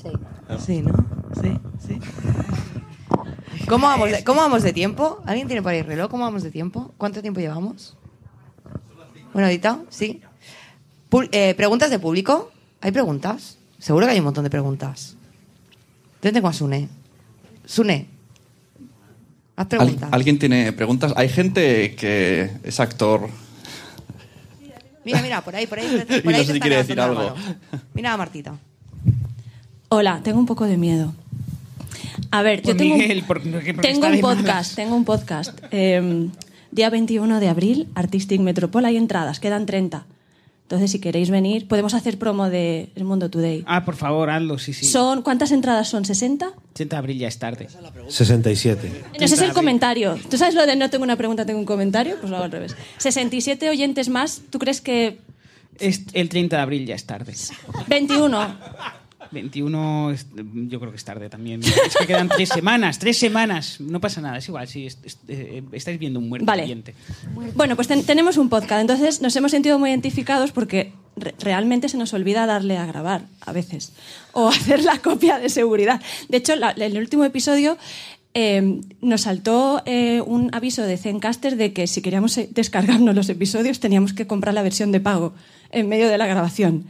Sí, 0.64 0.80
¿no? 0.82 0.92
Sí, 1.40 1.52
sí. 1.86 1.98
¿Cómo 3.68 3.86
vamos, 3.86 4.10
de, 4.10 4.24
¿Cómo 4.24 4.40
vamos 4.40 4.62
de 4.62 4.72
tiempo? 4.72 5.22
¿Alguien 5.26 5.46
tiene 5.46 5.62
por 5.62 5.72
ahí 5.72 5.82
reloj? 5.82 6.10
¿Cómo 6.10 6.24
vamos 6.24 6.42
de 6.42 6.50
tiempo? 6.50 6.94
¿Cuánto 6.96 7.20
tiempo 7.22 7.40
llevamos? 7.40 7.96
Bueno, 9.32 9.48
editado, 9.48 9.84
sí. 9.90 10.20
Eh, 11.32 11.54
¿Preguntas 11.54 11.90
de 11.90 11.98
público? 11.98 12.50
¿Hay 12.80 12.92
preguntas? 12.92 13.58
Seguro 13.78 14.06
que 14.06 14.12
hay 14.12 14.18
un 14.18 14.24
montón 14.24 14.44
de 14.44 14.50
preguntas. 14.50 15.16
Yo 16.22 16.32
tengo 16.32 16.48
a 16.48 16.52
Sune. 16.52 16.88
Sune, 17.64 18.08
haz 19.62 19.72
¿Al- 19.72 19.78
preguntas. 19.78 20.08
¿Alguien 20.12 20.38
tiene 20.38 20.72
preguntas? 20.72 21.12
Hay 21.16 21.28
gente 21.28 21.94
que 21.94 22.50
es 22.64 22.80
actor. 22.80 23.28
Mira, 25.04 25.20
mira, 25.22 25.40
por 25.42 25.56
ahí, 25.56 25.66
por 25.66 25.78
ahí. 25.80 25.86
Por 26.08 26.18
Y 26.18 26.22
no 26.34 26.36
ahí 26.36 26.46
sé 26.46 26.52
si 26.52 26.60
quiere 26.60 26.76
decir 26.76 27.00
algo. 27.00 27.34
Mira 27.94 28.12
a 28.12 28.16
Martita. 28.16 28.54
Hola, 29.88 30.20
tengo 30.22 30.38
un 30.38 30.46
poco 30.46 30.64
de 30.66 30.76
miedo. 30.76 31.12
A 32.30 32.42
ver, 32.42 32.62
Pues 32.62 32.74
yo 32.74 32.78
tengo, 32.78 32.96
Miguel, 32.96 33.18
un, 33.20 33.26
porque- 33.26 33.50
porque 33.50 33.74
tengo 33.74 34.06
un 34.06 34.20
podcast, 34.20 34.74
tengo 34.74 34.94
un 34.96 35.04
podcast. 35.04 35.58
Eh, 35.70 36.28
día 36.70 36.88
21 36.88 37.40
de 37.40 37.48
abril, 37.48 37.88
Artistic 37.94 38.40
Metropol, 38.40 38.84
hay 38.84 38.96
entradas, 38.96 39.40
quedan 39.40 39.66
30. 39.66 40.06
Entonces, 40.72 40.90
si 40.90 41.00
queréis 41.00 41.28
venir, 41.28 41.68
podemos 41.68 41.92
hacer 41.92 42.18
promo 42.18 42.48
de 42.48 42.88
El 42.94 43.04
Mundo 43.04 43.28
Today. 43.28 43.62
Ah, 43.66 43.84
por 43.84 43.94
favor, 43.94 44.30
hazlo, 44.30 44.56
sí, 44.56 44.72
sí. 44.72 44.86
Son, 44.86 45.20
¿Cuántas 45.20 45.52
entradas 45.52 45.86
son? 45.86 46.04
¿60? 46.04 46.50
80 46.72 46.96
de 46.96 46.98
abril 46.98 47.18
ya 47.18 47.28
es 47.28 47.38
tarde. 47.38 47.68
67. 48.08 48.90
No, 49.18 49.22
ese 49.22 49.34
es 49.34 49.42
el 49.42 49.52
comentario. 49.52 50.18
¿Tú 50.30 50.38
sabes 50.38 50.54
lo 50.54 50.64
de 50.64 50.74
no 50.76 50.88
tengo 50.88 51.04
una 51.04 51.16
pregunta, 51.16 51.44
tengo 51.44 51.60
un 51.60 51.66
comentario? 51.66 52.16
Pues 52.18 52.30
lo 52.30 52.36
hago 52.36 52.46
al 52.46 52.52
revés. 52.52 52.74
67 52.96 53.68
oyentes 53.68 54.08
más, 54.08 54.40
¿tú 54.48 54.58
crees 54.58 54.80
que 54.80 55.18
Es, 55.78 56.04
el 56.14 56.30
30 56.30 56.56
de 56.56 56.62
abril 56.62 56.86
ya 56.86 56.94
es 56.94 57.04
tarde. 57.04 57.34
21? 57.88 58.56
21, 59.32 60.10
es- 60.12 60.26
yo 60.68 60.78
creo 60.78 60.90
que 60.92 60.96
es 60.96 61.04
tarde 61.04 61.28
también. 61.28 61.62
Es 61.62 61.96
que 61.98 62.06
quedan 62.06 62.28
tres 62.28 62.48
semanas, 62.48 62.98
tres 62.98 63.18
semanas. 63.18 63.80
No 63.80 64.00
pasa 64.00 64.20
nada, 64.20 64.38
es 64.38 64.48
igual, 64.48 64.64
es- 64.64 64.76
es- 64.76 65.18
eh, 65.28 65.62
estáis 65.72 65.98
viendo 65.98 66.18
un 66.18 66.28
muerto 66.28 66.46
Vale. 66.46 66.62
viviente. 66.62 66.94
Bueno, 67.54 67.76
pues 67.76 67.88
ten- 67.88 68.04
tenemos 68.04 68.36
un 68.36 68.48
podcast, 68.48 68.80
entonces 68.80 69.20
nos 69.22 69.34
hemos 69.36 69.50
sentido 69.50 69.78
muy 69.78 69.90
identificados 69.90 70.52
porque 70.52 70.92
re- 71.16 71.34
realmente 71.40 71.88
se 71.88 71.96
nos 71.96 72.12
olvida 72.14 72.46
darle 72.46 72.76
a 72.78 72.86
grabar 72.86 73.22
a 73.40 73.52
veces 73.52 73.92
o 74.32 74.48
hacer 74.76 74.82
la 74.84 74.98
copia 74.98 75.38
de 75.38 75.48
seguridad. 75.48 76.00
De 76.28 76.36
hecho, 76.38 76.54
la- 76.56 76.72
en 76.72 76.82
el 76.82 76.98
último 76.98 77.24
episodio 77.24 77.76
eh, 78.34 78.80
nos 79.02 79.20
saltó 79.22 79.82
eh, 79.84 80.22
un 80.24 80.48
aviso 80.54 80.82
de 80.84 80.96
Zencaster 80.96 81.56
de 81.56 81.74
que 81.74 81.86
si 81.86 82.00
queríamos 82.00 82.38
eh, 82.38 82.48
descargarnos 82.50 83.14
los 83.14 83.28
episodios 83.28 83.78
teníamos 83.78 84.14
que 84.14 84.26
comprar 84.26 84.54
la 84.54 84.62
versión 84.62 84.90
de 84.90 85.00
pago 85.00 85.34
en 85.72 85.88
medio 85.88 86.08
de 86.08 86.18
la 86.18 86.26
grabación. 86.26 86.86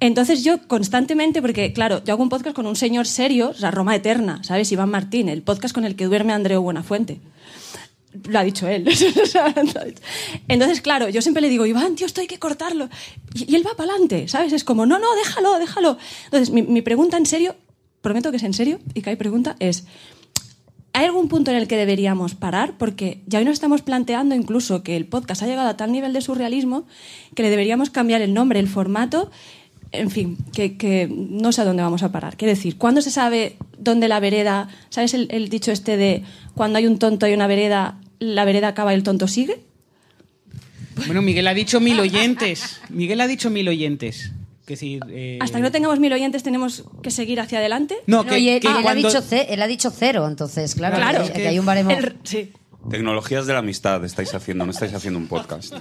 Entonces 0.00 0.42
yo 0.42 0.66
constantemente, 0.66 1.42
porque 1.42 1.72
claro, 1.72 2.02
yo 2.04 2.14
hago 2.14 2.22
un 2.22 2.28
podcast 2.28 2.56
con 2.56 2.66
un 2.66 2.76
señor 2.76 3.06
serio, 3.06 3.52
la 3.58 3.70
Roma 3.70 3.94
Eterna, 3.94 4.42
¿sabes? 4.42 4.72
Iván 4.72 4.90
Martín, 4.90 5.28
el 5.28 5.42
podcast 5.42 5.74
con 5.74 5.84
el 5.84 5.96
que 5.96 6.06
duerme 6.06 6.32
Andreu 6.32 6.62
Buenafuente. 6.62 7.20
Lo 8.28 8.38
ha 8.38 8.44
dicho 8.44 8.68
él. 8.68 8.86
Entonces, 10.48 10.80
claro, 10.80 11.08
yo 11.08 11.22
siempre 11.22 11.40
le 11.40 11.48
digo, 11.48 11.64
Iván, 11.66 11.94
tío, 11.94 12.06
esto 12.06 12.20
hay 12.20 12.26
que 12.26 12.38
cortarlo. 12.38 12.88
Y 13.34 13.54
él 13.54 13.66
va 13.66 13.74
para 13.74 13.90
adelante, 13.90 14.28
¿sabes? 14.28 14.52
Es 14.52 14.64
como, 14.64 14.84
no, 14.84 14.98
no, 14.98 15.14
déjalo, 15.16 15.58
déjalo. 15.58 15.96
Entonces, 16.26 16.50
mi, 16.50 16.62
mi 16.62 16.82
pregunta 16.82 17.16
en 17.16 17.24
serio, 17.24 17.56
prometo 18.02 18.30
que 18.30 18.36
es 18.36 18.42
en 18.42 18.52
serio, 18.52 18.80
y 18.92 19.00
que 19.00 19.10
hay 19.10 19.16
pregunta, 19.16 19.56
es, 19.60 19.84
¿hay 20.92 21.04
algún 21.06 21.28
punto 21.28 21.50
en 21.50 21.56
el 21.56 21.68
que 21.68 21.76
deberíamos 21.76 22.34
parar? 22.34 22.74
Porque 22.78 23.22
ya 23.26 23.38
hoy 23.38 23.44
nos 23.44 23.54
estamos 23.54 23.82
planteando 23.82 24.34
incluso 24.34 24.82
que 24.82 24.96
el 24.96 25.06
podcast 25.06 25.42
ha 25.42 25.46
llegado 25.46 25.68
a 25.68 25.76
tal 25.76 25.92
nivel 25.92 26.12
de 26.12 26.20
surrealismo 26.20 26.86
que 27.34 27.42
le 27.42 27.50
deberíamos 27.50 27.90
cambiar 27.90 28.22
el 28.22 28.34
nombre, 28.34 28.60
el 28.60 28.68
formato, 28.68 29.30
en 29.92 30.10
fin, 30.10 30.38
que, 30.52 31.08
no 31.10 31.52
sé 31.52 31.60
a 31.60 31.64
dónde 31.64 31.82
vamos 31.82 32.02
a 32.02 32.12
parar. 32.12 32.36
Quiero 32.36 32.54
decir, 32.54 32.78
¿cuándo 32.78 33.02
se 33.02 33.10
sabe 33.10 33.56
dónde 33.78 34.08
la 34.08 34.20
vereda, 34.20 34.68
¿sabes 34.88 35.14
el, 35.14 35.28
el 35.30 35.48
dicho 35.48 35.70
este 35.70 35.96
de 35.96 36.22
cuando 36.54 36.78
hay 36.78 36.86
un 36.86 36.98
tonto 36.98 37.28
y 37.28 37.34
una 37.34 37.46
vereda, 37.46 37.98
la 38.18 38.44
vereda 38.44 38.68
acaba 38.68 38.92
y 38.92 38.96
el 38.96 39.02
tonto 39.02 39.28
sigue? 39.28 39.60
Bueno, 41.06 41.22
Miguel 41.22 41.48
ha 41.48 41.54
dicho 41.54 41.80
mil 41.80 41.98
oyentes. 42.00 42.80
Miguel 42.88 43.20
ha 43.20 43.26
dicho 43.26 43.50
mil 43.50 43.68
oyentes. 43.68 44.32
Es 44.72 44.82
eh, 44.82 45.38
Hasta 45.40 45.58
que 45.58 45.62
no 45.62 45.70
tengamos 45.70 45.98
mil 46.00 46.12
oyentes 46.12 46.42
tenemos 46.42 46.84
que 47.02 47.10
seguir 47.10 47.40
hacia 47.40 47.58
adelante. 47.58 47.96
No, 48.06 48.18
No, 48.24 48.30
que, 48.30 48.38
y 48.38 48.48
él, 48.48 48.60
que 48.60 48.68
él 48.68 48.72
cuando- 48.74 48.90
ha 48.90 48.94
dicho 48.94 49.20
ce- 49.22 49.52
él 49.52 49.60
ha 49.62 49.66
dicho 49.66 49.90
cero, 49.90 50.26
entonces, 50.28 50.74
claro, 50.74 50.96
Claro, 50.96 51.24
que, 51.24 51.32
que 51.32 51.48
hay 51.48 51.58
un 51.58 51.66
baremo. 51.66 51.90
El- 51.90 52.16
sí. 52.22 52.52
Tecnologías 52.90 53.46
de 53.46 53.52
la 53.52 53.60
amistad 53.60 54.04
estáis 54.04 54.34
haciendo, 54.34 54.64
no 54.66 54.72
estáis 54.72 54.92
haciendo 54.92 55.18
un 55.18 55.28
podcast. 55.28 55.72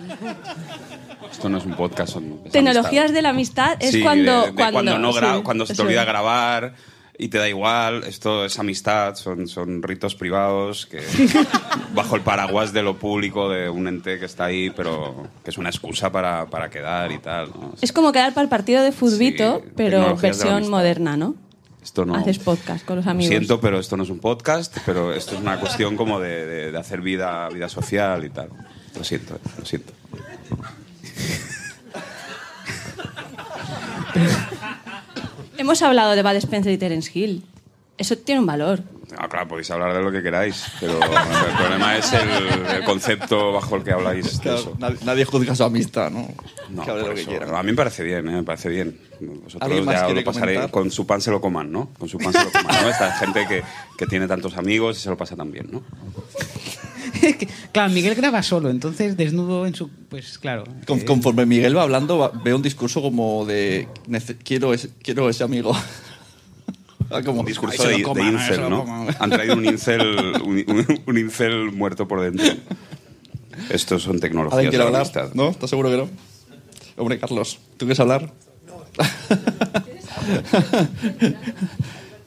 Esto 1.31 1.49
no 1.49 1.57
es 1.57 1.65
un 1.65 1.73
podcast, 1.75 2.13
son 2.13 2.41
es 2.45 2.51
Tecnologías 2.51 3.05
amistad. 3.05 3.13
de 3.15 3.21
la 3.21 3.29
amistad 3.29 3.77
es 3.79 3.91
Sí, 3.91 4.01
cuando, 4.01 4.41
de- 4.41 4.47
de 4.47 4.53
cuando, 4.53 4.99
no 4.99 5.13
sí, 5.13 5.19
cuando 5.43 5.65
se 5.65 5.73
te 5.73 5.81
olvida 5.81 6.01
es. 6.01 6.07
grabar 6.07 6.73
y 7.23 7.27
te 7.27 7.37
da 7.37 7.47
igual, 7.47 8.03
esto 8.05 8.45
es 8.45 8.57
amistad, 8.57 9.13
son, 9.15 9.47
son 9.47 9.83
ritos 9.83 10.15
privados 10.15 10.87
que 10.87 11.01
bajo 11.93 12.15
el 12.15 12.23
paraguas 12.23 12.73
de 12.73 12.81
lo 12.81 12.97
público 12.97 13.47
de 13.47 13.69
un 13.69 13.87
ente 13.87 14.17
que 14.17 14.25
está 14.25 14.45
ahí, 14.45 14.71
pero 14.71 15.27
que 15.43 15.51
es 15.51 15.57
una 15.59 15.69
excusa 15.69 16.11
para, 16.11 16.47
para 16.47 16.69
quedar 16.71 17.11
y 17.11 17.19
tal. 17.19 17.49
¿no? 17.49 17.73
Es 17.79 17.91
como 17.93 18.11
quedar 18.11 18.33
para 18.33 18.43
el 18.43 18.49
partido 18.49 18.81
de 18.83 18.91
futbito, 18.91 19.61
Sí, 19.63 19.69
pero 19.75 20.15
versión 20.17 20.67
moderna, 20.69 21.15
¿no? 21.15 21.35
Esto 21.83 22.05
no. 22.05 22.15
Haces 22.15 22.39
podcast 22.39 22.85
con 22.85 22.95
los 22.97 23.05
Lo 23.05 23.11
amigos. 23.11 23.29
siento, 23.29 23.61
pero 23.61 23.79
esto 23.79 23.97
no 23.97 24.03
es 24.03 24.09
un 24.09 24.19
podcast, 24.19 24.75
pero 24.85 25.13
esto 25.13 25.35
es 25.35 25.41
una 25.41 25.59
cuestión 25.59 25.95
como 25.97 26.19
de, 26.19 26.45
de- 26.47 26.71
de 26.71 26.77
hacer 26.79 27.01
vida, 27.01 27.47
vida 27.49 27.69
social 27.69 28.25
y 28.25 28.29
tal. 28.31 28.49
Lo 28.97 29.03
siento, 29.03 29.39
lo 29.59 29.65
siento. 29.65 29.93
Hemos 35.61 35.79
hablado 35.83 36.15
de 36.15 36.23
Bud 36.23 36.31
Spencer 36.37 36.71
y 36.71 36.77
Terence 36.79 37.11
Hill. 37.13 37.43
Eso 37.95 38.17
tiene 38.17 38.41
un 38.41 38.47
valor. 38.47 38.81
Ah, 39.15 39.27
claro, 39.29 39.47
podéis 39.47 39.69
hablar 39.69 39.93
de 39.93 40.01
lo 40.01 40.11
que 40.11 40.23
queráis, 40.23 40.65
pero 40.79 40.93
el 40.93 41.55
problema 41.55 41.97
es 41.97 42.11
el, 42.13 42.29
el 42.77 42.83
concepto 42.83 43.51
bajo 43.51 43.75
el 43.75 43.83
que 43.83 43.91
habláis 43.91 44.41
de 44.41 44.55
eso. 44.55 44.75
nadie, 44.79 44.97
nadie 45.05 45.23
juzga 45.23 45.53
su 45.53 45.63
amistad, 45.63 46.09
¿no? 46.09 46.27
No, 46.71 46.83
que 46.83 46.89
hable 46.89 47.09
lo 47.09 47.13
que 47.13 47.25
quiera. 47.25 47.59
A 47.59 47.61
mí 47.61 47.69
me 47.69 47.77
parece 47.77 48.03
bien, 48.03 48.27
¿eh? 48.27 48.31
me 48.31 48.43
parece 48.43 48.69
bien. 48.69 48.99
Vosotros 49.19 49.61
¿Alguien 49.61 49.85
más 49.85 50.01
ya 50.01 50.09
lo 50.09 50.23
pasaré, 50.23 50.71
con 50.71 50.89
su 50.89 51.05
pan 51.05 51.21
se 51.21 51.29
lo 51.29 51.39
coman, 51.39 51.71
¿no? 51.71 51.89
Con 51.99 52.09
su 52.09 52.17
pan 52.17 52.33
se 52.33 52.43
lo 52.43 52.51
coman, 52.51 52.81
¿no? 52.81 52.89
Esta 52.89 53.11
gente 53.17 53.45
que, 53.47 53.63
que 53.99 54.07
tiene 54.07 54.27
tantos 54.27 54.57
amigos 54.57 54.97
y 54.97 55.01
se 55.01 55.09
lo 55.11 55.17
pasa 55.17 55.35
tan 55.35 55.51
bien, 55.51 55.69
¿no? 55.71 55.83
Claro, 57.71 57.93
Miguel 57.93 58.15
graba 58.15 58.43
solo, 58.43 58.69
entonces 58.69 59.17
desnudo 59.17 59.65
en 59.65 59.75
su. 59.75 59.89
Pues 60.09 60.37
claro. 60.37 60.63
Con- 60.85 60.99
eh, 60.99 61.05
conforme 61.05 61.45
Miguel 61.45 61.75
va 61.77 61.83
hablando, 61.83 62.17
va- 62.17 62.31
veo 62.43 62.55
un 62.55 62.61
discurso 62.61 63.01
como 63.01 63.45
de 63.45 63.87
nece- 64.07 64.37
quiero, 64.43 64.73
ese, 64.73 64.89
quiero 65.01 65.29
ese 65.29 65.43
amigo. 65.43 65.75
Como 67.25 67.41
Un 67.41 67.45
discurso 67.45 67.75
"Ay, 67.83 68.01
se 68.01 68.03
de, 68.07 68.13
de 68.23 68.29
incel, 68.31 68.69
¿no? 68.69 68.85
coman". 68.85 69.13
Han 69.19 69.29
traído 69.31 69.55
un 69.57 69.65
incel, 69.65 70.01
un, 70.45 70.63
un- 70.65 71.01
un 71.05 71.17
incel 71.17 71.69
muerto 71.73 72.07
por 72.07 72.21
dentro. 72.21 72.45
Estos 73.69 74.03
son 74.03 74.21
tecnologías 74.21 74.57
¿Alguien 74.57 74.69
quiere 74.69 74.83
la 74.85 74.87
hablar? 74.87 75.01
amistad. 75.01 75.29
¿No? 75.33 75.49
¿Estás 75.49 75.69
seguro 75.69 75.89
que 75.89 75.97
no? 75.97 76.09
Hombre, 76.95 77.19
Carlos, 77.19 77.59
¿tú 77.75 77.85
quieres 77.85 77.99
hablar? 77.99 78.31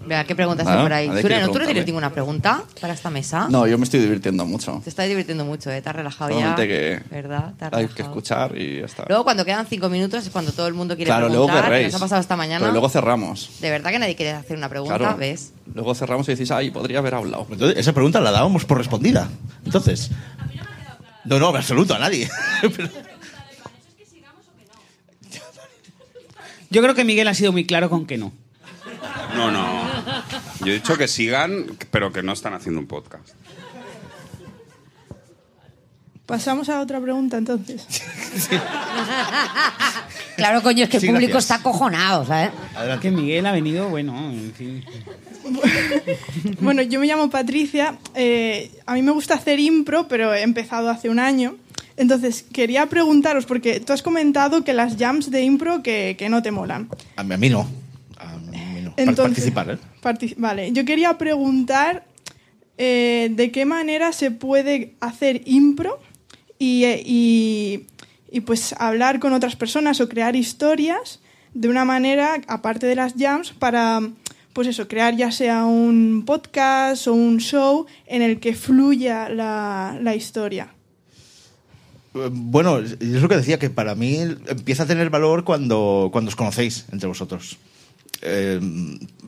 Vea, 0.07 0.24
¿qué 0.24 0.34
preguntas 0.34 0.66
Ah, 0.66 0.74
hay 0.76 0.82
por 0.82 0.92
ahí? 0.92 1.09
¿no 1.09 1.50
tú 1.50 1.59
no 1.59 1.64
tienes 1.64 1.86
ninguna 1.86 2.11
pregunta 2.11 2.62
para 2.80 2.92
esta 2.94 3.11
mesa? 3.11 3.46
No, 3.50 3.66
yo 3.66 3.78
me 3.78 3.84
estoy 3.84 4.00
divirtiendo 4.00 4.44
mucho. 4.44 4.80
Te 4.84 4.90
estás 4.90 5.09
divirtiendo 5.09 5.44
mucho, 5.44 5.70
¿eh? 5.70 5.80
Te 5.82 5.88
has 5.88 5.96
relajado 5.96 6.30
ya. 6.30 6.36
Solamente 6.36 6.68
que 6.68 7.02
¿Verdad? 7.11 7.55
Te 7.59 7.64
has 7.66 7.72
hay 7.72 7.86
que 7.88 8.02
escuchar 8.02 8.57
y 8.57 8.80
ya 8.80 8.86
está. 8.86 9.05
Luego, 9.09 9.24
cuando 9.24 9.44
quedan 9.44 9.66
cinco 9.66 9.88
minutos, 9.88 10.24
es 10.24 10.30
cuando 10.30 10.52
todo 10.52 10.66
el 10.66 10.74
mundo 10.74 10.96
quiere 10.96 11.09
claro, 11.09 11.28
luego 11.28 11.46
preguntar. 11.46 11.64
que 11.64 11.70
querréis. 11.76 11.92
Nos 11.92 12.00
ha 12.02 12.05
pasado 12.05 12.20
esta 12.20 12.36
mañana. 12.36 12.61
Pero 12.61 12.72
luego 12.72 12.88
cerramos. 12.88 13.50
De 13.61 13.70
verdad 13.70 13.90
que 13.90 13.98
nadie 13.98 14.16
quiere 14.16 14.32
hacer 14.32 14.57
una 14.57 14.68
pregunta, 14.68 14.98
Claro. 14.98 15.16
¿ves? 15.16 15.52
Luego 15.74 15.94
cerramos 15.94 16.28
y 16.28 16.32
decís, 16.32 16.50
ay, 16.50 16.70
podría 16.70 16.98
haber 16.98 17.14
hablado. 17.14 17.46
Entonces, 17.50 17.78
esa 17.78 17.92
pregunta 17.92 18.20
la 18.20 18.30
dábamos 18.30 18.64
por 18.64 18.78
respondida. 18.78 19.28
Entonces. 19.64 20.11
No, 21.24 21.38
no, 21.38 21.50
en 21.50 21.57
absoluto, 21.57 21.94
a 21.94 21.98
nadie. 21.98 22.28
Pero- 22.76 22.88
Yo 26.70 26.82
creo 26.82 26.94
que 26.94 27.05
Miguel 27.05 27.28
ha 27.28 27.34
sido 27.34 27.52
muy 27.52 27.64
claro 27.66 27.88
con 27.88 28.05
que 28.07 28.18
no. 28.18 28.32
No, 29.36 29.50
no. 29.50 29.84
Yo 30.65 30.73
he 30.73 30.75
dicho 30.75 30.97
que 30.97 31.09
sigan, 31.09 31.67
pero 31.91 32.12
que 32.12 32.23
no 32.23 32.33
están 32.33 32.55
haciendo 32.55 32.81
un 32.81 32.87
podcast. 32.87 33.31
Pasamos 36.27 36.69
a 36.71 36.81
otra 36.81 37.01
pregunta 37.01 37.37
entonces. 37.37 37.87
Claro, 40.37 40.62
coño, 40.62 40.83
es 40.83 40.91
que 40.91 40.97
el 40.97 41.01
Sí, 41.03 41.07
público 41.07 41.31
gracias. 41.35 41.45
está 41.45 41.55
acojonado, 41.69 42.27
¿sabes? 42.27 42.51
Que 43.01 43.12
Miguel 43.12 43.47
ha 43.47 43.53
venido, 43.53 43.89
bueno, 43.89 44.19
en 44.31 44.53
fin. 44.53 44.85
Bueno, 46.61 46.83
yo 46.83 46.99
me 46.99 47.07
llamo 47.07 47.31
Patricia. 47.31 47.99
eh, 48.17 48.73
a 48.85 48.95
mí 48.95 49.03
me 49.03 49.12
gusta 49.12 49.35
hacer 49.35 49.61
impro, 49.61 50.09
pero 50.09 50.35
he 50.35 50.43
empezado 50.43 50.91
hace 50.91 51.09
un 51.09 51.21
año. 51.21 51.55
Entonces, 51.97 52.45
quería 52.53 52.87
preguntaros, 52.87 53.47
porque 53.47 53.79
tú 53.79 53.93
has 53.93 54.03
comentado 54.03 54.65
que 54.65 54.73
las 54.73 54.97
jams 54.97 55.31
de 55.31 55.43
impro 55.43 55.85
que, 55.85 56.17
que 56.19 56.29
no 56.29 56.43
te 56.43 56.51
molan. 56.51 56.89
A 57.15 57.23
mí, 57.23 57.35
a 57.35 57.39
mí 57.39 57.49
no. 57.51 57.61
A 58.19 58.37
mí 58.39 58.81
no. 58.83 58.84
Para 58.84 58.84
Entonces- 58.97 59.34
participar, 59.53 59.70
¿eh? 59.70 59.78
Partic- 60.03 60.34
vale, 60.38 60.72
yo 60.72 60.84
quería 60.84 61.16
preguntar 61.18 62.07
eh, 62.76 63.30
de 63.32 63.53
qué 63.53 63.64
manera 63.66 64.12
se 64.12 64.30
puede 64.32 64.95
hacer 65.01 65.42
impro 65.47 66.01
y, 66.59 66.84
eh, 66.84 67.03
y- 67.07 67.86
y, 68.32 68.40
pues 68.40 68.74
hablar 68.78 69.20
con 69.20 69.32
otras 69.32 69.55
personas 69.55 70.01
o 70.01 70.09
crear 70.09 70.34
historias 70.34 71.20
de 71.55 71.68
una 71.68 71.84
manera, 71.84 72.40
aparte 72.49 72.86
de 72.86 72.97
las 72.97 73.14
jams, 73.16 73.53
para 73.53 74.01
pues 74.53 74.66
eso, 74.68 74.86
crear 74.88 75.16
ya 75.16 75.30
sea 75.32 75.64
un 75.66 76.24
podcast 76.26 77.07
o 77.09 77.12
un 77.14 77.38
show 77.38 77.86
en 78.07 78.22
el 78.22 78.38
que 78.40 78.55
fluya 78.55 79.28
la, 79.28 79.97
la 80.01 80.14
historia. 80.16 80.74
Eh, 82.14 82.28
Bueno, 82.30 82.78
es 82.78 82.99
lo 83.01 83.28
que 83.28 83.36
decía, 83.36 83.59
que 83.59 83.70
para 83.70 83.95
mí 83.95 84.16
empieza 84.49 84.84
a 84.84 84.86
tener 84.86 85.11
valor 85.11 85.45
cuando, 85.45 86.09
cuando 86.12 86.28
os 86.28 86.36
conocéis 86.36 86.86
entre 86.92 87.09
vosotros. 87.09 87.57
Eh, 88.25 88.61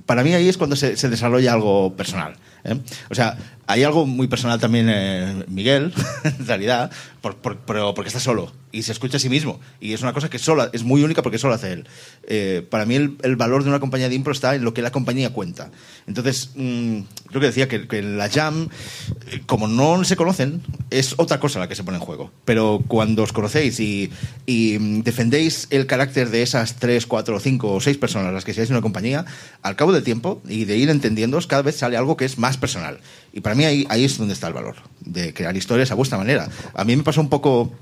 para 0.06 0.22
mí 0.22 0.32
ahí 0.34 0.48
es 0.48 0.56
cuando 0.56 0.76
se, 0.76 0.94
desarrolla 1.08 1.52
algo 1.52 1.94
personal. 1.94 2.34
¿eh? 2.64 2.78
O 3.10 3.14
sea, 3.14 3.36
hay 3.66 3.82
algo 3.82 4.06
muy 4.06 4.28
personal 4.28 4.60
también 4.60 4.88
en 4.88 5.44
Miguel, 5.48 5.92
en 6.24 6.46
realidad, 6.46 6.90
por- 7.20 7.36
por- 7.36 7.58
pero 7.58 7.94
porque 7.94 8.08
está 8.08 8.20
solo 8.20 8.52
y 8.72 8.82
se 8.82 8.92
escucha 8.92 9.16
a 9.16 9.20
sí 9.20 9.30
mismo. 9.30 9.58
Y 9.80 9.94
es 9.94 10.02
una 10.02 10.12
cosa 10.12 10.28
que 10.28 10.36
es 10.36 10.82
muy 10.84 11.02
única 11.02 11.22
porque 11.22 11.38
solo 11.38 11.54
hace 11.54 11.72
él. 11.72 11.88
Eh, 12.28 12.66
para 12.68 12.84
mí 12.84 12.94
el, 12.94 13.16
el 13.22 13.36
valor 13.36 13.62
de 13.64 13.70
una 13.70 13.80
compañía 13.80 14.08
de 14.10 14.14
impro 14.14 14.32
está 14.34 14.54
en 14.54 14.64
lo 14.64 14.74
que 14.74 14.82
la 14.82 14.90
compañía 14.92 15.30
cuenta. 15.32 15.70
Entonces, 16.06 16.50
mm, 16.56 16.98
lo 17.30 17.40
que 17.40 17.46
decía, 17.46 17.68
que, 17.68 17.88
que 17.88 18.02
la 18.02 18.28
jam, 18.28 18.68
eh, 19.30 19.40
como 19.46 19.66
no 19.66 20.04
se 20.04 20.14
conocen, 20.16 20.60
es 20.90 21.14
otra 21.16 21.40
cosa 21.40 21.58
la 21.58 21.68
que 21.68 21.74
se 21.74 21.84
pone 21.84 21.96
en 21.96 22.04
juego. 22.04 22.30
Pero 22.44 22.82
cuando 22.86 23.22
os 23.22 23.32
conocéis 23.32 23.80
y, 23.80 24.10
y, 24.44 24.76
mm, 24.78 25.02
defendéis 25.04 25.68
el 25.70 25.86
carácter 25.86 26.28
de 26.28 26.42
esas 26.42 26.74
tres, 26.76 27.06
cuatro, 27.06 27.40
cinco 27.40 27.72
o 27.72 27.80
seis 27.80 27.96
personas 27.96 28.32
las 28.34 28.44
que 28.44 28.52
seáis 28.52 28.68
en 28.68 28.76
una 28.76 28.82
compañía, 28.82 29.24
al 29.62 29.74
cabo 29.76 29.92
del 29.92 30.02
tiempo 30.04 30.42
y 30.46 30.66
de 30.66 30.76
ir 30.76 30.90
entendiéndoos, 30.90 31.46
cada 31.46 31.62
vez 31.62 31.76
sale 31.76 31.96
algo 31.96 32.16
que 32.18 32.26
es 32.26 32.36
más 32.36 32.58
personal. 32.58 32.98
Y 33.32 33.40
para 33.40 33.55
mí 33.56 33.64
ahí, 33.64 34.04
es 34.04 34.18
donde 34.18 34.34
está 34.34 34.48
el 34.48 34.54
valor, 34.54 34.76
de 35.00 35.34
crear 35.34 35.56
historias 35.56 35.90
a 35.90 35.94
vuestra 35.94 36.18
manera. 36.18 36.48
A 36.74 36.84
mí 36.84 36.96
me 36.96 37.02
pasó 37.02 37.20
un 37.20 37.28
poco 37.28 37.72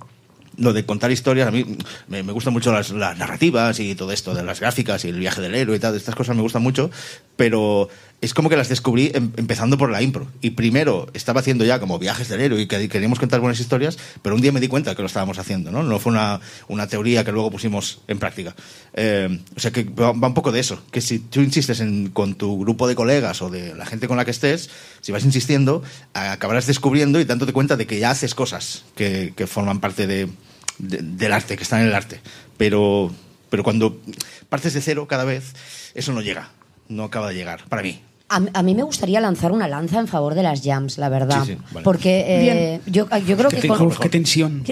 lo 0.57 0.73
de 0.73 0.87
contar 0.87 1.11
historias, 1.11 1.49
a 1.49 1.51
mí 1.51 1.65
me, 2.09 2.23
me 2.23 2.33
gustan 2.33 2.53
mucho 2.53 2.73
las, 2.73 2.91
las 2.91 3.19
narrativas 3.19 3.81
y 3.81 3.95
todo 3.95 4.13
esto 4.13 4.35
de 4.35 4.45
las 4.45 4.61
gráficas 4.61 5.05
y 5.05 5.09
el 5.09 5.19
viaje 5.19 5.41
del 5.41 5.55
héroe 5.55 5.77
y 5.77 5.81
tal, 5.81 5.97
estas 5.97 6.15
cosas 6.15 6.37
me 6.37 6.43
gustan 6.43 6.63
mucho, 6.63 6.91
pero 7.37 7.89
es 8.21 8.33
como 8.33 8.49
que 8.49 8.57
las 8.57 8.71
descubrí 8.71 9.11
em- 9.13 9.33
empezando 9.37 9.77
por 9.77 9.91
la 9.91 10.01
impro. 10.01 10.27
Y 10.41 10.51
primero 10.51 11.09
estaba 11.13 11.41
haciendo 11.41 11.63
ya 11.67 11.79
como 11.79 11.99
viajes 11.99 12.29
del 12.29 12.41
héroe 12.41 12.63
y 12.63 12.67
que 12.67 12.89
queríamos 12.89 13.19
contar 13.19 13.41
buenas 13.41 13.61
historias, 13.61 13.99
pero 14.23 14.35
un 14.35 14.41
día 14.41 14.51
me 14.51 14.61
di 14.61 14.69
cuenta 14.69 14.95
que 14.95 15.03
lo 15.03 15.07
estábamos 15.07 15.39
haciendo, 15.39 15.71
¿no? 15.71 15.83
No 15.83 15.99
fue 15.99 16.13
una, 16.13 16.41
una 16.69 16.87
teoría 16.87 17.23
que 17.23 17.33
luego 17.33 17.51
pusimos 17.51 18.01
en 18.09 18.19
práctica. 18.19 18.55
Eh, 18.95 19.41
o 19.55 19.61
sea 19.61 19.73
que 19.73 19.85
va, 19.85 20.13
va 20.13 20.29
un 20.29 20.35
poco 20.35 20.53
de 20.53 20.61
eso, 20.61 20.83
que 20.91 21.03
si 21.03 21.19
tú 21.19 21.41
insistes 21.43 21.81
en, 21.81 22.09
con 22.11 22.35
tu 22.37 22.59
grupo 22.59 22.89
de 22.89 22.95
colegas 22.95 23.43
o 23.43 23.51
de 23.51 23.75
la 23.75 23.85
gente 23.85 24.09
con 24.09 24.17
la 24.17 24.25
que 24.25 24.31
estés, 24.31 24.71
si 25.03 25.13
vas 25.13 25.25
insistiendo, 25.25 25.83
acabarás 26.15 26.67
descubriendo 26.67 27.21
y 27.21 27.25
dándote 27.25 27.53
cuenta 27.53 27.77
de 27.77 27.87
que 27.87 27.99
ya 27.99 28.11
haces 28.11 28.35
cosas 28.35 28.85
que, 28.97 29.35
que 29.37 29.47
forman 29.47 29.81
parte 29.81 30.07
de, 30.07 30.31
de- 30.79 31.03
del 31.03 31.33
arte, 31.33 31.57
que 31.59 31.63
están 31.65 31.81
en 31.83 31.89
el 31.89 31.95
arte. 31.95 32.23
Pero, 32.57 33.11
pero 33.51 33.63
cuando 33.65 34.01
partes 34.49 34.73
de 34.73 34.81
cero 34.81 35.07
cada 35.09 35.25
vez, 35.25 35.53
eso 35.95 36.13
no 36.15 36.23
llega, 36.23 36.51
no 36.89 37.05
acaba 37.05 37.29
de 37.29 37.35
llegar, 37.35 37.65
para 37.69 37.83
mí. 37.83 38.01
A, 38.29 38.41
a 38.55 38.63
mí 38.63 38.75
me 38.75 38.83
gustaría 38.83 39.21
lanzar 39.21 39.53
una 39.53 39.69
lanza 39.69 39.99
en 40.01 40.09
favor 40.09 40.35
de 40.35 40.43
las 40.43 40.63
jams, 40.63 40.99
la 40.99 41.09
verdad. 41.09 41.45
Sí, 41.45 41.53
sí, 41.55 41.59
vale. 41.73 41.85
Porque 41.85 42.25
eh, 42.27 42.81
yo, 42.87 43.07
yo 43.27 43.37
creo 43.37 43.51
que... 43.51 43.57
te- 43.59 43.69
con- 43.69 43.83
uf, 43.87 43.99
qué 43.99 44.09
tensión. 44.09 44.65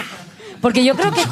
Porque 0.60 0.84
yo 0.84 0.96
creo 0.96 1.12
que... 1.12 1.20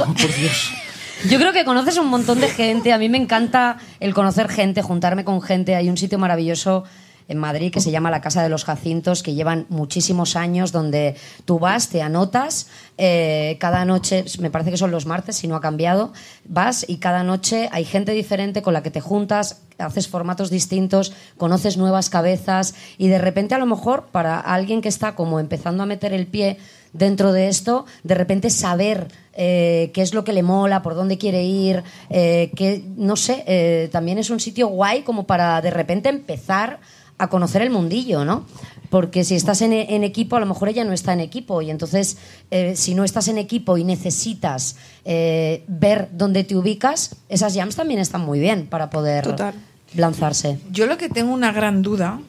Yo 1.31 1.39
creo 1.39 1.55
que 1.55 1.65
conoces 1.65 1.97
un 1.97 2.09
montón 2.09 2.39
de 2.41 2.49
gente. 2.49 2.93
A 2.93 2.99
mí 2.99 3.09
me 3.09 3.17
encanta 3.17 3.79
el 3.99 4.13
conocer 4.13 4.49
gente, 4.51 4.83
juntarme 4.83 5.25
con 5.25 5.41
gente. 5.41 5.75
Hay 5.75 5.89
un 5.89 5.97
sitio 5.97 6.19
maravilloso 6.19 6.85
en 7.29 7.39
Madrid 7.39 7.73
que 7.73 7.81
se 7.81 7.91
llama 7.91 8.11
la 8.11 8.21
Casa 8.21 8.43
de 8.43 8.49
los 8.49 8.65
Jacintos, 8.65 9.23
que 9.23 9.35
llevan 9.35 9.67
muchísimos 9.69 10.37
años, 10.37 10.73
donde 10.73 11.17
tú 11.45 11.59
vas, 11.59 11.89
te 11.89 12.03
anotas, 12.03 12.69
eh, 12.99 13.57
cada 13.61 13.85
noche, 13.85 14.25
me 14.39 14.51
parece 14.51 14.71
que 14.71 14.77
son 14.77 14.91
los 14.91 15.07
martes, 15.07 15.37
si 15.37 15.49
no 15.49 15.57
ha 15.57 15.61
cambiado, 15.61 16.13
vas 16.45 16.85
y 16.87 16.99
cada 16.99 17.25
noche 17.25 17.69
hay 17.73 17.85
gente 17.85 18.13
diferente 18.13 18.63
con 18.63 18.75
la 18.75 18.83
que 18.83 18.91
te 18.91 19.01
juntas, 19.01 19.63
haces 19.79 20.07
formatos 20.09 20.51
distintos, 20.51 21.13
conoces 21.37 21.77
nuevas 21.77 22.11
cabezas 22.11 22.75
y 22.99 23.09
de 23.09 23.19
repente 23.19 23.55
a 23.55 23.59
lo 23.59 23.67
mejor 23.67 24.07
para 24.13 24.39
alguien 24.39 24.83
que 24.83 24.89
está 24.89 25.15
como 25.15 25.41
empezando 25.41 25.83
a 25.83 25.87
meter 25.87 26.13
el 26.13 26.27
pie 26.27 26.59
dentro 26.93 27.33
de 27.33 27.49
esto, 27.49 27.87
de 28.05 28.15
repente 28.15 28.51
saber 28.51 29.09
eh, 29.33 29.91
qué 29.93 30.03
es 30.03 30.15
lo 30.15 30.23
que 30.23 30.33
le 30.33 30.45
mola, 30.45 30.83
por 30.83 30.95
dónde 30.95 31.19
quiere 31.19 31.43
ir, 31.43 31.83
eh, 32.11 32.53
que 32.55 32.85
no 32.97 33.17
sé, 33.17 33.89
también 33.91 34.19
es 34.19 34.31
un 34.31 34.39
sitio 34.39 34.69
guay 34.69 35.03
como 35.03 35.27
para 35.27 35.61
de 35.61 35.71
repente 35.71 36.09
empezar 36.09 36.79
a 37.19 37.29
conocer 37.29 37.63
el 37.63 37.71
mundillo, 37.71 38.25
¿no? 38.25 38.45
Porque 38.91 39.25
si 39.25 39.35
estás 39.35 39.63
en, 39.63 39.73
en 39.73 40.05
equipo, 40.05 40.37
a 40.37 40.41
lo 40.41 40.47
mejor 40.47 40.69
ella 40.69 40.85
no 40.85 40.93
está 40.93 41.13
en 41.13 41.21
equipo 41.21 41.63
y 41.63 41.71
entonces 41.71 42.17
eh, 42.51 42.75
si 42.77 42.95
no 42.95 43.05
estás 43.05 43.29
en 43.29 43.39
equipo 43.39 43.77
y 43.77 43.85
necesitas 43.85 44.77
eh, 45.05 45.65
ver 45.67 46.09
dónde 46.13 46.45
te 46.45 46.57
ubicas, 46.57 47.17
esas 47.29 47.55
jams 47.55 47.77
también 47.77 48.01
están 48.01 48.21
muy 48.23 48.39
bien 48.41 48.67
para 48.67 48.91
poder 48.91 49.25
Total. 49.25 49.55
lanzarse. 49.95 50.59
Yo 50.71 50.87
lo 50.87 50.97
que 50.99 51.09
tengo 51.09 51.33
una 51.33 51.53
gran 51.53 51.83
duda 51.83 52.21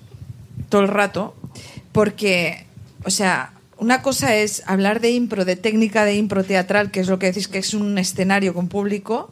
todo 0.69 0.81
el 0.81 0.87
rato, 0.87 1.35
porque, 1.91 2.65
o 3.03 3.09
sea, 3.09 3.53
una 3.77 4.01
cosa 4.01 4.35
es 4.35 4.63
hablar 4.65 5.01
de 5.01 5.11
impro, 5.11 5.45
de 5.45 5.55
técnica 5.55 6.05
de 6.05 6.15
impro 6.15 6.43
teatral, 6.43 6.91
que 6.91 7.01
es 7.01 7.07
lo 7.07 7.19
que 7.19 7.27
decís 7.27 7.47
que 7.47 7.59
es 7.59 7.73
un 7.73 7.97
escenario 7.97 8.53
con 8.53 8.69
público, 8.69 9.31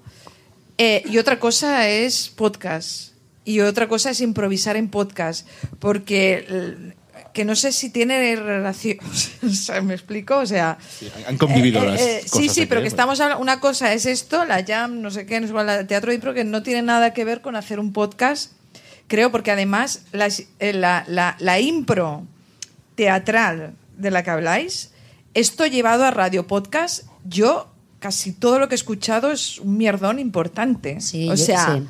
eh, 0.78 1.04
y 1.06 1.18
otra 1.18 1.40
cosa 1.40 1.88
es 1.88 2.30
podcast. 2.30 3.13
Y 3.46 3.60
otra 3.60 3.88
cosa 3.88 4.10
es 4.12 4.22
improvisar 4.22 4.76
en 4.78 4.90
podcast, 4.90 5.48
porque 5.80 6.46
l- 6.48 6.96
que 7.34 7.46
no 7.46 7.56
sé 7.56 7.72
si 7.72 7.90
tiene 7.90 8.36
relación, 8.36 8.98
¿me 9.84 9.94
explico? 9.96 10.38
O 10.38 10.46
sea, 10.46 10.78
Han 11.28 11.38
convivido 11.38 11.82
eh, 11.84 11.88
las 11.88 12.02
eh, 12.02 12.20
cosas. 12.30 12.40
sí, 12.40 12.50
sí, 12.50 12.66
pero 12.68 12.80
¿eh? 12.80 12.84
que 12.84 12.88
estamos 12.88 13.20
hablando, 13.20 13.42
una 13.42 13.60
cosa 13.60 13.92
es 13.94 14.06
esto, 14.06 14.46
la 14.46 14.64
jam, 14.64 15.02
no 15.02 15.10
sé 15.12 15.26
qué, 15.26 15.40
no 15.42 15.48
sé 15.48 15.54
cuál, 15.54 15.68
el 15.70 15.88
teatro 15.88 16.10
de 16.12 16.16
impro, 16.16 16.34
que 16.36 16.44
no 16.44 16.62
tiene 16.64 16.84
nada 16.84 17.14
que 17.14 17.26
ver 17.26 17.42
con 17.42 17.56
hacer 17.56 17.80
un 17.80 17.92
podcast, 17.92 18.52
creo, 19.08 19.32
porque 19.32 19.50
además 19.52 20.04
las- 20.12 20.44
eh, 20.60 20.74
la, 20.74 21.04
la- 21.08 21.36
la 21.40 21.60
impro 21.60 22.26
teatral 22.96 23.74
de 23.98 24.12
la 24.12 24.24
que 24.24 24.30
habláis, 24.30 24.92
esto 25.34 25.66
llevado 25.66 26.04
a 26.06 26.12
radio 26.12 26.46
podcast, 26.48 27.04
yo 27.26 27.68
casi 28.00 28.32
todo 28.34 28.60
lo 28.60 28.68
que 28.68 28.76
he 28.76 28.78
escuchado 28.78 29.32
es 29.32 29.60
un 29.60 29.78
mierdón 29.78 30.20
importante. 30.20 31.02
Sí, 31.02 31.28
o 31.30 31.36
yo- 31.36 31.46
sea, 31.46 31.76
sí. 31.78 31.88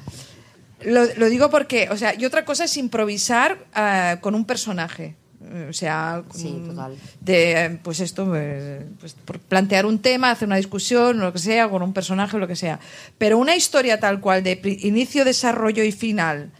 Lo, 0.86 1.06
lo 1.18 1.30
digo 1.30 1.50
porque, 1.50 1.90
o 1.90 1.98
sea, 1.98 2.14
y 2.18 2.26
otra 2.26 2.46
cosa 2.46 2.66
es 2.66 2.78
improvisar 2.78 3.66
ah, 3.74 4.18
con 4.22 4.36
un 4.36 4.46
personaje. 4.46 5.16
Eh, 5.44 5.68
O 5.70 5.74
sea, 5.74 6.24
Sí, 6.34 6.64
total. 6.66 6.96
de, 7.20 7.80
pues 7.84 8.00
esto, 8.00 8.32
eh, 8.36 8.86
pues 9.00 9.14
por 9.14 9.40
plantear 9.40 9.86
un 9.86 10.00
tema, 10.00 10.32
hacer 10.32 10.48
una 10.48 10.56
discusión, 10.58 11.20
lo 11.20 11.34
que 11.34 11.40
sea, 11.40 11.70
con 11.70 11.82
un 11.84 11.94
personaje, 11.94 12.38
lo 12.38 12.48
que 12.48 12.56
sea. 12.56 12.80
Pero 13.18 13.38
una 13.38 13.56
historia 13.56 14.00
tal 14.00 14.20
cual 14.22 14.44
de 14.44 14.60
inicio, 14.82 15.26
desarrollo 15.26 15.84
y 15.84 15.92
final 15.92 16.52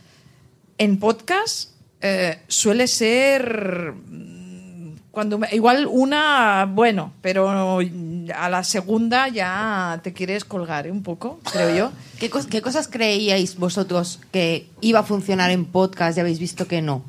en 0.78 1.00
podcast 1.00 1.72
eh, 2.02 2.40
suele 2.48 2.88
ser 2.88 3.94
cuando 5.14 5.38
me- 5.38 5.48
igual 5.54 5.88
una 5.90 6.68
bueno 6.70 7.14
pero 7.22 7.80
a 8.36 8.50
la 8.50 8.64
segunda 8.64 9.28
ya 9.30 10.00
te 10.04 10.12
quieres 10.12 10.44
colgar 10.44 10.88
¿eh? 10.88 10.92
un 10.92 11.04
poco 11.04 11.40
creo 11.52 11.76
yo 11.76 11.92
¿Qué, 12.20 12.30
cos- 12.32 12.48
qué 12.48 12.62
cosas 12.62 12.88
creíais 12.88 13.56
vosotros 13.58 14.20
que 14.32 14.68
iba 14.82 15.00
a 15.00 15.04
funcionar 15.04 15.52
en 15.52 15.66
podcast 15.66 16.18
y 16.18 16.22
habéis 16.22 16.40
visto 16.40 16.68
que 16.68 16.82
no? 16.82 17.04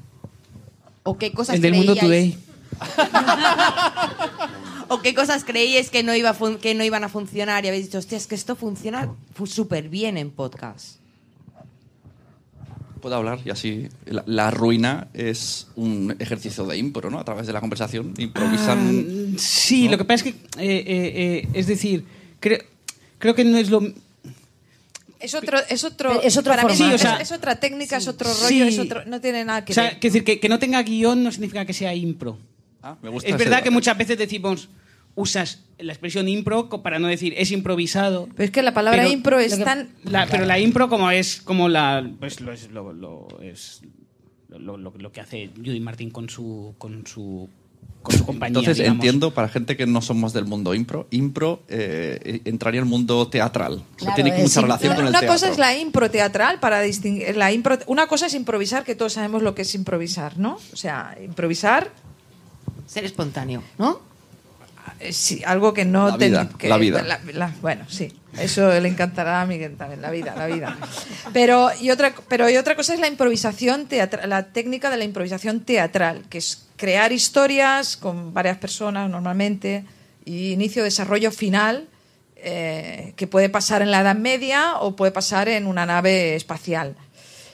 ¿O 1.02 1.16
qué 1.18 1.32
cosas 1.32 1.56
El 1.56 1.62
del 1.62 1.74
Mundo 1.74 1.94
creíais- 1.94 2.00
Today. 2.00 2.38
¿O 4.88 5.00
qué 5.00 5.14
cosas 5.14 5.44
creíais 5.44 5.90
que 5.90 6.02
no, 6.02 6.14
iba 6.14 6.34
que 6.60 6.74
no 6.74 6.84
iban 6.84 7.04
a 7.04 7.08
funcionar 7.08 7.64
y 7.64 7.68
habéis 7.68 7.86
dicho, 7.86 7.98
hostia, 7.98 8.18
es 8.18 8.26
que 8.26 8.34
esto 8.34 8.54
funciona 8.54 9.10
fu- 9.34 9.46
súper 9.46 9.88
bien 9.88 10.18
en 10.18 10.30
podcast? 10.30 10.96
Puedo 13.04 13.16
hablar 13.16 13.38
y 13.44 13.50
así. 13.50 13.86
La, 14.06 14.24
la 14.26 14.50
ruina 14.50 15.08
es 15.12 15.66
un 15.76 16.16
ejercicio 16.18 16.64
de 16.64 16.78
impro, 16.78 17.10
¿no? 17.10 17.18
A 17.18 17.24
través 17.26 17.46
de 17.46 17.52
la 17.52 17.60
conversación 17.60 18.14
improvisan. 18.16 19.34
Ah, 19.34 19.36
sí, 19.36 19.90
lo 19.90 19.98
que 19.98 20.06
pasa 20.06 20.24
es 20.26 20.32
que, 20.32 20.38
eh, 20.58 20.84
eh, 20.86 21.12
eh, 21.44 21.48
es 21.52 21.66
decir, 21.66 22.02
creo, 22.40 22.60
creo 23.18 23.34
que 23.34 23.44
no 23.44 23.58
es 23.58 23.68
lo... 23.68 23.82
es 25.20 25.34
otro 25.34 25.58
es 25.68 25.84
otro 25.84 26.22
Es 26.22 26.34
otro 26.38 26.54
para 26.54 26.64
mí 26.66 26.74
formato. 26.74 26.94
es, 26.94 27.00
Sí, 27.02 27.04
o 27.04 27.10
sea, 27.10 27.16
es 27.20 27.30
otra 27.30 27.60
técnica 27.60 27.98
es 27.98 28.08
otro 28.08 28.32
sí. 28.32 28.60
rollo 28.60 28.64
es 28.70 28.78
otro 28.78 29.04
no 29.04 29.20
tiene 29.20 29.44
nada 29.44 29.66
que 29.66 29.72
O 29.72 29.74
sea, 29.74 29.84
ver 29.84 29.98
que 30.00 30.08
decir, 30.08 30.24
que, 30.24 30.40
que 30.40 30.48
no 30.48 30.58
tenga 30.58 30.82
guion 30.82 31.22
no 31.22 31.30
significa 31.30 31.66
que 31.66 31.74
sea 31.74 31.94
impro. 31.94 32.38
Ah, 32.82 32.96
me 33.02 33.10
gusta 33.10 33.28
Es 33.28 33.34
ese 33.34 33.44
verdad 33.44 33.62
que 33.62 33.70
muchas 33.70 33.98
veces 33.98 34.16
decimos, 34.16 34.70
usas 35.16 35.60
la 35.78 35.92
expresión 35.92 36.28
impro 36.28 36.68
para 36.82 36.98
no 36.98 37.08
decir 37.08 37.34
es 37.36 37.50
improvisado. 37.50 38.28
pero 38.36 38.44
es 38.44 38.50
que 38.50 38.62
la 38.62 38.74
palabra 38.74 39.02
Pero 39.02 39.12
impro 39.12 39.38
es 39.38 39.56
que- 39.56 39.64
tan 39.64 39.90
la- 40.04 40.26
pero 40.26 40.44
la 40.44 40.58
impro 40.58 40.88
como 40.88 41.10
es 41.10 41.40
como 41.42 41.68
la 41.68 42.08
pues 42.20 42.40
lo 42.40 42.52
es 42.52 42.70
lo, 42.70 42.92
lo- 42.92 43.28
es 43.42 43.82
lo, 44.48 44.76
lo- 44.76 44.92
lo 44.96 45.12
que 45.12 45.20
hace 45.20 45.50
Judy 45.56 45.80
Martin 45.80 46.10
con 46.10 46.28
su 46.30 46.74
con 46.78 47.06
su 47.06 47.48
con 48.02 48.14
su 48.16 48.26
compañía. 48.26 48.48
Entonces 48.58 48.76
digamos. 48.76 48.96
entiendo, 48.96 49.30
para 49.32 49.48
gente 49.48 49.78
que 49.78 49.86
no 49.86 50.02
somos 50.02 50.34
del 50.34 50.44
mundo 50.44 50.74
impro, 50.74 51.06
impro 51.10 51.62
eh, 51.68 52.40
entraría 52.44 52.80
en 52.80 52.84
el 52.84 52.90
mundo 52.90 53.28
teatral. 53.28 53.82
Claro, 53.96 54.14
tiene 54.14 54.36
es 54.36 54.42
mucha 54.42 54.60
relación 54.60 54.94
con 54.94 55.04
el 55.06 55.10
una 55.10 55.20
teatro. 55.20 55.34
cosa 55.34 55.48
es 55.50 55.56
la 55.58 55.74
impro 55.76 56.10
teatral 56.10 56.60
para 56.60 56.82
distinguir 56.82 57.34
la 57.36 57.50
impro 57.50 57.78
una 57.86 58.06
cosa 58.06 58.26
es 58.26 58.34
improvisar 58.34 58.84
que 58.84 58.94
todos 58.94 59.14
sabemos 59.14 59.42
lo 59.42 59.54
que 59.54 59.62
es 59.62 59.74
improvisar 59.74 60.38
no 60.38 60.58
o 60.72 60.76
sea 60.76 61.16
improvisar 61.22 61.90
Ser 62.86 63.04
espontáneo, 63.04 63.62
¿no? 63.78 64.00
Eh, 65.04 65.12
Sí, 65.12 65.42
algo 65.44 65.72
que 65.74 65.84
no... 65.84 66.08
La 66.08 66.16
vida, 66.16 66.48
que- 66.58 66.68
la 66.68 66.78
vida. 66.78 67.02
la- 67.02 67.52
bueno, 67.60 67.84
sí, 67.88 68.12
eso 68.38 68.68
le 68.80 68.88
encantará 68.88 69.42
a 69.42 69.46
Miguel 69.46 69.76
también, 69.76 70.00
la 70.02 70.10
vida, 70.10 70.34
la 70.36 70.46
vida. 70.46 70.76
Pero 71.32 71.70
y 71.80 71.90
otra, 71.90 72.14
pero 72.28 72.48
y 72.48 72.56
otra 72.56 72.74
cosa 72.76 72.94
es 72.94 73.00
la 73.00 73.08
improvisación 73.08 73.86
teatral, 73.86 74.28
la 74.28 74.46
técnica 74.52 74.90
de 74.90 74.96
la 74.96 75.04
improvisación 75.04 75.60
teatral, 75.60 76.24
que 76.30 76.38
es 76.38 76.66
crear 76.76 77.12
historias 77.12 77.96
con 77.96 78.32
varias 78.34 78.56
personas 78.58 79.08
normalmente, 79.10 79.84
y 80.24 80.52
inicio, 80.52 80.82
desarrollo 80.82 81.30
final, 81.30 81.86
eh, 82.36 83.12
que 83.16 83.26
puede 83.26 83.48
pasar 83.50 83.82
en 83.82 83.90
la 83.90 84.00
Edad 84.00 84.16
Media 84.16 84.76
o 84.80 84.96
puede 84.96 85.12
pasar 85.12 85.48
en 85.48 85.66
una 85.66 85.84
nave 85.86 86.34
espacial. 86.34 86.94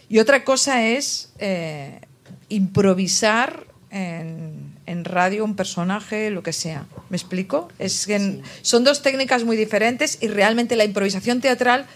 Y 0.08 0.18
otra 0.18 0.44
cosa 0.44 0.84
es 0.86 1.32
eh, 1.38 2.00
improvisar 2.48 3.66
en, 3.90 4.69
en 4.90 5.04
radio 5.04 5.44
un 5.44 5.54
personaje, 5.56 6.30
lo 6.30 6.42
que 6.42 6.52
sea. 6.52 6.86
¿Me 7.08 7.16
explico? 7.16 7.68
Es 7.78 8.06
que 8.06 8.16
en- 8.16 8.42
son 8.62 8.82
dos 8.84 9.02
técnicas 9.02 9.44
muy 9.44 9.56
diferentes 9.56 10.18
y 10.20 10.28
realmente 10.28 10.76
la 10.76 10.84
improvisación 10.84 11.40
teatral 11.40 11.86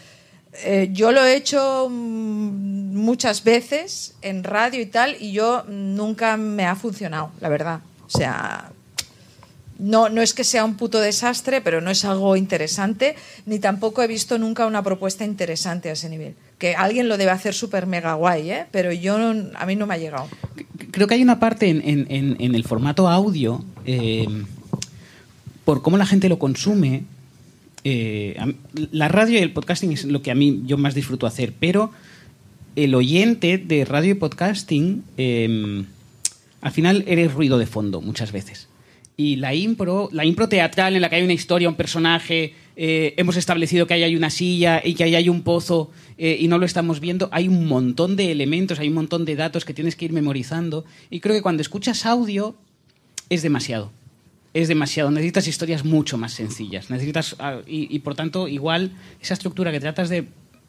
eh, 0.64 0.88
yo 0.92 1.10
lo 1.10 1.24
he 1.24 1.34
hecho 1.34 1.88
mm, 1.90 2.94
muchas 2.96 3.42
veces 3.42 4.14
en 4.22 4.44
radio 4.44 4.80
y 4.80 4.86
tal 4.86 5.16
y 5.18 5.32
yo 5.32 5.64
nunca 5.68 6.36
me 6.36 6.64
ha 6.64 6.76
funcionado, 6.76 7.32
la 7.40 7.48
verdad. 7.48 7.80
O 8.06 8.10
sea, 8.18 8.70
no, 9.78 10.08
no 10.08 10.22
es 10.22 10.34
que 10.34 10.44
sea 10.44 10.64
un 10.64 10.76
puto 10.76 11.00
desastre, 11.00 11.60
pero 11.60 11.80
no 11.80 11.90
es 11.90 12.04
algo 12.04 12.36
interesante, 12.36 13.16
ni 13.46 13.58
tampoco 13.58 14.02
he 14.02 14.06
visto 14.06 14.38
nunca 14.38 14.66
una 14.66 14.82
propuesta 14.82 15.24
interesante 15.24 15.88
a 15.90 15.92
ese 15.92 16.08
nivel. 16.08 16.34
Que 16.58 16.74
alguien 16.76 17.08
lo 17.08 17.16
debe 17.18 17.32
hacer 17.32 17.54
súper 17.54 17.86
mega 17.86 18.14
guay, 18.14 18.50
¿eh? 18.50 18.66
pero 18.70 18.92
yo 18.92 19.18
no- 19.18 19.50
a 19.56 19.66
mí 19.66 19.74
no 19.76 19.86
me 19.86 19.94
ha 19.94 19.98
llegado. 19.98 20.28
Creo 20.92 21.06
que 21.08 21.14
hay 21.14 21.22
una 21.22 21.40
parte 21.40 21.68
en, 21.68 22.54
el 22.54 22.64
formato 22.64 23.08
audio, 23.08 23.64
eh, 23.84 24.26
por 25.64 25.82
cómo 25.82 25.96
la 25.96 26.06
gente 26.06 26.28
lo 26.28 26.38
consume. 26.38 27.04
eh, 27.86 28.36
la 28.92 29.08
radio 29.08 29.38
y 29.38 29.42
el 29.42 29.52
podcasting 29.52 29.92
es 29.92 30.04
lo 30.06 30.22
que 30.22 30.30
a 30.30 30.34
mí 30.34 30.62
yo 30.66 30.78
más 30.78 30.94
disfruto 30.94 31.26
hacer, 31.26 31.52
pero 31.58 31.90
el 32.76 32.94
oyente 32.94 33.58
de 33.58 33.84
radio 33.84 34.12
y 34.12 34.14
podcasting, 34.14 35.04
eh, 35.18 35.84
al 36.62 36.72
final 36.72 37.04
eres 37.06 37.32
ruido 37.34 37.58
de 37.58 37.66
fondo 37.66 38.00
muchas 38.00 38.32
veces. 38.32 38.68
Y 39.16 39.36
la 39.36 39.54
impro, 39.54 40.08
la 40.12 40.24
impro 40.24 40.48
teatral 40.48 40.96
en 40.96 41.02
la 41.02 41.08
que 41.08 41.16
hay 41.16 41.22
una 41.22 41.32
historia, 41.32 41.68
un 41.68 41.76
personaje, 41.76 42.54
eh, 42.76 43.14
hemos 43.16 43.36
establecido 43.36 43.86
que 43.86 43.94
ahí 43.94 44.02
hay 44.02 44.16
una 44.16 44.30
silla 44.30 44.82
y 44.84 44.94
que 44.94 45.04
ahí 45.04 45.14
hay 45.14 45.28
un 45.28 45.42
pozo 45.42 45.92
eh, 46.18 46.36
y 46.40 46.48
no 46.48 46.58
lo 46.58 46.66
estamos 46.66 46.98
viendo, 46.98 47.28
hay 47.30 47.46
un 47.46 47.66
montón 47.66 48.16
de 48.16 48.32
elementos, 48.32 48.80
hay 48.80 48.88
un 48.88 48.94
montón 48.94 49.24
de 49.24 49.36
datos 49.36 49.64
que 49.64 49.74
tienes 49.74 49.94
que 49.94 50.06
ir 50.06 50.12
memorizando. 50.12 50.84
Y 51.10 51.20
creo 51.20 51.36
que 51.36 51.42
cuando 51.42 51.62
escuchas 51.62 52.06
audio 52.06 52.56
es 53.30 53.42
demasiado. 53.42 53.92
Es 54.52 54.68
demasiado. 54.68 55.10
Necesitas 55.10 55.46
historias 55.48 55.84
mucho 55.84 56.18
más 56.18 56.32
sencillas. 56.32 56.90
Necesitas, 56.90 57.36
ah, 57.38 57.60
y, 57.66 57.94
y, 57.94 57.98
por 58.00 58.14
tanto, 58.14 58.48
igual 58.48 58.92
esa 59.20 59.34
estructura 59.34 59.72
que 59.72 59.80
tratas 59.80 60.08
de, 60.08 60.26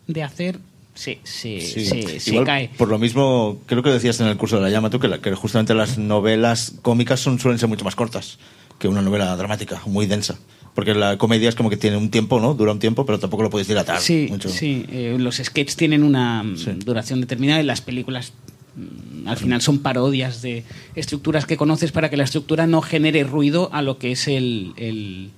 de 0.08 0.24
hacer 0.24 0.60
se, 0.96 1.20
Sí. 1.24 1.60
se- 1.62 2.20
se 2.20 2.30
Igual, 2.32 2.46
cae. 2.46 2.70
Por 2.78 2.88
lo 2.88 2.98
mismo, 2.98 3.60
creo 3.68 3.84
que 3.84 3.90
decías 3.92 4.20
en 4.22 4.28
el 4.28 4.38
curso 4.38 4.56
de 4.56 4.64
la 4.64 4.70
llama 4.72 4.90
tú 4.90 5.00
que, 5.00 5.08
la- 5.08 5.20
que 5.20 5.36
justamente 5.36 5.74
las 5.76 5.98
novelas 6.00 6.74
cómicas 6.82 7.20
son, 7.20 7.38
suelen 7.40 7.60
ser 7.60 7.70
mucho 7.70 7.86
más 7.86 7.96
cortas 7.96 8.40
que 8.80 8.88
una 8.88 9.02
novela 9.02 9.36
dramática, 9.36 9.82
muy 9.86 10.08
densa. 10.08 10.40
Porque 10.74 10.94
la 10.94 11.18
comedia 11.18 11.48
es 11.48 11.56
como 11.56 11.70
que 11.70 11.78
tiene 11.78 11.96
un 11.96 12.10
tiempo, 12.12 12.40
¿no? 12.42 12.54
Dura 12.54 12.72
un 12.74 12.80
tiempo, 12.80 13.06
pero 13.06 13.18
tampoco 13.20 13.44
lo 13.44 13.50
puedes 13.50 13.68
dilatar 13.68 14.02
Sí, 14.02 14.28
mucho. 14.30 14.50
sí. 14.50 14.86
eh, 14.92 15.16
los 15.20 15.36
sketches 15.38 15.76
tienen 15.78 16.04
una 16.04 16.44
mm, 16.44 16.80
duración 16.80 17.22
determinada 17.22 17.62
y 17.62 17.66
las 17.66 17.80
películas 17.80 18.34
mm, 18.76 19.28
al 19.30 19.38
final 19.38 19.62
son 19.62 19.80
parodias 19.80 20.42
de 20.42 20.66
estructuras 20.96 21.46
que 21.46 21.56
conoces 21.56 21.94
para 21.94 22.10
que 22.10 22.18
la 22.18 22.26
estructura 22.26 22.68
no 22.68 22.82
genere 22.82 23.24
ruido 23.24 23.70
a 23.74 23.82
lo 23.82 23.98
que 24.00 24.12
es 24.12 24.28
el, 24.28 24.74
el, 24.76 25.30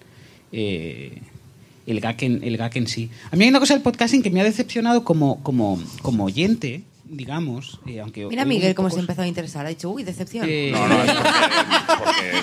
eh, 0.52 1.22
el, 1.88 2.00
gag, 2.00 2.24
en, 2.24 2.44
el 2.44 2.58
gag 2.58 2.78
en 2.78 2.88
sí. 2.88 3.10
A 3.32 3.36
mí 3.36 3.44
hay 3.46 3.50
una 3.50 3.60
cosa 3.60 3.74
del 3.74 3.82
podcasting 3.82 4.22
que 4.22 4.30
me 4.30 4.42
ha 4.42 4.44
decepcionado 4.44 5.04
como, 5.04 5.42
como, 5.44 5.82
como 6.04 6.26
oyente, 6.26 6.84
digamos, 7.10 7.80
eh, 7.88 8.02
aunque 8.02 8.26
Mira 8.28 8.44
Miguel 8.44 8.76
cómo 8.76 8.90
se 8.90 9.00
empezó 9.00 9.22
a 9.22 9.28
interesar. 9.28 9.66
Ha 9.66 9.70
dicho, 9.70 9.90
uy, 9.90 10.04
decepción. 10.04 10.46
Eh, 10.50 10.72
No, 10.74 10.88
no, 10.88 11.04
es 11.04 11.12
porque, 11.14 11.32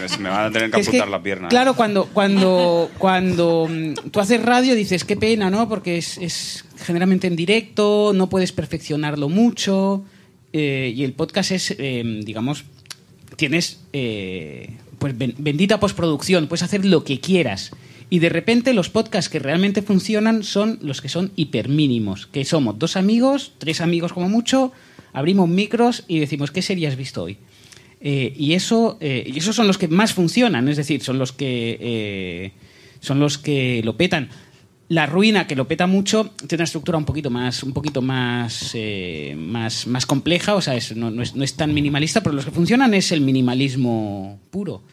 porque 0.00 0.08
se 0.08 0.18
me 0.18 0.28
van 0.30 0.46
a 0.46 0.50
tener 0.50 0.70
que 0.70 0.80
Es 0.80 0.88
que, 0.88 0.98
la 1.04 1.22
pierna. 1.22 1.48
Claro, 1.48 1.74
cuando, 1.76 2.06
cuando, 2.06 2.90
cuando 2.98 3.68
mm, 3.70 4.08
tú 4.10 4.20
haces 4.20 4.42
radio 4.42 4.74
dices, 4.74 5.04
qué 5.04 5.16
pena, 5.16 5.50
¿no? 5.50 5.68
Porque 5.68 5.98
es, 5.98 6.16
es 6.18 6.64
generalmente 6.78 7.26
en 7.26 7.36
directo, 7.36 8.12
no 8.14 8.28
puedes 8.30 8.52
perfeccionarlo 8.52 9.28
mucho. 9.28 10.04
eh, 10.54 10.92
y 10.96 11.04
el 11.04 11.12
podcast 11.12 11.50
es, 11.50 11.74
eh, 11.78 12.20
digamos, 12.24 12.64
tienes 13.36 13.80
eh, 13.92 14.70
pues 14.98 15.18
ben- 15.18 15.34
bendita 15.36 15.78
postproducción, 15.80 16.46
puedes 16.46 16.62
hacer 16.62 16.84
lo 16.86 17.04
que 17.04 17.20
quieras. 17.20 17.70
Y 18.14 18.20
de 18.20 18.28
repente 18.28 18.74
los 18.74 18.90
podcasts 18.90 19.28
que 19.28 19.40
realmente 19.40 19.82
funcionan 19.82 20.44
son 20.44 20.78
los 20.82 21.00
que 21.00 21.08
son 21.08 21.32
hipermínimos, 21.34 22.28
que 22.28 22.44
somos 22.44 22.78
dos 22.78 22.96
amigos, 22.96 23.54
tres 23.58 23.80
amigos 23.80 24.12
como 24.12 24.28
mucho, 24.28 24.70
abrimos 25.12 25.48
micros 25.48 26.04
y 26.06 26.20
decimos, 26.20 26.52
¿qué 26.52 26.62
serie 26.62 26.86
has 26.86 26.94
visto 26.94 27.24
hoy? 27.24 27.38
Eh, 28.00 28.32
y, 28.36 28.52
eso, 28.52 28.98
eh, 29.00 29.24
y 29.26 29.36
esos 29.36 29.56
son 29.56 29.66
los 29.66 29.78
que 29.78 29.88
más 29.88 30.12
funcionan, 30.12 30.68
es 30.68 30.76
decir, 30.76 31.02
son 31.02 31.18
los 31.18 31.32
que, 31.32 31.76
eh, 31.80 32.52
son 33.00 33.18
los 33.18 33.36
que 33.36 33.82
lo 33.82 33.96
petan. 33.96 34.28
La 34.90 35.06
ruina, 35.06 35.48
que 35.48 35.56
lo 35.56 35.66
peta 35.66 35.88
mucho, 35.88 36.30
tiene 36.46 36.60
una 36.60 36.64
estructura 36.66 36.96
un 36.96 37.04
poquito 37.04 37.30
más, 37.30 37.64
un 37.64 37.72
poquito 37.72 38.00
más, 38.00 38.76
más, 39.34 39.88
más 39.88 40.06
compleja, 40.06 40.54
o 40.54 40.60
sea, 40.60 40.78
no, 40.94 41.10
no 41.10 41.20
es, 41.20 41.34
no 41.34 41.42
es 41.42 41.54
tan 41.54 41.74
minimalista, 41.74 42.22
pero 42.22 42.36
los 42.36 42.44
que 42.44 42.52
funcionan 42.52 42.94
es 42.94 43.10
el 43.10 43.22
minimalismo 43.22 44.38
puro. 44.52 44.84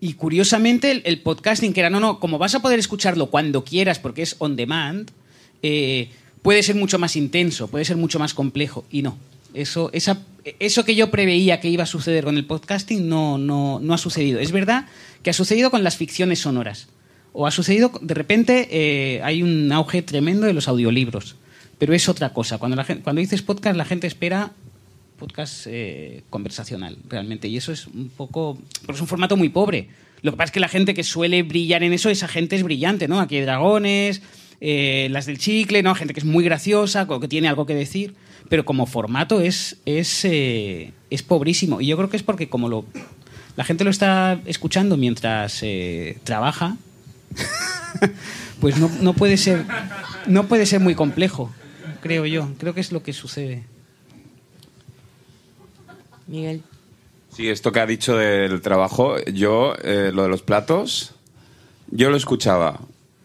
Y 0.00 0.14
curiosamente, 0.14 0.90
el, 0.90 1.02
el 1.04 1.20
podcasting, 1.20 1.72
que 1.72 1.80
era, 1.80 1.90
no, 1.90 2.00
no, 2.00 2.20
como 2.20 2.38
vas 2.38 2.54
a 2.54 2.62
poder 2.62 2.78
escucharlo 2.78 3.26
cuando 3.26 3.64
quieras 3.64 3.98
porque 3.98 4.22
es 4.22 4.36
on 4.38 4.56
demand, 4.56 5.10
eh, 5.62 6.08
puede 6.42 6.62
ser 6.62 6.76
mucho 6.76 6.98
más 6.98 7.16
intenso, 7.16 7.68
puede 7.68 7.84
ser 7.84 7.96
mucho 7.96 8.18
más 8.18 8.34
complejo. 8.34 8.84
Y 8.90 9.02
no. 9.02 9.18
Eso, 9.52 9.90
esa, 9.92 10.22
eso 10.58 10.84
que 10.84 10.94
yo 10.94 11.10
preveía 11.10 11.60
que 11.60 11.68
iba 11.68 11.82
a 11.82 11.86
suceder 11.86 12.24
con 12.24 12.36
el 12.36 12.46
podcasting 12.46 13.08
no, 13.08 13.36
no, 13.36 13.80
no 13.80 13.94
ha 13.94 13.98
sucedido. 13.98 14.40
Es 14.40 14.52
verdad 14.52 14.86
que 15.22 15.30
ha 15.30 15.34
sucedido 15.34 15.70
con 15.70 15.84
las 15.84 15.96
ficciones 15.96 16.38
sonoras. 16.38 16.88
O 17.32 17.46
ha 17.46 17.50
sucedido, 17.50 17.92
de 18.00 18.14
repente, 18.14 18.68
eh, 18.70 19.22
hay 19.22 19.42
un 19.42 19.70
auge 19.70 20.02
tremendo 20.02 20.46
de 20.46 20.52
los 20.52 20.66
audiolibros. 20.66 21.36
Pero 21.78 21.94
es 21.94 22.08
otra 22.08 22.32
cosa. 22.32 22.58
Cuando, 22.58 22.76
la 22.76 22.84
gente, 22.84 23.02
cuando 23.02 23.20
dices 23.20 23.42
podcast, 23.42 23.76
la 23.76 23.84
gente 23.84 24.06
espera 24.06 24.52
podcast 25.20 25.66
eh, 25.68 26.24
conversacional, 26.30 26.96
realmente. 27.08 27.46
Y 27.46 27.56
eso 27.56 27.70
es 27.70 27.86
un 27.86 28.08
poco. 28.08 28.58
Porque 28.80 28.96
es 28.96 29.00
un 29.00 29.06
formato 29.06 29.36
muy 29.36 29.50
pobre. 29.50 29.88
Lo 30.22 30.32
que 30.32 30.36
pasa 30.36 30.46
es 30.46 30.50
que 30.52 30.60
la 30.60 30.68
gente 30.68 30.94
que 30.94 31.04
suele 31.04 31.42
brillar 31.44 31.82
en 31.84 31.92
eso, 31.92 32.10
esa 32.10 32.26
gente 32.26 32.56
es 32.56 32.62
brillante, 32.62 33.06
¿no? 33.06 33.20
Aquí 33.20 33.36
hay 33.36 33.42
dragones, 33.42 34.22
eh, 34.60 35.08
las 35.10 35.26
del 35.26 35.38
chicle, 35.38 35.82
¿no? 35.82 35.94
Gente 35.94 36.12
que 36.12 36.20
es 36.20 36.26
muy 36.26 36.44
graciosa, 36.44 37.06
que 37.06 37.28
tiene 37.28 37.48
algo 37.48 37.66
que 37.66 37.74
decir. 37.74 38.14
Pero 38.48 38.64
como 38.64 38.86
formato 38.86 39.40
es, 39.40 39.76
es, 39.86 40.24
eh, 40.24 40.92
es 41.10 41.22
pobrísimo. 41.22 41.80
Y 41.80 41.86
yo 41.86 41.96
creo 41.96 42.10
que 42.10 42.16
es 42.16 42.22
porque 42.22 42.48
como 42.48 42.68
lo, 42.68 42.84
la 43.56 43.64
gente 43.64 43.84
lo 43.84 43.90
está 43.90 44.40
escuchando 44.46 44.96
mientras 44.96 45.60
eh, 45.62 46.18
trabaja, 46.24 46.76
pues 48.60 48.76
no, 48.78 48.90
no 49.00 49.14
puede 49.14 49.36
ser 49.36 49.64
no 50.26 50.46
puede 50.46 50.66
ser 50.66 50.80
muy 50.80 50.94
complejo, 50.94 51.52
creo 52.00 52.26
yo. 52.26 52.48
Creo 52.58 52.74
que 52.74 52.80
es 52.80 52.92
lo 52.92 53.02
que 53.02 53.12
sucede. 53.12 53.64
Miguel. 56.30 56.62
Sí, 57.34 57.48
esto 57.48 57.72
que 57.72 57.80
ha 57.80 57.86
dicho 57.86 58.16
del 58.16 58.60
trabajo, 58.60 59.18
yo, 59.24 59.74
eh, 59.82 60.10
lo 60.14 60.22
de 60.22 60.28
los 60.28 60.42
platos, 60.42 61.12
yo 61.90 62.08
lo 62.10 62.16
escuchaba 62.16 62.80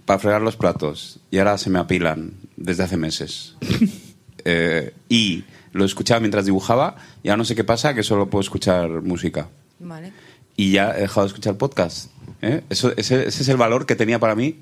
para 0.05 0.19
fregar 0.19 0.41
los 0.41 0.55
platos 0.55 1.19
y 1.31 1.37
ahora 1.37 1.57
se 1.57 1.69
me 1.69 1.79
apilan 1.79 2.33
desde 2.57 2.83
hace 2.83 2.97
meses. 2.97 3.55
Eh, 4.47 4.93
y 5.09 5.43
lo 5.71 5.85
escuchaba 5.85 6.19
mientras 6.19 6.45
dibujaba 6.45 6.97
y 7.23 7.29
ahora 7.29 7.37
no 7.37 7.45
sé 7.45 7.55
qué 7.55 7.63
pasa, 7.63 7.95
que 7.95 8.03
solo 8.03 8.29
puedo 8.29 8.41
escuchar 8.41 9.01
música. 9.01 9.47
Vale. 9.79 10.13
Y 10.55 10.73
ya 10.73 10.91
he 10.95 11.01
dejado 11.01 11.21
de 11.21 11.29
escuchar 11.29 11.57
podcast. 11.57 12.11
¿eh? 12.43 12.61
Eso, 12.69 12.93
ese, 12.95 13.27
ese 13.27 13.41
es 13.41 13.49
el 13.49 13.57
valor 13.57 13.87
que 13.87 13.95
tenía 13.95 14.19
para 14.19 14.35
mí 14.35 14.59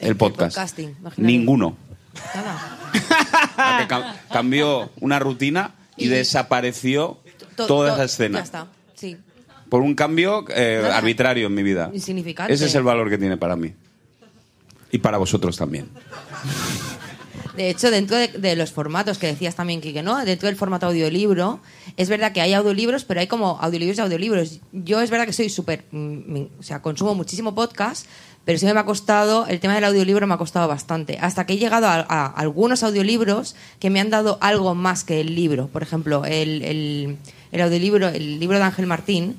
el, 0.00 0.16
podcast. 0.16 0.58
Ninguno. 1.16 1.76
Nada. 2.34 4.26
Cambió 4.32 4.90
una 5.00 5.20
rutina 5.20 5.74
Y- 5.96 6.08
desapareció 6.08 7.20
To- 7.62 7.66
toda 7.66 7.88
to- 7.90 7.94
esa 7.94 8.04
escena. 8.04 8.38
Ya 8.38 8.44
está. 8.44 8.66
Sí. 8.94 9.16
Por 9.68 9.82
un 9.82 9.94
cambio 9.94 10.44
eh, 10.48 10.82
arbitrario 10.92 11.46
en 11.46 11.54
mi 11.54 11.62
vida. 11.62 11.90
Insignificante. 11.94 12.52
Ese 12.52 12.66
es 12.66 12.74
el 12.74 12.82
valor 12.82 13.08
que 13.08 13.18
tiene 13.18 13.36
para 13.36 13.56
mí. 13.56 13.72
Y 14.92 14.98
para 14.98 15.18
vosotros 15.18 15.56
también. 15.56 15.88
De 17.56 17.68
hecho, 17.68 17.90
dentro 17.90 18.16
de, 18.16 18.28
de 18.28 18.56
los 18.56 18.70
formatos 18.70 19.18
que 19.18 19.26
decías 19.26 19.54
también, 19.54 19.80
Kike, 19.80 20.02
¿no? 20.02 20.24
Dentro 20.24 20.46
del 20.46 20.56
formato 20.56 20.86
audiolibro, 20.86 21.60
es 21.96 22.08
verdad 22.08 22.32
que 22.32 22.40
hay 22.40 22.54
audiolibros, 22.54 23.04
pero 23.04 23.20
hay 23.20 23.26
como 23.26 23.58
audiolibros 23.60 23.98
y 23.98 24.00
audiolibros. 24.00 24.60
Yo 24.72 25.00
es 25.00 25.10
verdad 25.10 25.26
que 25.26 25.32
soy 25.32 25.50
súper, 25.50 25.84
mm, 25.90 26.42
o 26.58 26.62
sea, 26.62 26.80
consumo 26.80 27.14
muchísimo 27.14 27.54
podcast, 27.54 28.06
pero 28.44 28.58
sí 28.58 28.64
me 28.66 28.70
ha 28.78 28.84
costado, 28.84 29.46
el 29.46 29.60
tema 29.60 29.74
del 29.74 29.84
audiolibro 29.84 30.26
me 30.26 30.34
ha 30.34 30.38
costado 30.38 30.68
bastante. 30.68 31.18
Hasta 31.20 31.44
que 31.44 31.54
he 31.54 31.58
llegado 31.58 31.86
a, 31.86 32.00
a 32.08 32.26
algunos 32.26 32.82
audiolibros 32.82 33.54
que 33.78 33.90
me 33.90 34.00
han 34.00 34.10
dado 34.10 34.38
algo 34.40 34.74
más 34.74 35.04
que 35.04 35.20
el 35.20 35.34
libro. 35.34 35.66
Por 35.68 35.82
ejemplo, 35.82 36.24
el, 36.24 36.62
el, 36.62 37.18
el 37.52 37.60
audiolibro, 37.60 38.08
el 38.08 38.38
libro 38.38 38.58
de 38.58 38.64
Ángel 38.64 38.86
Martín, 38.86 39.36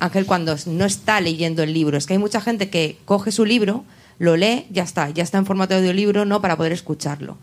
Ángel 0.00 0.26
cuando 0.26 0.56
no 0.66 0.84
está 0.84 1.20
leyendo 1.20 1.62
el 1.62 1.72
libro. 1.72 1.98
Es 1.98 2.06
que 2.06 2.14
hay 2.14 2.18
mucha 2.18 2.40
gente 2.40 2.70
que 2.70 2.96
coge 3.04 3.32
su 3.32 3.44
libro, 3.44 3.84
lo 4.18 4.36
lee, 4.36 4.66
ya 4.70 4.82
está, 4.82 5.10
ya 5.10 5.22
está 5.22 5.38
en 5.38 5.46
formato 5.46 5.74
de 5.74 5.80
audiolibro, 5.80 6.24
no 6.24 6.40
para 6.40 6.56
poder 6.56 6.72
escucharlo. 6.72 7.36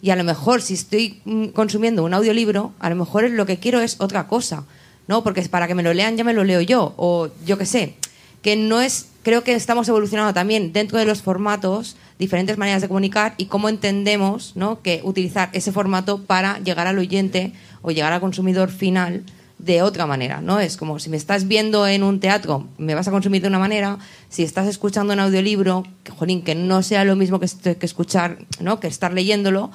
Y 0.00 0.10
a 0.10 0.16
lo 0.16 0.24
mejor 0.24 0.62
si 0.62 0.74
estoy 0.74 1.20
mm, 1.24 1.48
consumiendo 1.48 2.04
un 2.04 2.14
audiolibro, 2.14 2.72
a 2.78 2.88
lo 2.90 2.96
mejor 2.96 3.28
lo 3.30 3.46
que 3.46 3.58
quiero 3.58 3.80
es 3.80 3.96
otra 4.00 4.26
cosa, 4.26 4.64
¿no? 5.06 5.22
Porque 5.22 5.42
para 5.42 5.66
que 5.66 5.74
me 5.74 5.82
lo 5.82 5.92
lean 5.92 6.16
ya 6.16 6.24
me 6.24 6.34
lo 6.34 6.44
leo 6.44 6.60
yo, 6.60 6.94
o 6.96 7.28
yo 7.44 7.58
qué 7.58 7.66
sé, 7.66 7.94
que 8.42 8.56
no 8.56 8.80
es, 8.80 9.08
creo 9.22 9.42
que 9.42 9.54
estamos 9.54 9.88
evolucionando 9.88 10.32
también 10.32 10.72
dentro 10.72 10.98
de 10.98 11.04
los 11.04 11.22
formatos, 11.22 11.96
diferentes 12.18 12.58
maneras 12.58 12.82
de 12.82 12.88
comunicar 12.88 13.34
y 13.38 13.46
cómo 13.46 13.68
entendemos, 13.68 14.52
¿no? 14.54 14.82
Que 14.82 15.00
utilizar 15.04 15.50
ese 15.52 15.72
formato 15.72 16.22
para 16.22 16.58
llegar 16.60 16.86
al 16.86 16.98
oyente 16.98 17.52
o 17.82 17.90
llegar 17.90 18.12
al 18.12 18.20
consumidor 18.20 18.70
final 18.70 19.24
de 19.58 19.82
otra 19.82 20.06
manera, 20.06 20.40
¿no? 20.40 20.60
Es 20.60 20.76
como 20.76 20.98
si 20.98 21.10
me 21.10 21.16
estás 21.16 21.48
viendo 21.48 21.86
en 21.86 22.02
un 22.04 22.20
teatro, 22.20 22.66
me 22.78 22.94
vas 22.94 23.08
a 23.08 23.10
consumir 23.10 23.42
de 23.42 23.48
una 23.48 23.58
manera, 23.58 23.98
si 24.28 24.42
estás 24.44 24.66
escuchando 24.68 25.12
un 25.12 25.20
audiolibro, 25.20 25.84
que, 26.04 26.12
jolín, 26.12 26.42
que 26.42 26.54
no 26.54 26.82
sea 26.82 27.04
lo 27.04 27.16
mismo 27.16 27.40
que, 27.40 27.48
que 27.76 27.86
escuchar, 27.86 28.38
¿no? 28.60 28.78
Que 28.78 28.86
estar 28.86 29.12
leyéndolo, 29.12 29.70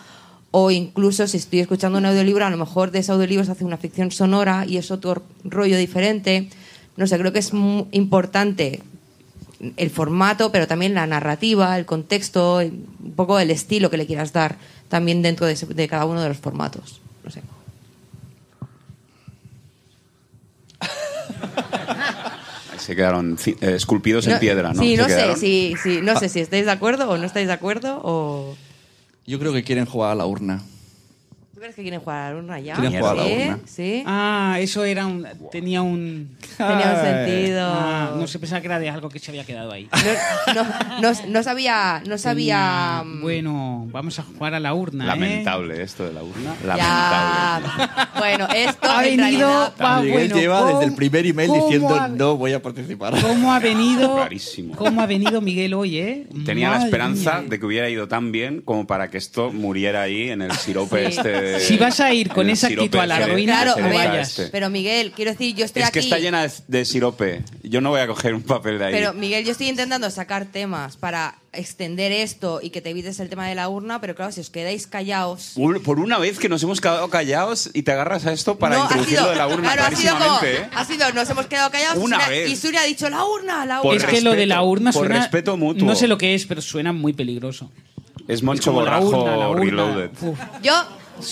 o 0.51 0.71
incluso 0.71 1.27
si 1.27 1.37
estoy 1.37 1.59
escuchando 1.59 1.97
un 1.97 2.05
audiolibro, 2.05 2.45
a 2.45 2.49
lo 2.49 2.57
mejor 2.57 2.91
de 2.91 2.99
ese 2.99 3.11
audiolibro 3.11 3.43
se 3.43 3.51
hace 3.51 3.65
una 3.65 3.77
ficción 3.77 4.11
sonora 4.11 4.65
y 4.67 4.77
es 4.77 4.89
otro 4.91 5.23
rollo 5.43 5.77
diferente. 5.77 6.49
No 6.95 7.05
sé, 7.07 7.17
creo 7.17 7.33
que 7.33 7.39
es 7.39 7.51
importante 7.91 8.81
el 9.77 9.89
formato, 9.89 10.51
pero 10.51 10.67
también 10.67 10.93
la 10.93 11.07
narrativa, 11.07 11.77
el 11.77 11.85
contexto, 11.85 12.57
un 12.59 13.13
poco 13.15 13.39
el 13.39 13.49
estilo 13.49 13.89
que 13.89 13.97
le 13.97 14.05
quieras 14.05 14.31
dar 14.31 14.57
también 14.89 15.21
dentro 15.21 15.45
de, 15.47 15.53
ese- 15.53 15.65
de 15.65 15.87
cada 15.87 16.05
uno 16.05 16.21
de 16.21 16.29
los 16.29 16.37
formatos. 16.37 17.01
No 17.23 17.31
sé. 17.31 17.41
Se 22.83 22.95
quedaron 22.95 23.37
eh, 23.45 23.55
esculpidos 23.75 24.27
en 24.27 24.39
piedra, 24.39 24.73
¿no? 24.73 24.81
Sí, 24.81 24.95
no 24.97 25.07
sé, 25.07 25.35
si, 25.37 25.75
si- 25.81 26.01
no 26.01 26.19
sé 26.19 26.27
si 26.29 26.39
estáis 26.41 26.65
de 26.65 26.71
acuerdo 26.71 27.09
o 27.09 27.17
no 27.17 27.25
estáis 27.25 27.47
de 27.47 27.53
acuerdo 27.53 28.01
o... 28.03 28.55
Yo 29.25 29.39
creo 29.39 29.53
que 29.53 29.63
quieren 29.63 29.85
jugar 29.85 30.11
a 30.11 30.15
la 30.15 30.25
urna. 30.25 30.61
¿Tú 31.63 31.67
crees 31.67 31.75
que 31.77 31.81
quieren 31.83 32.01
jugar 32.01 32.17
a 32.23 32.31
la 32.33 32.37
urna 32.39 32.59
ya? 32.59 32.75
Quieren 32.75 32.99
jugar 32.99 33.13
a 33.13 33.15
la 33.15 33.23
¿Sí? 33.23 33.33
urna. 33.41 33.59
¿Sí? 33.65 34.03
Ah, 34.05 34.57
eso 34.59 34.83
era 34.83 35.05
un, 35.05 35.25
tenía 35.49 35.81
un... 35.81 36.35
Tenía 36.57 36.91
un 36.91 37.01
sentido. 37.01 37.61
Ah, 37.73 38.11
no 38.17 38.27
sé, 38.27 38.37
pensaba 38.37 38.59
que 38.59 38.67
era 38.67 38.79
de 38.79 38.89
algo 38.89 39.07
que 39.07 39.17
se 39.17 39.31
había 39.31 39.45
quedado 39.45 39.71
ahí. 39.71 39.87
No, 40.53 40.63
no, 41.01 41.11
no 41.29 41.41
sabía... 41.43 42.03
No 42.05 42.17
sabía... 42.17 42.99
Tenía- 43.01 43.21
Bueno, 43.21 43.87
vamos 43.93 44.19
a 44.19 44.23
jugar 44.23 44.53
a 44.55 44.59
la 44.59 44.73
urna, 44.73 45.05
¿eh? 45.05 45.07
Lamentable 45.07 45.81
esto 45.81 46.03
de 46.05 46.11
la 46.11 46.21
urna. 46.21 46.53
Ya. 46.75 47.61
Lamentable. 47.63 48.09
Bueno, 48.19 48.47
esto 48.53 48.89
Ha 48.91 49.05
en 49.07 49.17
venido... 49.17 49.47
realidad- 49.47 49.73
va, 49.81 49.99
Miguel 50.01 50.13
bueno, 50.13 50.35
lleva 50.35 50.59
¿cómo- 50.59 50.79
desde 50.79 50.91
el 50.91 50.95
primer 50.97 51.25
email 51.25 51.51
diciendo 51.53 51.95
ha- 51.95 52.07
no 52.09 52.35
voy 52.35 52.51
a 52.51 52.61
participar. 52.61 53.13
¿Cómo 53.21 53.53
ha 53.53 53.59
venido... 53.59 54.17
Rarísimo. 54.17 54.75
¿Cómo 54.75 55.01
ha 55.01 55.05
venido 55.05 55.39
Miguel 55.39 55.73
hoy, 55.75 55.97
eh? 55.97 56.27
Tenía 56.45 56.71
la 56.71 56.83
esperanza 56.83 57.39
mía. 57.39 57.49
de 57.51 57.59
que 57.59 57.65
hubiera 57.65 57.89
ido 57.89 58.09
tan 58.09 58.33
bien 58.33 58.59
como 58.61 58.85
para 58.85 59.09
que 59.09 59.17
esto 59.17 59.49
muriera 59.53 60.01
ahí 60.01 60.29
en 60.29 60.41
el 60.41 60.51
sirope 60.51 61.09
Sí. 61.09 61.17
este. 61.17 61.29
de- 61.31 61.52
Si 61.59 61.77
vas 61.77 61.99
a 61.99 62.13
ir 62.13 62.29
con 62.29 62.49
esa 62.49 62.67
actitud 62.67 62.99
a 62.99 63.05
la 63.05 63.25
ruina, 63.27 63.61
Claro, 63.63 63.75
ver, 63.75 63.95
cereza 63.97 64.21
este. 64.21 64.47
pero 64.47 64.69
Miguel, 64.69 65.11
quiero 65.15 65.31
decir, 65.31 65.55
yo 65.55 65.65
estoy 65.65 65.81
Es 65.83 65.87
aquí... 65.89 65.99
que 65.99 66.05
está 66.05 66.19
llena 66.19 66.47
de, 66.67 66.85
sirope. 66.85 67.43
Yo 67.63 67.81
no 67.81 67.89
voy 67.89 68.01
a 68.01 68.07
coger 68.07 68.33
un 68.35 68.41
papel 68.43 68.79
de 68.79 68.85
ahí. 68.85 68.93
Pero 68.93 69.13
Miguel, 69.13 69.45
yo 69.45 69.51
estoy 69.51 69.67
intentando 69.69 70.09
sacar 70.09 70.45
temas 70.45 70.97
para 70.97 71.35
extender 71.53 72.11
esto 72.11 72.59
y 72.63 72.71
que 72.71 72.81
te 72.81 72.89
evites 72.89 73.19
el 73.19 73.29
tema 73.29 73.47
de 73.47 73.53
la 73.53 73.69
urna, 73.69 74.01
pero 74.01 74.15
claro, 74.15 74.31
si 74.31 74.41
os 74.41 74.49
quedáis 74.49 74.87
callados... 74.87 75.53
Por 75.85 75.99
una 75.99 76.17
vez 76.17 76.39
que 76.39 76.49
nos 76.49 76.63
hemos 76.63 76.81
quedado 76.81 77.07
callados 77.09 77.69
y 77.73 77.83
te 77.83 77.91
agarras 77.91 78.25
a 78.25 78.33
esto 78.33 78.57
para 78.57 78.75
No, 78.75 78.81
ha 78.81 78.85
introducir 78.85 79.17
sido- 79.17 79.23
lo 79.25 79.29
de 79.31 79.35
la 79.35 79.47
urna 79.47 79.73
claro, 79.73 79.95
ha 79.95 79.95
sido 79.99 80.17
como, 80.17 80.39
¿eh? 80.43 80.67
ha 80.73 80.85
sido, 80.85 81.11
nos 81.13 81.29
hemos 81.29 81.45
quedado 81.45 81.69
callados 81.69 82.03
Una 82.03 82.27
vez. 82.27 82.49
y 82.49 82.55
Suria 82.55 82.81
ha 82.81 82.85
dicho 82.85 83.07
la 83.09 83.23
urna, 83.23 83.65
la 83.67 83.81
Por 83.81 83.93
urna. 83.95 84.07
Es 84.07 84.11
que 84.13 84.21
lo 84.21 84.31
de 84.31 84.47
la 84.47 84.55
respeto, 84.55 84.69
urna 84.71 84.91
por 84.91 85.05
suena... 85.05 85.19
respeto 85.21 85.57
mutuo. 85.57 85.87
No 85.87 85.95
sé 85.95 86.07
lo 86.07 86.17
que 86.17 86.33
es, 86.33 86.45
pero 86.47 86.59
suena 86.61 86.91
muy 86.91 87.13
peligroso. 87.13 87.71
Es 88.27 88.37
Es 88.37 88.43
Moncho 88.43 88.71
como 88.71 88.83
la 88.85 88.99
Borrajo 88.99 89.21
urna, 89.23 89.37
la 89.37 89.49
urna. 89.49 89.63
Reloaded. 89.63 90.09
Uf. 90.21 90.39
Yo, 90.63 90.73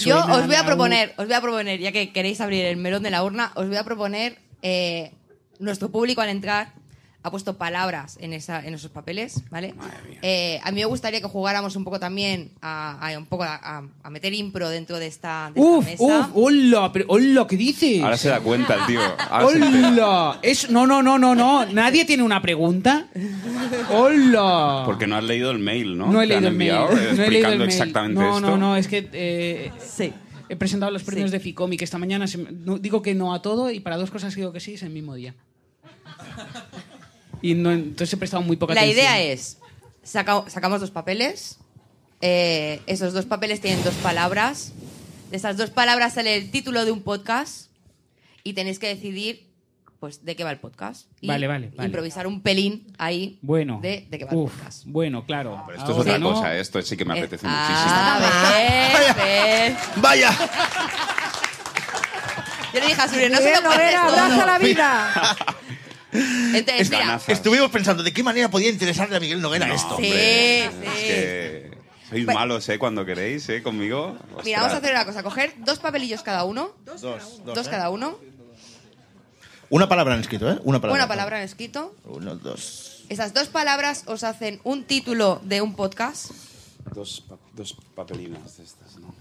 yo 0.05 0.19
os 0.19 0.45
voy 0.45 0.55
a 0.55 0.65
proponer, 0.65 1.13
os 1.17 1.25
voy 1.25 1.33
a 1.33 1.41
proponer, 1.41 1.79
ya 1.79 1.91
que 1.91 2.11
queréis 2.11 2.41
abrir 2.41 2.65
el 2.65 2.77
melón 2.77 3.03
de 3.03 3.11
la 3.11 3.23
urna, 3.23 3.51
os 3.55 3.67
voy 3.67 3.77
a 3.77 3.83
proponer 3.83 4.37
eh, 4.61 5.11
nuestro 5.59 5.89
público 5.89 6.21
al 6.21 6.29
entrar 6.29 6.73
ha 7.23 7.29
puesto 7.29 7.55
palabras 7.55 8.17
en, 8.19 8.33
esa, 8.33 8.65
en 8.65 8.73
esos 8.73 8.89
papeles, 8.89 9.43
¿vale? 9.51 9.75
Eh, 10.23 10.59
a 10.63 10.71
mí 10.71 10.79
me 10.79 10.85
gustaría 10.85 11.21
que 11.21 11.27
jugáramos 11.27 11.75
un 11.75 11.83
poco 11.83 11.99
también 11.99 12.51
a, 12.61 12.97
a- 13.09 13.17
un 13.17 13.27
poco 13.27 13.43
a, 13.43 13.83
meter 14.09 14.33
impro 14.33 14.69
dentro 14.69 14.97
de 14.97 15.05
esta, 15.05 15.51
de 15.53 15.59
esta 15.61 15.71
Uf, 15.71 15.85
mesa. 15.85 16.03
uf, 16.03 16.25
hola, 16.33 16.89
pero 16.91 17.05
hola, 17.09 17.45
¿qué 17.47 17.57
dices? 17.57 18.01
Ahora 18.03 18.17
se 18.17 18.29
da 18.29 18.39
cuenta 18.39 18.73
el 18.73 18.85
tío. 18.87 18.99
Hola, 19.31 20.39
es, 20.41 20.69
no, 20.71 20.87
no, 20.87 21.03
no, 21.03 21.19
no, 21.19 21.35
no, 21.35 21.65
nadie 21.67 22.05
tiene 22.05 22.23
una 22.23 22.41
pregunta. 22.41 23.07
Hola. 23.91 24.83
Porque 24.85 25.05
no 25.07 25.15
has 25.17 25.23
leído 25.23 25.51
el 25.51 25.59
mail, 25.59 25.97
¿no? 25.97 26.07
No 26.11 26.21
he 26.21 26.25
leído 26.25 26.47
el 26.47 26.55
mail. 26.55 26.71
enviado, 26.71 26.91
No 27.15 27.23
he 27.23 27.29
leído 27.29 27.49
el 27.49 27.57
mail. 27.59 27.69
exactamente 27.69 28.19
no, 28.19 28.35
esto. 28.37 28.49
No, 28.49 28.57
no, 28.57 28.75
es 28.77 28.87
que 28.87 29.07
eh, 29.13 29.71
Sí. 29.79 30.11
he 30.49 30.55
presentado 30.55 30.91
los 30.91 31.03
premios 31.03 31.29
Sí. 31.29 31.37
de 31.37 31.39
Ficomi 31.39 31.77
que 31.77 31.83
esta 31.85 31.97
mañana 31.99 32.25
se 32.27 32.39
me- 32.39 32.51
no- 32.51 32.79
digo 32.79 33.01
que 33.03 33.13
no 33.13 33.33
a 33.33 33.41
todo 33.43 33.69
y 33.69 33.79
para 33.79 33.97
dos 33.97 34.09
cosas 34.11 34.33
digo 34.35 34.51
que 34.51 34.59
sí 34.59 34.73
es 34.73 34.83
el 34.83 34.89
mismo 34.89 35.13
día. 35.15 35.35
Y 37.41 37.53
no, 37.55 37.71
entonces 37.71 38.13
he 38.13 38.17
prestado 38.17 38.43
muy 38.43 38.55
poca 38.57 38.73
La 38.73 38.81
atención. 38.81 39.05
idea 39.05 39.19
es, 39.21 39.57
saca- 40.03 40.47
sacamos 40.49 40.79
dos 40.81 40.91
papeles, 40.91 41.57
eh, 42.21 42.81
esos 42.87 43.13
dos 43.13 43.25
papeles 43.25 43.61
tienen 43.61 43.83
dos 43.83 43.95
palabras, 43.95 44.73
de 45.31 45.37
esas 45.37 45.57
dos 45.57 45.69
palabras 45.71 46.13
sale 46.13 46.35
el 46.35 46.51
título 46.51 46.85
de 46.85 46.91
un 46.91 47.01
podcast 47.01 47.67
y 48.43 48.53
tenéis 48.53 48.79
que 48.79 48.87
decidir 48.87 49.49
pues 49.99 50.25
de 50.25 50.35
qué 50.35 50.43
va 50.43 50.49
el 50.51 50.57
podcast. 50.59 51.05
Y 51.21 51.27
Vale, 51.27 51.45
vale, 51.47 51.71
vale. 51.75 51.85
improvisar 51.87 52.25
un 52.25 52.41
pelín 52.41 52.91
ahí 52.97 53.37
Bueno. 53.43 53.79
de, 53.83 54.07
de 54.09 54.17
qué 54.17 54.25
va 54.25 54.33
Uf, 54.33 54.51
el 54.51 54.57
podcast. 54.59 54.83
Bueno, 54.87 55.25
claro. 55.27 55.61
Pero 55.67 55.77
esto 55.77 55.91
es 55.91 55.97
Ahora 55.97 56.11
otra 56.13 56.17
no. 56.19 56.33
cosa, 56.33 56.57
esto 56.57 56.81
sí 56.81 56.97
que 56.97 57.05
me 57.05 57.15
Eh, 57.15 57.19
apetece 57.19 57.45
ah, 57.47 58.19
ves, 58.51 59.15
ves. 59.75 59.77
¡Vaya! 59.97 60.31
Yo 62.73 62.79
le 62.79 62.87
dije 62.87 63.01
a 63.01 63.07
Suri, 63.07 63.29
no 63.29 63.37
se 63.37 63.51
lo 63.55 63.61
todo. 63.61 63.71
abraza 63.73 64.45
la 64.45 64.57
vida. 64.59 65.37
Entonces, 66.11 66.89
mira, 66.89 66.99
Ganazas. 67.05 67.29
Estuvimos 67.29 67.69
pensando 67.71 68.03
de 68.03 68.11
qué 68.13 68.23
manera 68.23 68.49
podía 68.49 68.69
interesarle 68.69 69.15
a 69.17 69.19
Miguel 69.19 69.41
Noguera 69.41 69.67
No, 69.67 69.73
esto. 69.75 69.97
Sí, 69.97 70.03
hombre, 70.03 70.89
sí. 70.95 70.97
Es 70.97 71.03
que 71.03 71.71
sois 72.09 72.25
Pues- 72.25 72.35
malos, 72.35 72.67
¿eh? 72.69 72.77
Cuando 72.79 73.05
queréis, 73.05 73.47
¿eh? 73.49 73.63
Conmigo. 73.63 74.17
mira, 74.43 74.59
vamos 74.59 74.73
a 74.73 74.77
hacer 74.77 74.91
una 74.91 75.05
cosa, 75.05 75.23
coger 75.23 75.53
dos 75.59 75.79
papelillos 75.79 76.21
cada 76.23 76.43
uno, 76.43 76.71
Dos, 76.85 77.01
dos, 77.01 77.41
dos 77.45 77.67
¿eh? 77.67 77.69
cada 77.69 77.89
uno, 77.89 78.17
Una 79.69 79.87
palabra 79.87 80.15
en 80.15 80.19
escrito, 80.21 80.51
¿eh? 80.51 80.59
Una 80.65 80.81
palabra. 80.81 81.03
una 81.03 81.07
palabra 81.07 81.37
en 81.37 81.43
escrito. 81.45 81.95
Uno, 82.03 82.35
dos. 82.35 83.05
Esas 83.07 83.33
dos 83.33 83.47
palabras 83.47 84.03
os 84.07 84.23
hacen 84.25 84.59
un 84.65 84.83
título 84.83 85.39
de 85.45 85.61
un 85.61 85.75
podcast. 85.75 86.31
Dos, 86.93 87.21
pa- 87.27 87.37
dos 87.53 87.77
papelinas 87.95 88.57
de 88.57 88.63
estas, 88.65 88.97
¿no? 88.97 89.15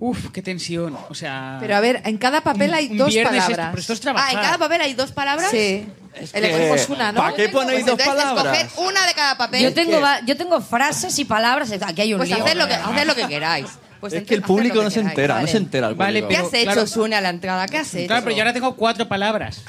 Uf, 0.00 0.30
qué 0.30 0.42
tensión. 0.42 0.96
O 1.08 1.14
sea. 1.14 1.56
Pero 1.60 1.76
a 1.76 1.80
ver, 1.80 2.02
en 2.04 2.18
cada 2.18 2.40
papel 2.42 2.74
hay 2.74 2.88
un 2.90 2.98
dos 2.98 3.08
viernes 3.08 3.34
esto- 3.42 3.52
palabras. 3.52 3.68
pero 3.70 3.80
esto 3.80 3.92
es 4.10 4.16
Ah, 4.16 4.28
en 4.32 4.38
cada 4.38 4.58
papel 4.58 4.80
hay 4.80 4.94
dos 4.94 5.12
palabras. 5.12 5.50
Sí. 5.50 5.86
Elegimos 6.32 6.88
una, 6.90 7.12
¿no? 7.12 7.18
¿Para 7.20 7.34
qué 7.34 7.48
ponéis 7.48 7.84
Pues 7.84 7.96
dos 7.96 8.06
palabras? 8.06 8.58
escoger 8.58 8.86
una 8.88 9.06
de 9.06 9.14
cada 9.14 9.36
papel. 9.38 9.62
Yo 9.62 9.72
tengo, 9.74 10.00
va- 10.00 10.20
yo 10.24 10.36
tengo 10.36 10.60
frases 10.60 11.18
y 11.18 11.24
palabras. 11.24 11.70
Aquí 11.72 12.02
hay 12.02 12.12
un 12.14 12.18
Pues 12.18 12.28
lío. 12.30 12.44
haced 12.44 12.56
lo 12.56 12.66
que, 12.68 12.74
haced 12.74 13.06
lo 13.06 13.14
que 13.14 13.26
queráis. 13.28 13.66
Pues 14.00 14.12
es 14.14 14.24
que 14.24 14.34
el 14.34 14.42
público 14.42 14.78
que 14.78 14.84
no 14.84 14.90
se 14.90 15.00
entera, 15.00 15.40
no 15.40 15.46
se 15.46 15.56
entera. 15.58 15.88
el 15.88 15.94
Vale. 15.94 16.26
¿Qué 16.26 16.36
has 16.36 16.52
hecho, 16.52 16.64
claro- 16.64 16.86
Sune, 16.86 17.16
a 17.16 17.20
la 17.20 17.28
entrada? 17.30 17.66
¿Qué 17.68 17.78
has 17.78 17.94
hecho? 17.94 18.08
Claro, 18.08 18.24
pero 18.24 18.36
yo 18.36 18.42
ahora 18.42 18.52
tengo 18.52 18.74
cuatro 18.76 19.08
palabras. 19.08 19.62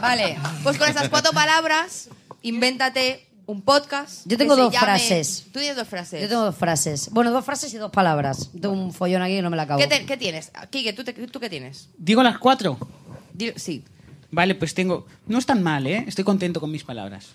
Vale, 0.00 0.38
pues 0.62 0.76
con 0.78 0.88
esas 0.88 1.08
cuatro 1.08 1.32
palabras, 1.32 2.08
invéntate 2.42 3.26
un 3.46 3.62
podcast. 3.62 4.26
Yo 4.26 4.36
tengo 4.38 4.54
que 4.54 4.60
se 4.60 4.64
dos 4.64 4.72
llame- 4.74 4.84
frases. 4.84 5.44
Tú 5.52 5.58
tienes 5.58 5.76
dos 5.76 5.88
frases. 5.88 6.22
Yo 6.22 6.28
tengo 6.28 6.42
dos 6.44 6.56
frases. 6.56 7.10
Bueno, 7.10 7.30
dos 7.30 7.44
frases 7.44 7.72
y 7.74 7.76
dos 7.78 7.90
palabras. 7.90 8.50
Tengo 8.60 8.74
un 8.74 8.92
follón 8.92 9.22
aquí 9.22 9.36
y 9.38 9.42
no 9.42 9.50
me 9.50 9.56
la 9.56 9.64
acabo. 9.64 9.80
¿Qué, 9.80 9.86
te- 9.86 10.04
qué 10.06 10.16
tienes? 10.16 10.50
Kike, 10.70 10.92
¿tú, 10.92 11.04
te- 11.04 11.12
¿tú 11.12 11.40
qué 11.40 11.50
tienes? 11.50 11.88
Digo 11.98 12.22
las 12.22 12.38
cuatro. 12.38 12.78
Sí. 13.56 13.82
Vale, 14.30 14.54
pues 14.54 14.72
tengo. 14.74 15.06
No 15.26 15.38
es 15.38 15.46
tan 15.46 15.62
mal, 15.62 15.86
¿eh? 15.86 16.04
Estoy 16.06 16.24
contento 16.24 16.60
con 16.60 16.70
mis 16.70 16.84
palabras. 16.84 17.28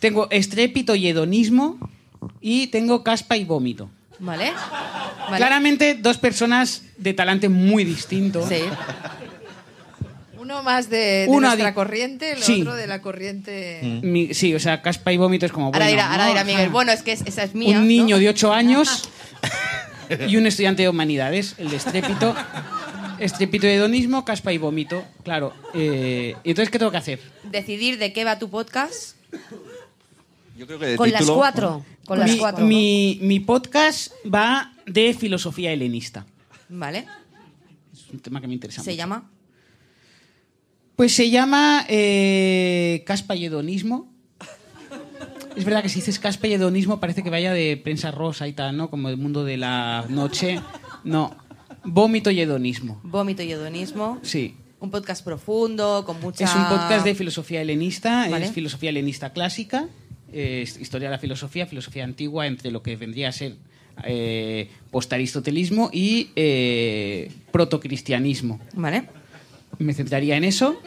Tengo 0.00 0.28
estrépito 0.30 0.94
y 0.94 1.08
hedonismo. 1.08 1.78
Y 2.40 2.68
tengo 2.68 3.02
caspa 3.02 3.36
y 3.36 3.44
vómito. 3.44 3.90
¿Vale? 4.20 4.52
¿Vale? 4.52 5.36
Claramente, 5.36 5.94
dos 5.94 6.18
personas 6.18 6.82
de 6.96 7.14
talante 7.14 7.48
muy 7.48 7.84
distinto. 7.84 8.46
Sí. 8.48 8.56
Uno 10.48 10.62
más 10.62 10.88
de, 10.88 10.96
de 10.96 11.26
Una 11.28 11.48
nuestra 11.48 11.68
di- 11.68 11.74
corriente, 11.74 12.32
el 12.32 12.42
Sí. 12.42 12.62
otro 12.62 12.74
de 12.74 12.86
la 12.86 13.02
corriente... 13.02 14.00
Mi- 14.02 14.32
sí, 14.32 14.54
o 14.54 14.58
sea, 14.60 14.80
caspa 14.80 15.12
y 15.12 15.18
vómito 15.18 15.44
es 15.44 15.52
como. 15.52 15.66
Ahora 15.66 15.78
bueno, 15.80 15.90
dirá, 15.90 16.10
ahora 16.10 16.26
dirá 16.28 16.42
Miguel, 16.44 16.70
bueno, 16.70 16.90
es 16.90 17.02
que 17.02 17.12
es- 17.12 17.20
esa 17.26 17.42
es 17.42 17.54
mía. 17.54 17.78
un 17.78 17.86
niño 17.86 18.16
¿no? 18.16 18.20
de 18.20 18.30
8 18.30 18.52
años 18.54 19.10
y 20.26 20.36
un 20.38 20.46
estudiante 20.46 20.82
de 20.84 20.88
humanidades, 20.88 21.54
el 21.58 21.68
de 21.68 21.76
estrépito. 21.76 22.34
Estrépito 23.18 23.66
y 23.66 23.70
hedonismo, 23.70 24.24
caspa 24.24 24.52
y 24.52 24.58
vómito. 24.58 25.04
Claro. 25.22 25.52
eh, 25.74 26.34
¿y 26.44 26.50
entonces 26.50 26.70
qué 26.70 26.78
tengo 26.78 26.90
que 26.92 26.96
hacer? 26.98 27.20
Decidir 27.50 27.98
de 27.98 28.12
qué 28.14 28.24
va 28.24 28.38
tu 28.38 28.48
podcast. 28.48 29.16
Yo 30.56 30.66
creo 30.66 30.78
que 30.78 30.86
de 30.86 30.96
Con 30.96 31.10
las 31.12 31.24
cuatro. 31.26 31.84
Con 32.06 32.18
las 32.20 32.30
mi, 32.30 32.38
cuatro. 32.38 32.64
mi- 32.64 33.18
mi 33.20 33.40
podcast 33.40 34.12
va 34.24 34.72
de 34.86 35.12
filosofía 35.14 35.72
helenista. 35.72 36.24
¿Vale? 36.70 37.04
Es 37.92 38.08
un 38.12 38.20
tema 38.20 38.40
que 38.40 38.46
me 38.48 38.54
interesa 38.54 38.82
Se 38.82 38.90
mucho. 38.92 38.96
llama. 38.98 39.30
Pues 40.98 41.14
se 41.14 41.30
llama 41.30 41.86
eh, 41.88 43.04
caspa 43.06 43.36
y 43.36 43.44
hedonismo. 43.44 44.12
Es 45.54 45.64
verdad 45.64 45.80
que 45.80 45.88
si 45.88 46.00
dices 46.00 46.18
caspa 46.18 46.48
y 46.48 46.54
hedonismo 46.54 46.98
parece 46.98 47.22
que 47.22 47.30
vaya 47.30 47.52
de 47.52 47.76
prensa 47.76 48.10
rosa 48.10 48.48
y 48.48 48.52
tal, 48.52 48.76
¿no? 48.76 48.90
Como 48.90 49.08
el 49.08 49.16
mundo 49.16 49.44
de 49.44 49.58
la 49.58 50.06
noche. 50.08 50.60
No. 51.04 51.36
Vómito 51.84 52.32
y 52.32 52.40
hedonismo. 52.40 53.00
Vómito 53.04 53.44
y 53.44 53.52
hedonismo. 53.52 54.18
Sí. 54.22 54.56
Un 54.80 54.90
podcast 54.90 55.24
profundo, 55.24 56.02
con 56.04 56.20
mucha. 56.20 56.44
Es 56.44 56.54
un 56.56 56.66
podcast 56.68 57.04
de 57.04 57.14
filosofía 57.14 57.62
helenista, 57.62 58.26
Vale. 58.28 58.46
es 58.46 58.50
filosofía 58.50 58.90
helenista 58.90 59.32
clásica, 59.32 59.86
historia 60.32 61.10
de 61.10 61.12
la 61.12 61.20
filosofía, 61.20 61.66
filosofía 61.66 62.02
antigua, 62.02 62.48
entre 62.48 62.72
lo 62.72 62.82
que 62.82 62.96
vendría 62.96 63.28
a 63.28 63.32
ser 63.32 63.54
eh, 64.02 64.68
postaristotelismo 64.90 65.90
y 65.92 66.30
eh, 66.34 67.30
protocristianismo. 67.52 68.58
Vale. 68.74 69.17
Me 69.78 69.94
centraría 69.94 70.36
en 70.36 70.44
eso. 70.44 70.80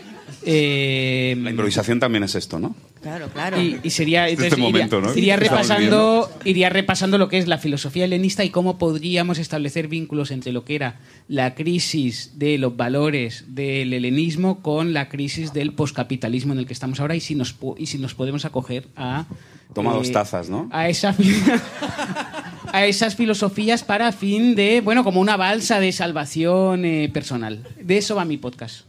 Eh, 0.44 1.36
La 1.42 1.50
improvisación 1.52 2.00
también 2.00 2.24
es 2.24 2.36
esto, 2.36 2.60
¿no? 2.60 2.76
Claro, 3.02 3.28
claro. 3.30 3.60
y, 3.62 3.80
y 3.84 3.90
sería 3.90 4.28
Este 4.28 4.46
entonces, 4.48 4.60
iría- 4.60 4.68
momento, 4.72 5.02
¿no? 5.02 5.14
iría, 5.18 5.36
repasando 5.36 6.30
iría 6.46 6.70
repasando 6.70 7.18
lo 7.18 7.30
que 7.30 7.38
es 7.40 7.48
la 7.48 7.58
filosofía 7.58 8.06
helenista 8.06 8.44
y 8.44 8.50
cómo 8.52 8.78
podríamos 8.78 9.40
establecer 9.40 9.88
vínculos 9.88 10.30
entre 10.32 10.52
lo 10.52 10.64
que 10.66 10.76
era 10.76 11.00
la 11.28 11.56
crisis 11.56 12.34
de 12.36 12.58
los 12.60 12.78
valores 12.78 13.46
del 13.48 13.94
helenismo 13.94 14.62
con 14.62 14.94
la 14.94 15.10
crisis 15.10 15.52
del 15.52 15.74
poscapitalismo 15.74 16.54
en 16.54 16.60
el 16.60 16.66
que 16.68 16.74
estamos 16.74 17.00
ahora 17.00 17.16
y 17.16 17.20
si 17.22 17.34
nos 17.34 17.56
y 17.78 17.88
si 17.88 17.98
nos 17.98 18.14
podemos 18.14 18.46
acoger 18.46 18.88
a 18.96 19.26
Toma 19.74 19.92
eh, 19.92 19.96
dos 19.96 20.12
tazas, 20.12 20.50
¿no? 20.50 20.70
a 20.72 20.88
esa 20.88 21.16
a 22.72 22.86
esas 22.86 23.16
filosofías 23.16 23.84
para 23.84 24.12
fin 24.12 24.56
de 24.56 24.82
bueno 24.82 25.04
como 25.04 25.20
una 25.22 25.38
balsa 25.38 25.80
de 25.80 25.92
salvación 25.92 26.86
eh, 26.86 27.10
personal 27.14 27.68
de 27.80 27.98
eso 27.98 28.16
va 28.16 28.26
mi 28.26 28.38
podcast 28.38 28.86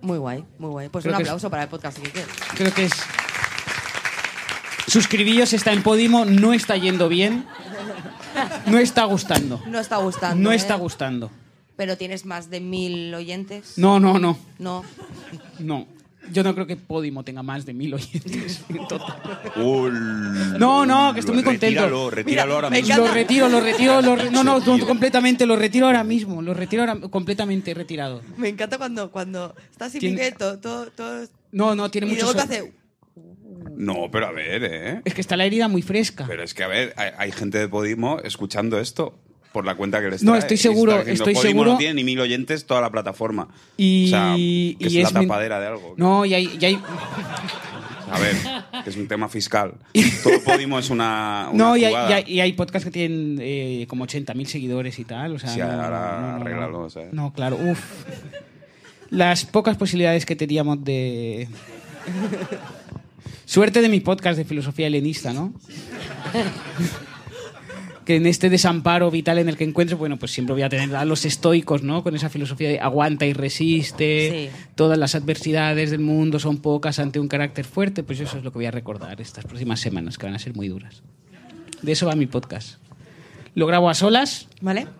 Muy 0.00 0.18
guay, 0.18 0.44
muy 0.58 0.70
guay. 0.70 0.88
Pues 0.88 1.02
Creo 1.04 1.14
un 1.16 1.22
es- 1.22 1.26
aplauso 1.28 1.50
para 1.50 1.64
el 1.64 1.68
podcast. 1.68 1.98
Kike. 1.98 2.22
Creo 2.56 2.72
que 2.72 2.84
es. 2.84 2.92
Suscribíos 4.86 5.52
está 5.52 5.72
en 5.72 5.82
Podimo, 5.82 6.24
no 6.24 6.52
está 6.52 6.76
yendo 6.76 7.08
bien. 7.08 7.44
No 8.66 8.78
está 8.78 9.04
gustando. 9.04 9.60
No 9.66 9.80
está 9.80 9.96
gustando. 9.96 10.42
No 10.42 10.52
¿eh? 10.52 10.56
está 10.56 10.76
gustando. 10.76 11.30
Pero 11.76 11.96
tienes 11.96 12.24
más 12.24 12.50
de 12.50 12.60
mil 12.60 13.12
oyentes. 13.14 13.78
No, 13.78 13.98
no, 13.98 14.18
no. 14.18 14.38
No. 14.58 14.84
No. 15.58 15.86
Yo 16.32 16.42
no 16.42 16.54
creo 16.54 16.66
que 16.66 16.76
Podimo 16.76 17.22
tenga 17.24 17.42
más 17.42 17.64
de 17.66 17.74
mil 17.74 17.94
oyentes 17.94 18.62
en 18.68 18.88
total. 18.88 19.20
Ul- 19.56 20.58
No, 20.58 20.84
no, 20.86 21.12
que 21.14 21.20
estoy 21.20 21.34
muy 21.34 21.44
contento. 21.44 21.66
Retíralo, 21.82 22.10
retíralo 22.10 22.54
ahora 22.54 22.70
mismo. 22.70 22.96
Lo 22.96 23.12
retiro, 23.12 23.48
lo 23.48 23.60
retiro, 23.60 24.02
lo 24.02 24.16
re- 24.16 24.30
no, 24.30 24.44
no, 24.44 24.60
completamente, 24.86 25.46
lo 25.46 25.56
retiro 25.56 25.86
ahora 25.86 26.04
mismo, 26.04 26.42
lo 26.42 26.54
retiro 26.54 26.82
ahora 26.82 27.00
completamente 27.08 27.72
retirado. 27.74 28.22
Me 28.36 28.48
encanta 28.48 28.78
cuando, 28.78 29.10
cuando 29.10 29.54
estás 29.70 29.92
sin 29.92 30.00
Tiene- 30.00 30.16
Miguel, 30.16 30.34
todo, 30.36 30.58
todo, 30.58 30.86
todo- 30.90 31.26
No, 31.52 31.74
no, 31.74 31.90
tiene 31.90 32.06
mucho. 32.08 32.32
No, 33.76 34.08
pero 34.10 34.26
a 34.26 34.32
ver, 34.32 34.64
¿eh? 34.64 35.02
Es 35.04 35.14
que 35.14 35.20
está 35.20 35.36
la 35.36 35.44
herida 35.44 35.68
muy 35.68 35.82
fresca. 35.82 36.24
Pero 36.26 36.42
es 36.42 36.54
que, 36.54 36.62
a 36.64 36.68
ver, 36.68 36.94
hay, 36.96 37.10
hay 37.18 37.32
gente 37.32 37.58
de 37.58 37.68
Podimo 37.68 38.20
escuchando 38.20 38.80
esto 38.80 39.18
por 39.56 39.64
la 39.64 39.74
cuenta 39.74 40.02
que 40.02 40.10
les 40.10 40.22
No, 40.22 40.32
trae. 40.32 40.40
estoy 40.40 40.56
Y 40.56 40.58
seguro, 40.58 41.00
estoy 41.00 41.32
Podimo 41.32 41.40
seguro- 41.40 41.72
no 41.72 41.78
tiene 41.78 41.94
ni 41.94 42.04
mil 42.04 42.20
oyentes 42.20 42.66
toda 42.66 42.82
la 42.82 42.90
plataforma. 42.90 43.48
Y, 43.78 44.08
o 44.08 44.10
sea, 44.10 44.34
que 44.34 44.38
y 44.38 44.76
es, 44.80 44.92
la 44.92 45.00
es 45.00 45.14
men- 45.14 45.22
tapadera 45.28 45.58
de 45.60 45.66
algo. 45.68 45.94
No, 45.96 46.26
y 46.26 46.34
hay, 46.34 46.58
y 46.60 46.62
hay, 46.66 46.78
A 48.10 48.18
ver, 48.20 48.36
que 48.84 48.90
es 48.90 48.96
un 48.98 49.08
tema 49.08 49.30
fiscal. 49.30 49.72
Todo 50.22 50.42
Podimo 50.44 50.78
es 50.78 50.90
una, 50.90 51.48
una 51.50 51.64
no, 51.68 51.74
y 51.78 51.84
hay, 51.86 51.90
jugada. 51.92 52.10
y 52.10 52.12
hay- 52.12 52.24
y 52.34 52.40
hay 52.40 52.52
podcasts 52.52 52.84
que 52.84 52.90
tienen 52.90 53.38
eh, 53.40 53.86
como 53.88 54.06
80.000 54.06 54.44
seguidores 54.44 54.98
y 54.98 55.04
tal. 55.04 55.32
O 55.36 55.38
sea, 55.38 55.48
Sí, 55.48 55.60
no, 55.60 55.64
ahora 55.70 56.38
no, 56.38 56.44
no, 56.44 56.68
no. 56.70 56.88
No, 57.12 57.32
claro, 57.32 57.56
uff. 57.56 57.80
Las 59.08 59.46
pocas 59.46 59.78
posibilidades 59.78 60.26
que 60.26 60.36
teníamos 60.36 60.84
de. 60.84 61.48
Suerte 63.46 63.80
de 63.80 63.88
mi 63.88 64.00
podcast 64.00 64.36
de 64.36 64.44
filosofía 64.44 64.88
helenista, 64.88 65.32
¿no? 65.32 65.54
que 68.06 68.16
en 68.16 68.24
este 68.26 68.48
desamparo 68.48 69.10
vital 69.10 69.38
en 69.38 69.50
el 69.50 69.56
que 69.58 69.64
encuentro, 69.64 69.98
bueno, 69.98 70.16
pues 70.16 70.32
siempre 70.32 70.54
voy 70.54 70.62
a 70.62 70.68
tener 70.70 70.94
a 70.96 71.04
los 71.04 71.26
estoicos, 71.26 71.82
¿no? 71.82 72.02
Con 72.02 72.16
esa 72.16 72.30
filosofía 72.30 72.68
de 72.70 72.80
aguanta 72.80 73.26
y 73.26 73.34
resiste, 73.34 74.50
Sí. 74.50 74.56
todas 74.76 74.96
las 74.96 75.14
adversidades 75.14 75.90
del 75.90 76.00
mundo 76.00 76.38
son 76.38 76.58
pocas 76.58 76.98
ante 77.00 77.18
un 77.20 77.28
carácter 77.28 77.64
fuerte, 77.66 78.02
pues 78.04 78.20
eso 78.20 78.38
es 78.38 78.44
lo 78.44 78.50
que 78.52 78.58
voy 78.58 78.66
a 78.66 78.70
recordar 78.70 79.20
estas 79.20 79.44
próximas 79.44 79.80
semanas, 79.80 80.16
que 80.16 80.24
van 80.26 80.34
a 80.34 80.38
ser 80.38 80.54
muy 80.54 80.68
duras. 80.68 81.02
De 81.82 81.92
eso 81.92 82.06
va 82.06 82.14
mi 82.14 82.26
podcast. 82.26 82.78
Lo 83.54 83.66
grabo 83.66 83.90
a 83.90 83.94
solas, 83.94 84.48
¿Vale? 84.60 84.86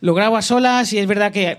lo 0.00 0.14
grabo 0.14 0.36
a 0.36 0.42
solas 0.42 0.92
y 0.92 0.98
es 0.98 1.06
verdad 1.06 1.32
que 1.32 1.58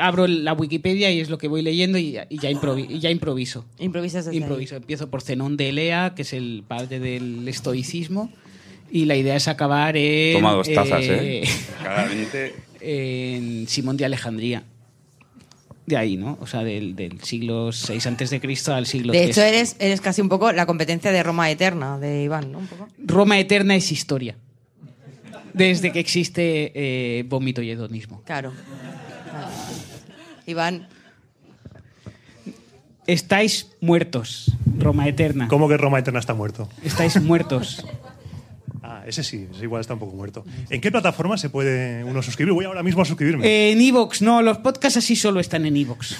abro 0.00 0.26
la 0.26 0.52
Wikipedia 0.54 1.10
y 1.10 1.20
es 1.20 1.28
lo 1.30 1.38
que 1.38 1.48
voy 1.48 1.62
leyendo 1.62 1.98
y, 1.98 2.18
y 2.28 2.38
ya, 2.38 2.50
improvi- 2.50 2.86
y 2.88 2.98
ya 3.00 3.10
improviso. 3.10 3.66
Improvisas 3.78 4.26
ahí. 4.28 4.36
Improviso. 4.38 4.76
Empiezo 4.76 5.10
por 5.10 5.22
Zenón 5.22 5.56
de 5.56 5.68
Elea, 5.70 6.14
que 6.14 6.22
es 6.22 6.32
el 6.32 6.64
padre 6.66 6.98
del 7.00 7.46
estoicismo, 7.48 8.32
y 8.90 9.04
la 9.04 9.16
idea 9.16 9.36
es 9.36 9.48
acabar 9.48 9.96
en... 9.96 10.34
Toma 10.34 10.52
dos 10.52 10.72
tazas, 10.72 11.02
eh, 11.04 11.42
¿eh? 11.42 11.48
Claramente. 11.82 12.54
en 12.80 13.68
Simón 13.68 13.96
de 13.96 14.04
Alejandría. 14.06 14.62
De 15.84 15.96
ahí, 15.96 16.16
¿no? 16.18 16.36
O 16.40 16.46
sea, 16.46 16.64
del, 16.64 16.94
del 16.96 17.20
siglo 17.22 17.70
VI 17.70 17.98
antes 18.08 18.28
de 18.30 18.40
Cristo 18.40 18.74
al 18.74 18.84
siglo 18.86 19.12
De 19.12 19.20
III. 19.22 19.30
hecho, 19.30 19.42
eres, 19.42 19.76
eres 19.78 20.00
casi 20.02 20.20
un 20.20 20.28
poco 20.28 20.52
la 20.52 20.66
competencia 20.66 21.10
de 21.12 21.22
Roma 21.22 21.50
Eterna, 21.50 21.98
de 21.98 22.24
Iván, 22.24 22.52
¿no? 22.52 22.58
Un 22.58 22.66
poco. 22.66 22.88
Roma 22.98 23.38
eterna 23.38 23.74
es 23.74 23.90
historia. 23.90 24.36
Desde 25.54 25.90
que 25.90 25.98
existe 25.98 26.72
eh, 26.74 27.24
vómito 27.26 27.62
y 27.62 27.70
hedonismo. 27.70 28.22
Claro. 28.26 28.52
Iván, 30.46 30.88
Estáis 33.06 33.70
muertos, 33.80 34.52
Roma 34.78 35.08
eterna. 35.08 35.48
¿Cómo 35.48 35.66
que 35.66 35.78
Roma 35.78 35.98
Eterna 35.98 36.20
está 36.20 36.34
muerto? 36.34 36.68
Estáis 36.84 37.20
muertos. 37.22 37.84
Ah, 38.90 39.02
ese 39.06 39.22
sí, 39.22 39.46
ese 39.52 39.64
igual 39.64 39.82
está 39.82 39.92
un 39.92 39.98
poco 40.00 40.16
muerto. 40.16 40.46
¿En 40.70 40.80
qué 40.80 40.90
plataforma 40.90 41.36
se 41.36 41.50
puede 41.50 42.04
uno 42.04 42.22
suscribir? 42.22 42.54
Voy 42.54 42.64
ahora 42.64 42.82
mismo 42.82 43.02
a 43.02 43.04
suscribirme. 43.04 43.70
En 43.72 43.80
Evox, 43.82 44.22
no, 44.22 44.40
los 44.40 44.58
podcasts 44.58 44.96
así 44.96 45.14
solo 45.14 45.40
están 45.40 45.66
en 45.66 45.76
Evox. 45.76 46.16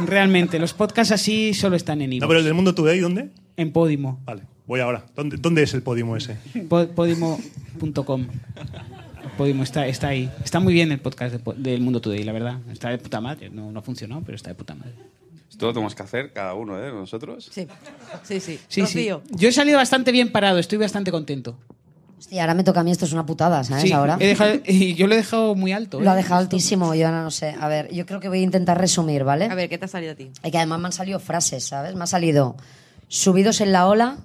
Realmente, 0.00 0.58
los 0.58 0.74
podcasts 0.74 1.12
así 1.12 1.54
solo 1.54 1.76
están 1.76 2.02
en 2.02 2.12
Evox. 2.12 2.20
no, 2.20 2.28
pero 2.28 2.40
el 2.40 2.44
del 2.44 2.52
Mundo 2.52 2.74
Today, 2.74 3.00
¿dónde? 3.00 3.30
En 3.56 3.72
Podimo. 3.72 4.20
Vale, 4.26 4.42
voy 4.66 4.80
ahora. 4.80 5.06
¿Dónde, 5.16 5.38
dónde 5.38 5.62
es 5.62 5.72
el 5.72 5.82
Podimo 5.82 6.14
ese? 6.14 6.36
Po- 6.68 6.88
Podimo.com. 6.88 8.26
Podimo 9.36 9.62
está, 9.62 9.86
está 9.86 10.08
ahí. 10.08 10.30
Está 10.44 10.60
muy 10.60 10.74
bien 10.74 10.92
el 10.92 11.00
podcast 11.00 11.32
de 11.32 11.38
Po- 11.38 11.54
del 11.54 11.80
Mundo 11.80 12.00
Today, 12.00 12.24
la 12.24 12.32
verdad. 12.32 12.58
Está 12.70 12.90
de 12.90 12.98
puta 12.98 13.20
madre. 13.20 13.48
No, 13.50 13.72
no 13.72 13.78
ha 13.78 13.82
funcionado, 13.82 14.22
pero 14.24 14.36
está 14.36 14.50
de 14.50 14.54
puta 14.54 14.74
madre. 14.74 14.92
Esto 15.50 15.66
lo 15.66 15.72
tenemos 15.72 15.94
que 15.94 16.02
hacer 16.02 16.32
cada 16.32 16.54
uno, 16.54 16.78
¿eh? 16.78 16.90
Nosotros. 16.92 17.48
sí. 17.50 17.66
Sí, 18.22 18.40
sí. 18.40 18.58
Sí, 18.68 18.86
sí. 18.86 19.08
Yo 19.30 19.48
he 19.48 19.52
salido 19.52 19.78
bastante 19.78 20.12
bien 20.12 20.30
parado, 20.30 20.58
estoy 20.58 20.78
bastante 20.78 21.10
contento. 21.10 21.56
Hostia, 22.18 22.42
ahora 22.42 22.54
me 22.54 22.64
toca 22.64 22.80
a 22.80 22.84
mí, 22.84 22.90
esto 22.90 23.06
es 23.06 23.12
una 23.14 23.24
putada, 23.24 23.64
¿sabes? 23.64 23.82
Sí, 23.84 23.92
Ahora. 23.92 24.18
he 24.20 24.26
dejado- 24.26 24.60
y 24.66 24.94
yo 24.94 25.06
lo 25.06 25.14
he 25.14 25.16
dejado 25.16 25.54
muy 25.54 25.72
alto. 25.72 26.00
¿eh? 26.00 26.04
Lo 26.04 26.10
ha 26.10 26.14
dejado 26.14 26.40
altísimo, 26.40 26.94
yo 26.94 27.06
ahora 27.06 27.22
no 27.22 27.30
sé. 27.30 27.56
A 27.58 27.66
ver, 27.68 27.90
yo 27.94 28.04
creo 28.04 28.20
que 28.20 28.28
voy 28.28 28.40
a 28.40 28.42
intentar 28.42 28.78
resumir, 28.78 29.24
¿vale? 29.24 29.46
A 29.46 29.54
ver, 29.54 29.70
¿qué 29.70 29.78
te 29.78 29.86
ha 29.86 29.88
salido 29.88 30.12
a 30.12 30.14
ti? 30.16 30.30
Y 30.44 30.50
que 30.50 30.58
además 30.58 30.80
me 30.80 30.86
han 30.86 30.92
salido 30.92 31.18
frases, 31.18 31.64
¿sabes? 31.64 31.94
Me 31.94 32.04
ha 32.04 32.06
salido 32.06 32.56
subidos 33.08 33.62
en 33.62 33.72
la 33.72 33.86
ola, 33.88 34.18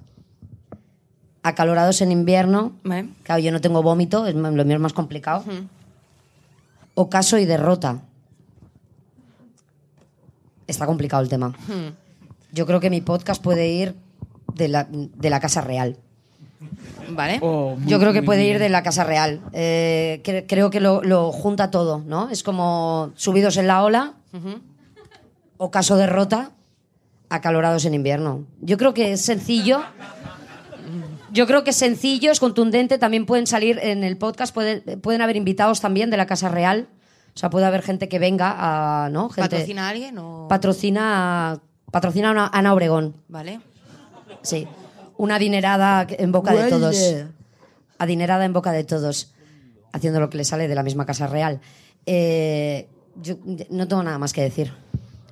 acalorados 1.47 2.01
en 2.01 2.11
invierno. 2.11 2.71
Vale. 2.83 3.07
Claro, 3.23 3.39
yo 3.41 3.51
no 3.51 3.61
tengo 3.61 3.83
vómito, 3.83 4.25
es, 4.25 4.33
lo 4.35 4.65
mío 4.65 4.75
es 4.75 4.81
más 4.81 4.93
complicado. 4.93 5.43
Ocaso 6.95 7.37
y 7.37 7.45
derrota. 7.45 8.01
Está 10.67 10.85
complicado 10.85 11.21
el 11.21 11.29
tema. 11.29 11.53
Yo 12.51 12.65
creo 12.65 12.79
que 12.79 12.89
mi 12.89 13.01
podcast 13.01 13.41
puede 13.41 13.67
ir 13.69 13.95
de 14.55 14.67
la, 14.67 14.87
de 14.89 15.29
la 15.29 15.39
Casa 15.39 15.61
Real. 15.61 15.97
Vale. 17.11 17.37
Oh, 17.41 17.75
muy- 17.77 17.87
Yo 17.91 17.99
creo 17.99 18.13
que 18.13 18.23
puede 18.23 18.45
ir 18.45 18.57
de 18.57 18.69
la 18.69 18.81
Casa 18.81 19.03
Real. 19.03 19.41
Eh, 19.53 20.21
cre- 20.23 20.45
creo 20.47 20.71
que 20.71 20.79
lo, 20.79 21.03
lo 21.03 21.31
junta 21.31 21.69
todo, 21.69 21.99
¿no? 22.07 22.29
Es 22.29 22.41
como 22.41 23.11
subidos 23.15 23.57
en 23.57 23.67
la 23.67 23.83
ola, 23.83 24.13
ocaso 25.57 25.97
derrota, 25.97 26.51
acalorados 27.29 27.85
en 27.85 27.93
invierno. 27.93 28.43
Yo 28.61 28.77
creo 28.77 28.95
que 28.95 29.11
es 29.13 29.21
sencillo. 29.21 29.81
Yo 31.35 31.45
creo 31.47 31.63
que 31.63 31.71
es 31.71 31.75
sencillo, 31.75 32.31
es 32.31 32.39
contundente. 32.39 32.97
También 32.97 33.25
pueden 33.25 33.45
salir 33.45 33.77
en 33.83 34.03
el 34.03 34.17
podcast, 34.17 34.53
pueden, 34.53 35.01
pueden 35.01 35.21
haber 35.21 35.35
invitados 35.35 35.81
también 35.81 36.09
de 36.09 36.17
la 36.17 36.25
Casa 36.25 36.49
Real. 36.49 36.87
O 37.35 37.37
sea, 37.37 37.49
puede 37.49 37.65
haber 37.65 37.81
gente 37.81 38.07
que 38.07 38.17
venga 38.19 38.55
a. 38.57 39.09
¿no? 39.09 39.27
Gente, 39.29 39.49
¿Patrocina 39.49 39.87
a 39.87 39.89
alguien 39.89 40.17
o...? 40.17 40.47
Patrocina, 40.47 41.59
patrocina 41.91 42.29
a 42.29 42.31
Ana- 42.31 42.49
Ana 42.53 42.73
Obregón. 42.73 43.15
Vale. 43.27 43.59
Sí. 44.41 44.65
Una 45.17 45.35
adinerada 45.35 46.07
en 46.09 46.31
boca 46.31 46.53
de 46.53 46.69
todos. 46.69 46.95
Adinerada 47.97 48.45
en 48.45 48.53
boca 48.53 48.71
de 48.71 48.83
todos. 48.85 49.33
Haciendo 49.91 50.19
lo 50.21 50.29
que 50.29 50.37
le 50.37 50.45
sale 50.45 50.67
de 50.69 50.75
la 50.75 50.83
misma 50.83 51.05
Casa 51.05 51.27
Real. 51.27 51.59
Eh, 52.05 52.87
yo 53.21 53.35
no 53.69 53.87
tengo 53.87 54.03
nada 54.03 54.17
más 54.17 54.31
que 54.33 54.41
decir. 54.41 54.71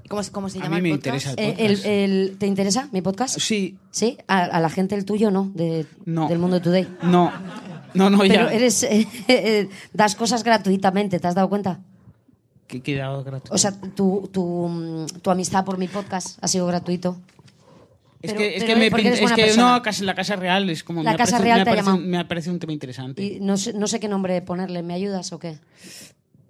¿Cómo, 0.10 0.22
se- 0.24 0.32
cómo 0.32 0.50
se 0.50 0.60
A 0.60 0.64
llama 0.64 0.76
mí 0.76 0.78
el 0.78 0.84
me 0.84 0.90
podcast? 1.00 1.06
interesa 1.28 1.32
el 1.32 1.40
Eh, 1.40 1.52
podcast. 1.54 1.86
el- 1.86 1.92
el- 2.30 2.38
¿Te 2.38 2.48
interesa 2.48 2.90
mi 2.92 3.02
podcast? 3.02 3.40
Sí, 3.40 3.78
Sí. 3.92 4.18
A, 4.28 4.44
a 4.44 4.60
la 4.60 4.70
gente 4.70 4.96
el 4.96 5.06
tuyo 5.06 5.32
no, 5.32 5.52
de, 5.56 5.86
No. 6.06 6.28
del 6.28 6.40
Mundo 6.40 6.62
Today. 6.62 6.88
no. 7.04 7.32
No, 7.94 8.10
no, 8.10 8.18
Pero 8.20 8.34
ya. 8.34 8.54
eres 8.54 8.82
eh, 8.84 9.08
eh, 9.28 9.70
das 9.94 10.16
cosas 10.16 10.44
gratuitamente, 10.44 11.20
¿te 11.20 11.28
has 11.28 11.36
dado 11.36 11.48
cuenta? 11.48 11.80
Que 12.68 12.78
he 12.78 12.82
quedado 12.82 13.24
gratuito. 13.24 13.54
O 13.54 13.58
sea, 13.58 13.72
tu, 13.72 14.30
tu, 14.34 15.06
tu 15.22 15.30
amistad 15.32 15.64
por 15.64 15.78
mi 15.78 15.88
podcast 15.88 16.40
ha 16.42 16.48
sido 16.48 16.66
gratuito. 16.66 17.18
es 18.22 18.32
pero- 18.32 18.38
que, 18.40 18.56
es 18.58 18.64
pero 18.64 18.74
que, 18.74 18.80
me 18.80 18.90
porque 18.90 19.04
pin- 19.04 19.08
eres 19.14 19.22
es 19.22 19.32
que 19.34 19.58
no, 19.58 19.82
la 20.06 20.16
Casa 20.16 20.36
Real 20.36 20.70
es 20.72 20.84
como. 20.84 21.04
La 21.04 21.12
me 21.12 21.18
Casa 21.18 21.38
parecido- 21.38 21.44
Real 21.44 21.60
me 21.60 21.64
te 21.66 21.70
ha 21.70 21.76
llamado. 21.76 21.98
Me 21.98 22.18
ha 22.18 22.28
parecido 22.28 22.54
un 22.54 22.60
tema 22.60 22.74
interesante. 22.74 23.22
Y 23.24 23.40
no 23.40 23.58
sé, 23.58 23.74
no 23.74 23.86
sé 23.86 24.00
qué 24.00 24.08
nombre 24.08 24.42
ponerle. 24.42 24.82
¿Me 24.82 24.94
ayudas 24.96 25.32
o 25.34 25.38
qué? 25.40 25.60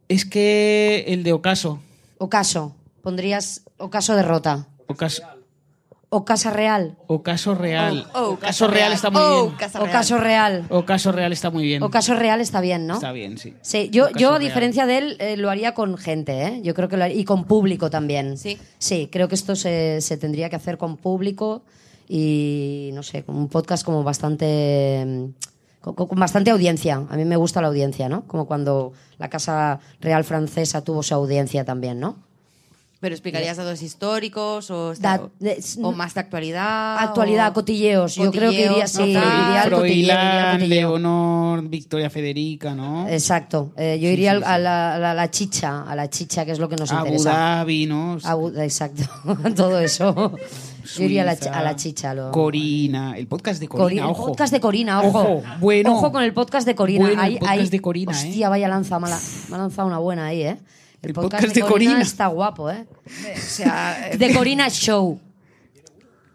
Es 0.08 0.26
que 0.26 1.04
el 1.08 1.24
de 1.24 1.34
Ocaso. 1.34 1.80
Ocaso. 2.20 2.74
Pondrías 3.04 3.64
Ocaso 3.78 4.16
derrota. 4.16 4.66
Ocaso, 4.88 5.24
O 6.08 6.24
Casa 6.24 6.52
Real. 6.52 6.96
Ocaso 7.08 7.54
Real. 7.54 8.08
Oh, 8.14 8.20
oh, 8.20 8.30
Ocaso 8.34 8.66
Casa 8.66 8.68
Real 8.68 8.80
Real. 8.80 8.94
está 8.94 9.10
muy 9.10 9.22
Oh, 9.22 9.44
bien. 9.48 9.56
Casa 9.58 9.82
O. 9.84 9.86
Caso 9.92 10.18
Real. 10.18 10.66
Ocaso 10.70 11.12
Real 11.12 11.32
está 11.34 11.50
muy 11.50 11.64
bien. 11.66 11.84
O 11.84 11.90
Caso 11.90 12.14
Real 12.14 12.40
está 12.40 12.62
bien, 12.62 12.88
¿no? 12.88 12.94
Está 12.96 13.12
bien, 13.12 13.38
sí. 13.38 13.56
Sí, 13.62 13.90
yo, 13.92 14.10
yo 14.12 14.34
a 14.36 14.40
diferencia 14.40 14.86
de 14.86 14.98
él, 15.00 15.18
eh, 15.20 15.36
lo 15.36 15.50
haría 15.50 15.74
con 15.74 15.98
gente, 15.98 16.44
¿eh? 16.44 16.62
Yo 16.64 16.74
creo 16.74 16.88
que 16.88 16.96
lo 16.96 17.04
haría- 17.04 17.18
y 17.18 17.26
con 17.26 17.44
público 17.44 17.90
también. 17.90 18.38
Sí. 18.38 18.58
Sí, 18.78 19.10
creo 19.12 19.28
que 19.28 19.36
esto 19.36 19.56
se, 19.58 20.00
se 20.00 20.16
tendría 20.18 20.50
que 20.50 20.56
hacer 20.56 20.78
con 20.78 20.96
público 20.96 21.64
y, 22.08 22.92
no 22.94 23.04
sé, 23.04 23.24
con 23.24 23.36
un 23.36 23.50
podcast 23.50 23.84
como 23.84 24.04
bastante... 24.04 25.04
mm, 25.06 25.26
Con, 25.82 25.96
con 25.96 26.18
bastante 26.20 26.52
audiencia. 26.52 27.02
A 27.10 27.18
mí 27.18 27.26
me 27.26 27.36
gusta 27.36 27.60
la 27.62 27.68
audiencia, 27.68 28.08
¿no? 28.08 28.24
Como 28.28 28.46
cuando 28.46 28.94
la 29.18 29.30
Casa 29.30 29.80
Real 30.00 30.24
Francesa 30.24 30.82
tuvo 30.84 31.04
su 31.04 31.14
audiencia 31.14 31.66
también, 31.66 32.00
¿no? 32.00 32.16
¿Pero 33.04 33.16
explicarías 33.16 33.58
datos 33.58 33.82
históricos 33.82 34.72
o, 34.72 34.94
está- 34.94 35.18
Da- 35.18 35.30
de- 35.38 35.62
o 35.82 35.92
más 35.92 36.14
de 36.14 36.22
actualidad? 36.22 36.98
Actualidad, 37.00 37.50
o- 37.50 37.54
cotilleos. 37.54 38.16
Yo 38.16 38.32
creo 38.32 38.50
que 38.52 38.66
iría, 38.66 38.88
sí, 38.88 39.00
¿no? 39.00 39.08
iría 39.10 39.18
al 39.18 39.24
cotilleo, 39.24 39.44
iría 39.44 39.62
al 39.64 39.70
Froilán, 39.70 40.60
cotilleo. 40.62 40.80
Leonor, 40.98 41.68
Victoria 41.68 42.10
Federica, 42.10 42.74
¿no? 42.74 43.06
Exacto. 43.10 43.74
Eh, 43.76 44.00
yo 44.02 44.08
iría 44.08 44.32
al- 44.32 44.44
A, 44.46 44.58
la, 44.58 44.96
a 44.96 45.00
la- 45.00 45.12
a 45.12 45.14
la 45.14 45.30
chicha, 45.30 45.84
a 45.84 45.94
la 45.98 46.10
chicha, 46.10 46.46
que 46.46 46.54
es 46.54 46.60
lo 46.60 46.70
que 46.70 46.78
nos 46.78 46.90
Abu 46.94 47.08
interesa. 47.08 47.32
Dhabi, 47.32 47.86
¿no? 47.88 48.18
Abu- 48.24 48.58
exacto, 48.58 49.04
todo 49.58 49.80
eso. 49.82 50.32
Yo 50.96 51.04
iría 51.04 51.24
a 51.24 51.26
la, 51.26 51.70
a 51.70 51.76
chicha. 51.76 52.14
Lo... 52.14 52.32
Corina, 52.32 53.18
el 53.18 53.28
podcast 53.28 53.60
de 53.60 53.68
Cori- 53.68 53.78
Corina, 53.80 54.04
el 54.06 54.10
ojo. 54.12 54.28
podcast 54.28 54.54
de 54.54 54.60
Corina, 54.62 55.02
ojo. 55.02 55.20
Ojo, 55.20 55.44
bueno. 55.60 55.92
Ojo 55.98 56.12
con 56.14 56.24
el 56.24 56.34
podcast 56.34 56.66
de 56.66 56.74
Corina. 56.76 57.06
Bueno, 57.06 57.22
el 57.24 57.34
podcast 57.40 57.52
ahí- 57.52 57.68
de 57.70 57.82
Corina, 57.82 58.12
¿eh? 58.14 58.28
Hostia, 58.30 58.48
vaya 58.50 58.68
lanza, 58.70 58.98
me 59.00 59.08
ha, 59.12 59.20
me 59.50 59.56
ha 59.56 59.60
lanzado 59.60 59.88
una 59.90 59.98
buena 59.98 60.28
ahí, 60.28 60.44
¿eh? 60.44 60.58
El, 61.04 61.10
El 61.10 61.14
podcast, 61.14 61.34
podcast 61.44 61.56
de, 61.56 61.62
Corina, 61.62 61.92
Corina. 61.92 62.02
está 62.02 62.28
guapo, 62.28 62.72
¿eh? 62.72 62.86
O 63.36 63.40
sea, 63.40 64.10
eh, 64.12 64.18
De 64.18 64.34
Corina 64.34 64.70
Show. 64.70 65.20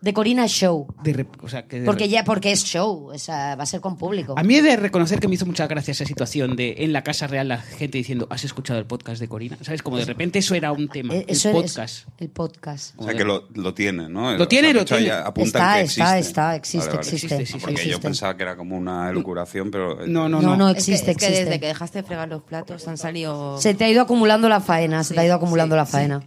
De 0.00 0.12
Corina 0.12 0.46
Show. 0.46 0.86
De 1.02 1.12
rep- 1.12 1.42
o 1.42 1.48
sea, 1.48 1.66
que 1.66 1.80
de 1.80 1.84
Porque 1.86 2.08
ya, 2.08 2.22
porque 2.22 2.52
es 2.52 2.64
show, 2.64 3.10
o 3.12 3.18
sea, 3.18 3.56
va 3.56 3.64
a 3.64 3.66
ser 3.66 3.80
con 3.80 3.96
público. 3.98 4.34
A 4.36 4.42
mí 4.44 4.54
he 4.54 4.62
de 4.62 4.76
reconocer 4.76 5.18
que 5.18 5.26
me 5.26 5.34
hizo 5.34 5.44
mucha 5.44 5.66
gracia 5.66 5.90
esa 5.90 6.04
situación 6.04 6.54
de 6.54 6.76
en 6.78 6.92
la 6.92 7.02
Casa 7.02 7.26
Real 7.26 7.48
la 7.48 7.58
gente 7.58 7.98
diciendo, 7.98 8.28
¿has 8.30 8.44
escuchado 8.44 8.78
el 8.78 8.86
podcast 8.86 9.20
de 9.20 9.26
Corina? 9.26 9.58
¿Sabes? 9.62 9.82
Como 9.82 9.96
de 9.98 10.04
repente 10.04 10.38
eso 10.38 10.54
era 10.54 10.70
un 10.70 10.88
tema. 10.88 11.14
Eh, 11.14 11.24
el 11.26 11.36
es- 11.36 11.46
podcast. 11.48 12.06
el 12.18 12.28
podcast. 12.28 12.94
O 12.96 13.04
sea, 13.04 13.14
que 13.14 13.24
lo, 13.24 13.48
lo 13.54 13.74
tiene, 13.74 14.08
¿no? 14.08 14.36
Lo 14.36 14.46
tiene, 14.46 14.68
La 14.68 14.74
lo 14.74 14.78
fecha 14.80 14.96
tiene. 14.98 15.08
ya 15.10 15.26
apunta 15.26 15.58
Está, 15.58 15.74
que 15.74 15.82
está, 15.82 16.18
existe. 16.18 16.28
está, 16.28 16.54
existe, 16.56 16.78
Vale, 16.78 16.90
vale. 16.98 17.00
existe. 17.08 17.26
Existe, 17.34 17.46
sí, 17.46 17.52
sí, 17.58 17.66
Porque 17.66 17.88
yo 17.88 18.00
pensaba 18.00 18.36
que 18.36 18.42
era 18.44 18.56
como 18.56 18.76
una 18.76 19.10
elucuración, 19.10 19.70
pero... 19.72 20.06
No, 20.06 20.28
no, 20.28 20.40
No, 20.40 20.50
no. 20.50 20.56
no, 20.56 20.68
Es 20.68 20.74
que- 20.74 20.92
existe, 20.92 21.10
es 21.10 21.16
que, 21.16 21.28
desde 21.30 21.58
que 21.58 21.66
dejaste 21.66 22.02
de 22.02 22.04
fregar 22.06 22.28
los 22.28 22.42
platos 22.42 22.86
han 22.86 22.98
salido... 22.98 23.60
Se 23.60 23.74
te 23.74 23.84
ha 23.84 23.90
ido 23.90 24.02
acumulando 24.02 24.48
la 24.48 24.60
faena, 24.60 25.02
se 25.02 25.14
te 25.14 25.20
ha 25.20 25.24
ido 25.24 25.34
acumulando 25.34 25.74
sí, 25.74 25.78
la 25.78 25.86
faena. 25.86 26.22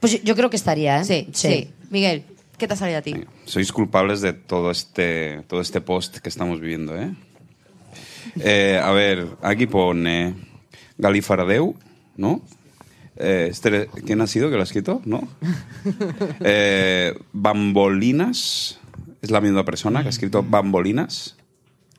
Pues 0.00 0.12
yo- 0.12 0.18
yo 0.24 0.36
creo 0.36 0.50
que 0.50 0.56
estaría, 0.56 1.00
¿eh? 1.00 1.04
Sí, 1.04 1.28
sí, 1.32 1.70
Miguel, 1.90 2.24
¿qué 2.58 2.66
te 2.68 2.74
ha 2.74 2.76
salido 2.76 2.98
a 2.98 3.02
ti? 3.02 3.12
Venga, 3.12 3.28
Sois 3.44 3.72
culpables 3.72 4.20
de 4.20 4.32
todo 4.32 4.70
este, 4.70 5.42
todo 5.48 5.60
este 5.60 5.80
post 5.80 6.18
que 6.18 6.28
estamos 6.28 6.60
viviendo, 6.60 6.96
¿eh? 6.96 7.14
Eh, 8.40 8.78
a 8.82 8.90
ver, 8.90 9.28
aquí 9.40 9.66
pone 9.66 10.34
Galifaradeu, 10.98 11.74
¿no? 12.16 12.42
Eh, 13.16 13.48
este- 13.50 13.86
¿Quién 14.04 14.20
ha 14.20 14.26
sido 14.26 14.50
que 14.50 14.56
lo 14.56 14.60
ha 14.60 14.64
escrito? 14.64 15.00
¿No? 15.06 15.26
Eh, 16.40 17.14
bambolinas, 17.32 18.78
es 19.22 19.30
la 19.30 19.40
misma 19.40 19.64
persona 19.64 20.00
que 20.02 20.08
ha 20.08 20.10
escrito 20.10 20.42
Bambolinas. 20.42 21.36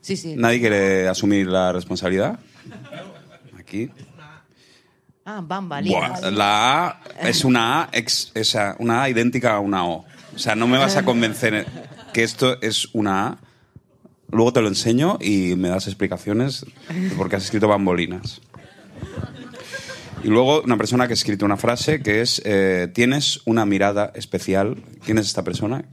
Sí, 0.00 0.16
sí. 0.16 0.34
¿Nadie 0.36 0.60
quiere 0.60 1.08
asumir 1.08 1.48
la 1.48 1.72
responsabilidad? 1.72 2.38
Aquí. 3.58 3.90
Ah, 5.30 5.42
bambalinas. 5.42 6.22
La 6.32 6.86
A 6.86 7.00
es 7.22 7.44
una 7.44 7.82
A, 7.82 7.88
ex- 7.92 8.32
una 8.78 9.02
A 9.02 9.08
idéntica 9.10 9.56
a 9.56 9.60
una 9.60 9.84
O. 9.84 10.06
O 10.34 10.38
sea, 10.38 10.54
no 10.54 10.66
me 10.66 10.78
vas 10.78 10.96
a 10.96 11.04
convencer 11.04 11.66
que 12.14 12.22
esto 12.22 12.58
es 12.62 12.88
una 12.94 13.26
A. 13.26 13.38
Luego 14.30 14.52
te 14.54 14.62
lo 14.62 14.68
enseño 14.68 15.18
y 15.20 15.54
me 15.56 15.68
das 15.68 15.86
explicaciones 15.86 16.64
de 16.88 17.10
por 17.16 17.28
qué 17.28 17.36
has 17.36 17.44
escrito 17.44 17.68
bambolinas. 17.68 18.40
Y 20.24 20.28
luego 20.28 20.62
una 20.62 20.76
persona 20.78 21.06
que 21.06 21.12
ha 21.12 21.14
escrito 21.14 21.44
una 21.44 21.56
frase 21.58 22.02
que 22.02 22.22
es, 22.22 22.40
eh, 22.46 22.88
tienes 22.94 23.40
una 23.44 23.66
mirada 23.66 24.10
especial. 24.14 24.76
¿Quién 25.04 25.18
es 25.18 25.26
esta 25.26 25.44
persona? 25.44 25.84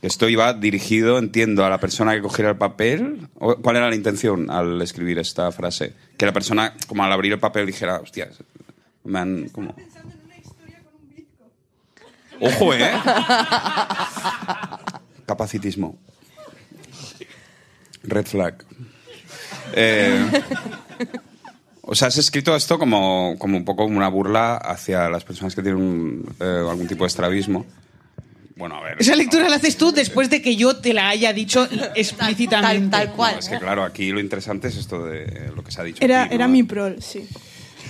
Esto 0.00 0.28
iba 0.28 0.52
dirigido, 0.52 1.18
entiendo, 1.18 1.64
a 1.64 1.70
la 1.70 1.80
persona 1.80 2.14
que 2.14 2.22
cogiera 2.22 2.50
el 2.50 2.56
papel. 2.56 3.28
¿O 3.34 3.56
¿Cuál 3.56 3.76
era 3.76 3.88
la 3.88 3.96
intención 3.96 4.48
al 4.50 4.80
escribir 4.80 5.18
esta 5.18 5.50
frase? 5.50 5.94
Que 6.16 6.26
la 6.26 6.32
persona, 6.32 6.74
como 6.86 7.02
al 7.02 7.12
abrir 7.12 7.32
el 7.32 7.40
papel, 7.40 7.66
dijera, 7.66 7.98
hostia, 7.98 8.28
me 9.04 9.18
han... 9.18 9.48
Como... 9.48 9.74
Ojo, 12.40 12.74
¿eh? 12.74 12.92
Capacitismo. 15.26 15.98
Red 18.04 18.26
flag. 18.26 18.64
Eh, 19.72 20.42
o 21.82 21.94
sea, 21.94 22.08
has 22.08 22.18
escrito 22.18 22.54
esto 22.54 22.78
como, 22.78 23.34
como 23.38 23.56
un 23.56 23.64
poco 23.64 23.84
una 23.84 24.08
burla 24.08 24.56
hacia 24.56 25.08
las 25.08 25.24
personas 25.24 25.54
que 25.54 25.62
tienen 25.62 25.82
un, 25.82 26.36
eh, 26.38 26.66
algún 26.68 26.86
tipo 26.86 27.04
de 27.04 27.08
estrabismo. 27.08 27.66
Bueno, 28.58 28.74
a 28.76 28.82
ver. 28.82 28.96
Esa 28.98 29.14
lectura 29.14 29.48
la 29.48 29.56
haces 29.56 29.76
tú 29.76 29.92
después 29.92 30.28
de 30.30 30.42
que 30.42 30.56
yo 30.56 30.76
te 30.76 30.92
la 30.92 31.08
haya 31.08 31.32
dicho 31.32 31.66
explícitamente. 31.94 32.90
Tal, 32.90 33.06
tal 33.08 33.16
cual. 33.16 33.32
No, 33.34 33.38
es 33.38 33.48
que 33.48 33.58
claro, 33.58 33.84
aquí 33.84 34.10
lo 34.10 34.20
interesante 34.20 34.68
es 34.68 34.76
esto 34.76 35.04
de 35.04 35.50
lo 35.54 35.62
que 35.62 35.70
se 35.70 35.80
ha 35.80 35.84
dicho. 35.84 36.04
Era, 36.04 36.22
aquí, 36.24 36.30
¿no? 36.30 36.34
era 36.34 36.48
mi 36.48 36.62
prol, 36.64 36.96
sí. 37.00 37.26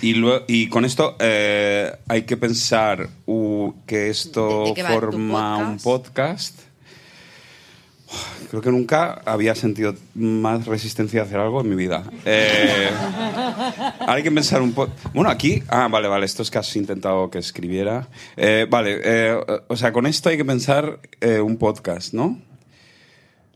Y, 0.03 0.15
lue- 0.15 0.45
y 0.47 0.69
con 0.69 0.85
esto 0.85 1.17
eh, 1.19 1.91
hay 2.07 2.23
que 2.23 2.37
pensar 2.37 3.09
uh, 3.27 3.73
que 3.87 4.11
esto 4.11 4.63
¿De- 4.63 4.69
de 4.69 4.75
qué 4.75 4.83
va 4.85 4.89
tu 4.91 4.95
forma 5.01 5.57
podcast? 5.57 5.71
un 5.71 5.79
podcast. 5.79 6.61
Creo 8.51 8.63
que 8.63 8.71
nunca 8.71 9.21
había 9.27 9.55
sentido 9.55 9.95
más 10.15 10.67
resistencia 10.67 11.21
a 11.21 11.25
hacer 11.25 11.39
algo 11.39 11.61
en 11.61 11.69
mi 11.69 11.77
vida. 11.77 12.05
Eh, 12.25 12.89
ahora 14.01 14.15
hay 14.15 14.23
que 14.23 14.31
pensar 14.33 14.63
un 14.63 14.73
poco. 14.73 14.93
Bueno, 15.13 15.29
aquí. 15.29 15.63
Ah, 15.69 15.89
vale, 15.91 16.09
vale. 16.09 16.25
Esto 16.25 16.43
es 16.43 16.51
que 16.51 16.57
has 16.59 16.75
intentado 16.77 17.31
que 17.31 17.39
escribiera. 17.39 18.09
Eh, 18.37 18.67
vale, 18.71 19.01
eh, 19.05 19.39
o 19.69 19.77
sea, 19.77 19.93
con 19.93 20.07
esto 20.07 20.31
hay 20.31 20.39
que 20.39 20.45
pensar 20.47 21.01
eh, 21.21 21.41
un 21.41 21.59
podcast, 21.59 22.15
¿no? 22.15 22.41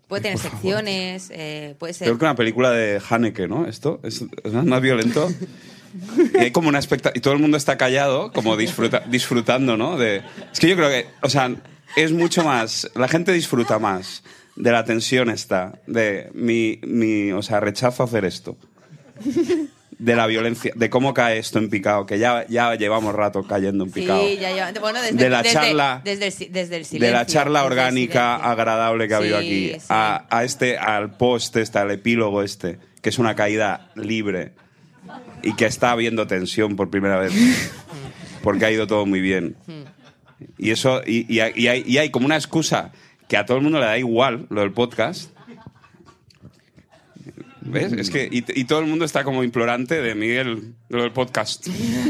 Puede 0.08 0.22
tener 0.24 0.38
secciones, 0.38 1.30
eh, 1.32 1.74
puede 1.78 1.94
ser... 1.94 2.08
Creo 2.08 2.18
que 2.18 2.24
una 2.26 2.34
película 2.34 2.70
de 2.70 3.00
Haneke, 3.08 3.48
¿no? 3.48 3.66
Esto 3.66 3.98
es, 4.02 4.22
es 4.44 4.52
más 4.52 4.82
violento. 4.82 5.32
Y 6.34 6.38
hay 6.38 6.50
como 6.50 6.68
una 6.68 6.78
expectativa. 6.78 7.16
Y 7.16 7.20
todo 7.22 7.32
el 7.32 7.40
mundo 7.40 7.56
está 7.56 7.78
callado, 7.78 8.30
como 8.32 8.58
disfruta- 8.58 9.04
disfrutando, 9.08 9.78
¿no? 9.78 9.96
De, 9.96 10.20
es 10.52 10.60
que 10.60 10.68
yo 10.68 10.76
creo 10.76 10.90
que, 10.90 11.06
o 11.22 11.30
sea, 11.30 11.50
es 11.96 12.12
mucho 12.12 12.44
más. 12.44 12.90
La 12.94 13.08
gente 13.08 13.32
disfruta 13.32 13.78
más 13.78 14.22
de 14.56 14.70
la 14.72 14.84
tensión 14.84 15.30
esta, 15.30 15.80
de 15.86 16.30
mi, 16.34 16.78
mi 16.82 17.32
o 17.32 17.42
sea, 17.42 17.60
rechazo 17.60 18.02
hacer 18.02 18.24
esto. 18.24 18.56
De 19.98 20.16
la 20.16 20.26
violencia, 20.26 20.72
de 20.74 20.90
cómo 20.90 21.14
cae 21.14 21.38
esto 21.38 21.60
en 21.60 21.70
picado, 21.70 22.06
que 22.06 22.18
ya, 22.18 22.44
ya 22.48 22.74
llevamos 22.74 23.14
rato 23.14 23.46
cayendo 23.46 23.84
en 23.84 23.92
picado. 23.92 24.20
Sí, 24.26 24.36
ya. 24.40 24.72
Bueno, 24.80 25.00
desde, 25.00 25.16
De 25.16 25.30
la 25.30 25.42
desde- 25.42 25.52
charla- 25.52 26.00
Desde, 26.02 26.26
el, 26.26 26.52
desde 26.52 26.76
el 26.78 26.84
silencio. 26.84 27.00
de 27.06 27.10
la 27.12 27.24
charla 27.26 27.64
orgánica 27.64 28.34
agradable 28.34 29.06
que 29.06 29.14
ha 29.14 29.18
habido 29.18 29.40
Sí, 29.40 29.46
aquí 29.70 29.80
sí. 29.80 29.86
a, 29.90 30.26
a 30.28 30.42
este 30.44 30.76
al 30.76 31.16
post 31.16 31.56
este 31.56 31.78
al 31.78 31.92
epílogo 31.92 32.42
este 32.42 32.78
que 33.00 33.10
es 33.10 33.18
una 33.20 33.36
caída 33.36 33.92
libre 33.94 34.54
y 35.44 35.54
que 35.54 35.66
está 35.66 35.92
habiendo 35.92 36.26
tensión 36.26 36.74
por 36.74 36.90
primera 36.90 37.18
vez 37.18 37.32
porque 38.42 38.64
ha 38.64 38.70
ido 38.72 38.88
todo 38.88 39.06
muy 39.06 39.20
bien 39.20 39.54
y 40.58 40.70
eso 40.70 41.02
y, 41.06 41.32
y 41.32 41.38
hay, 41.40 41.52
y 41.54 41.68
hay- 41.68 41.84
y 41.86 41.98
hay 41.98 42.10
como 42.10 42.26
una 42.26 42.36
excusa 42.36 42.90
que 43.32 43.38
a 43.38 43.46
todo 43.46 43.56
el 43.56 43.62
mundo 43.62 43.80
le 43.80 43.86
da 43.86 43.96
igual 43.96 44.46
lo 44.50 44.60
del 44.60 44.72
podcast 44.72 45.30
¿Ves? 47.62 47.90
Es 47.94 48.10
que, 48.10 48.28
y, 48.30 48.64
todo 48.64 48.80
el 48.80 48.86
mundo 48.86 49.06
está 49.06 49.24
como 49.24 49.42
implorante 49.42 50.02
de 50.02 50.14
Miguel, 50.14 50.74
lo 50.90 51.02
del 51.02 51.12
podcast. 51.12 51.66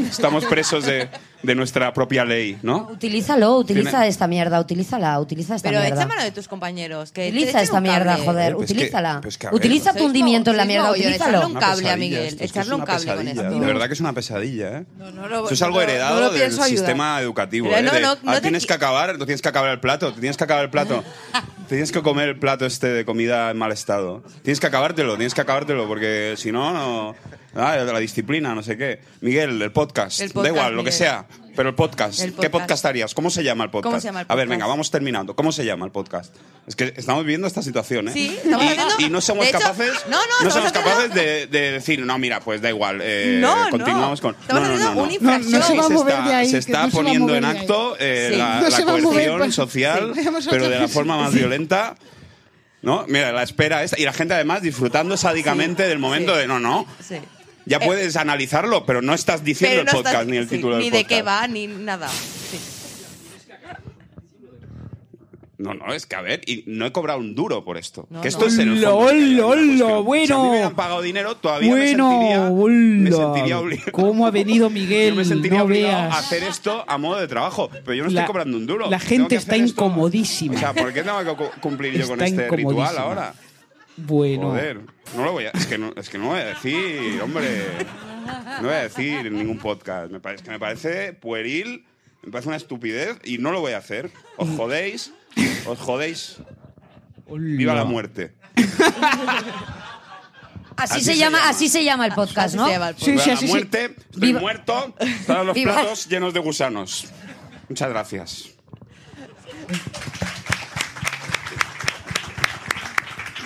Estamos 0.09 0.43
presos 0.45 0.85
de, 0.85 1.07
de 1.43 1.55
nuestra 1.55 1.93
propia 1.93 2.23
ley, 2.25 2.57
¿no? 2.63 2.87
Utilízalo, 2.91 3.57
utiliza 3.57 3.89
Tiene- 3.91 4.07
esta 4.07 4.27
mierda, 4.27 4.59
utilízala, 4.59 5.19
utiliza 5.19 5.55
esta 5.55 5.69
Pero 5.69 5.81
mierda. 5.81 5.97
echa 5.97 6.07
mano 6.07 6.23
de 6.23 6.31
tus 6.31 6.47
compañeros. 6.47 7.11
Que 7.11 7.23
te 7.23 7.29
Utiliza 7.37 7.61
esta 7.61 7.81
mierda, 7.81 8.13
cable. 8.13 8.25
joder, 8.25 8.51
Eh, 8.51 8.55
pues 8.55 8.67
que- 8.67 8.73
utilízala. 8.73 9.19
pues 9.21 9.37
que 9.37 9.47
a 9.47 9.49
ver, 9.51 9.57
Utiliza 9.59 9.91
Sois 9.91 9.97
tu 9.97 10.05
hundimiento 10.05 10.51
en 10.51 10.57
la 10.57 10.65
mierda, 10.65 10.91
utilízalo. 10.91 11.15
echarle 11.15 11.45
un 11.45 11.51
Una 11.51 11.59
cable 11.59 11.73
a 11.73 11.75
pesadilla, 11.75 11.97
Miguel. 11.97 12.23
esto 12.27 12.33
es 12.35 12.39
que 12.39 12.45
es 12.45 12.51
Echarle 12.51 12.73
un 12.73 12.81
una 12.81 12.85
cable 12.85 13.05
con 13.05 13.17
pesadilla. 13.17 13.41
esto. 13.49 13.59
De 13.59 13.65
verdad 13.65 13.87
que 13.87 13.93
es 13.93 13.99
una 13.99 14.13
pesadilla, 14.13 14.77
¿eh? 14.79 14.85
No, 14.97 15.11
no 15.11 15.27
lo- 15.27 15.45
Eso 15.45 15.53
es 15.53 15.61
algo 15.61 15.79
no 15.79 15.83
lo- 15.85 15.89
heredado 15.91 16.15
no 16.15 16.21
lo 16.21 16.29
del 16.31 16.39
pienso 16.41 16.63
ayudar. 16.63 16.77
sistema 16.79 17.21
educativo. 17.21 17.67
Pero 17.69 17.79
¿eh? 17.79 17.83
no, 17.83 17.91
De, 17.91 17.99
no, 18.01 18.11
"Ah, 18.11 18.17
no 18.23 18.33
te 18.35 18.41
tienes 18.41 18.63
qui- 18.63 18.67
que 18.67 18.73
acabar, 18.73 19.17
tienes 19.17 19.41
que 19.41 19.49
acabar 19.49 19.69
el 19.71 19.79
plato, 19.79 20.13
te 20.13 20.19
tienes 20.21 20.37
que 20.37 20.43
acabar 20.45 20.63
el 20.63 20.69
plato. 20.71 21.03
Tienes 21.67 21.91
que 21.91 22.01
comer 22.01 22.29
el 22.29 22.39
plato 22.39 22.65
este 22.65 22.87
de 22.87 23.05
comida 23.05 23.51
en 23.51 23.57
mal 23.57 23.71
estado. 23.71 24.23
Tienes 24.43 24.59
que 24.59 24.67
acabártelo, 24.67 25.15
tienes 25.15 25.33
que 25.33 25.41
acabártelo, 25.41 25.87
porque 25.87 26.35
si 26.37 26.51
no, 26.51 26.73
no. 26.73 27.15
Ah, 27.55 27.77
la 27.77 27.99
disciplina, 27.99 28.55
no 28.55 28.63
sé 28.63 28.77
qué. 28.77 28.99
Miguel, 29.21 29.61
el 29.61 29.71
podcast. 29.71 30.21
El 30.21 30.33
da 30.33 30.47
igual, 30.47 30.75
lo 30.75 30.83
que 30.83 30.91
sea. 30.91 31.25
Pero 31.55 31.69
el 31.69 31.75
podcast. 31.75 32.19
El 32.21 32.31
¿Qué 32.31 32.49
podcast. 32.49 32.51
podcast 32.61 32.85
harías? 32.85 33.13
¿Cómo 33.13 33.29
se 33.29 33.43
llama 33.43 33.63
el 33.65 33.69
podcast? 33.69 33.91
¿Cómo 33.91 34.01
se 34.01 34.07
llama 34.07 34.21
el 34.21 34.25
A 34.27 34.35
ver, 34.35 34.45
podcast? 34.45 34.49
venga, 34.49 34.65
vamos 34.67 34.89
terminando. 34.91 35.35
¿Cómo 35.35 35.51
se 35.51 35.63
llama 35.65 35.85
el 35.85 35.91
podcast? 35.91 36.35
Es 36.67 36.75
que 36.75 36.93
estamos 36.97 37.23
viviendo 37.23 37.45
esta 37.47 37.61
situación, 37.61 38.07
¿eh? 38.07 38.11
Sí, 38.13 38.37
estamos 38.43 38.65
y, 38.65 38.67
haciendo- 38.69 38.95
y 38.99 39.09
no 39.09 39.21
somos 39.21 39.43
de 39.45 39.49
hecho- 39.51 39.59
capaces. 39.59 39.93
no, 40.09 40.17
no, 40.17 40.23
estamos 40.47 40.53
somos 40.53 40.71
capaces 40.71 41.13
de, 41.13 41.47
de 41.47 41.71
decir, 41.73 41.99
no, 42.05 42.17
mira, 42.17 42.39
pues 42.39 42.61
da 42.61 42.69
igual. 42.69 42.99
eh, 43.03 43.37
No, 43.39 43.65
no. 43.65 43.69
continuamos 43.69 44.19
con. 44.21 44.35
Estamos 44.39 44.63
no, 44.63 44.67
no, 44.69 44.73
haciendo 44.73 44.89
no, 44.89 44.95
no. 44.95 45.03
una 45.03 45.13
infracción. 45.13 45.51
No, 45.51 45.59
no 45.59 45.65
se 45.67 45.75
va 45.77 45.83
a 45.83 45.87
se 45.87 45.93
mover 45.93 46.13
está, 46.15 46.27
de 46.27 46.33
ahí, 46.35 46.49
se 46.49 46.57
está 46.57 46.71
no 46.71 46.77
se 46.77 46.81
va 46.81 46.87
a 46.87 47.03
poniendo 47.03 47.27
mover 47.27 47.37
en 47.37 47.45
acto 47.45 47.95
eh, 47.99 48.29
Sí. 48.31 48.37
la, 48.37 48.61
No 48.61 48.69
la 48.69 48.81
coerción 48.85 49.51
social, 49.51 50.13
sí. 50.15 50.47
Pero 50.49 50.69
de 50.69 50.79
la 50.79 50.87
forma 50.87 51.17
más 51.17 51.31
sí. 51.33 51.37
violenta. 51.39 51.95
¿No? 52.81 53.05
Mira, 53.07 53.31
la 53.31 53.43
espera 53.43 53.81
esta. 53.81 53.97
Y 53.97 54.03
la 54.03 54.11
gente 54.11 54.33
además 54.33 54.61
disfrutando 54.61 55.15
sádicamente 55.15 55.83
del 55.87 55.99
momento 55.99 56.33
sí. 56.33 56.39
de 56.41 56.47
no, 56.47 56.59
no. 56.59 56.85
Ya 57.65 57.77
Eh, 57.77 57.85
puedes 57.85 58.15
analizarlo, 58.17 58.85
pero 58.85 59.01
no 59.01 59.13
estás 59.13 59.43
diciendo 59.43 59.81
Pero 59.81 59.83
no 59.85 59.89
el 59.91 59.95
podcast 59.97 60.15
estás- 60.15 60.27
ni 60.27 60.37
el 60.37 60.49
sí, 60.49 60.55
título 60.57 60.77
Ni 60.77 60.83
del 60.85 60.91
de 60.91 60.99
podcast. 60.99 61.09
qué 61.19 61.21
va, 61.23 61.47
ni 61.47 61.67
nada. 61.67 62.07
Sí. 62.09 62.59
No, 65.59 65.73
no, 65.73 65.93
es 65.93 66.05
que 66.05 66.15
a 66.17 66.21
ver, 66.21 66.41
y 66.45 66.65
no 66.67 66.85
he 66.85 66.91
cobrado 66.91 67.19
un 67.19 67.35
duro 67.35 67.63
por 67.63 67.77
esto. 67.77 68.05
No, 68.09 68.19
que 68.21 68.27
esto 68.27 68.41
no. 68.41 68.47
es 68.47 68.57
en 68.57 68.69
el 68.73 68.83
fondo. 68.83 69.07
Si 69.09 69.15
a 69.15 69.45
mí 69.45 70.01
bueno. 70.03 70.43
me 70.43 70.49
hubieran 70.49 70.75
pagado 70.75 71.01
dinero, 71.01 71.37
todavía 71.37 71.69
Bueno, 71.69 72.09
me 72.09 72.17
sentiría, 72.17 72.49
me 72.49 73.11
sentiría 73.11 73.59
obligado. 73.59 73.91
¿Cómo 73.93 74.27
ha 74.27 74.31
venido 74.31 74.69
Miguel? 74.69 75.11
Yo 75.11 75.15
me 75.15 75.23
sentiría 75.25 75.59
no 75.59 75.63
obligado 75.65 76.01
veas. 76.03 76.15
a 76.15 76.19
hacer 76.19 76.43
esto 76.43 76.83
a 76.85 76.97
modo 76.97 77.17
de 77.21 77.27
trabajo, 77.29 77.69
pero 77.71 77.93
yo 77.93 78.03
no 78.03 78.09
La- 78.09 78.21
estoy 78.21 78.27
cobrando 78.33 78.57
un 78.57 78.65
duro. 78.67 78.89
la 78.89 78.99
gente 78.99 79.35
está 79.35 79.55
esto. 79.55 79.69
incomodísima. 79.69 80.55
O 80.55 80.59
sea, 80.59 80.73
¿por 80.73 80.91
qué 80.91 81.01
tengo 81.03 81.19
que 81.23 81.33
cu- 81.43 81.51
cumplir 81.61 81.93
yo 81.97 82.07
con 82.09 82.19
este 82.21 82.49
ritual 82.49 82.97
ahora? 82.97 83.33
Bueno. 83.97 84.49
Joder, 84.49 84.79
no 85.15 85.23
lo 85.25 85.31
voy 85.33 85.45
a, 85.45 85.49
es 85.51 85.67
que 85.67 85.77
no, 85.77 85.93
es 85.95 86.09
que 86.09 86.17
no 86.17 86.27
voy 86.29 86.39
a 86.39 86.45
decir, 86.45 87.21
hombre, 87.21 87.47
no 88.61 88.67
voy 88.67 88.73
a 88.73 88.83
decir 88.83 89.27
en 89.27 89.37
ningún 89.37 89.59
podcast. 89.59 90.11
Me 90.11 90.19
parece, 90.19 90.43
que 90.43 90.49
me 90.51 90.59
parece 90.59 91.13
pueril, 91.13 91.85
me 92.23 92.31
parece 92.31 92.47
una 92.49 92.57
estupidez 92.57 93.17
y 93.23 93.37
no 93.37 93.51
lo 93.51 93.59
voy 93.61 93.73
a 93.73 93.77
hacer. 93.77 94.09
Os 94.37 94.49
jodéis, 94.57 95.11
os 95.67 95.79
jodéis. 95.79 96.37
Viva 97.35 97.73
la 97.73 97.85
muerte. 97.85 98.33
Así, 100.75 100.95
Así 100.95 100.99
se, 101.05 101.11
se 101.13 101.17
llama, 101.17 101.37
llama. 101.37 101.49
así 101.49 101.69
se 101.69 101.83
llama 101.83 102.05
el 102.07 102.13
podcast, 102.13 102.47
Así 102.47 102.57
¿no? 102.57 102.65
se 102.65 102.71
llama 102.71 102.89
el 102.89 102.95
Sí, 102.97 103.11
Viva 103.11 103.23
sí, 103.23 103.29
la 103.29 103.41
muerte, 103.51 103.85
estoy 103.85 104.21
Viva- 104.21 104.39
muerto, 104.39 104.95
están 104.99 105.45
los 105.45 105.55
Viva- 105.55 105.73
platos 105.73 106.07
llenos 106.09 106.33
de 106.33 106.39
gusanos. 106.39 107.05
Muchas 107.69 107.89
gracias. 107.89 108.49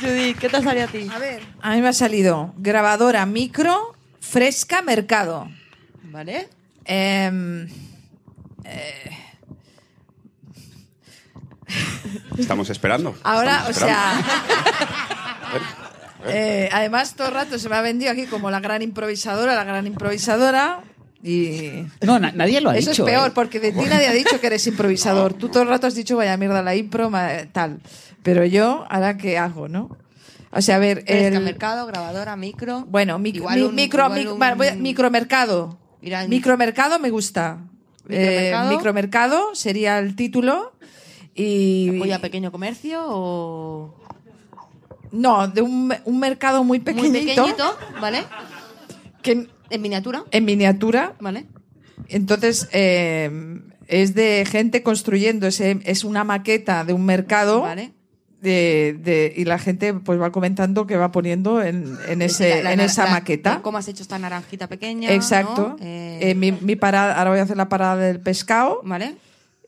Judith, 0.01 0.37
¿qué 0.39 0.49
te 0.49 0.61
salió 0.61 0.83
a 0.83 0.87
ti? 0.87 1.07
A 1.13 1.19
ver, 1.19 1.41
a 1.61 1.75
mí 1.75 1.81
me 1.81 1.89
ha 1.89 1.93
salido 1.93 2.53
grabadora 2.57 3.25
micro, 3.25 3.95
fresca, 4.19 4.81
mercado. 4.81 5.47
¿Vale? 6.03 6.47
Em, 6.85 7.67
eh, 8.63 9.17
Estamos 12.37 12.69
esperando. 12.69 13.15
ahora, 13.23 13.65
o 13.67 13.71
estamos 13.71 13.81
esperando. 13.81 14.23
sea, 16.23 16.29
eh, 16.29 16.69
además 16.71 17.15
todo 17.15 17.27
el 17.27 17.33
rato 17.33 17.59
se 17.59 17.69
me 17.69 17.75
ha 17.75 17.81
vendido 17.81 18.11
aquí 18.11 18.25
como 18.25 18.49
la 18.51 18.59
gran 18.59 18.81
improvisadora, 18.81 19.55
la 19.55 19.63
gran 19.63 19.87
improvisadora. 19.87 20.81
Y 21.23 21.83
No, 22.05 22.19
na- 22.19 22.31
nadie 22.31 22.61
lo 22.61 22.69
ha 22.69 22.77
eso 22.77 22.91
dicho. 22.91 23.05
es 23.05 23.11
peor, 23.11 23.29
¿eh? 23.29 23.31
porque 23.33 23.59
de 23.59 23.71
ti 23.71 23.79
nadie 23.89 24.07
ha 24.07 24.13
dicho 24.13 24.39
que 24.39 24.47
eres 24.47 24.65
improvisador. 24.67 25.33
Tú 25.33 25.49
todo 25.49 25.63
el 25.63 25.69
rato 25.69 25.87
has 25.87 25.95
dicho, 25.95 26.15
vaya 26.15 26.37
mierda, 26.37 26.61
la 26.61 26.75
impro, 26.75 27.11
tal. 27.51 27.79
Pero 28.27 28.43
yo, 28.43 28.83
¿ahora 28.89 29.15
qué 29.15 29.37
hago, 29.37 29.69
no? 29.69 29.95
O 30.51 30.61
sea, 30.61 30.75
a 30.75 30.79
ver, 30.79 31.05
el, 31.07 31.39
mercado, 31.39 31.87
grabadora, 31.87 32.35
micro. 32.35 32.83
bueno, 32.89 33.17
mic- 33.19 33.39
mi- 33.39 33.61
un- 33.61 33.73
micro, 33.73 34.09
mic- 34.09 34.29
un- 34.29 34.81
micromercado. 34.81 35.77
Irán- 36.01 36.27
Micromercado 36.27 36.99
me 36.99 37.09
gusta. 37.09 37.59
Eh, 38.09 38.17
Micromercado. 38.51 38.71
micromercado 38.71 39.55
sería 39.55 39.97
el 39.99 40.17
título. 40.17 40.73
Y. 41.35 41.95
¿Apoya 41.95 42.19
pequeño 42.19 42.51
comercio 42.51 43.01
o...? 43.07 43.95
No, 45.13 45.47
de 45.47 45.61
un, 45.61 45.93
un 46.03 46.19
mercado 46.19 46.65
muy 46.65 46.79
Muy 46.79 46.83
pequeñito. 46.83 47.13
pequeñito, 47.45 47.77
¿vale? 48.01 48.23
Que 49.21 49.47
En 49.69 49.81
miniatura, 49.81 50.25
en 50.31 50.43
miniatura. 50.43 51.13
¿vale? 51.21 51.45
Entonces, 52.09 52.67
eh, 52.73 53.31
es 53.87 54.15
de 54.15 54.45
gente 54.49 54.83
construyendo. 54.83 55.47
Es 55.47 56.03
una 56.03 56.25
maqueta 56.25 56.83
de 56.83 56.91
un 56.91 57.05
mercado. 57.05 57.61
Vale. 57.61 57.93
De, 58.41 58.95
de- 59.01 59.33
y 59.35 59.45
la 59.45 59.57
gente 59.57 59.95
pues 59.95 60.21
va 60.21 60.31
comentando 60.31 60.85
que 60.85 60.95
va 60.95 61.11
poniendo 61.11 61.61
en, 61.63 61.97
en, 62.07 62.21
ese, 62.21 62.57
La- 62.57 62.61
la- 62.63 62.73
en 62.73 62.79
esa 62.81 63.05
la- 63.05 63.11
maqueta. 63.11 63.61
¿Cómo 63.63 63.79
has 63.79 63.87
hecho 63.87 64.03
esta 64.03 64.19
naranjita 64.19 64.67
pequeña? 64.67 65.11
Exacto. 65.11 65.75
¿no? 65.79 65.85
Eh, 65.85 66.19
Eh, 66.21 66.35
mi, 66.35 66.51
mi 66.51 66.75
parada, 66.75 67.17
ahora 67.17 67.31
voy 67.31 67.39
a 67.39 67.43
hacer 67.43 67.57
la 67.57 67.67
parada 67.67 67.95
del 67.97 68.19
pescado. 68.19 68.81
¿Vale? 68.83 69.15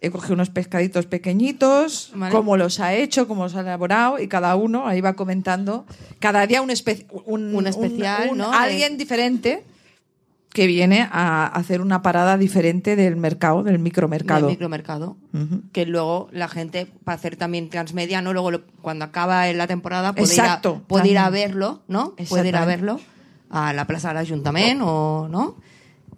He 0.01 0.11
cogido 0.11 0.35
unos 0.35 0.49
pescaditos 0.49 1.07
pequeñitos, 1.07 2.11
Vale. 2.15 2.31
cómo 2.31 2.55
los 2.57 2.79
ha 2.79 2.93
hecho, 2.93 3.27
cómo 3.27 3.43
los 3.43 3.55
ha 3.55 3.61
elaborado, 3.61 4.19
y 4.19 4.27
cada 4.27 4.55
uno 4.55 4.87
ahí 4.87 5.01
va 5.01 5.13
comentando. 5.13 5.85
Cada 6.19 6.45
día 6.47 6.61
un, 6.61 6.69
espe- 6.69 7.05
un, 7.25 7.53
Un 7.55 7.67
especial, 7.67 8.29
un- 8.31 8.37
¿no? 8.37 8.53
Alguien 8.53 8.97
diferente 8.97 9.63
que 10.51 10.65
viene 10.65 11.07
a 11.11 11.45
hacer 11.45 11.79
una 11.81 12.01
parada 12.01 12.37
diferente 12.37 12.95
del 12.95 13.15
mercado, 13.15 13.61
del 13.63 13.77
micromercado. 13.79 14.47
Del 14.47 14.55
micromercado. 14.55 15.15
Que 15.71 15.85
luego 15.85 16.27
la 16.31 16.47
gente, 16.47 16.87
para 17.03 17.15
hacer 17.17 17.35
también 17.35 17.69
transmedia, 17.69 18.21
¿no? 18.21 18.33
Luego, 18.33 18.49
lo- 18.51 18.61
cuando 18.81 19.05
acaba 19.05 19.45
la 19.53 19.67
temporada, 19.67 20.13
puede, 20.13 20.33
Exacto. 20.33 20.69
Ir, 20.77 20.83
a, 20.83 20.87
puede 20.87 21.07
ir 21.09 21.17
a 21.19 21.29
verlo, 21.29 21.81
¿no? 21.87 22.15
Puede 22.29 22.47
ir 22.49 22.55
a 22.55 22.65
verlo 22.65 22.99
a 23.51 23.73
la 23.73 23.85
Plaza 23.85 24.07
del 24.09 24.17
Ayuntamiento 24.17 24.85
o, 24.87 25.27
¿no? 25.27 25.55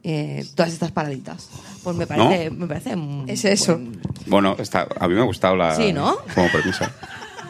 Eh, 0.03 0.45
todas 0.55 0.71
estas 0.71 0.91
paraditas. 0.91 1.49
Pues 1.83 1.95
me 1.95 2.07
parece, 2.07 2.49
me 2.51 2.67
parece 2.67 2.95
Es 3.27 3.43
eso. 3.45 3.73
buen- 3.77 3.99
Bueno, 4.27 4.55
está, 4.59 4.87
a 4.99 5.07
mí 5.07 5.13
me 5.13 5.19
ha 5.21 5.25
gustado 5.25 5.55
la. 5.57 5.75
Sí, 5.75 5.91
¿no? 5.93 6.15
Como 6.33 6.47
premisa. 6.51 6.89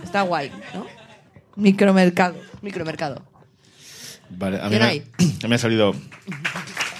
está 0.03 0.23
guay, 0.23 0.51
¿no? 0.73 0.85
Micromercado. 1.55 2.35
Micromercado. 2.61 3.21
Vale, 4.37 4.59
a 4.61 4.69
mí 4.69 4.77
Bien 4.77 5.03
me, 5.49 5.55
ha 5.55 5.57
salido 5.57 5.93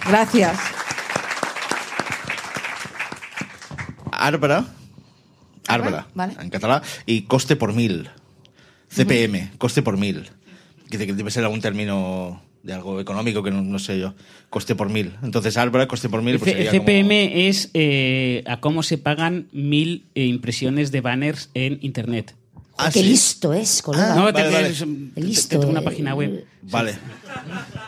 Gracias. 0.07 0.57
Árbara. 4.11 4.65
Árbara, 5.67 6.07
vale. 6.13 6.33
en 6.39 6.49
catalán. 6.49 6.81
Y 7.05 7.23
coste 7.23 7.55
por 7.55 7.73
mil. 7.73 8.09
CPM, 8.89 9.51
coste 9.57 9.81
por 9.81 9.97
mil. 9.97 10.29
Que 10.89 10.97
de- 10.97 11.07
que 11.07 11.13
debe 11.13 11.31
ser 11.31 11.43
algún 11.43 11.61
término 11.61 12.41
de 12.63 12.73
algo 12.73 12.99
económico 12.99 13.41
que 13.41 13.51
no, 13.51 13.61
no 13.61 13.79
sé 13.79 13.99
yo. 13.99 14.13
Coste 14.49 14.75
por 14.75 14.89
mil. 14.89 15.13
Entonces, 15.23 15.55
Árbara, 15.57 15.87
coste 15.87 16.09
por 16.09 16.21
mil. 16.21 16.37
Pues 16.39 16.53
como- 16.53 16.69
CPM 16.71 17.47
es 17.47 17.69
eh, 17.73 18.43
a 18.47 18.59
cómo 18.59 18.83
se 18.83 18.97
pagan 18.97 19.47
mil 19.53 20.05
eh, 20.15 20.25
impresiones 20.25 20.91
de 20.91 21.01
banners 21.01 21.49
en 21.53 21.79
Internet. 21.81 22.35
Ah, 22.81 22.89
Qué 22.91 22.99
sí. 23.01 23.05
listo 23.09 23.53
es, 23.53 23.81
colega. 23.81 24.15
no, 24.15 24.23
vale, 24.23 24.43
te, 24.43 24.49
vale. 24.49 24.69
Listo, 25.15 25.49
te- 25.49 25.57
tengo 25.59 25.71
una 25.71 25.81
página 25.81 26.15
web. 26.15 26.45
Vale. 26.63 26.95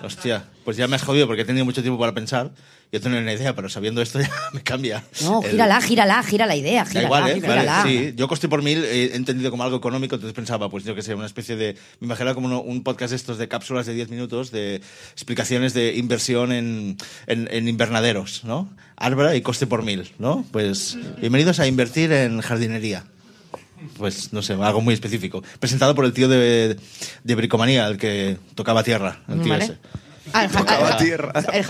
Hostia, 0.03 0.45
pues 0.63 0.77
ya 0.77 0.87
me 0.87 0.95
has 0.95 1.03
jodido 1.03 1.27
porque 1.27 1.41
he 1.43 1.45
tenido 1.45 1.65
mucho 1.65 1.81
tiempo 1.81 1.99
para 1.99 2.13
pensar. 2.13 2.51
Yo 2.91 3.01
tengo 3.01 3.17
una 3.17 3.33
idea, 3.33 3.55
pero 3.55 3.69
sabiendo 3.69 4.03
esto 4.03 4.19
ya 4.21 4.29
me 4.53 4.61
cambia. 4.61 5.03
No, 5.23 5.41
el- 5.43 5.51
gírala, 5.51 5.81
gírala, 5.81 6.21
gira 6.21 6.45
la 6.45 6.55
idea, 6.55 6.83
Da 6.83 6.89
gírala, 6.89 7.05
igual, 7.07 7.29
¿eh? 7.31 7.35
gírala. 7.41 7.77
Vale, 7.83 7.89
sí. 8.09 8.13
Yo 8.15 8.27
coste 8.27 8.47
por 8.47 8.61
mil 8.61 8.83
he 8.85 9.15
entendido 9.15 9.49
como 9.49 9.63
algo 9.63 9.77
económico, 9.77 10.13
entonces 10.15 10.35
pensaba, 10.35 10.69
pues 10.69 10.83
yo 10.83 10.93
que 10.93 11.01
sé, 11.01 11.15
una 11.15 11.25
especie 11.25 11.55
de... 11.55 11.73
Me 11.99 12.05
imaginaba 12.05 12.35
como 12.35 12.45
uno- 12.47 12.61
un 12.61 12.83
podcast 12.83 13.09
de 13.09 13.15
estos 13.15 13.39
de 13.39 13.47
cápsulas 13.47 13.87
de 13.87 13.95
10 13.95 14.09
minutos 14.09 14.51
de 14.51 14.81
explicaciones 15.11 15.73
de 15.73 15.95
inversión 15.95 16.51
en, 16.51 16.97
en, 17.25 17.47
en 17.51 17.67
invernaderos, 17.67 18.43
¿no? 18.43 18.69
Árbara 18.95 19.35
y 19.35 19.41
coste 19.41 19.65
por 19.65 19.81
mil, 19.81 20.11
¿no? 20.19 20.45
Pues 20.51 20.95
bienvenidos 21.19 21.59
a 21.59 21.65
invertir 21.65 22.11
en 22.11 22.41
jardinería. 22.41 23.05
Pues 23.97 24.34
no 24.34 24.41
sé, 24.41 24.53
algo 24.53 24.81
muy 24.81 24.93
específico. 24.93 25.43
Presentado 25.60 25.95
por 25.95 26.05
el 26.05 26.14
tío 26.14 26.27
de, 26.27 26.77
de 27.23 27.35
Bricomanía, 27.35 27.88
el 27.88 27.97
que 27.97 28.38
tocaba 28.55 28.84
tierra, 28.84 29.19
el 29.30 29.41
tío 29.41 29.51
Vale. 29.51 29.65
ese. 29.65 29.77
Ah, 30.31 30.45
el, 30.45 30.51
Tocaba 30.51 30.97
tierra. 30.97 31.31
el 31.35 31.55
el 31.55 31.64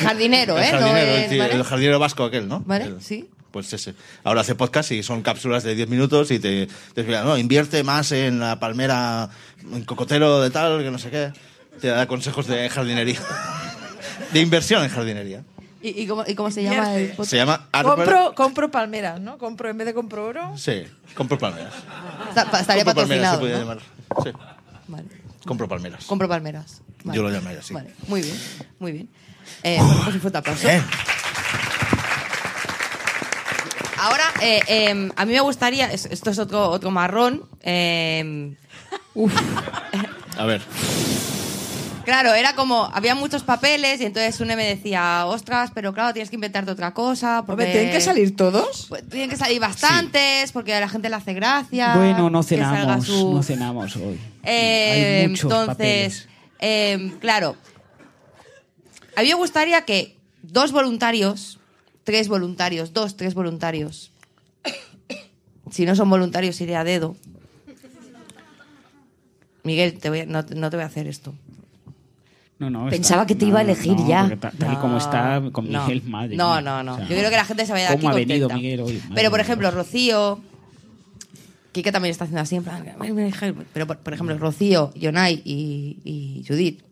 jardinero, 0.00 0.58
El 0.58 0.64
¿eh? 0.64 0.70
jardinero, 0.70 0.90
no 0.90 0.96
el, 0.96 1.08
es, 1.24 1.30
tío- 1.30 1.38
¿vale? 1.42 1.54
el 1.54 1.62
jardinero 1.64 1.98
vasco 1.98 2.24
aquel, 2.24 2.48
¿no? 2.48 2.60
Vale, 2.66 2.84
El- 2.86 3.00
sí. 3.02 3.28
Pues 3.52 3.72
ese. 3.72 3.94
Ahora 4.22 4.42
hace 4.42 4.54
podcast 4.54 4.92
y 4.92 5.02
son 5.02 5.22
cápsulas 5.22 5.64
de 5.64 5.74
10 5.74 5.88
minutos 5.88 6.30
y 6.30 6.38
te, 6.38 6.66
te 6.66 7.00
explica, 7.00 7.22
no, 7.24 7.36
invierte 7.36 7.82
más 7.82 8.12
en 8.12 8.38
la 8.38 8.60
palmera, 8.60 9.28
en 9.72 9.84
cocotero 9.84 10.40
de 10.40 10.50
tal, 10.50 10.82
que 10.84 10.90
no 10.92 10.98
sé 10.98 11.10
qué. 11.10 11.32
Te 11.80 11.88
da 11.88 12.06
consejos 12.06 12.46
de 12.46 12.68
jardinería. 12.68 13.18
De 14.32 14.40
inversión 14.40 14.84
en 14.84 14.90
jardinería. 14.90 15.42
¿Y, 15.82 16.02
y 16.02 16.06
cómo, 16.06 16.24
y 16.26 16.34
cómo 16.34 16.50
se 16.50 16.62
llama 16.62 16.94
el 16.96 17.08
podcast? 17.10 17.30
Se 17.30 17.36
llama. 17.36 17.68
Compro, 17.82 18.34
compro 18.34 18.70
palmeras, 18.70 19.20
¿no? 19.20 19.38
Compro, 19.38 19.70
en 19.70 19.78
vez 19.78 19.86
de 19.86 19.94
compro 19.94 20.26
oro. 20.26 20.52
Sí, 20.58 20.84
compro 21.14 21.38
palmeras. 21.38 21.72
Está- 22.28 22.60
estaría 22.60 22.84
compro 22.84 23.02
palmeras, 23.02 23.32
se 23.32 23.38
patrocinado. 23.38 23.40
podría 23.40 23.56
¿no? 23.58 23.62
llamar. 23.62 23.78
Sí, 24.22 24.30
Vale. 24.88 25.04
compro 25.46 25.68
palmeras. 25.68 26.04
Compro 26.04 26.28
palmeras. 26.28 26.82
Vale. 27.04 27.16
Yo 27.16 27.22
lo 27.22 27.30
llamaría 27.30 27.60
así. 27.60 27.72
Vale, 27.72 27.94
muy 28.08 28.20
bien, 28.20 28.36
muy 28.78 28.92
bien. 28.92 29.08
Eh, 29.62 29.78
bueno, 29.78 30.00
pues 30.04 30.14
un 30.16 30.20
fuerte 30.20 30.38
aplauso. 30.38 30.68
Ahora, 33.98 34.24
eh, 34.42 34.60
eh, 34.66 35.10
a 35.14 35.24
mí 35.26 35.32
me 35.32 35.40
gustaría, 35.40 35.90
es- 35.92 36.06
esto 36.06 36.30
es 36.30 36.38
otro, 36.38 36.68
otro 36.70 36.90
marrón. 36.90 37.48
eh, 37.62 38.54
A 40.38 40.44
ver. 40.46 40.62
Claro, 42.10 42.34
era 42.34 42.54
como, 42.56 42.90
había 42.92 43.14
muchos 43.14 43.44
papeles 43.44 44.00
y 44.00 44.04
entonces 44.04 44.40
uno 44.40 44.56
me 44.56 44.64
decía, 44.66 45.26
ostras, 45.26 45.70
pero 45.72 45.92
claro, 45.94 46.12
tienes 46.12 46.28
que 46.28 46.34
inventarte 46.34 46.70
otra 46.72 46.92
cosa. 46.92 47.44
Porque 47.46 47.52
Hombre, 47.62 47.72
¿Tienen 47.72 47.92
que 47.92 48.00
salir 48.00 48.34
todos? 48.34 48.86
Pues, 48.88 49.08
tienen 49.08 49.30
que 49.30 49.36
salir 49.36 49.60
bastantes 49.60 50.50
porque 50.50 50.74
a 50.74 50.80
la 50.80 50.88
gente 50.88 51.08
le 51.08 51.14
hace 51.14 51.32
gracia. 51.34 51.94
Bueno, 51.96 52.28
no 52.28 52.42
cenamos, 52.42 53.06
su- 53.06 53.32
no 53.32 53.42
cenamos 53.44 53.94
hoy. 53.96 54.18
Eh, 54.42 55.20
Hay 55.22 55.28
muchos 55.28 55.44
entonces, 55.44 55.68
papeles. 55.68 56.28
eh, 56.58 57.12
claro, 57.20 57.56
a 59.16 59.22
mí 59.22 59.28
me 59.28 59.34
gustaría 59.34 59.84
que 59.84 60.16
dos 60.42 60.72
voluntarios, 60.72 61.60
tres 62.02 62.26
voluntarios, 62.28 62.92
dos, 62.92 63.16
tres 63.16 63.34
voluntarios, 63.34 64.10
si 65.70 65.84
no 65.86 65.94
son 65.94 66.10
voluntarios 66.10 66.60
iré 66.60 66.74
a 66.74 66.82
dedo. 66.82 67.16
Miguel, 69.62 69.98
te 69.98 70.08
voy 70.08 70.20
a- 70.20 70.26
no, 70.26 70.42
no 70.56 70.70
te 70.70 70.76
voy 70.76 70.82
a 70.84 70.86
hacer 70.86 71.06
esto. 71.06 71.34
No, 72.60 72.68
no, 72.70 72.88
Pensaba 72.90 73.26
que 73.26 73.34
te 73.34 73.46
iba 73.46 73.58
a 73.58 73.62
elegir 73.62 73.96
no, 73.96 74.06
ya. 74.06 74.36
Tal 74.38 74.72
y 74.72 74.76
como 74.76 74.98
está 74.98 75.42
con 75.50 75.70
No. 75.72 75.82
Miguel, 75.86 76.02
madre. 76.04 76.36
No, 76.36 76.60
no, 76.60 76.82
no. 76.84 76.92
O 76.92 76.96
sea, 76.98 77.08
Yo 77.08 77.16
creo 77.16 77.30
que 77.30 77.36
la 77.36 77.44
gente 77.46 77.66
se 77.66 77.72
vaya 77.72 77.88
de 77.88 77.94
aquí 77.94 78.02
¿Cómo 78.02 78.12
ha 78.12 78.16
venido. 78.16 78.48
Miguel 78.50 78.80
hoy? 78.80 78.92
Madre 78.98 79.12
Pero, 79.14 79.30
por 79.30 79.40
ejemplo, 79.40 79.70
Rocío... 79.72 80.40
Quique 81.72 81.90
también 81.92 82.10
está 82.10 82.24
haciendo 82.24 82.42
así, 82.42 82.56
en 82.56 82.64
plan... 82.64 82.84
Pero, 83.72 83.86
por, 83.86 83.98
por 83.98 84.12
ejemplo, 84.12 84.36
Rocío, 84.38 84.92
Jonay 85.00 85.40
y, 85.44 85.98
y 86.04 86.44
Judith. 86.46 86.82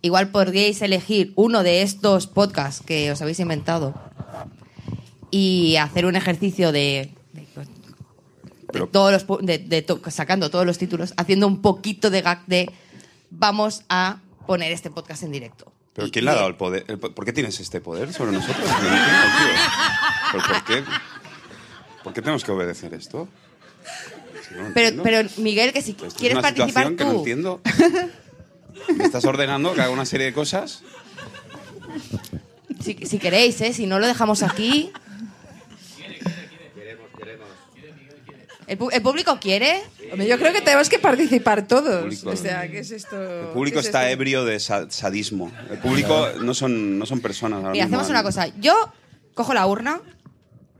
Igual 0.00 0.28
podríais 0.28 0.80
elegir 0.80 1.32
uno 1.36 1.62
de 1.62 1.82
estos 1.82 2.26
podcasts 2.26 2.82
que 2.86 3.10
os 3.12 3.20
habéis 3.20 3.40
inventado 3.40 3.94
y 5.30 5.76
hacer 5.76 6.06
un 6.06 6.16
ejercicio 6.16 6.72
de... 6.72 7.10
de- 7.32 7.46
de 8.72 8.86
todos 8.88 9.12
los, 9.12 9.26
pu- 9.26 9.40
de- 9.40 9.58
de 9.58 9.82
to- 9.82 10.00
sacando 10.10 10.50
todos 10.50 10.66
los 10.66 10.78
títulos, 10.78 11.12
haciendo 11.16 11.46
un 11.46 11.60
poquito 11.62 12.10
de 12.10 12.20
gag 12.22 12.44
de 12.46 12.70
vamos 13.30 13.82
a 13.88 14.18
poner 14.46 14.72
este 14.72 14.90
podcast 14.90 15.22
en 15.22 15.32
directo. 15.32 15.72
¿Pero 15.94 16.10
quién 16.10 16.24
le 16.24 16.30
ha 16.30 16.34
dado 16.34 16.48
el 16.48 16.56
poder? 16.56 16.84
El 16.88 16.98
po- 16.98 17.10
¿Por 17.12 17.24
qué 17.24 17.32
tienes 17.32 17.58
este 17.60 17.80
poder 17.80 18.12
sobre 18.12 18.32
nosotros? 18.32 18.58
No 18.68 18.74
entiendo, 18.74 19.26
tío. 19.38 19.48
¿Pero 20.32 20.44
por 20.44 20.64
qué? 20.64 20.84
¿Por 22.04 22.12
qué 22.12 22.20
tenemos 22.22 22.44
que 22.44 22.52
obedecer 22.52 22.94
esto? 22.94 23.28
Si 24.48 24.54
no 24.54 24.68
lo 24.68 24.74
Pero, 24.74 24.88
entiendo. 24.88 25.02
pero 25.02 25.28
Miguel, 25.38 25.72
que 25.72 25.82
si 25.82 25.92
Esto 25.92 26.06
es 26.06 26.14
quieres 26.14 26.38
una 26.38 26.42
participar 26.42 26.88
situación 26.88 26.96
tú... 26.96 26.96
que 26.96 27.04
no 27.04 27.18
entiendo. 27.18 27.60
Me 28.96 29.04
estás 29.04 29.24
ordenando 29.24 29.74
que 29.74 29.80
haga 29.80 29.90
una 29.90 30.04
serie 30.06 30.26
de 30.26 30.32
cosas. 30.32 30.82
Si, 32.80 32.94
si 33.06 33.18
queréis, 33.18 33.60
¿eh? 33.62 33.72
Si 33.72 33.86
no 33.86 33.98
lo 33.98 34.06
dejamos 34.06 34.42
aquí. 34.42 34.92
¿El, 38.66 38.78
¿El, 38.92 39.02
público 39.02 39.38
quiere? 39.40 39.80
Yo 40.26 40.38
creo 40.38 40.52
que 40.52 40.60
tenemos 40.60 40.88
que 40.88 40.98
participar 40.98 41.68
todos. 41.68 42.02
Público, 42.02 42.30
o 42.30 42.36
sea, 42.36 42.68
¿qué 42.68 42.80
es 42.80 42.90
esto? 42.90 43.16
El 43.20 43.48
público 43.48 43.78
es 43.78 43.86
está 43.86 44.02
esto? 44.02 44.12
ebrio 44.12 44.44
de 44.44 44.58
sadismo. 44.58 45.52
El 45.70 45.78
público 45.78 46.28
no 46.40 46.52
son, 46.54 46.98
no 46.98 47.06
son 47.06 47.20
personas. 47.20 47.58
Ahora 47.58 47.70
Mira, 47.70 47.84
mismo. 47.84 47.98
hacemos 47.98 48.10
una 48.10 48.22
cosa. 48.22 48.48
Yo 48.60 48.74
cojo 49.34 49.54
la 49.54 49.66
urna. 49.66 50.00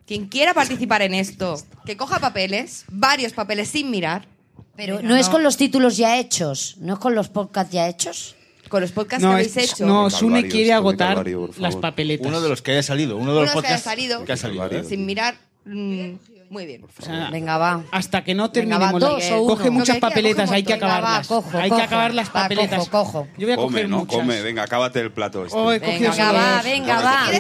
Quien 0.07 0.29
quiera 0.29 0.55
participar 0.55 1.03
en 1.03 1.15
esto, 1.15 1.61
que 1.85 1.97
coja 1.97 2.21
papeles, 2.21 2.85
varios 2.89 3.33
papeles 3.33 3.69
sin 3.69 3.91
mirar. 3.91 4.29
Pero, 4.77 5.03
no, 5.03 5.09
no, 5.09 5.17
es 5.17 5.29
con 5.29 5.43
los 5.43 5.57
títulos 5.57 5.97
ya 5.97 6.19
hechos, 6.19 6.77
no 6.79 6.95
es 6.95 7.01
con 7.01 7.17
los 7.17 7.29
podcasts 7.29 7.73
ya 7.73 7.89
hechos. 7.89 8.37
Con 8.69 8.83
los 8.83 8.93
podcasts 8.93 9.23
no, 9.23 9.31
que 9.31 9.35
habéis 9.35 9.57
hecho. 9.57 9.85
No, 9.85 10.11
Sune 10.11 10.43
quiere 10.43 10.65
este 10.65 10.73
agotar 10.75 11.09
calvario, 11.09 11.51
las 11.59 11.75
papeletas. 11.77 12.27
Uno 12.27 12.41
de 12.41 12.49
los 12.49 12.63
que 12.63 12.73
haya 12.73 12.83
salido, 12.83 13.17
uno 13.17 13.35
de 13.35 13.43
los, 13.43 13.51
podcasts 13.51 13.83
que, 13.83 13.91
salido, 13.91 14.25
que 14.25 14.33
ha 14.33 14.37
salido, 14.37 14.85
sin 14.85 15.07
mirar. 15.07 15.37
Mmm, 15.65 16.15
muy 16.51 16.67
bien. 16.67 16.87
Venga, 17.31 17.59
va. 17.59 17.83
Hasta 17.91 18.25
que 18.25 18.35
no 18.35 18.51
terminemos 18.51 19.03
Coge 19.47 19.71
muchas 19.71 19.99
papeletas, 19.99 20.51
hay 20.51 20.63
que 20.63 20.75
acabarlas. 20.75 21.31
Hay 21.55 21.71
que 21.71 21.83
acabar 21.83 22.15
las 22.15 22.31
papeletas. 22.31 22.89
Cojo. 22.89 23.27
Yo 23.37 23.47
voy 23.47 23.53
a 23.53 23.57
come, 23.57 23.69
coger 23.69 23.89
no, 23.89 23.99
muchas. 23.99 24.19
Come, 24.19 24.43
venga, 24.43 24.63
acábate 24.63 25.01
el 25.01 25.13
plato 25.13 25.45
este. 25.45 25.59
Venga, 25.59 26.33
va, 26.33 26.63
venga, 26.63 27.01
va. 27.01 27.31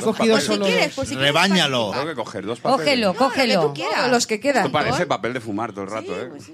Rebáñalo. 1.12 1.90
Tengo 1.92 2.06
que 2.06 2.14
coger 2.14 2.46
dos 2.46 2.60
papeles. 2.60 2.80
Cógelo, 2.80 3.14
cógelo. 3.14 3.74
Los 4.10 4.26
que 4.26 4.40
quieran. 4.40 4.66
Esto 4.66 4.72
parece 4.72 5.06
papel 5.06 5.32
de 5.32 5.40
fumar 5.40 5.72
todo 5.72 5.84
el 5.84 5.90
rato, 5.90 6.20
¿eh? 6.20 6.26
Pues 6.30 6.50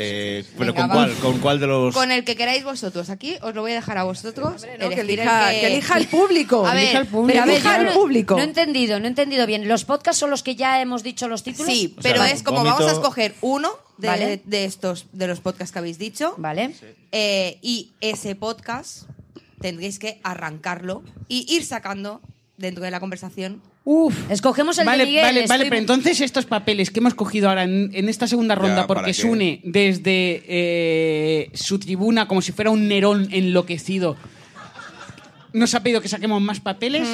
eh, 0.00 0.44
pero 0.56 0.72
¿con 0.76 0.88
cuál, 0.88 1.12
¿con 1.16 1.38
cuál 1.40 1.58
de 1.58 1.66
los...? 1.66 1.92
Con 1.92 2.12
el 2.12 2.24
que 2.24 2.36
queráis 2.36 2.62
vosotros. 2.62 3.10
Aquí 3.10 3.36
os 3.42 3.52
lo 3.52 3.62
voy 3.62 3.72
a 3.72 3.74
dejar 3.74 3.98
a 3.98 4.04
vosotros. 4.04 4.62
Que, 4.62 5.00
elija, 5.00 5.50
el 5.50 5.54
que... 5.56 5.60
que, 5.60 5.66
elija, 5.66 5.98
el 5.98 6.06
público. 6.06 6.70
Elija 6.70 7.00
el 7.00 7.06
público. 7.08 7.94
Público. 7.94 8.36
No, 8.36 8.42
he 8.42 8.44
entendido, 8.44 9.00
no 9.00 9.06
he 9.06 9.08
entendido 9.08 9.44
bien. 9.44 9.66
¿Los 9.66 9.84
podcasts 9.84 10.20
son 10.20 10.30
los 10.30 10.44
que 10.44 10.54
ya 10.54 10.80
hemos 10.80 11.02
dicho 11.02 11.26
los 11.26 11.42
títulos? 11.42 11.72
Sí, 11.72 11.96
pero 12.00 12.22
es 12.22 12.44
como 12.44 12.62
vamos 12.62 12.86
a 12.86 12.92
escoger 12.92 13.34
uno 13.40 13.70
de, 13.96 14.40
estos, 14.64 15.06
de 15.12 15.26
los 15.26 15.40
podcasts 15.40 15.72
que 15.72 15.80
habéis 15.80 15.98
dicho. 15.98 16.34
Vale. 16.38 16.74
Eh, 17.10 17.58
y 17.60 17.90
ese 18.00 18.36
podcast 18.36 19.08
tendréis 19.60 19.98
que 19.98 20.20
arrancarlo 20.22 21.02
y 21.26 21.52
ir 21.52 21.64
sacando 21.64 22.20
dentro 22.56 22.84
de 22.84 22.92
la 22.92 23.00
conversación 23.00 23.60
Uf. 23.90 24.30
Escogemos 24.30 24.78
el 24.78 24.84
vale, 24.84 24.98
de 24.98 25.06
Miguel. 25.06 25.24
Vale, 25.24 25.46
vale, 25.46 25.64
pero 25.64 25.76
entonces 25.76 26.20
estos 26.20 26.44
papeles 26.44 26.90
que 26.90 27.00
hemos 27.00 27.14
cogido 27.14 27.48
ahora 27.48 27.64
en, 27.64 28.08
esta 28.10 28.26
segunda 28.26 28.54
ronda, 28.54 28.86
porque 28.86 29.14
Sune, 29.14 29.62
desde 29.64 30.42
eh, 30.46 31.50
su 31.54 31.78
tribuna, 31.78 32.28
como 32.28 32.42
si 32.42 32.52
fuera 32.52 32.70
un 32.70 32.86
Nerón 32.86 33.28
enloquecido, 33.30 34.18
nos 35.54 35.74
ha 35.74 35.82
pedido 35.82 36.02
que 36.02 36.08
saquemos 36.10 36.42
más 36.42 36.60
papeles. 36.60 37.08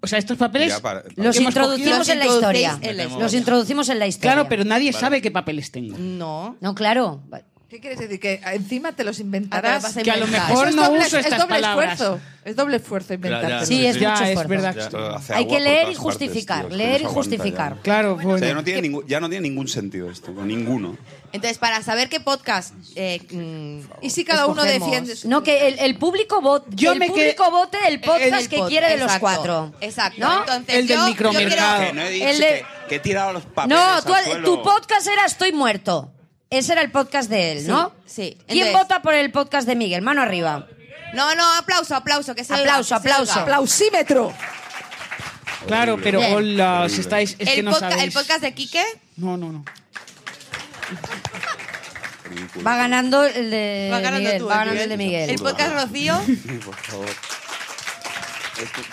O 0.00 0.06
sea, 0.06 0.18
estos 0.18 0.38
papeles 0.38 0.72
los 1.16 1.38
introducimos 1.38 2.08
en 2.08 2.18
la 2.18 2.26
historia. 2.26 2.80
Los 3.20 3.34
introducimos 3.34 3.90
en 3.90 3.98
la 3.98 4.06
historia. 4.06 4.32
Claro, 4.32 4.48
pero 4.48 4.64
nadie 4.64 4.94
sabe 4.94 5.20
qué 5.20 5.30
papeles 5.30 5.70
tengo. 5.70 5.98
No. 5.98 6.56
No, 6.62 6.74
claro. 6.74 7.20
¿Qué 7.68 7.80
quieres 7.80 7.98
decir? 7.98 8.18
Que 8.18 8.40
encima 8.54 8.92
te 8.92 9.04
los 9.04 9.20
inventarás. 9.20 9.94
Que 9.96 10.10
a 10.10 10.16
lo 10.16 10.26
mejor 10.26 10.74
no 10.74 10.90
uso 10.90 11.18
estas 11.18 11.32
es 11.32 11.38
doble. 11.38 11.58
Esfuerzo. 11.58 12.20
Es 12.42 12.56
doble 12.56 12.76
esfuerzo 12.78 13.12
inventar. 13.12 13.66
Sí, 13.66 13.84
es 13.84 14.00
ya, 14.00 14.12
mucho 14.12 14.24
es 14.24 14.30
esfuerzo. 14.30 14.90
verdad. 14.90 15.22
Hay 15.34 15.46
que 15.46 15.60
leer 15.60 15.90
y 15.90 15.94
justificar. 15.94 16.72
Leer 16.72 17.02
y 17.02 17.04
justificar. 17.04 17.76
Ya. 17.76 17.82
Claro, 17.82 18.16
bueno. 18.16 18.38
ya, 18.38 18.54
no 18.54 18.64
tiene 18.64 18.80
ningún, 18.80 19.06
ya 19.06 19.20
no 19.20 19.28
tiene 19.28 19.46
ningún 19.50 19.68
sentido 19.68 20.10
esto, 20.10 20.32
ninguno. 20.32 20.96
Entonces, 21.30 21.58
para 21.58 21.82
saber 21.82 22.08
qué 22.08 22.20
podcast. 22.20 22.72
Eh, 22.96 23.20
mm, 23.30 23.80
y 24.00 24.10
si 24.10 24.24
cada 24.24 24.46
uno 24.46 24.64
defiende. 24.64 25.14
No, 25.24 25.42
que 25.42 25.68
el, 25.68 25.98
público 25.98 26.40
vote. 26.40 26.70
Yo 26.74 26.92
el 26.92 27.00
público 27.00 27.50
vote 27.50 27.76
del 27.84 28.00
podcast 28.00 28.48
que 28.48 28.62
quiere 28.62 28.88
de 28.88 28.96
los 28.96 29.12
cuatro. 29.18 29.74
Exacto. 29.82 30.26
Entonces, 30.40 30.74
el 30.74 30.86
del 30.86 31.00
micromercado. 31.02 31.82
Que, 31.82 31.92
no 31.92 32.02
he 32.02 32.98
tirado 33.00 33.34
los 33.34 33.44
papeles. 33.44 33.78
No, 33.78 34.42
tu 34.42 34.62
podcast 34.62 35.06
era 35.06 35.26
Estoy 35.26 35.52
muerto. 35.52 36.14
Ese 36.50 36.72
era 36.72 36.80
el 36.82 36.90
podcast 36.90 37.28
de 37.28 37.52
él, 37.52 37.66
¿no? 37.66 37.92
Sí. 38.06 38.36
¿Quién 38.46 38.72
vota 38.72 39.02
por 39.02 39.14
el 39.14 39.30
podcast 39.30 39.66
de 39.68 39.76
Miguel? 39.76 40.02
Mano 40.02 40.22
arriba. 40.22 40.66
No, 41.14 41.34
no, 41.34 41.54
aplauso, 41.56 41.94
aplauso, 41.94 42.34
que 42.34 42.44
salga. 42.44 42.62
Aplauso, 42.72 42.94
aplauso. 42.94 43.40
Aplausímetro. 43.40 44.32
Claro, 45.66 45.98
pero 46.02 46.20
Bien. 46.20 46.34
hola, 46.34 46.82
os 46.82 46.98
estáis. 46.98 47.36
Es 47.38 47.48
que 47.48 47.58
el, 47.60 47.64
no 47.66 47.72
podca- 47.72 48.02
el 48.02 48.12
podcast 48.12 48.40
de 48.40 48.54
Quique, 48.54 48.82
No, 49.16 49.36
no, 49.36 49.52
no. 49.52 49.64
Va 52.66 52.76
ganando 52.76 53.24
el 53.24 53.50
de 53.50 53.88
Va 53.92 54.00
ganando 54.00 54.20
Miguel. 54.24 54.38
tú, 54.38 54.46
va 54.46 54.54
el 54.54 54.58
ganando 54.60 54.82
el 54.82 54.88
de 54.90 54.96
Miguel. 54.96 55.30
el 55.30 55.38
podcast 55.38 55.72
Rocío, 55.72 56.20
Por 56.64 56.74
favor. 56.76 57.08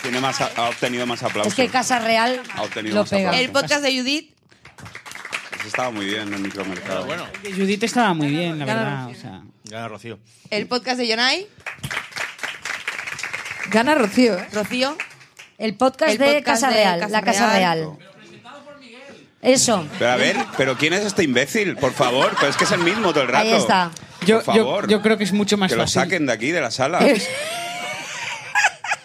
Tiene 0.02 0.20
más, 0.20 0.40
ha 0.40 0.68
obtenido 0.68 1.06
más 1.06 1.22
aplausos. 1.22 1.52
Es 1.52 1.56
que 1.56 1.68
Casa 1.68 1.98
Real 1.98 2.40
Ha 2.54 2.62
obtenido 2.62 2.96
lo 2.96 3.04
pega. 3.04 3.38
el 3.38 3.50
podcast 3.50 3.82
de 3.82 3.98
Judith, 3.98 4.34
estaba 5.66 5.90
muy 5.90 6.06
bien 6.06 6.28
en 6.28 6.34
el 6.34 6.40
micromercado. 6.40 7.06
Bueno. 7.06 7.26
Judith 7.42 7.82
estaba 7.82 8.14
muy 8.14 8.28
bien, 8.28 8.58
la 8.58 8.64
Gana 8.66 9.06
verdad. 9.06 9.40
Gana 9.64 9.88
Rocío. 9.88 10.18
El 10.50 10.66
podcast 10.66 10.98
de 10.98 11.08
Jonai. 11.08 11.46
Gana 13.70 13.94
Rocío, 13.94 14.38
¿eh? 14.38 14.48
Rocío. 14.52 14.96
El 15.58 15.74
podcast, 15.74 16.18
de, 16.18 16.42
Casa 16.42 16.70
Real, 16.70 17.06
la 17.10 17.22
Casa 17.22 17.52
Real. 17.52 17.96
Presentado 18.18 18.62
por 18.64 18.78
Miguel. 18.78 19.00
Eso. 19.42 19.86
Pero 19.98 20.10
a 20.10 20.16
ver, 20.16 20.36
pero 20.56 20.76
¿quién 20.76 20.92
es 20.92 21.04
este 21.04 21.22
imbécil? 21.22 21.76
Por 21.76 21.92
favor, 21.92 22.32
pero 22.36 22.48
es 22.48 22.56
que 22.56 22.64
es 22.64 22.72
el 22.72 22.80
mismo 22.80 23.12
todo 23.12 23.22
el 23.22 23.28
rato. 23.28 23.48
Ahí 23.48 23.54
está. 23.54 23.90
Por 24.18 24.28
yo, 24.28 24.40
favor, 24.42 24.84
yo, 24.84 24.98
yo 24.98 25.02
creo 25.02 25.16
que 25.16 25.24
es 25.24 25.32
mucho 25.32 25.56
más 25.56 25.70
que. 25.70 25.76
Que 25.76 25.80
lo 25.80 25.88
saquen 25.88 26.26
de 26.26 26.32
aquí, 26.32 26.50
de 26.52 26.60
la 26.60 26.70
sala. 26.70 27.00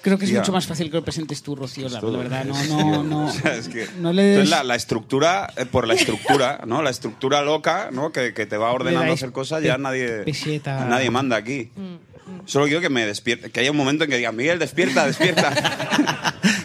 Creo 0.01 0.17
que 0.17 0.25
es 0.25 0.33
mucho 0.33 0.51
más 0.51 0.65
fácil 0.65 0.89
que 0.89 0.97
lo 0.97 1.03
presentes 1.03 1.43
tú, 1.43 1.55
Rocío, 1.55 1.87
la, 1.87 2.01
verdad. 2.01 2.45
No, 2.45 2.63
no, 2.67 3.03
no. 3.03 3.25
O 3.31 3.49
es 3.49 3.69
le 3.73 4.45
la, 4.45 4.75
estructura, 4.75 5.51
eh, 5.55 5.65
por 5.65 5.87
la 5.87 5.93
estructura, 5.93 6.61
¿no? 6.67 6.81
La 6.81 6.89
estructura 6.89 7.41
loca, 7.41 7.89
¿no? 7.91 8.11
Que, 8.11 8.31
te 8.31 8.57
va 8.57 8.71
ordenando 8.71 9.13
hacer 9.13 9.31
cosas, 9.31 9.63
ya 9.63 9.77
nadie, 9.77 10.25
nadie 10.65 11.11
manda 11.11 11.35
aquí. 11.35 11.69
Mm, 11.75 11.81
mm. 11.81 11.99
Solo 12.45 12.65
quiero 12.65 12.81
que 12.81 12.89
me 12.89 13.05
despierte, 13.05 13.51
que 13.51 13.59
haya 13.59 13.71
un 13.71 13.77
momento 13.77 14.03
en 14.03 14.09
que 14.09 14.17
diga, 14.17 14.31
Miguel, 14.31 14.57
despierta, 14.57 15.05
despierta. 15.05 15.53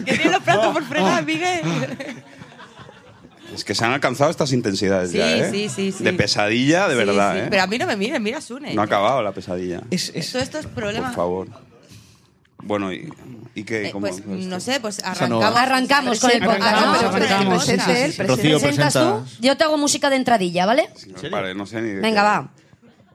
que 0.05 0.13
tiene 0.13 0.31
los 0.31 0.41
platos 0.41 0.73
por 0.73 0.83
fregar, 0.85 1.23
Miguel. 1.23 1.61
Es 3.53 3.63
que 3.63 3.75
se 3.75 3.85
han 3.85 3.91
alcanzado 3.91 4.29
estas 4.29 4.51
intensidades 4.51 5.11
sí, 5.11 5.17
ya, 5.17 5.37
¿eh? 5.37 5.51
Sí, 5.51 5.69
sí. 5.69 6.03
De 6.03 6.13
pesadilla, 6.13 6.87
de 6.87 6.95
verdad. 6.95 7.37
¿eh? 7.37 7.47
Pero 7.49 7.63
a 7.63 7.67
mí 7.67 7.77
no 7.77 7.87
me 7.87 7.95
miren, 7.95 8.21
mira 8.21 8.41
Sune. 8.41 8.73
No 8.73 8.81
ha 8.81 8.85
acabado 8.85 9.21
la 9.21 9.31
pesadilla. 9.31 9.81
Es, 9.89 10.11
es... 10.13 10.35
Estos 10.35 10.65
problemas... 10.65 11.15
Por 11.15 11.15
favor. 11.15 11.66
Bueno, 12.67 12.91
y, 12.91 13.11
y 13.55 13.63
que... 13.63 13.87
Eh, 13.87 13.93
pues, 13.99 14.25
no 14.25 14.59
sé, 14.59 14.79
pues 14.79 15.03
arrancamos, 15.03 15.51
no 15.51 15.57
arrancamos 15.57 16.19
con 16.19 16.31
el 16.31 16.43
podcast. 16.43 16.61
arrancamos, 17.03 17.65
presentas 17.65 18.93
tú, 18.93 19.25
yo 19.39 19.57
te 19.57 19.63
hago 19.63 19.77
música 19.77 20.09
de 20.09 20.17
entradilla, 20.17 20.65
¿vale? 20.65 20.89
No 21.55 21.65
sé 21.65 21.81
ni... 21.81 21.93
Venga, 21.99 22.23
va. 22.23 22.51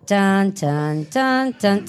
Chan, 0.04 0.52
chan, 0.54 1.08
chan, 1.08 1.54
chan, 1.58 1.84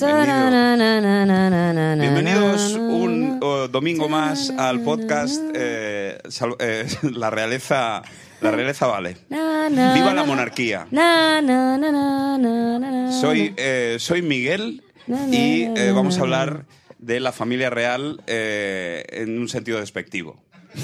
Bienvenidos 1.99 2.73
un 2.73 3.40
domingo 3.72 4.07
más 4.07 4.52
al 4.52 4.81
podcast 4.81 5.41
eh, 5.56 6.19
sal, 6.30 6.56
eh, 6.60 6.85
La 7.11 7.31
Realeza 7.31 8.03
la 8.44 8.52
realeza 8.52 8.88
vale. 8.88 9.15
Viva 9.30 10.14
la 10.14 10.26
monarquía. 10.26 10.85
Soy, 13.22 13.53
eh, 13.56 13.95
soy 13.99 14.22
Miguel 14.22 14.84
y 15.31 15.64
eh, 15.64 15.91
vamos 15.95 16.18
a 16.18 16.22
hablar 16.22 16.65
de 17.06 17.20
la 17.20 17.32
familia 17.32 17.70
real 17.70 18.22
eh, 18.28 19.06
en 19.10 19.38
un 19.38 19.50
sentido 19.50 19.80
despectivo. 19.80 20.42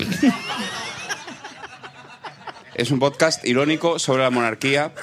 es 2.76 2.92
un 2.92 3.00
podcast 3.00 3.46
irónico 3.46 4.00
sobre 4.00 4.24
la 4.24 4.30
monarquía 4.30 4.94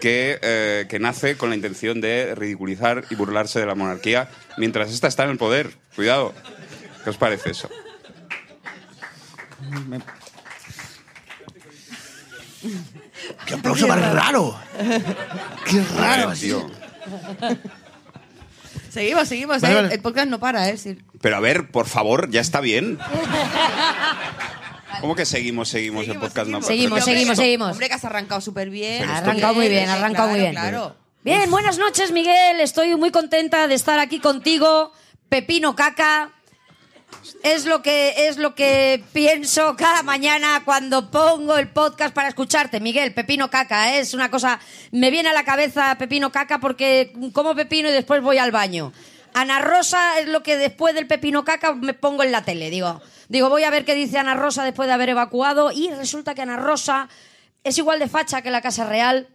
que, 0.00 0.38
eh, 0.42 0.86
que 0.88 0.98
nace 0.98 1.36
con 1.36 1.50
la 1.50 1.54
intención 1.56 2.00
de 2.00 2.34
ridiculizar 2.34 3.04
y 3.10 3.14
burlarse 3.14 3.60
de 3.60 3.66
la 3.66 3.76
monarquía 3.76 4.28
mientras 4.58 4.92
ésta 4.92 5.06
está 5.06 5.24
en 5.24 5.30
el 5.30 5.38
poder. 5.38 5.70
Cuidado. 5.94 6.34
¿Qué 7.04 7.10
os 7.10 7.16
parece 7.16 7.50
eso? 7.50 7.68
¡Qué 13.46 13.54
aplauso 13.54 13.86
más 13.86 14.12
raro! 14.12 14.58
¡Qué 15.64 15.82
raro! 15.96 16.32
Tío. 16.32 16.70
Seguimos, 18.92 19.26
seguimos. 19.26 19.62
Vale, 19.62 19.72
eh. 19.72 19.82
vale. 19.82 19.94
El 19.94 20.02
podcast 20.02 20.28
no 20.28 20.38
para, 20.38 20.68
¿eh? 20.68 20.76
Sí. 20.76 20.98
Pero 21.22 21.36
a 21.36 21.40
ver, 21.40 21.70
por 21.70 21.86
favor, 21.86 22.30
ya 22.30 22.42
está 22.42 22.60
bien. 22.60 22.98
¿Cómo 25.00 25.14
que 25.14 25.24
seguimos, 25.24 25.70
seguimos, 25.70 26.06
el 26.08 26.18
podcast? 26.18 26.48
No, 26.48 26.60
Seguimos, 26.60 27.00
Hombre, 27.00 27.14
seguimos, 27.14 27.38
seguimos. 27.38 27.72
Hombre, 27.72 27.88
que 27.88 27.94
has 27.94 28.04
arrancado 28.04 28.42
súper 28.42 28.68
bien. 28.68 29.08
Ha 29.08 29.18
arrancado 29.18 29.54
muy 29.54 29.68
bien, 29.68 29.88
ha 29.88 29.94
arrancado 29.94 30.28
muy 30.28 30.40
bien. 30.40 30.52
Claro. 30.52 30.94
Bien, 31.24 31.50
buenas 31.50 31.78
noches, 31.78 32.12
Miguel. 32.12 32.60
Estoy 32.60 32.94
muy 32.96 33.10
contenta 33.10 33.66
de 33.66 33.74
estar 33.74 33.98
aquí 33.98 34.20
contigo. 34.20 34.92
Pepino 35.30 35.74
caca. 35.74 36.32
Es 37.42 37.66
lo 37.66 37.82
que 37.82 38.28
es 38.28 38.36
lo 38.36 38.54
que 38.54 39.02
pienso 39.12 39.74
cada 39.76 40.04
mañana 40.04 40.62
cuando 40.64 41.10
pongo 41.10 41.58
el 41.58 41.68
podcast 41.68 42.14
para 42.14 42.28
escucharte, 42.28 42.78
Miguel. 42.78 43.12
Pepino 43.14 43.50
caca, 43.50 43.94
¿eh? 43.94 43.98
es 43.98 44.14
una 44.14 44.30
cosa 44.30 44.60
me 44.92 45.10
viene 45.10 45.30
a 45.30 45.32
la 45.32 45.44
cabeza 45.44 45.96
Pepino 45.98 46.30
caca 46.30 46.60
porque 46.60 47.12
como 47.32 47.56
pepino 47.56 47.88
y 47.88 47.92
después 47.92 48.22
voy 48.22 48.38
al 48.38 48.52
baño. 48.52 48.92
Ana 49.34 49.58
Rosa 49.58 50.20
es 50.20 50.28
lo 50.28 50.44
que 50.44 50.56
después 50.56 50.94
del 50.94 51.08
pepino 51.08 51.44
caca 51.44 51.74
me 51.74 51.94
pongo 51.94 52.22
en 52.22 52.30
la 52.30 52.44
tele, 52.44 52.70
digo. 52.70 53.02
Digo, 53.28 53.48
voy 53.48 53.64
a 53.64 53.70
ver 53.70 53.84
qué 53.84 53.96
dice 53.96 54.18
Ana 54.18 54.34
Rosa 54.34 54.62
después 54.62 54.86
de 54.86 54.92
haber 54.92 55.08
evacuado 55.08 55.72
y 55.72 55.90
resulta 55.90 56.34
que 56.36 56.42
Ana 56.42 56.56
Rosa 56.56 57.08
es 57.64 57.76
igual 57.76 57.98
de 57.98 58.08
facha 58.08 58.42
que 58.42 58.52
la 58.52 58.60
Casa 58.60 58.86
Real. 58.86 59.26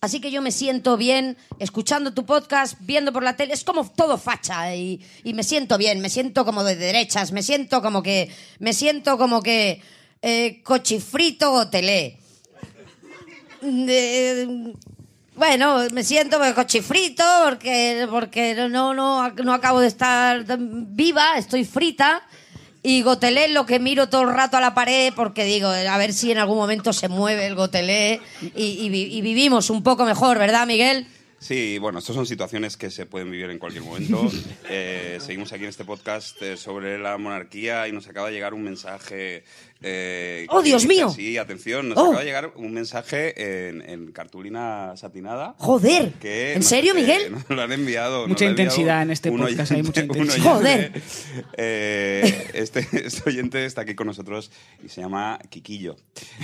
Así 0.00 0.20
que 0.20 0.30
yo 0.30 0.42
me 0.42 0.52
siento 0.52 0.96
bien 0.96 1.36
escuchando 1.58 2.12
tu 2.12 2.26
podcast, 2.26 2.76
viendo 2.80 3.12
por 3.12 3.22
la 3.22 3.34
tele. 3.36 3.54
Es 3.54 3.64
como 3.64 3.90
todo 3.90 4.18
facha 4.18 4.74
y, 4.76 5.00
y 5.24 5.32
me 5.34 5.42
siento 5.42 5.78
bien, 5.78 6.00
me 6.00 6.10
siento 6.10 6.44
como 6.44 6.62
de 6.64 6.76
derechas, 6.76 7.32
me 7.32 7.42
siento 7.42 7.80
como 7.82 8.02
que. 8.02 8.30
Me 8.58 8.72
siento 8.72 9.16
como 9.18 9.42
que. 9.42 9.80
eh, 10.22 10.60
cochifrito 10.64 11.52
o 11.52 11.68
telé. 11.68 12.18
De- 13.62 14.74
bueno, 15.34 15.78
me 15.92 16.02
siento 16.02 16.38
cochifrito 16.54 17.22
porque, 17.44 18.06
porque 18.10 18.54
no, 18.70 18.94
no, 18.94 19.28
no 19.30 19.52
acabo 19.52 19.80
de 19.80 19.86
estar 19.88 20.44
viva, 20.58 21.36
estoy 21.36 21.64
frita. 21.64 22.22
Y 22.88 23.02
Gotelé 23.02 23.48
lo 23.48 23.66
que 23.66 23.80
miro 23.80 24.08
todo 24.08 24.22
el 24.22 24.28
rato 24.34 24.56
a 24.56 24.60
la 24.60 24.72
pared 24.72 25.12
porque 25.16 25.44
digo, 25.44 25.66
a 25.68 25.98
ver 25.98 26.12
si 26.12 26.30
en 26.30 26.38
algún 26.38 26.56
momento 26.56 26.92
se 26.92 27.08
mueve 27.08 27.44
el 27.46 27.56
Gotelé 27.56 28.20
y, 28.54 28.64
y 28.64 28.88
vi- 28.90 29.12
y 29.12 29.22
vivimos 29.22 29.70
un 29.70 29.82
poco 29.82 30.04
mejor, 30.04 30.38
¿verdad, 30.38 30.68
Miguel? 30.68 31.08
Sí, 31.40 31.78
bueno, 31.78 31.98
estas 31.98 32.14
son 32.14 32.26
situaciones 32.26 32.76
que 32.76 32.90
se 32.90 33.04
pueden 33.04 33.30
vivir 33.30 33.50
en 33.50 33.58
cualquier 33.58 33.82
momento. 33.84 34.30
Eh, 34.70 35.18
seguimos 35.20 35.52
aquí 35.52 35.62
en 35.64 35.68
este 35.70 35.84
podcast 35.84 36.40
eh, 36.42 36.56
sobre 36.56 36.98
la 36.98 37.18
monarquía 37.18 37.86
y 37.88 37.92
nos 37.92 38.06
acaba 38.08 38.28
de 38.28 38.34
llegar 38.34 38.52
un 38.54 38.62
mensaje. 38.62 39.42
Eh, 39.82 40.46
¡Oh, 40.48 40.62
Dios 40.62 40.82
dice 40.82 40.94
mío! 40.94 41.08
así, 41.08 41.36
atención, 41.38 41.88
nos 41.90 41.98
¡Oh! 41.98 42.02
acaba 42.06 42.20
de 42.20 42.24
llegar 42.26 42.52
un 42.56 42.72
mensaje 42.72 43.68
en, 43.68 43.82
en 43.88 44.12
cartulina 44.12 44.96
satinada. 44.96 45.54
Joder, 45.58 46.12
que 46.20 46.52
¿en 46.52 46.58
nos- 46.60 46.66
serio, 46.68 46.92
eh, 46.92 47.00
Miguel? 47.00 47.32
nos 47.32 47.48
lo 47.50 47.62
han 47.62 47.72
enviado. 47.72 48.26
Mucha 48.26 48.44
ha 48.44 48.48
enviado 48.48 48.62
intensidad 48.70 49.02
en 49.02 49.10
este 49.10 49.30
podcast, 49.30 49.72
hay 49.72 49.82
mucha 49.82 50.00
intensidad. 50.02 50.42
Joder. 50.54 50.92
eh, 51.56 52.48
este, 52.54 52.86
este 52.92 53.28
oyente 53.28 53.64
está 53.64 53.82
aquí 53.82 53.94
con 53.94 54.06
nosotros 54.06 54.50
y 54.84 54.88
se 54.88 55.00
llama 55.00 55.38
Quiquillo. 55.50 55.96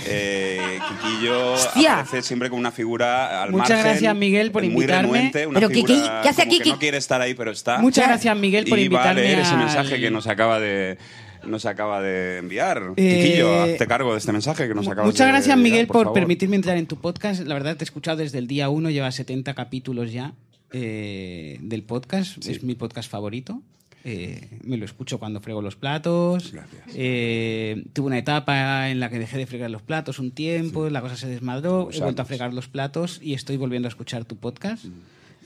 Eh, 0.05 0.79
Quiquillo 0.89 1.53
Hostia. 1.53 1.99
aparece 2.01 2.21
siempre 2.27 2.49
como 2.49 2.59
una 2.59 2.71
figura 2.71 3.41
al 3.43 3.51
Muchas 3.51 3.69
margen, 3.69 3.85
gracias, 3.85 4.15
Miguel, 4.15 4.51
por 4.51 4.61
muy 4.63 4.71
invitarme. 4.73 5.11
renuente, 5.11 5.47
una 5.47 5.59
Pero 5.59 5.69
figura 5.69 5.93
Quiqui- 5.93 6.21
¿qué 6.21 6.29
hace 6.29 6.41
aquí, 6.41 6.59
que 6.59 6.69
no 6.69 6.75
Qui- 6.75 6.79
quiere 6.79 6.97
estar 6.97 7.21
ahí, 7.21 7.33
pero 7.33 7.51
está. 7.51 7.79
Muchas 7.79 8.07
gracias, 8.07 8.35
Miguel, 8.37 8.65
por 8.67 8.77
y 8.79 8.87
va 8.87 8.99
a 8.99 9.11
invitarme 9.11 9.21
leer 9.21 9.39
ese 9.39 9.51
al- 9.53 9.57
mensaje 9.59 9.99
que 9.99 10.11
nos 10.11 10.27
acaba 10.27 10.59
de 10.59 10.97
nos 11.45 11.65
acaba 11.65 12.01
de 12.01 12.37
enviar. 12.37 12.93
Eh, 12.95 13.23
Quiquillo, 13.23 13.63
hazte 13.63 13.87
cargo 13.87 14.11
de 14.11 14.19
este 14.19 14.31
mensaje 14.31 14.67
que 14.67 14.73
nos 14.73 14.85
Muchas 14.85 15.17
de 15.17 15.31
gracias, 15.31 15.55
enviar, 15.55 15.57
Miguel, 15.57 15.87
por, 15.87 16.13
permitirme 16.13 16.55
entrar 16.55 16.77
en 16.77 16.87
tu 16.87 16.97
podcast. 16.97 17.41
La 17.41 17.53
verdad, 17.53 17.77
te 17.77 17.83
he 17.83 17.85
escuchado 17.85 18.17
desde 18.17 18.37
el 18.37 18.47
día 18.47 18.69
uno, 18.69 18.89
lleva 18.89 19.11
70 19.11 19.53
capítulos 19.53 20.11
ya 20.11 20.33
eh, 20.71 21.57
del 21.61 21.83
podcast. 21.83 22.45
Es 22.45 22.63
mi 22.63 22.75
podcast 22.75 23.09
favorito. 23.09 23.61
Eh, 24.05 24.59
me 24.63 24.75
lo 24.75 24.83
escucho 24.83 25.17
cuando 25.17 25.39
frego 25.39 25.61
los 25.61 25.75
platos. 25.77 26.53
Eh, 26.93 27.85
tuve 27.93 28.07
una 28.07 28.17
etapa 28.17 28.89
en 28.89 28.99
la 28.99 29.09
que 29.09 29.17
dejé 29.17 29.37
de 29.37 29.45
fregar 29.45 29.71
los 29.71 29.81
platos 29.81 30.19
un 30.19 30.31
tiempo, 30.31 30.89
la 30.89 31.01
cosa 31.01 31.15
se 31.15 31.27
desmadró, 31.27 31.89
he 31.91 31.99
vuelto 31.99 32.21
a 32.21 32.25
fregar 32.25 32.53
los 32.53 32.67
platos 32.67 33.19
y 33.21 33.33
estoy 33.33 33.55
volviendo 33.55 33.87
a 33.87 33.89
escuchar 33.89 34.25
tu 34.25 34.35
podcast. 34.35 34.85
Mm. 34.85 34.91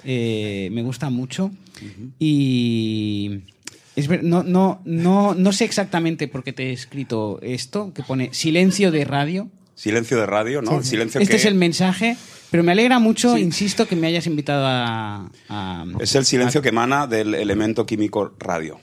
Eh, 0.05 0.69
me 0.71 0.83
gusta 0.83 1.09
mucho 1.09 1.51
y 2.19 3.41
es 3.97 4.07
ver- 4.07 4.23
no, 4.23 4.43
no, 4.43 4.81
no, 4.85 5.33
no 5.35 5.51
sé 5.51 5.65
exactamente 5.65 6.27
por 6.29 6.43
qué 6.43 6.53
te 6.53 6.69
he 6.69 6.71
escrito 6.71 7.39
esto, 7.41 7.91
que 7.93 8.03
pone 8.03 8.33
silencio 8.33 8.91
de 8.91 9.03
radio. 9.03 9.49
Silencio 9.75 10.17
de 10.17 10.25
radio, 10.25 10.61
¿no? 10.61 10.81
Silencio 10.81 11.19
Este 11.19 11.31
que 11.31 11.37
es 11.37 11.45
el 11.45 11.55
mensaje, 11.55 12.15
pero 12.49 12.63
me 12.63 12.71
alegra 12.71 12.97
mucho, 12.99 13.37
insisto, 13.37 13.85
que 13.87 13.95
me 13.95 14.07
hayas 14.07 14.25
invitado 14.25 14.65
a... 14.65 15.29
a- 15.49 15.85
es 15.99 16.15
el 16.15 16.25
silencio 16.25 16.61
que 16.61 16.69
emana 16.69 17.05
del 17.07 17.35
elemento 17.35 17.85
químico 17.85 18.33
radio. 18.39 18.79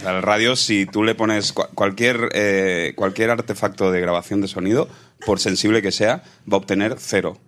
sea, 0.00 0.16
el 0.16 0.22
radio, 0.22 0.56
si 0.56 0.86
tú 0.86 1.02
le 1.04 1.14
pones 1.14 1.54
cua- 1.54 1.68
cualquier, 1.74 2.28
eh, 2.34 2.92
cualquier 2.96 3.30
artefacto 3.30 3.90
de 3.92 4.00
grabación 4.00 4.40
de 4.40 4.48
sonido, 4.48 4.88
por 5.24 5.40
sensible 5.40 5.82
que 5.82 5.92
sea, 5.92 6.22
va 6.50 6.54
a 6.54 6.56
obtener 6.56 6.96
cero, 6.98 7.38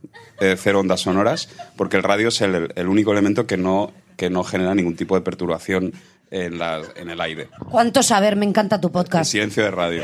eh, 0.41 0.57
cero 0.59 0.81
ondas 0.81 1.01
sonoras, 1.01 1.49
porque 1.77 1.97
el 1.97 2.03
radio 2.03 2.29
es 2.29 2.41
el, 2.41 2.73
el 2.75 2.87
único 2.89 3.13
elemento 3.13 3.47
que 3.47 3.57
no, 3.57 3.93
que 4.17 4.31
no 4.31 4.43
genera 4.45 4.75
ningún 4.75 4.97
tipo 4.97 5.15
de 5.15 5.21
perturbación 5.21 5.93
en, 6.31 6.59
la- 6.59 6.83
en 6.97 7.11
el 7.11 7.21
aire. 7.21 7.49
¿Cuánto 7.71 8.03
saber? 8.03 8.37
Me 8.37 8.47
encanta 8.47 8.81
tu 8.81 8.89
El 8.89 8.93
podcast. 8.93 9.31
silencio 9.31 9.63
de 9.63 9.71
radio. 9.71 10.03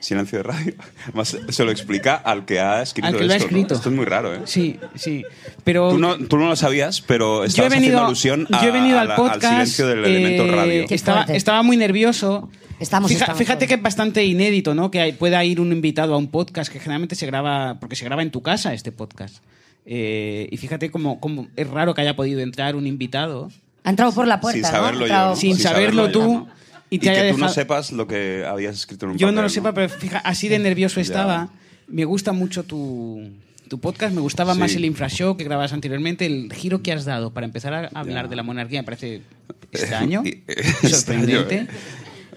Silencio 0.00 0.38
de 0.38 0.42
radio. 0.44 0.74
Además, 1.06 1.36
se 1.48 1.64
lo 1.64 1.70
explica 1.70 2.16
al 2.16 2.44
que 2.44 2.58
ha 2.60 2.82
escrito 2.82 3.06
Al 3.08 3.16
que 3.16 3.24
lo 3.24 3.32
ha 3.32 3.36
esto, 3.36 3.48
¿no? 3.48 3.56
escrito. 3.56 3.74
Esto 3.74 3.88
es 3.88 3.94
muy 3.94 4.04
raro, 4.04 4.34
¿eh? 4.34 4.40
sí, 4.46 4.78
sí, 4.96 5.24
pero... 5.62 5.90
Tú 5.90 5.98
no, 5.98 6.18
tú 6.18 6.36
no 6.38 6.48
lo 6.48 6.56
sabías, 6.56 7.00
pero 7.02 7.38
yo 7.38 7.44
he 7.44 7.46
estabas 7.46 7.70
venido, 7.70 7.98
haciendo 7.98 8.06
alusión 8.06 8.46
a- 8.52 8.62
yo 8.62 8.68
he 8.68 8.72
venido 8.72 8.98
a 8.98 9.02
al 9.02 9.08
la- 9.08 9.16
podcast. 9.16 9.42
silencio 9.44 9.86
del 9.86 10.04
elemento 10.04 10.44
eh, 10.44 10.50
radio. 10.50 10.84
Estaba, 10.90 11.22
estaba 11.24 11.62
muy 11.62 11.76
nervioso. 11.76 12.50
Estamos, 12.80 13.10
Fija- 13.12 13.20
estamos 13.26 13.38
fíjate 13.38 13.58
todos. 13.60 13.68
que 13.68 13.74
es 13.74 13.82
bastante 13.82 14.24
inédito, 14.24 14.74
¿no? 14.74 14.90
Que 14.90 15.00
hay- 15.00 15.12
pueda 15.12 15.44
ir 15.44 15.60
un 15.60 15.70
invitado 15.70 16.14
a 16.14 16.16
un 16.18 16.28
podcast 16.32 16.72
que 16.72 16.80
generalmente 16.80 17.14
se 17.14 17.26
graba, 17.26 17.78
porque 17.78 17.94
se 17.94 18.04
graba 18.04 18.22
en 18.22 18.32
tu 18.32 18.42
casa 18.42 18.74
este 18.74 18.90
podcast. 18.90 19.36
Eh, 19.84 20.48
y 20.50 20.56
fíjate 20.58 20.90
cómo, 20.90 21.18
cómo 21.20 21.48
es 21.56 21.68
raro 21.68 21.94
que 21.94 22.00
haya 22.02 22.14
podido 22.14 22.40
entrar 22.40 22.76
un 22.76 22.86
invitado 22.86 23.50
Ha 23.84 23.90
entrado 23.90 24.12
por 24.12 24.26
la 24.28 24.40
puerta, 24.40 24.54
Sin 24.54 24.62
¿no? 24.62 24.68
Saberlo 24.70 25.00
yo, 25.00 25.06
entrado- 25.06 25.30
¿no? 25.30 25.36
sin 25.36 25.54
Sin 25.54 25.62
saberlo 25.64 26.02
saberlo 26.04 26.06
yo, 26.06 26.12
tú 26.12 26.32
¿no? 26.46 26.48
y 26.90 26.96
Y, 26.96 26.98
te 27.00 27.10
haya 27.10 27.22
que 27.22 27.32
tú 27.32 27.38
no 27.38 27.48
sepas 27.48 27.90
lo 27.90 28.06
que 28.06 28.44
habías 28.46 28.76
escrito 28.76 29.06
en 29.06 29.12
un 29.12 29.18
Yo 29.18 29.26
no 29.28 29.32
papel, 29.32 29.42
lo 29.44 29.48
sepa, 29.48 29.72
pero 29.74 29.88
fija, 29.88 30.18
así 30.18 30.48
de 30.48 30.58
nervioso 30.58 31.00
estaba. 31.00 31.48
Me 31.88 32.04
gusta 32.04 32.32
mucho 32.32 32.62
tu, 32.64 33.28
tu 33.68 33.80
podcast, 33.80 34.14
me 34.14 34.20
gustaba 34.20 34.54
Sí. 34.54 34.60
más 34.60 34.74
el 34.76 34.84
infrashow 34.84 35.36
que 35.36 35.44
grababas 35.44 35.72
anteriormente. 35.72 36.26
El 36.26 36.52
giro 36.52 36.82
que 36.82 36.92
has 36.92 37.04
dado 37.04 37.32
para 37.32 37.44
empezar 37.46 37.72
a 37.74 37.88
hablar 37.98 38.28
de 38.28 38.36
la 38.36 38.42
monarquía 38.42 38.80
me 38.80 38.84
parece 38.84 39.22
extraño, 39.72 40.22
Y- 40.24 40.42
sorprendente. 40.88 41.66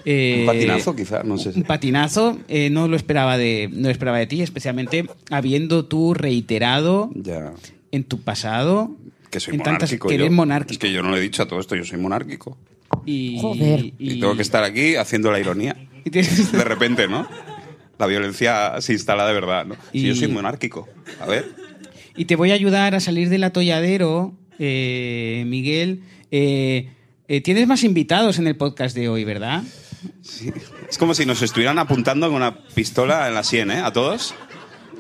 Eh, 0.05 0.37
Un 0.41 0.45
patinazo, 0.45 0.95
quizá, 0.95 1.23
no 1.23 1.37
sé. 1.37 1.49
Un 1.55 1.63
patinazo, 1.63 2.37
eh, 2.47 2.69
no 2.69 2.87
lo 2.87 2.95
esperaba 2.95 3.37
de, 3.37 3.69
no 3.71 3.83
lo 3.87 3.89
esperaba 3.91 4.19
de 4.19 4.27
ti, 4.27 4.41
especialmente 4.41 5.05
habiendo 5.31 5.85
tú 5.85 6.13
reiterado 6.13 7.09
Ya. 7.15 7.53
en 7.91 8.03
tu 8.03 8.21
pasado 8.21 8.91
Que 9.31 9.39
soy 9.39 9.55
en 9.55 9.61
tantas 9.63 9.89
monárquico. 9.89 10.07
que 10.07 10.15
eres 10.15 10.27
yo. 10.27 10.31
monárquico. 10.33 10.73
Es 10.73 10.77
que 10.79 10.91
yo 10.91 11.01
no 11.01 11.11
le 11.11 11.17
he 11.17 11.21
dicho 11.21 11.41
a 11.43 11.47
todo 11.47 11.59
esto, 11.59 11.75
yo 11.75 11.83
soy 11.85 11.97
monárquico. 11.99 12.57
y, 13.05 13.39
Joder. 13.41 13.93
Y, 13.99 14.19
tengo 14.19 14.35
que 14.35 14.41
estar 14.43 14.63
aquí 14.63 14.95
haciendo 14.95 15.31
la 15.31 15.39
ironía. 15.39 15.75
y 16.05 16.09
tienes- 16.11 16.51
De 16.51 16.63
repente, 16.63 17.07
¿no? 17.07 17.27
La 17.97 18.05
violencia 18.07 18.79
se 18.81 18.93
instala 18.93 19.25
de 19.27 19.33
verdad, 19.33 19.65
¿no? 19.65 19.75
Si 19.91 20.01
yo 20.01 20.13
soy 20.15 20.27
monárquico. 20.27 20.87
A 21.19 21.25
ver. 21.25 21.45
Y 22.15 22.25
te 22.25 22.35
voy 22.35 22.51
a 22.51 22.53
ayudar 22.53 22.93
a 22.95 22.99
salir 22.99 23.29
del 23.29 23.43
atolladero, 23.43 24.33
eh, 24.59 25.43
Miguel. 25.47 26.01
Eh, 26.31 26.89
eh, 27.27 27.41
tienes 27.41 27.67
más 27.67 27.83
invitados 27.83 28.37
en 28.39 28.47
el 28.47 28.55
podcast 28.55 28.95
de 28.95 29.09
hoy, 29.09 29.23
¿verdad? 29.23 29.63
Es 30.89 30.97
como 30.97 31.13
si 31.13 31.25
nos 31.25 31.41
estuvieran 31.41 31.79
apuntando 31.79 32.27
con 32.27 32.37
una 32.37 32.55
pistola 32.67 33.27
en 33.27 33.33
la 33.33 33.43
sien, 33.43 33.71
¿eh? 33.71 33.81
A 33.81 33.91
todos. 33.91 34.35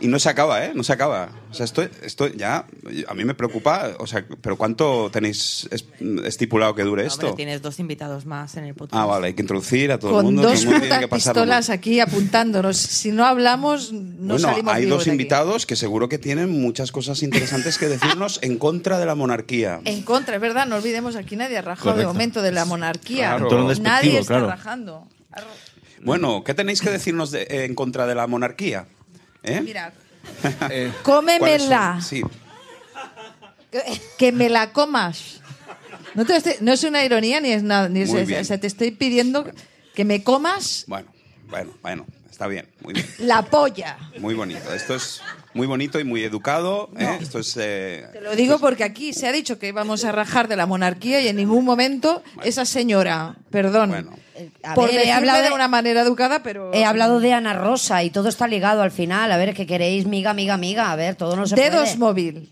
Y 0.05 0.07
no 0.07 0.19
se 0.19 0.29
acaba, 0.29 0.63
¿eh? 0.63 0.71
No 0.75 0.83
se 0.83 0.93
acaba. 0.93 1.29
O 1.49 1.53
sea, 1.55 1.63
esto, 1.63 1.81
esto 1.81 2.27
ya 2.27 2.67
a 3.07 3.13
mí 3.15 3.25
me 3.25 3.33
preocupa. 3.33 3.89
O 3.97 4.05
sea, 4.05 4.23
¿pero 4.39 4.55
cuánto 4.55 5.09
tenéis 5.11 5.67
es- 5.71 5.83
estipulado 6.25 6.75
que 6.75 6.83
dure 6.83 7.01
No, 7.01 7.07
esto? 7.07 7.25
hombre, 7.29 7.35
tienes 7.43 7.63
dos 7.63 7.79
invitados 7.79 8.27
más 8.27 8.55
en 8.55 8.65
el 8.65 8.75
podcast. 8.75 9.01
Ah, 9.01 9.05
vale, 9.07 9.27
hay 9.27 9.33
que 9.33 9.41
introducir 9.41 9.91
a 9.91 9.97
todo 9.97 10.19
el 10.19 10.25
mundo. 10.25 10.43
todo 10.43 10.51
dos 10.51 10.59
el 10.61 10.65
mundo 10.67 10.81
tiene 10.85 10.99
que 10.99 11.07
pistolas 11.07 11.71
aquí 11.71 11.99
apuntándonos. 12.01 12.77
Si 12.77 13.11
no 13.11 13.25
hablamos, 13.25 13.91
no 13.93 14.33
bueno, 14.35 14.37
salimos 14.47 14.73
hay 14.75 14.83
vivos 14.85 14.97
dos 14.99 15.05
de 15.05 15.11
aquí. 15.11 15.15
invitados 15.15 15.65
que 15.65 15.75
seguro 15.75 16.07
que 16.07 16.19
tienen 16.19 16.51
muchas 16.51 16.91
cosas 16.91 17.23
interesantes 17.23 17.79
que 17.79 17.87
decirnos 17.87 18.37
en 18.43 18.59
contra 18.59 18.99
de 18.99 19.07
la 19.07 19.15
monarquía. 19.15 19.81
En 19.85 20.03
contra, 20.03 20.35
es 20.35 20.41
verdad, 20.41 20.67
no 20.67 20.75
olvidemos 20.75 21.15
aquí 21.15 21.35
nadie 21.35 21.57
ha 21.57 21.63
rajado 21.63 21.97
de 21.97 22.05
momento 22.05 22.43
de 22.43 22.51
la 22.51 22.65
monarquía. 22.65 23.37
Claro. 23.37 23.73
Nadie 23.81 24.19
está 24.19 24.33
claro. 24.35 24.47
rajando. 24.49 25.07
Bueno, 26.03 26.43
¿qué 26.43 26.53
tenéis 26.53 26.81
que 26.81 26.91
decirnos 26.91 27.31
de- 27.31 27.47
en 27.65 27.73
contra 27.73 28.05
de 28.05 28.13
la 28.13 28.27
monarquía? 28.27 28.85
¿Eh? 29.45 29.61
Mira, 29.61 29.93
¿Cuáles 30.41 30.91
son? 30.93 31.03
cómemela, 31.03 31.99
Sí. 32.01 32.21
que 34.17 34.31
me 34.31 34.49
la 34.49 34.71
comas. 34.71 35.41
No, 36.13 36.25
te 36.25 36.35
estoy- 36.37 36.55
no 36.61 36.71
es 36.71 36.83
una 36.83 37.03
ironía 37.03 37.41
ni 37.41 37.51
es 37.51 37.61
nada. 37.63 37.89
Ni 37.89 38.01
es- 38.01 38.09
o 38.13 38.43
sea, 38.43 38.57
te 38.59 38.67
estoy 38.67 38.91
pidiendo 38.91 39.45
que 39.93 40.05
me 40.05 40.23
comas 40.23 40.85
Bueno, 40.87 41.07
bueno, 41.49 41.71
bueno, 41.81 42.05
está 42.31 42.47
bien, 42.47 42.67
muy 42.81 42.93
bien. 42.93 43.05
la 43.19 43.41
polla. 43.43 43.97
Muy 44.19 44.33
bonito. 44.33 44.73
Esto 44.73 44.95
es 44.95 45.21
muy 45.55 45.65
bonito 45.65 45.99
y 45.99 46.03
muy 46.03 46.23
educado. 46.23 46.89
¿eh? 46.97 47.17
Esto 47.21 47.39
es. 47.39 47.55
eh, 47.57 48.05
Te 48.13 48.21
lo 48.21 48.35
digo 48.35 48.59
porque 48.59 48.83
aquí 48.83 49.13
se 49.13 49.27
ha 49.27 49.31
dicho 49.31 49.57
que 49.57 49.71
vamos 49.71 50.03
a 50.05 50.11
rajar 50.11 50.47
de 50.47 50.55
la 50.55 50.65
monarquía 50.67 51.19
y 51.21 51.27
en 51.29 51.37
ningún 51.37 51.65
momento 51.65 52.21
esa 52.43 52.65
señora, 52.65 53.35
perdón, 53.49 53.89
Bueno. 53.89 54.11
A 54.63 54.73
por 54.75 54.89
ver, 54.91 55.05
he 55.07 55.11
hablado 55.13 55.41
de 55.41 55.47
de- 55.49 55.55
una 55.55 55.69
manera 55.69 56.01
educada, 56.01 56.43
pero 56.43 56.73
He 56.73 56.83
hablado 56.83 57.21
de 57.21 57.31
Ana 57.31 57.53
Rosa 57.53 58.03
y 58.03 58.09
todo 58.09 58.27
está 58.27 58.47
ligado 58.49 58.81
al 58.81 58.91
final. 58.91 59.31
A 59.31 59.37
ver, 59.37 59.53
¿qué 59.53 59.65
queréis? 59.65 60.05
Miga, 60.05 60.33
miga, 60.33 60.57
miga. 60.57 60.91
A 60.91 60.95
ver, 60.97 61.15
todo 61.15 61.37
no 61.37 61.47
se 61.47 61.55
dedos 61.55 61.83
puede. 61.91 61.97
móvil. 61.97 62.51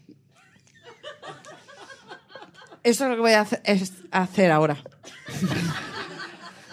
Esto 2.84 3.04
es 3.06 3.10
lo 3.10 3.16
que 3.16 3.22
voy 3.22 3.32
a 3.34 3.46
hacer 4.12 4.52
ahora. 4.52 4.78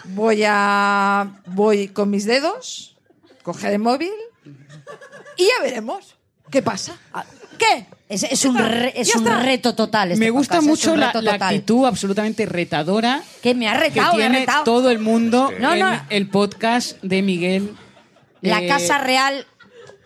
Voy 0.05 0.43
a 0.45 1.41
voy 1.45 1.87
con 1.89 2.09
mis 2.09 2.25
dedos, 2.25 2.97
coger 3.43 3.73
el 3.73 3.79
móvil 3.79 4.11
y 5.37 5.43
ya 5.45 5.63
veremos 5.63 6.15
qué 6.51 6.61
pasa. 6.61 6.95
Ah, 7.13 7.25
¿Qué? 7.57 7.85
Es, 8.09 8.23
es 8.23 8.43
un, 8.45 8.57
re- 8.57 8.93
es 8.99 9.15
un 9.15 9.25
reto 9.25 9.73
total. 9.73 10.11
este 10.11 10.19
Me 10.25 10.29
gusta 10.31 10.55
podcast, 10.59 10.67
mucho 10.67 10.95
la, 10.97 11.09
actitud 11.11 11.85
absolutamente 11.85 12.45
retadora 12.45 13.21
Que 13.41 13.55
me 13.55 13.69
ha 13.69 13.73
que 13.73 13.79
retado, 13.89 14.17
me 14.17 14.23
ha 14.23 14.27
tiene 14.27 14.39
retado. 14.41 14.63
todo 14.65 14.89
el 14.91 14.99
mundo 14.99 15.49
No, 15.59 15.73
en 15.73 15.79
no. 15.79 16.01
el 16.09 16.27
podcast 16.27 17.01
de 17.03 17.21
Miguel. 17.21 17.71
La 18.41 18.61
Eh, 18.61 18.67
Casa 18.67 18.97
Real 18.97 19.45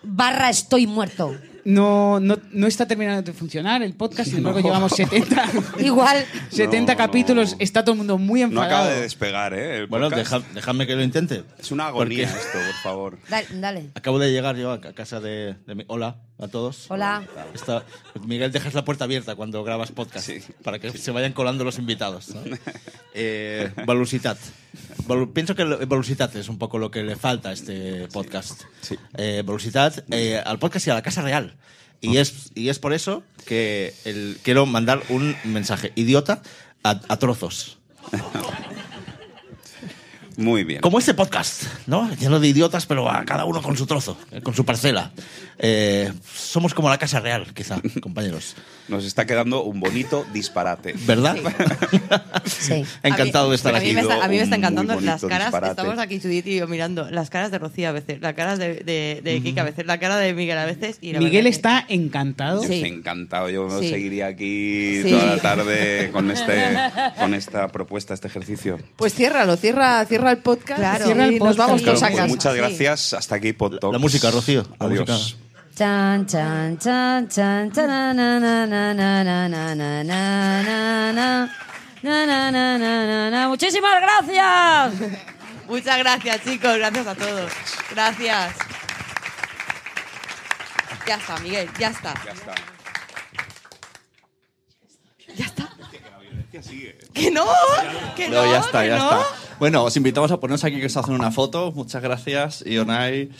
barra 0.02 0.50
estoy 0.50 0.86
muerto. 0.86 1.34
No, 1.64 2.20
no, 2.20 2.38
no 2.52 2.68
está 2.68 2.86
terminando 2.86 3.22
de 3.22 3.32
funcionar 3.36 3.82
el 3.82 3.92
podcast, 3.94 4.28
sin 4.28 4.38
embargo 4.38 4.60
llevamos 4.60 4.92
70, 4.92 5.44
Igual. 5.80 6.24
70 6.50 6.92
No, 6.92 6.96
capítulos, 6.96 7.52
no. 7.52 7.56
está 7.58 7.82
todo 7.82 7.94
el 7.94 7.98
mundo 7.98 8.18
muy 8.18 8.38
no 8.42 8.46
enfadado. 8.46 8.72
acaba 8.82 8.88
de 8.94 9.00
despegar, 9.00 9.52
¿eh? 9.52 9.78
El 9.78 9.86
Bueno, 9.88 10.08
deja- 10.08 10.42
dejadme 10.54 10.86
que 10.86 10.94
lo 10.94 11.02
intente. 11.02 11.42
Es 11.58 11.72
una 11.72 11.88
agonía 11.88 12.28
Porque 12.28 12.38
esto, 12.46 12.58
por 12.58 12.82
favor. 12.84 13.18
Dale, 13.28 13.46
dale. 13.54 13.90
acabo 13.96 14.20
de 14.20 14.30
llegar 14.30 14.54
yo 14.54 14.70
a 14.70 14.80
ca- 14.80 14.92
casa 14.92 15.18
de, 15.18 15.56
de 15.66 15.74
mi... 15.74 15.84
Hola. 15.88 16.18
A 16.38 16.48
todos. 16.48 16.86
Hola. 16.90 17.24
Está- 17.54 17.84
Miguel, 18.26 18.52
dejas 18.52 18.74
la 18.74 18.84
puerta 18.84 19.04
abierta 19.04 19.34
cuando 19.36 19.64
grabas 19.64 19.90
podcast 19.92 20.28
para 20.62 20.78
que 20.78 20.90
se 20.96 21.10
vayan 21.10 21.32
colando 21.32 21.64
los 21.64 21.78
invitados. 21.78 22.28
¿no? 22.30 22.42
Eh, 23.18 23.72
velocitat. 23.86 24.36
Velu- 25.08 25.32
Pienso 25.32 25.54
que 25.54 25.62
el- 25.62 25.86
velocitat 25.86 26.36
es 26.36 26.50
un 26.50 26.58
poco 26.58 26.78
lo 26.78 26.90
que 26.90 27.02
le 27.02 27.16
falta 27.16 27.48
a 27.48 27.52
este 27.54 28.06
podcast. 28.08 28.64
Eh, 29.16 29.42
velocitat 29.46 30.04
eh, 30.12 30.38
al 30.44 30.58
podcast 30.58 30.86
y 30.86 30.90
a 30.90 30.94
la 30.94 31.02
Casa 31.02 31.22
Real. 31.22 31.56
Y, 32.02 32.18
es, 32.18 32.50
y 32.54 32.68
es 32.68 32.78
por 32.78 32.92
eso 32.92 33.22
que 33.46 33.94
el- 34.04 34.36
quiero 34.42 34.66
mandar 34.66 35.02
un 35.08 35.34
mensaje 35.44 35.92
idiota 35.94 36.42
a, 36.84 37.00
a 37.08 37.16
trozos. 37.16 37.78
Muy 40.36 40.64
bien. 40.64 40.80
Como 40.82 40.98
este 40.98 41.14
podcast, 41.14 41.62
¿no? 41.86 42.10
Lleno 42.16 42.38
de 42.40 42.48
idiotas, 42.48 42.84
pero 42.86 43.10
a 43.10 43.24
cada 43.24 43.44
uno 43.46 43.62
con 43.62 43.76
su 43.76 43.86
trozo, 43.86 44.18
eh, 44.32 44.42
con 44.42 44.54
su 44.54 44.64
parcela. 44.64 45.10
Eh, 45.58 46.12
somos 46.34 46.74
como 46.74 46.90
la 46.90 46.98
Casa 46.98 47.20
Real, 47.20 47.46
quizá, 47.54 47.80
compañeros. 48.02 48.54
Nos 48.88 49.04
está 49.06 49.24
quedando 49.26 49.64
un 49.64 49.80
bonito 49.80 50.26
disparate. 50.34 50.94
¿Verdad? 51.06 51.36
Sí. 52.44 52.84
Encantado 53.02 53.50
de 53.50 53.56
estar 53.56 53.74
a 53.74 53.80
mí 53.80 53.86
aquí. 53.86 53.94
me 53.94 54.02
está, 54.02 54.24
a 54.24 54.28
mí 54.28 54.36
me 54.36 54.42
está 54.42 54.56
encantando 54.56 55.00
las 55.00 55.22
caras. 55.24 55.46
disparate. 55.46 55.70
Estamos 55.80 55.98
aquí, 55.98 56.20
Judith 56.20 56.46
y 56.46 56.56
yo, 56.58 56.68
mirando 56.68 57.10
las 57.10 57.30
caras 57.30 57.50
de 57.50 57.58
Rocío 57.58 57.88
a 57.88 57.92
veces, 57.92 58.20
las 58.20 58.34
caras 58.34 58.58
de, 58.58 58.74
de, 58.80 59.20
de 59.24 59.40
Kika 59.42 59.62
a 59.62 59.64
veces, 59.64 59.86
la 59.86 59.98
cara 59.98 60.18
de 60.18 60.34
Miguel 60.34 60.58
a 60.58 60.66
veces. 60.66 60.98
Y 61.00 61.12
la 61.14 61.20
Miguel 61.20 61.46
está 61.46 61.84
encantado. 61.88 62.62
Sí. 62.62 62.74
Estoy 62.74 62.90
encantado. 62.90 63.48
Yo 63.48 63.66
Sí. 63.80 63.88
seguiría 63.88 64.26
aquí 64.26 65.02
Sí. 65.02 65.10
toda 65.10 65.24
la 65.36 65.38
tarde 65.42 66.10
con, 66.12 66.30
este, 66.30 66.76
con 67.18 67.34
esta 67.34 67.68
propuesta, 67.68 68.12
este 68.14 68.28
ejercicio. 68.28 68.78
Pues 68.96 69.14
ciérralo, 69.14 69.56
cierra, 69.56 70.04
cierra 70.04 70.25
el 70.32 70.38
podcast 70.38 70.78
Claro. 70.80 71.04
Cierra 71.04 71.24
el 71.26 71.32
y 71.34 71.38
nos 71.38 71.56
vamos 71.56 71.82
Claro, 71.82 71.98
todos 71.98 72.02
a 72.02 72.06
pues 72.08 72.16
casa. 72.18 72.28
muchas 72.28 72.52
Sí. 72.52 72.58
gracias. 72.58 73.12
Hasta 73.14 73.34
aquí, 73.36 73.52
Pod 73.52 73.78
Talks. 73.78 73.92
La 73.92 73.98
música, 73.98 74.30
Rocío. 74.30 74.66
La 74.80 74.86
Adiós. 74.86 75.08
música. 75.08 75.42
Chan, 75.76 76.26
chan, 76.26 76.78
chan, 76.78 77.28
chan, 77.28 77.70
chan, 77.72 77.86
na, 77.86 78.14
na, 78.14 78.40
na, 78.40 78.66
na, 78.66 78.94
na, 78.94 79.24
na, 79.24 79.48
na, 79.48 79.74
na, 79.74 80.04
na, 80.04 80.62
na, 80.62 81.12
na. 81.12 81.56
Na, 82.02 82.26
na, 82.26 82.50
na, 82.50 82.78
na, 82.78 83.06
na, 83.06 83.30
na. 83.30 83.48
Muchísimas 83.48 83.94
gracias. 84.00 85.10
Muchas 85.68 85.98
gracias, 85.98 86.42
chicos. 86.44 86.76
Gracias 86.78 87.06
a 87.06 87.14
todos. 87.14 87.52
Gracias. 87.90 88.54
Ya 91.06 91.14
está, 91.16 91.38
Miguel, 91.40 91.68
ya 91.78 91.88
está. 91.90 92.14
Ya 92.24 92.32
está. 92.32 92.54
Ya 95.36 95.44
está. 95.44 95.68
Que 97.16 97.30
no, 97.30 97.44
que 98.14 98.28
no, 98.28 98.44
No, 98.44 98.52
ya 98.52 98.58
está, 98.60 98.82
que 98.82 98.88
ya 98.88 98.98
no. 98.98 99.04
está. 99.10 99.22
Bueno, 99.58 99.84
os 99.84 99.96
invitamos 99.96 100.30
a 100.30 100.38
ponernos 100.38 100.62
aquí 100.64 100.78
que 100.78 100.86
os 100.86 100.96
hacen 100.96 101.14
una 101.14 101.32
foto. 101.32 101.72
Muchas 101.72 102.02
gracias, 102.02 102.62
Ionai, 102.66 103.30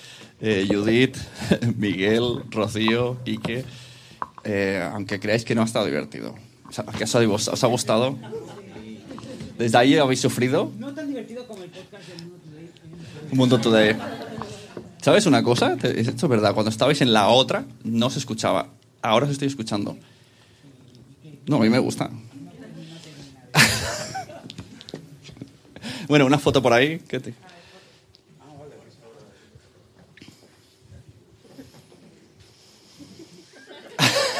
eh, 0.41 0.67
Judith, 0.69 1.17
Miguel, 1.77 2.43
Rocío, 2.51 3.19
Ike. 3.27 3.65
Eh, 4.45 4.89
aunque 4.93 5.21
creáis 5.21 5.45
que 5.45 5.55
no 5.55 5.61
ha 5.61 5.67
estado 5.67 5.85
divertido. 5.85 6.35
¿que 6.97 7.05
os, 7.05 7.15
ha, 7.15 7.21
os 7.53 7.65
ha 7.65 7.67
gustado? 7.67 8.17
¿Desde 9.59 9.77
ahí 9.79 9.97
habéis 9.99 10.21
sufrido? 10.21 10.71
No 10.79 10.95
tan 10.95 11.07
divertido 11.09 11.47
como 11.47 11.63
el 11.63 11.71
podcast 11.71 12.09
del 12.09 12.29
Un 13.31 13.39
Mundo 13.39 13.59
Today. 13.59 13.97
¿Sabes 15.03 15.27
una 15.27 15.43
cosa? 15.43 15.77
Esto 15.83 16.27
es 16.27 16.29
verdad. 16.31 16.55
Cuando 16.55 16.71
estabais 16.71 17.01
en 17.03 17.13
la 17.13 17.29
otra, 17.29 17.65
no 17.85 18.09
se 18.11 18.19
escuchaba. 18.19 18.69
Ahora 19.03 19.27
os 19.27 19.33
estoy 19.33 19.49
escuchando. 19.49 19.97
No, 21.47 21.57
a 21.57 21.61
mí 21.61 21.69
me 21.69 21.79
gusta. 21.79 22.11
Bueno, 26.09 26.27
una 26.27 26.39
foto 26.39 26.63
por 26.63 26.73
ahí. 26.73 26.99
¿Qué 27.09 27.21
te-. 27.21 27.35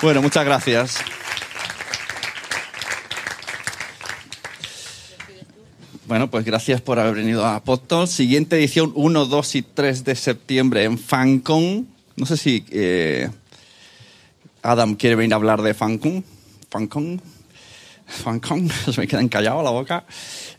Bueno, 0.00 0.22
muchas 0.22 0.44
gracias. 0.44 0.94
Bueno, 6.06 6.30
pues 6.30 6.44
gracias 6.44 6.80
por 6.80 7.00
haber 7.00 7.16
venido 7.16 7.44
a 7.44 7.64
Podtalk. 7.64 8.06
Siguiente 8.06 8.56
edición 8.56 8.92
1, 8.94 9.26
2 9.26 9.54
y 9.56 9.62
3 9.62 10.04
de 10.04 10.14
septiembre 10.14 10.84
en 10.84 10.98
FanCon. 10.98 11.88
No 12.14 12.26
sé 12.26 12.36
si 12.36 12.64
eh, 12.70 13.28
Adam 14.68 14.96
quiere 14.96 15.16
venir 15.16 15.32
a 15.32 15.36
hablar 15.36 15.62
de 15.62 15.72
FanCon. 15.72 16.22
FanCon. 16.68 17.22
FanCon. 18.06 18.70
Se 18.92 19.00
me 19.00 19.06
queda 19.06 19.22
encallado 19.22 19.62
la 19.62 19.70
boca. 19.70 20.04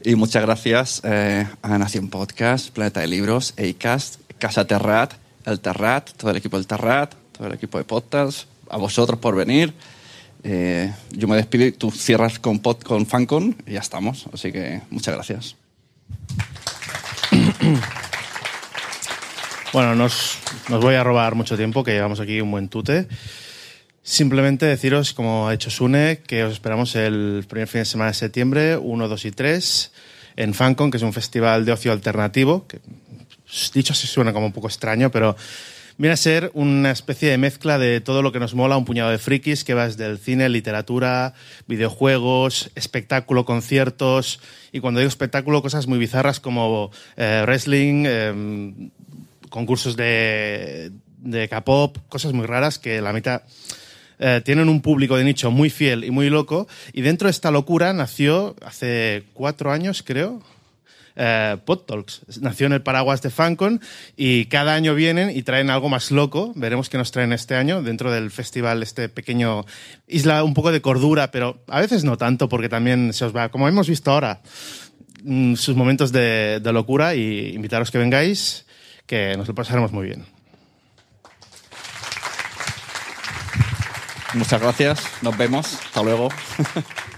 Y 0.03 0.15
muchas 0.15 0.41
gracias 0.41 1.01
eh, 1.03 1.47
a 1.61 1.77
Nación 1.77 2.09
Podcast, 2.09 2.71
Planeta 2.71 3.01
de 3.01 3.07
Libros, 3.07 3.53
Acast, 3.57 4.19
Casa 4.39 4.65
Terrat, 4.65 5.13
El 5.45 5.59
Terrat, 5.59 6.09
todo 6.13 6.31
el 6.31 6.37
equipo 6.37 6.57
del 6.57 6.65
Terrat, 6.65 7.13
todo 7.31 7.47
el 7.47 7.53
equipo 7.53 7.77
de 7.77 7.83
Podcasts, 7.83 8.47
a 8.69 8.77
vosotros 8.77 9.19
por 9.19 9.35
venir. 9.35 9.75
Eh, 10.43 10.91
yo 11.11 11.27
me 11.27 11.35
despido 11.35 11.67
y 11.67 11.71
tú 11.71 11.91
cierras 11.91 12.39
con, 12.39 12.59
pod, 12.59 12.77
y 13.67 13.73
ya 13.73 13.79
estamos. 13.79 14.25
Así 14.33 14.51
que 14.51 14.81
muchas 14.89 15.13
gracias. 15.13 15.55
Bueno, 19.71 19.93
nos, 19.93 20.39
nos 20.67 20.81
voy 20.81 20.95
a 20.95 21.03
robar 21.03 21.35
mucho 21.35 21.55
tiempo, 21.55 21.83
que 21.83 21.91
llevamos 21.91 22.19
aquí 22.19 22.41
un 22.41 22.49
buen 22.49 22.69
tute. 22.69 23.07
Simplemente 24.01 24.65
deciros, 24.65 25.13
como 25.13 25.47
ha 25.47 25.51
dicho 25.51 25.69
Sune, 25.69 26.19
que 26.25 26.43
os 26.43 26.53
esperamos 26.53 26.95
el 26.95 27.45
primer 27.47 27.67
fin 27.67 27.81
de 27.81 27.85
semana 27.85 28.11
de 28.11 28.15
septiembre, 28.15 28.77
1, 28.77 29.07
2 29.07 29.25
y 29.25 29.31
3, 29.31 29.91
en 30.37 30.53
FanCon, 30.53 30.89
que 30.89 30.97
es 30.97 31.03
un 31.03 31.13
festival 31.13 31.65
de 31.65 31.73
ocio 31.73 31.91
alternativo, 31.91 32.65
que 32.65 32.79
dicho 33.73 33.93
así 33.93 34.07
suena 34.07 34.31
como 34.31 34.45
un 34.45 34.53
poco 34.53 34.67
extraño, 34.67 35.11
pero 35.11 35.35
viene 35.97 36.13
a 36.13 36.17
ser 36.17 36.49
una 36.53 36.91
especie 36.91 37.29
de 37.29 37.37
mezcla 37.37 37.77
de 37.77 37.99
todo 37.99 38.21
lo 38.21 38.31
que 38.31 38.39
nos 38.39 38.55
mola, 38.55 38.77
un 38.77 38.85
puñado 38.85 39.11
de 39.11 39.17
frikis 39.17 39.65
que 39.65 39.73
va 39.73 39.85
desde 39.85 40.05
el 40.05 40.17
cine, 40.17 40.47
literatura, 40.47 41.33
videojuegos, 41.67 42.71
espectáculo, 42.75 43.43
conciertos, 43.43 44.39
y 44.71 44.79
cuando 44.79 45.01
digo 45.01 45.09
espectáculo, 45.09 45.61
cosas 45.61 45.87
muy 45.87 45.99
bizarras 45.99 46.39
como 46.39 46.89
eh, 47.17 47.41
wrestling, 47.43 48.05
eh, 48.07 48.89
concursos 49.49 49.97
de, 49.97 50.91
de 51.17 51.49
K-pop, 51.49 51.97
cosas 52.07 52.31
muy 52.31 52.45
raras 52.45 52.79
que 52.79 53.01
la 53.01 53.11
mitad 53.11 53.41
eh, 54.19 54.41
tienen 54.43 54.67
un 54.69 54.81
público 54.81 55.15
de 55.17 55.23
nicho 55.23 55.49
muy 55.49 55.69
fiel 55.69 56.03
y 56.03 56.11
muy 56.11 56.29
loco. 56.29 56.67
Y 56.93 57.01
dentro 57.01 57.27
de 57.27 57.31
esta 57.31 57.51
locura 57.51 57.93
nació 57.93 58.55
hace 58.65 59.23
cuatro 59.33 59.71
años, 59.71 60.03
creo, 60.03 60.41
eh, 61.15 61.57
Pod 61.65 61.79
Talks. 61.79 62.21
Nació 62.41 62.67
en 62.67 62.73
el 62.73 62.81
paraguas 62.81 63.21
de 63.21 63.29
Fancon 63.29 63.81
y 64.15 64.45
cada 64.45 64.73
año 64.73 64.95
vienen 64.95 65.35
y 65.35 65.43
traen 65.43 65.69
algo 65.69 65.89
más 65.89 66.11
loco. 66.11 66.53
Veremos 66.55 66.89
qué 66.89 66.97
nos 66.97 67.11
traen 67.11 67.33
este 67.33 67.55
año 67.55 67.81
dentro 67.81 68.11
del 68.11 68.29
festival, 68.31 68.83
este 68.83 69.09
pequeño 69.09 69.65
isla, 70.07 70.43
un 70.43 70.53
poco 70.53 70.71
de 70.71 70.81
cordura, 70.81 71.31
pero 71.31 71.61
a 71.67 71.79
veces 71.79 72.03
no 72.03 72.17
tanto 72.17 72.49
porque 72.49 72.69
también 72.69 73.13
se 73.13 73.25
os 73.25 73.35
va, 73.35 73.49
como 73.49 73.67
hemos 73.67 73.87
visto 73.89 74.11
ahora, 74.11 74.41
mm, 75.23 75.55
sus 75.55 75.75
momentos 75.75 76.11
de, 76.11 76.59
de 76.61 76.73
locura 76.73 77.15
y 77.15 77.53
invitaros 77.53 77.91
que 77.91 77.97
vengáis, 77.97 78.65
que 79.05 79.35
nos 79.37 79.47
lo 79.47 79.55
pasaremos 79.55 79.91
muy 79.91 80.05
bien. 80.07 80.38
Muchas 84.33 84.61
gracias. 84.61 85.01
Nos 85.21 85.37
vemos. 85.37 85.73
Hasta 85.73 86.03
luego. 86.03 86.29